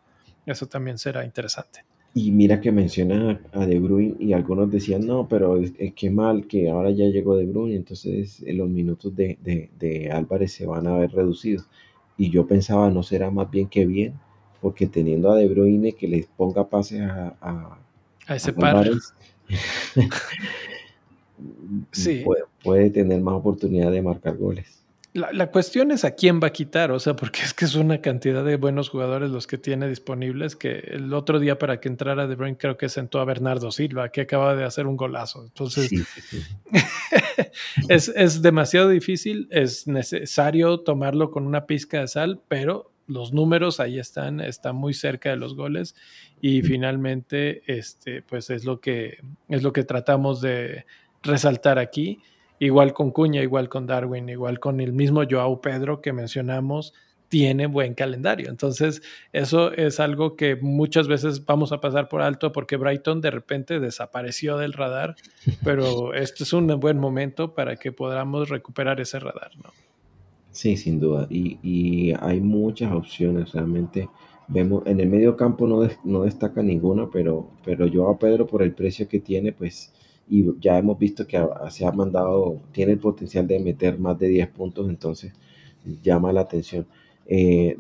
Eso 0.47 0.67
también 0.67 0.97
será 0.97 1.25
interesante. 1.25 1.85
Y 2.15 2.33
mira 2.33 2.63
que 2.63 2.73
menciona 2.73 3.43
a 3.53 3.67
De 3.67 3.79
Bruyne 3.79 4.17
y 4.19 4.33
algunos 4.33 4.71
decían, 4.71 5.07
no, 5.07 5.29
pero 5.29 5.59
es, 5.59 5.75
que 5.95 6.09
mal 6.09 6.47
que 6.47 6.71
ahora 6.71 6.91
ya 6.91 7.05
llegó 7.05 7.37
De 7.37 7.45
Bruyne, 7.45 7.77
entonces 7.77 8.43
eh, 8.47 8.55
los 8.55 8.71
minutos 8.71 9.15
de, 9.15 10.11
Álvarez 10.11 10.53
se 10.53 10.65
van 10.65 10.87
a 10.87 10.97
ver 10.97 11.13
reducidos. 11.13 11.69
Y 12.17 12.31
yo 12.31 12.47
pensaba, 12.47 12.89
no 12.89 13.03
será 13.03 13.31
más 13.31 13.51
bien 13.51 13.69
que 13.69 13.85
bien, 13.85 14.15
porque 14.63 14.87
teniendo 14.87 15.31
a 15.31 15.37
De 15.37 15.47
Bruyne 15.47 15.93
que 15.93 16.09
les 16.09 16.27
ponga 16.27 16.71
pases 16.71 17.03
a, 17.03 17.37
a, 18.27 18.35
ese 18.35 18.55
par. 18.55 18.89
sí. 21.93 22.25
puede 22.63 22.91
tener 22.91 23.21
más 23.21 23.35
oportunidad 23.35 23.93
de 23.93 24.01
marcar 24.01 24.39
goles. 24.39 24.86
La, 25.17 25.51
cuestión 25.51 25.91
es 25.91 26.05
a 26.05 26.15
quién 26.15 26.41
va 26.43 26.49
a 26.49 26.53
quitar, 26.53 26.93
o 26.93 27.01
sea, 27.01 27.17
porque 27.17 27.41
es 27.45 27.55
que 27.55 27.65
es 27.65 27.75
una 27.75 28.01
cantidad 28.01 28.45
de 28.45 28.57
buenos 28.57 28.91
jugadores 28.91 29.31
los 29.31 29.47
que 29.47 29.59
tiene 29.59 29.89
disponibles, 29.89 30.57
que 30.57 30.79
el 30.79 31.13
otro 31.15 31.41
día 31.41 31.59
para 31.59 31.81
que 31.81 31.89
entrara 31.89 32.27
De 32.27 32.35
Bruyne 32.35 32.59
creo 32.59 32.77
que 32.77 32.89
sentó 32.89 33.21
a 33.21 33.25
Bernardo 33.25 33.71
Silva, 33.71 34.11
que 34.11 34.23
acaba 34.23 34.55
de 34.55 34.65
hacer 34.65 34.87
un 34.87 34.97
golazo. 34.97 35.45
Entonces, 35.45 35.91
es, 37.89 38.09
es 38.09 38.43
demasiado 38.43 38.89
difícil, 38.89 39.49
es 39.51 39.87
necesario 39.87 40.81
tomarlo 40.81 41.31
con 41.31 41.47
una 41.47 41.67
pizca 41.67 42.01
de 42.01 42.09
sal, 42.09 42.41
pero 42.49 42.93
los 43.07 43.33
números 43.33 43.81
ahí 43.81 43.99
están, 43.99 44.41
están 44.41 44.77
muy 44.77 44.93
cerca 44.93 45.31
de 45.31 45.37
los 45.37 45.55
goles 45.55 45.95
y 46.41 46.63
finalmente, 46.63 47.63
este, 47.67 48.23
pues 48.23 48.51
es 48.51 48.65
lo 48.65 48.81
que, 48.81 49.19
es 49.49 49.63
lo 49.63 49.73
que 49.73 49.85
tratamos 49.85 50.41
de 50.41 50.85
resaltar 51.23 51.79
aquí 51.79 52.21
Igual 52.59 52.95
con 52.95 53.11
Cuña, 53.11 53.43
igual 53.43 53.69
con 53.69 53.87
Darwin, 53.87 54.29
igual 54.29 54.61
con 54.61 54.81
el 54.81 54.93
mismo 54.93 55.23
Joao 55.29 55.61
Pedro 55.61 56.01
que 56.01 56.13
mencionamos, 56.13 56.95
tiene 57.29 57.67
buen 57.67 57.95
calendario. 57.95 58.49
Entonces, 58.49 59.03
eso 59.33 59.73
es 59.73 60.01
algo 60.01 60.37
que 60.37 60.57
muchas 60.57 61.09
veces 61.09 61.45
vamos 61.45 61.73
a 61.73 61.81
pasar 61.81 62.09
por 62.09 62.23
alto 62.23 62.53
porque 62.53 62.77
Brighton 62.77 63.21
de 63.21 63.31
repente 63.31 63.81
desapareció 63.81 64.57
del 64.57 64.73
radar, 64.73 65.17
pero 65.65 66.15
este 66.15 66.45
es 66.45 66.53
un 66.53 66.69
buen 66.81 66.99
momento 66.99 67.55
para 67.55 67.77
que 67.77 67.93
podamos 67.93 68.49
recuperar 68.49 69.01
ese 69.01 69.19
radar, 69.19 69.51
¿no? 69.63 69.71
Sí, 70.51 70.77
sin 70.77 70.99
duda. 70.99 71.27
Y, 71.29 72.15
hay 72.21 72.41
muchas 72.41 72.91
opciones. 72.93 73.53
Realmente 73.53 74.09
vemos 74.49 74.87
en 74.87 75.01
el 75.01 75.09
medio 75.09 75.37
campo 75.37 75.67
no, 75.67 75.87
no 76.05 76.23
destaca 76.23 76.63
ninguna, 76.63 77.11
pero, 77.13 77.51
pero 77.63 77.87
Joao 77.93 78.19
Pedro 78.19 78.47
por 78.47 78.63
el 78.63 78.73
precio 78.73 79.07
que 79.07 79.21
tiene, 79.21 79.53
pues 79.53 79.93
y 80.29 80.45
ya 80.61 80.79
hemos 80.79 80.99
visto 80.99 81.27
que 81.27 81.41
se 81.71 81.87
ha 81.87 81.93
mandado, 81.93 82.61
tiene 82.73 82.93
el 82.93 82.99
potencial 82.99 83.47
de 83.47 83.61
meter 83.61 83.99
más 83.99 84.19
de 84.19 84.29
10 84.29 84.49
puntos, 84.49 84.89
entonces 84.89 85.33
llama 86.03 86.33
la 86.33 86.43
atención. 86.43 86.87
Eh, 87.27 87.77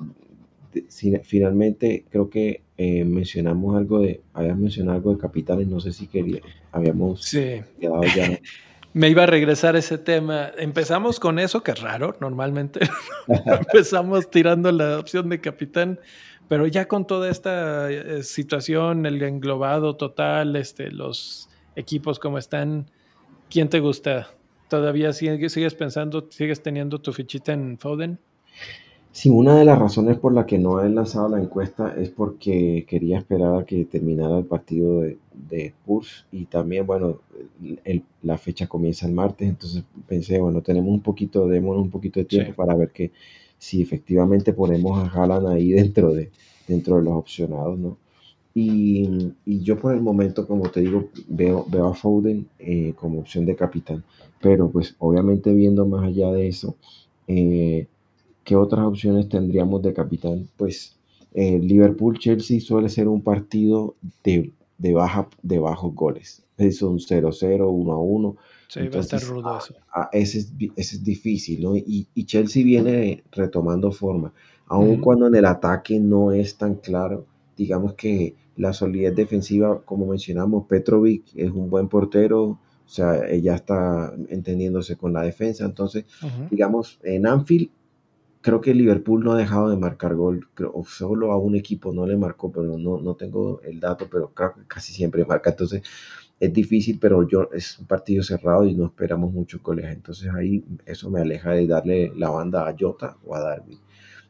finalmente, 1.22 2.04
creo 2.10 2.30
que 2.30 2.62
eh, 2.76 3.04
mencionamos 3.04 3.76
algo 3.76 4.00
de, 4.00 4.20
habías 4.32 4.56
mencionado 4.56 4.96
algo 4.96 5.14
de 5.14 5.18
capitales, 5.18 5.66
no 5.66 5.80
sé 5.80 5.92
si 5.92 6.06
quería, 6.06 6.40
habíamos 6.72 7.30
quedado 7.30 8.02
ya. 8.14 8.38
Me 8.92 9.10
iba 9.10 9.24
a 9.24 9.26
regresar 9.26 9.76
ese 9.76 9.98
tema. 9.98 10.52
Empezamos 10.56 11.20
con 11.20 11.38
eso, 11.38 11.62
que 11.62 11.72
es 11.72 11.80
raro, 11.82 12.16
normalmente. 12.18 12.80
Empezamos 13.28 14.30
tirando 14.30 14.72
la 14.72 14.98
opción 14.98 15.28
de 15.28 15.38
capitán, 15.38 16.00
pero 16.48 16.66
ya 16.66 16.88
con 16.88 17.06
toda 17.06 17.28
esta 17.30 17.90
eh, 17.90 18.22
situación, 18.22 19.04
el 19.04 19.22
englobado 19.22 19.96
total, 19.96 20.56
este, 20.56 20.90
los 20.90 21.50
equipos 21.76 22.18
como 22.18 22.38
están, 22.38 22.86
¿quién 23.48 23.68
te 23.68 23.80
gusta? 23.80 24.28
¿Todavía 24.68 25.12
sigues, 25.12 25.74
pensando, 25.74 26.26
sigues 26.30 26.62
teniendo 26.62 27.00
tu 27.00 27.12
fichita 27.12 27.52
en 27.52 27.78
Foden? 27.78 28.18
Sí, 29.12 29.30
una 29.30 29.56
de 29.56 29.64
las 29.64 29.78
razones 29.78 30.18
por 30.18 30.34
la 30.34 30.44
que 30.44 30.58
no 30.58 30.82
he 30.82 30.90
lanzado 30.90 31.28
la 31.28 31.40
encuesta 31.40 31.94
es 31.96 32.10
porque 32.10 32.84
quería 32.86 33.18
esperar 33.18 33.54
a 33.54 33.64
que 33.64 33.84
terminara 33.84 34.38
el 34.38 34.44
partido 34.44 35.00
de, 35.00 35.18
de 35.32 35.72
y 36.32 36.44
también, 36.46 36.86
bueno, 36.86 37.20
la 38.22 38.36
fecha 38.36 38.66
comienza 38.66 39.06
el 39.06 39.14
martes, 39.14 39.48
entonces 39.48 39.84
pensé, 40.06 40.38
bueno, 40.38 40.60
tenemos 40.60 40.90
un 40.90 41.00
poquito, 41.00 41.46
démonos 41.46 41.82
un 41.82 41.90
poquito 41.90 42.20
de 42.20 42.26
tiempo 42.26 42.54
para 42.54 42.74
ver 42.74 42.90
que 42.90 43.12
si 43.58 43.80
efectivamente 43.80 44.52
ponemos 44.52 44.98
a 44.98 45.10
Haaland 45.10 45.48
ahí 45.48 45.72
dentro 45.72 46.12
de, 46.12 46.30
dentro 46.68 46.96
de 46.96 47.02
los 47.04 47.14
opcionados, 47.14 47.78
¿no? 47.78 47.96
Y, 48.58 49.34
yo 49.44 49.78
por 49.78 49.92
el 49.92 50.00
momento, 50.00 50.46
como 50.46 50.70
te 50.70 50.80
digo, 50.80 51.10
veo, 51.28 51.66
veo 51.68 51.88
a 51.88 51.94
Foden 51.94 52.48
eh, 52.58 52.94
como 52.96 53.20
opción 53.20 53.44
de 53.44 53.54
capitán. 53.54 54.02
Pero 54.40 54.70
pues 54.70 54.96
obviamente 54.98 55.52
viendo 55.52 55.84
más 55.84 56.04
allá 56.04 56.32
de 56.32 56.48
eso, 56.48 56.74
eh, 57.28 57.86
¿qué 58.44 58.56
otras 58.56 58.86
opciones 58.86 59.28
tendríamos 59.28 59.82
de 59.82 59.92
capitán? 59.92 60.48
Pues 60.56 60.96
eh, 61.34 61.58
Liverpool-Chelsea 61.58 62.60
suele 62.60 62.88
ser 62.88 63.08
un 63.08 63.20
partido 63.20 63.94
de, 64.24 64.50
de, 64.78 64.94
baja, 64.94 65.28
de 65.42 65.58
bajos 65.58 65.94
goles. 65.94 66.42
Es 66.56 66.80
un 66.80 66.98
0-0, 66.98 67.34
1-1. 67.60 68.36
Sí, 68.68 68.88
va 68.88 68.96
a 68.96 69.00
estar 69.00 69.22
rudo 69.22 69.58
eso. 69.58 69.74
ese, 70.12 70.38
es, 70.38 70.52
ese, 70.76 70.96
es, 70.96 71.04
difícil, 71.04 71.62
¿no? 71.62 71.76
Y, 71.76 72.06
y 72.14 72.24
Chelsea 72.24 72.64
viene 72.64 73.22
retomando 73.32 73.92
forma. 73.92 74.32
Aun 74.66 75.02
cuando 75.02 75.26
en 75.26 75.34
el 75.34 75.44
ataque 75.44 76.00
no 76.00 76.32
es 76.32 76.56
tan 76.56 76.76
claro, 76.76 77.26
digamos 77.56 77.94
que 77.94 78.34
la 78.56 78.72
solidez 78.72 79.14
defensiva, 79.14 79.82
como 79.84 80.06
mencionamos, 80.06 80.66
Petrovic 80.66 81.24
es 81.34 81.50
un 81.50 81.70
buen 81.70 81.88
portero, 81.88 82.42
o 82.44 82.88
sea, 82.88 83.28
ella 83.28 83.56
está 83.56 84.14
entendiéndose 84.28 84.96
con 84.96 85.12
la 85.12 85.22
defensa. 85.22 85.64
Entonces, 85.64 86.04
digamos, 86.50 87.00
en 87.02 87.26
Anfield, 87.26 87.70
creo 88.40 88.60
que 88.60 88.74
Liverpool 88.74 89.24
no 89.24 89.32
ha 89.32 89.36
dejado 89.36 89.68
de 89.70 89.76
marcar 89.76 90.14
gol. 90.14 90.48
Creo, 90.54 90.72
solo 90.86 91.32
a 91.32 91.36
un 91.36 91.56
equipo 91.56 91.92
no 91.92 92.06
le 92.06 92.16
marcó, 92.16 92.52
pero 92.52 92.78
no, 92.78 93.00
no 93.00 93.14
tengo 93.14 93.60
el 93.62 93.80
dato, 93.80 94.06
pero 94.10 94.32
creo 94.32 94.54
que 94.54 94.66
casi 94.68 94.92
siempre 94.92 95.24
marca. 95.24 95.50
Entonces, 95.50 95.82
es 96.38 96.52
difícil, 96.52 96.98
pero 97.00 97.26
yo, 97.26 97.48
es 97.52 97.78
un 97.78 97.86
partido 97.86 98.22
cerrado 98.22 98.66
y 98.66 98.74
no 98.74 98.86
esperamos 98.86 99.32
mucho 99.32 99.58
goles. 99.62 99.86
Entonces 99.86 100.30
ahí 100.34 100.64
eso 100.84 101.10
me 101.10 101.20
aleja 101.20 101.50
de 101.52 101.66
darle 101.66 102.12
la 102.14 102.30
banda 102.30 102.68
a 102.68 102.76
Jota 102.78 103.16
o 103.24 103.34
a 103.34 103.40
Darby. 103.40 103.78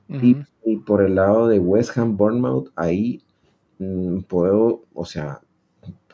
Y, 0.08 0.76
por 0.78 1.02
el 1.02 1.16
lado 1.16 1.48
de 1.48 1.58
West 1.58 1.96
Ham 1.98 2.16
Bournemouth, 2.16 2.70
ahí 2.76 3.22
mm, 3.78 4.20
puedo, 4.20 4.84
o 4.94 5.04
sea, 5.04 5.40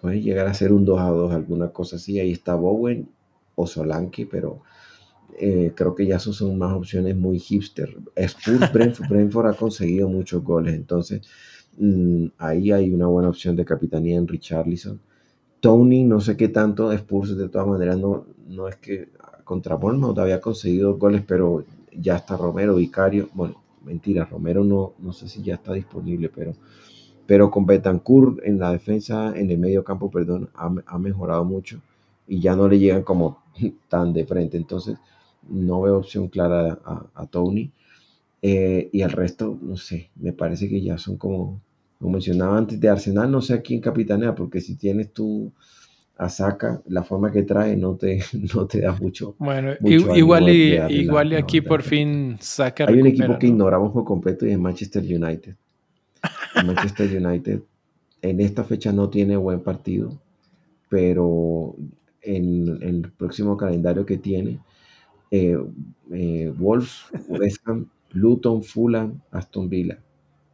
puede 0.01 0.21
llegar 0.21 0.47
a 0.47 0.55
ser 0.55 0.73
un 0.73 0.85
2 0.85 1.01
a 1.01 1.09
2, 1.09 1.33
alguna 1.33 1.69
cosa 1.69 1.97
así. 1.97 2.19
Ahí 2.19 2.33
está 2.33 2.55
Bowen 2.55 3.09
o 3.55 3.67
Solanke, 3.67 4.27
pero 4.27 4.63
eh, 5.39 5.73
creo 5.75 5.95
que 5.95 6.07
ya 6.07 6.19
son 6.19 6.59
más 6.59 6.73
opciones 6.75 7.17
muy 7.17 7.39
hipster. 7.39 7.97
Spurs, 8.17 8.73
Brentford, 9.09 9.47
ha 9.47 9.55
conseguido 9.55 10.09
muchos 10.09 10.43
goles, 10.43 10.75
entonces 10.75 11.23
mm, 11.79 12.27
ahí 12.39 12.73
hay 12.73 12.93
una 12.93 13.07
buena 13.07 13.29
opción 13.29 13.57
de 13.57 13.65
capitanía 13.65 14.17
en 14.17 14.29
Richarlison. 14.29 15.01
Tony, 15.61 16.05
no 16.05 16.21
sé 16.21 16.37
qué 16.37 16.49
tanto, 16.49 16.93
Spurs 16.93 17.37
de 17.37 17.49
todas 17.49 17.69
maneras 17.69 17.97
no, 17.99 18.27
no 18.49 18.69
es 18.69 18.77
que 18.77 19.11
contra 19.45 19.77
Bournemouth 19.77 20.19
había 20.19 20.41
conseguido 20.41 20.97
goles, 20.99 21.23
pero 21.27 21.65
ya 21.93 22.17
está 22.17 22.37
Romero, 22.37 22.75
Vicario, 22.75 23.29
bueno, 23.35 23.62
mentira, 23.85 24.25
Romero 24.25 24.65
no, 24.65 24.95
no 24.99 25.13
sé 25.13 25.29
si 25.29 25.43
ya 25.43 25.55
está 25.55 25.73
disponible, 25.73 26.29
pero 26.29 26.55
pero 27.27 27.51
con 27.51 27.67
Betancourt 27.67 28.41
en 28.45 28.59
la 28.59 28.73
defensa, 28.73 29.33
en 29.37 29.51
el 29.51 29.59
medio 29.59 29.85
campo, 29.85 30.11
perdón, 30.11 30.51
ha, 30.55 30.99
mejorado 30.99 31.45
mucho 31.45 31.81
y 32.27 32.41
ya 32.41 32.57
no 32.57 32.69
le 32.69 32.79
llegan 32.79 33.03
como 33.03 33.43
tan 33.89 34.13
de 34.13 34.27
frente. 34.27 34.57
Entonces, 34.57 34.99
no 35.49 35.83
veo 35.83 35.99
opción 35.99 36.29
clara 36.29 36.79
a, 37.15 37.27
Tony. 37.27 37.71
Eh, 38.43 38.91
y 38.93 39.03
el 39.03 39.11
resto, 39.11 39.57
no 39.63 39.77
sé, 39.77 40.11
me 40.17 40.33
parece 40.33 40.69
que 40.69 40.83
ya 40.83 40.99
son 40.99 41.17
como, 41.17 41.61
como 41.99 42.13
mencionaba 42.13 42.59
antes, 42.59 42.81
de 42.81 42.89
Arsenal, 42.89 43.31
no 43.31 43.41
sé 43.41 43.55
a 43.55 43.63
quién 43.63 43.81
capitanea, 43.81 44.35
porque 44.35 44.61
si 44.61 44.75
tienes 44.75 45.13
tú 45.13 45.53
a 46.19 46.29
Saka, 46.29 46.83
la 46.87 47.03
forma 47.03 47.33
que 47.33 47.43
trae 47.43 47.77
no 47.77 47.97
te, 47.97 48.23
no 48.55 48.67
te 48.67 48.81
da 48.81 48.93
mucho. 48.93 49.35
Bueno, 49.39 49.73
igual, 49.83 50.49
y, 50.49 50.75
igual 50.91 51.33
y 51.33 51.37
aquí 51.37 51.61
por 51.61 51.83
fin 51.83 52.37
Saka. 52.41 52.87
Hay 52.89 53.01
un 53.01 53.07
equipo 53.07 53.39
que 53.39 53.49
ignoramos 53.49 53.93
por 53.93 54.05
completo 54.05 54.47
y 54.47 54.51
es 54.51 54.59
Manchester 54.59 55.03
United. 55.03 55.57
Manchester 56.65 57.27
United 57.27 57.63
en 58.23 58.41
esta 58.41 58.65
fecha 58.65 58.93
no 58.93 59.11
tiene 59.11 59.37
buen 59.37 59.61
partido, 59.61 60.19
pero 60.89 61.75
en, 62.23 62.79
el 62.81 63.11
próximo 63.11 63.57
calendario 63.57 64.07
que 64.07 64.17
tiene, 64.17 64.61
eh, 65.31 65.59
eh, 66.13 66.53
Wolves, 66.57 67.07
West 67.29 67.59
Ham, 67.67 67.89
Luton, 68.11 68.63
Fulham, 68.63 69.21
Aston 69.33 69.69
Villa. 69.69 69.99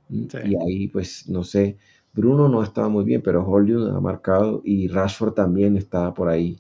Mm, 0.09 0.27
y 0.47 0.57
ahí, 0.57 0.89
pues, 0.89 1.29
no 1.29 1.45
sé, 1.45 1.77
Bruno 2.19 2.49
no 2.49 2.65
estaba 2.65 2.89
muy 2.89 3.05
bien, 3.05 3.23
pero 3.23 3.47
Hollywood 3.47 3.97
ha 3.97 4.01
marcado 4.01 4.61
y 4.65 4.89
Rashford 4.89 5.35
también 5.35 5.77
está 5.77 6.13
por 6.13 6.29
ahí 6.29 6.59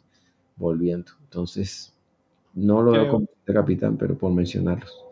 volviendo. 0.55 1.10
Entonces, 1.24 1.93
no 2.55 2.80
lo 2.80 2.93
veo 2.93 3.09
como 3.09 3.26
capitán, 3.44 3.97
pero 3.97 4.16
por 4.16 4.32
mencionarlos. 4.32 5.05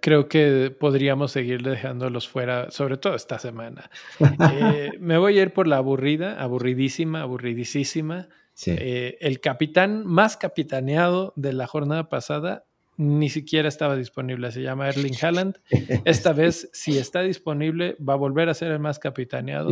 Creo, 0.00 0.28
que 0.28 0.74
podríamos 0.78 1.30
seguir 1.30 1.62
dejándolos 1.62 2.28
fuera, 2.28 2.72
sobre 2.72 2.96
todo 2.96 3.14
esta 3.14 3.38
semana. 3.38 3.88
Eh, 4.52 4.90
me 4.98 5.16
voy 5.16 5.38
a 5.38 5.42
ir 5.42 5.52
por 5.52 5.68
la 5.68 5.76
aburrida, 5.76 6.40
aburridísima, 6.40 7.22
aburridísima. 7.22 8.28
Eh, 8.66 9.16
el 9.20 9.40
capitán 9.40 10.04
más 10.04 10.36
capitaneado 10.36 11.32
de 11.36 11.52
la 11.52 11.66
jornada 11.66 12.08
pasada 12.08 12.64
ni 12.96 13.28
siquiera 13.28 13.68
estaba 13.68 13.96
disponible. 13.96 14.50
Se 14.52 14.62
llama 14.62 14.88
Erling 14.88 15.14
Haaland. 15.20 15.58
Esta 16.04 16.32
vez, 16.32 16.70
si 16.72 16.98
está 16.98 17.22
disponible, 17.22 17.96
va 18.06 18.14
a 18.14 18.16
volver 18.16 18.48
a 18.48 18.54
ser 18.54 18.72
el 18.72 18.78
más 18.78 18.98
capitaneado. 18.98 19.70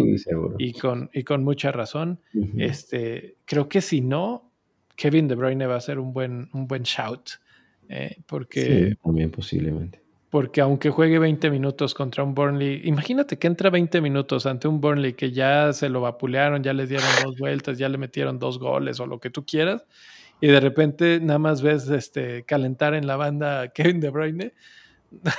Y 0.58 0.72
con, 0.72 1.10
y 1.12 1.22
con 1.24 1.44
mucha 1.44 1.72
razón. 1.72 2.20
este, 2.56 3.36
creo 3.44 3.68
que 3.68 3.80
si 3.80 4.00
no, 4.00 4.50
Kevin 4.96 5.28
De 5.28 5.34
Bruyne 5.34 5.66
va 5.66 5.76
a 5.76 5.80
ser 5.80 5.98
un 5.98 6.12
buen, 6.12 6.48
un 6.52 6.66
buen 6.66 6.82
shout. 6.82 7.30
Eh, 7.88 8.16
porque, 8.26 8.90
sí, 8.90 8.96
también 9.02 9.30
posiblemente. 9.30 10.00
Porque 10.32 10.62
aunque 10.62 10.88
juegue 10.88 11.18
20 11.18 11.50
minutos 11.50 11.92
contra 11.92 12.24
un 12.24 12.34
Burnley, 12.34 12.80
imagínate 12.84 13.38
que 13.38 13.46
entra 13.46 13.68
20 13.68 14.00
minutos 14.00 14.46
ante 14.46 14.66
un 14.66 14.80
Burnley 14.80 15.12
que 15.12 15.30
ya 15.30 15.74
se 15.74 15.90
lo 15.90 16.00
vapulearon, 16.00 16.62
ya 16.62 16.72
les 16.72 16.88
dieron 16.88 17.06
dos 17.22 17.36
vueltas, 17.36 17.76
ya 17.76 17.90
le 17.90 17.98
metieron 17.98 18.38
dos 18.38 18.58
goles 18.58 18.98
o 18.98 19.06
lo 19.06 19.20
que 19.20 19.28
tú 19.28 19.44
quieras, 19.44 19.84
y 20.42 20.48
de 20.48 20.60
repente 20.60 21.20
nada 21.20 21.38
más 21.38 21.62
ves 21.62 21.88
este, 21.88 22.42
calentar 22.42 22.92
en 22.92 23.06
la 23.06 23.16
banda 23.16 23.68
Kevin 23.68 24.00
De 24.00 24.10
Bruyne. 24.10 24.52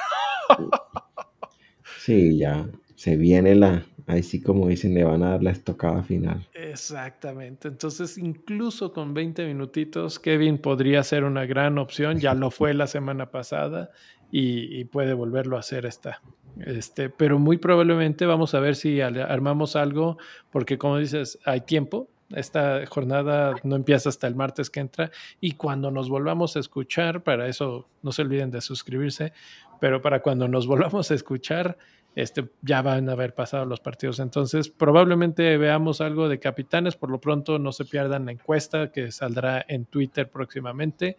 Sí, 2.00 2.38
ya 2.38 2.68
se 2.96 3.16
viene 3.16 3.56
la, 3.56 3.86
Ahí 4.06 4.22
sí, 4.22 4.42
como 4.42 4.68
dicen, 4.68 4.94
le 4.94 5.04
van 5.04 5.24
a 5.24 5.32
dar 5.32 5.44
la 5.44 5.52
estocada 5.52 6.04
final. 6.04 6.46
Exactamente. 6.54 7.70
Entonces, 7.70 8.18
incluso 8.18 8.92
con 8.92 9.14
20 9.14 9.46
minutitos, 9.46 10.20
Kevin 10.20 10.58
podría 10.58 11.04
ser 11.04 11.24
una 11.24 11.46
gran 11.46 11.78
opción. 11.78 12.20
Ya 12.20 12.34
lo 12.34 12.52
fue 12.52 12.74
la 12.74 12.88
semana 12.88 13.32
pasada 13.32 13.92
y, 14.30 14.84
puede 14.86 15.14
volverlo 15.14 15.56
a 15.56 15.62
hacer 15.62 15.86
esta. 15.86 16.22
Este, 16.66 17.10
pero 17.10 17.40
muy 17.40 17.58
probablemente 17.58 18.26
vamos 18.26 18.54
a 18.56 18.60
ver 18.60 18.76
si 18.76 19.00
armamos 19.00 19.76
algo, 19.76 20.18
porque 20.52 20.78
como 20.78 20.98
dices, 20.98 21.40
hay 21.46 21.62
tiempo. 21.62 22.10
Esta 22.36 22.86
jornada 22.88 23.56
no 23.64 23.76
empieza 23.76 24.10
hasta 24.10 24.28
el 24.28 24.36
martes 24.36 24.70
que 24.70 24.80
entra 24.80 25.12
y 25.40 25.54
cuando 25.54 25.92
nos 25.92 26.10
volvamos 26.10 26.56
a 26.56 26.60
escuchar, 26.60 27.24
para 27.24 27.48
eso 27.48 27.88
no 28.02 28.12
se 28.12 28.22
olviden 28.22 28.52
de 28.52 28.62
suscribirse, 28.62 29.34
pero 29.80 30.02
para 30.02 30.22
cuando 30.22 30.48
nos 30.48 30.68
volvamos 30.68 31.12
a 31.12 31.14
escuchar, 31.14 31.78
este, 32.16 32.50
ya 32.62 32.82
van 32.82 33.10
a 33.10 33.14
haber 33.14 33.34
pasado 33.34 33.66
los 33.66 33.80
partidos. 33.80 34.20
Entonces, 34.20 34.70
probablemente 34.70 35.58
veamos 35.58 36.00
algo 36.02 36.30
de 36.30 36.40
capitanes. 36.40 36.96
Por 36.96 37.10
lo 37.10 37.20
pronto, 37.20 37.58
no 37.58 37.72
se 37.72 37.86
pierdan 37.86 38.26
la 38.26 38.32
encuesta 38.32 38.92
que 38.92 39.12
saldrá 39.12 39.66
en 39.68 39.86
Twitter 39.86 40.30
próximamente 40.30 41.18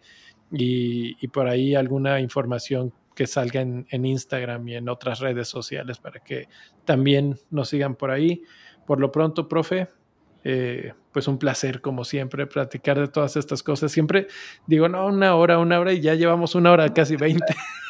y, 0.51 1.27
por 1.27 1.47
ahí 1.47 1.75
alguna 1.75 2.19
información 2.19 2.93
que 3.13 3.27
salga 3.27 3.61
en, 3.61 4.05
Instagram 4.05 4.67
y 4.67 4.75
en 4.75 4.89
otras 4.89 5.19
redes 5.19 5.47
sociales 5.47 5.99
para 5.99 6.19
que 6.19 6.47
también 6.85 7.37
nos 7.49 7.69
sigan 7.69 7.95
por 7.95 8.11
ahí. 8.11 8.43
Por 8.85 8.99
lo 8.99 9.11
pronto, 9.11 9.47
profe, 9.47 9.89
eh, 10.47 10.93
pues 11.11 11.27
un 11.27 11.39
placer 11.39 11.81
como 11.81 12.03
siempre 12.03 12.45
platicar 12.45 12.99
de 12.99 13.07
todas 13.07 13.35
estas 13.35 13.63
cosas. 13.63 13.91
Siempre 13.91 14.27
digo, 14.67 14.87
no, 14.87 15.07
una 15.07 15.35
hora, 15.35 15.57
una 15.57 15.79
hora 15.79 15.91
y 15.91 16.01
ya 16.01 16.13
llevamos 16.13 16.53
una 16.53 16.71
hora, 16.71 16.93
casi 16.93 17.15
20. 17.15 17.43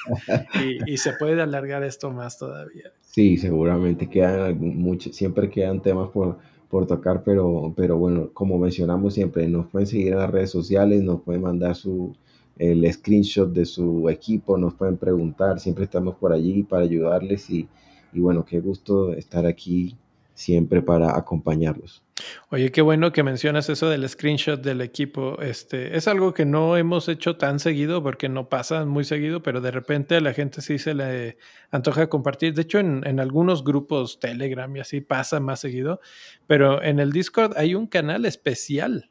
y, 0.88 0.98
se 0.98 1.12
puede 1.14 1.42
alargar 1.42 1.84
esto 1.84 2.12
más 2.12 2.38
todavía. 2.38 2.94
Sí, 3.02 3.36
seguramente 3.38 4.08
quedan 4.08 4.58
muchos, 4.58 5.14
siempre 5.16 5.50
quedan 5.50 5.82
temas 5.82 6.10
por, 6.12 6.38
por 6.70 6.88
tocar, 6.88 7.24
pero, 7.26 7.74
pero 7.76 7.98
bueno, 7.98 8.30
como 8.34 8.58
mencionamos 8.58 9.16
siempre, 9.16 9.50
nos 9.50 9.68
pueden 9.68 9.88
seguir 9.88 10.14
en 10.14 10.20
las 10.20 10.30
redes 10.30 10.52
sociales, 10.52 11.04
nos 11.04 11.22
pueden 11.24 11.42
mandar 11.42 11.76
su 11.76 12.16
el 12.58 12.90
screenshot 12.90 13.52
de 13.52 13.66
su 13.66 14.10
equipo, 14.10 14.58
nos 14.58 14.76
pueden 14.76 14.96
preguntar, 14.96 15.60
siempre 15.60 15.84
estamos 15.84 16.16
por 16.16 16.32
allí 16.32 16.64
para 16.64 16.84
ayudarles 16.84 17.50
y, 17.50 17.68
y 18.14 18.22
bueno, 18.22 18.46
qué 18.46 18.62
gusto 18.62 19.12
estar 19.12 19.46
aquí 19.46 19.98
siempre 20.36 20.82
para 20.82 21.18
acompañarlos. 21.18 22.04
Oye, 22.50 22.72
qué 22.72 22.82
bueno 22.82 23.12
que 23.12 23.24
mencionas 23.24 23.70
eso 23.70 23.90
del 23.90 24.08
screenshot 24.08 24.62
del 24.62 24.82
equipo. 24.82 25.42
Este 25.42 25.98
es 25.98 26.08
algo 26.08 26.34
que 26.34 26.46
no 26.46 26.78
hemos 26.78 27.10
hecho 27.10 27.38
tan 27.38 27.60
seguido 27.60 28.04
porque 28.04 28.30
no 28.30 28.48
pasa 28.50 28.86
muy 28.86 29.06
seguido, 29.06 29.42
pero 29.42 29.62
de 29.62 29.72
repente 29.72 30.16
a 30.16 30.22
la 30.22 30.34
gente 30.34 30.62
sí 30.62 30.78
se 30.78 30.94
le 30.94 31.38
antoja 31.72 32.08
compartir. 32.08 32.54
De 32.54 32.62
hecho, 32.62 32.80
en, 32.80 33.20
algunos 33.20 33.64
grupos 33.64 34.20
Telegram 34.20 34.74
y 34.76 34.82
así 34.82 35.02
pasa 35.02 35.40
más 35.40 35.62
seguido, 35.62 36.00
pero 36.48 36.84
en 36.84 37.00
el 37.00 37.12
Discord 37.12 37.54
hay 37.58 37.74
un 37.74 37.88
canal 37.88 38.26
especial 38.26 39.10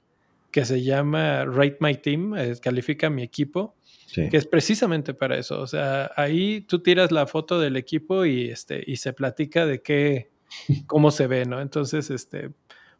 que 0.51 0.65
se 0.65 0.83
llama 0.83 1.47
Rate 1.47 1.79
My 1.81 1.97
Team, 1.97 2.37
eh, 2.37 2.55
califica 2.63 3.11
mi 3.11 3.23
equipo. 3.23 3.75
que 4.15 4.37
es 4.37 4.47
precisamente 4.47 5.13
para 5.13 5.37
eso. 5.37 5.61
O 5.61 5.67
sea, 5.67 6.13
ahí 6.15 6.61
tú 6.61 6.79
tiras 6.79 7.11
la 7.11 7.27
foto 7.27 7.59
del 7.59 7.77
equipo 7.77 8.25
y, 8.25 8.49
este, 8.49 8.81
y 8.87 8.97
se 8.97 9.13
platica 9.13 9.67
de 9.67 9.83
qué, 9.83 10.31
cómo 10.87 11.11
se 11.11 11.27
ve, 11.27 11.45
¿no? 11.45 11.61
Entonces, 11.61 12.11
este, 12.11 12.51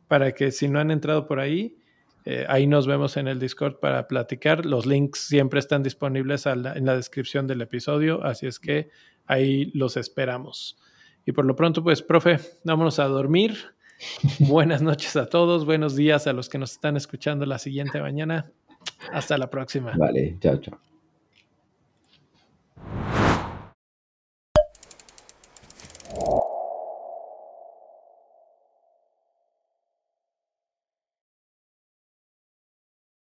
para 0.09 0.33
que 0.33 0.51
si 0.51 0.69
no 0.69 0.81
han 0.81 0.91
entrado 0.91 1.27
por 1.27 1.41
ahí, 1.41 1.77
eh, 2.25 2.47
ahí 2.49 2.67
nos 2.67 2.87
vemos 2.87 3.17
en 3.17 3.29
el 3.29 3.39
Discord 3.39 3.81
para 3.81 4.09
platicar. 4.09 4.65
Los 4.65 4.87
links 4.87 5.21
siempre 5.21 5.61
están 5.61 5.83
disponibles 5.83 6.47
en 6.47 6.63
la 6.63 6.97
descripción 6.97 7.47
del 7.47 7.61
episodio, 7.61 8.25
así 8.25 8.47
es 8.47 8.59
que 8.59 8.89
ahí 9.27 9.71
los 9.75 9.97
esperamos. 9.97 10.79
Y 11.27 11.33
por 11.33 11.45
lo 11.45 11.57
pronto, 11.57 11.83
pues, 11.83 12.03
profe, 12.03 12.39
vámonos 12.65 12.99
a 12.99 13.05
dormir. 13.05 13.57
Buenas 14.41 14.83
noches 14.83 15.17
a 15.17 15.27
todos, 15.27 15.65
buenos 15.65 15.95
días 15.97 16.27
a 16.27 16.33
los 16.33 16.49
que 16.49 16.59
nos 16.59 16.73
están 16.73 16.97
escuchando 16.97 17.47
la 17.47 17.59
siguiente 17.59 18.01
mañana. 18.01 18.51
Hasta 19.13 19.39
la 19.39 19.49
próxima. 19.49 19.95
Vale, 19.97 20.37
chao, 20.41 20.59
chao. 20.59 20.94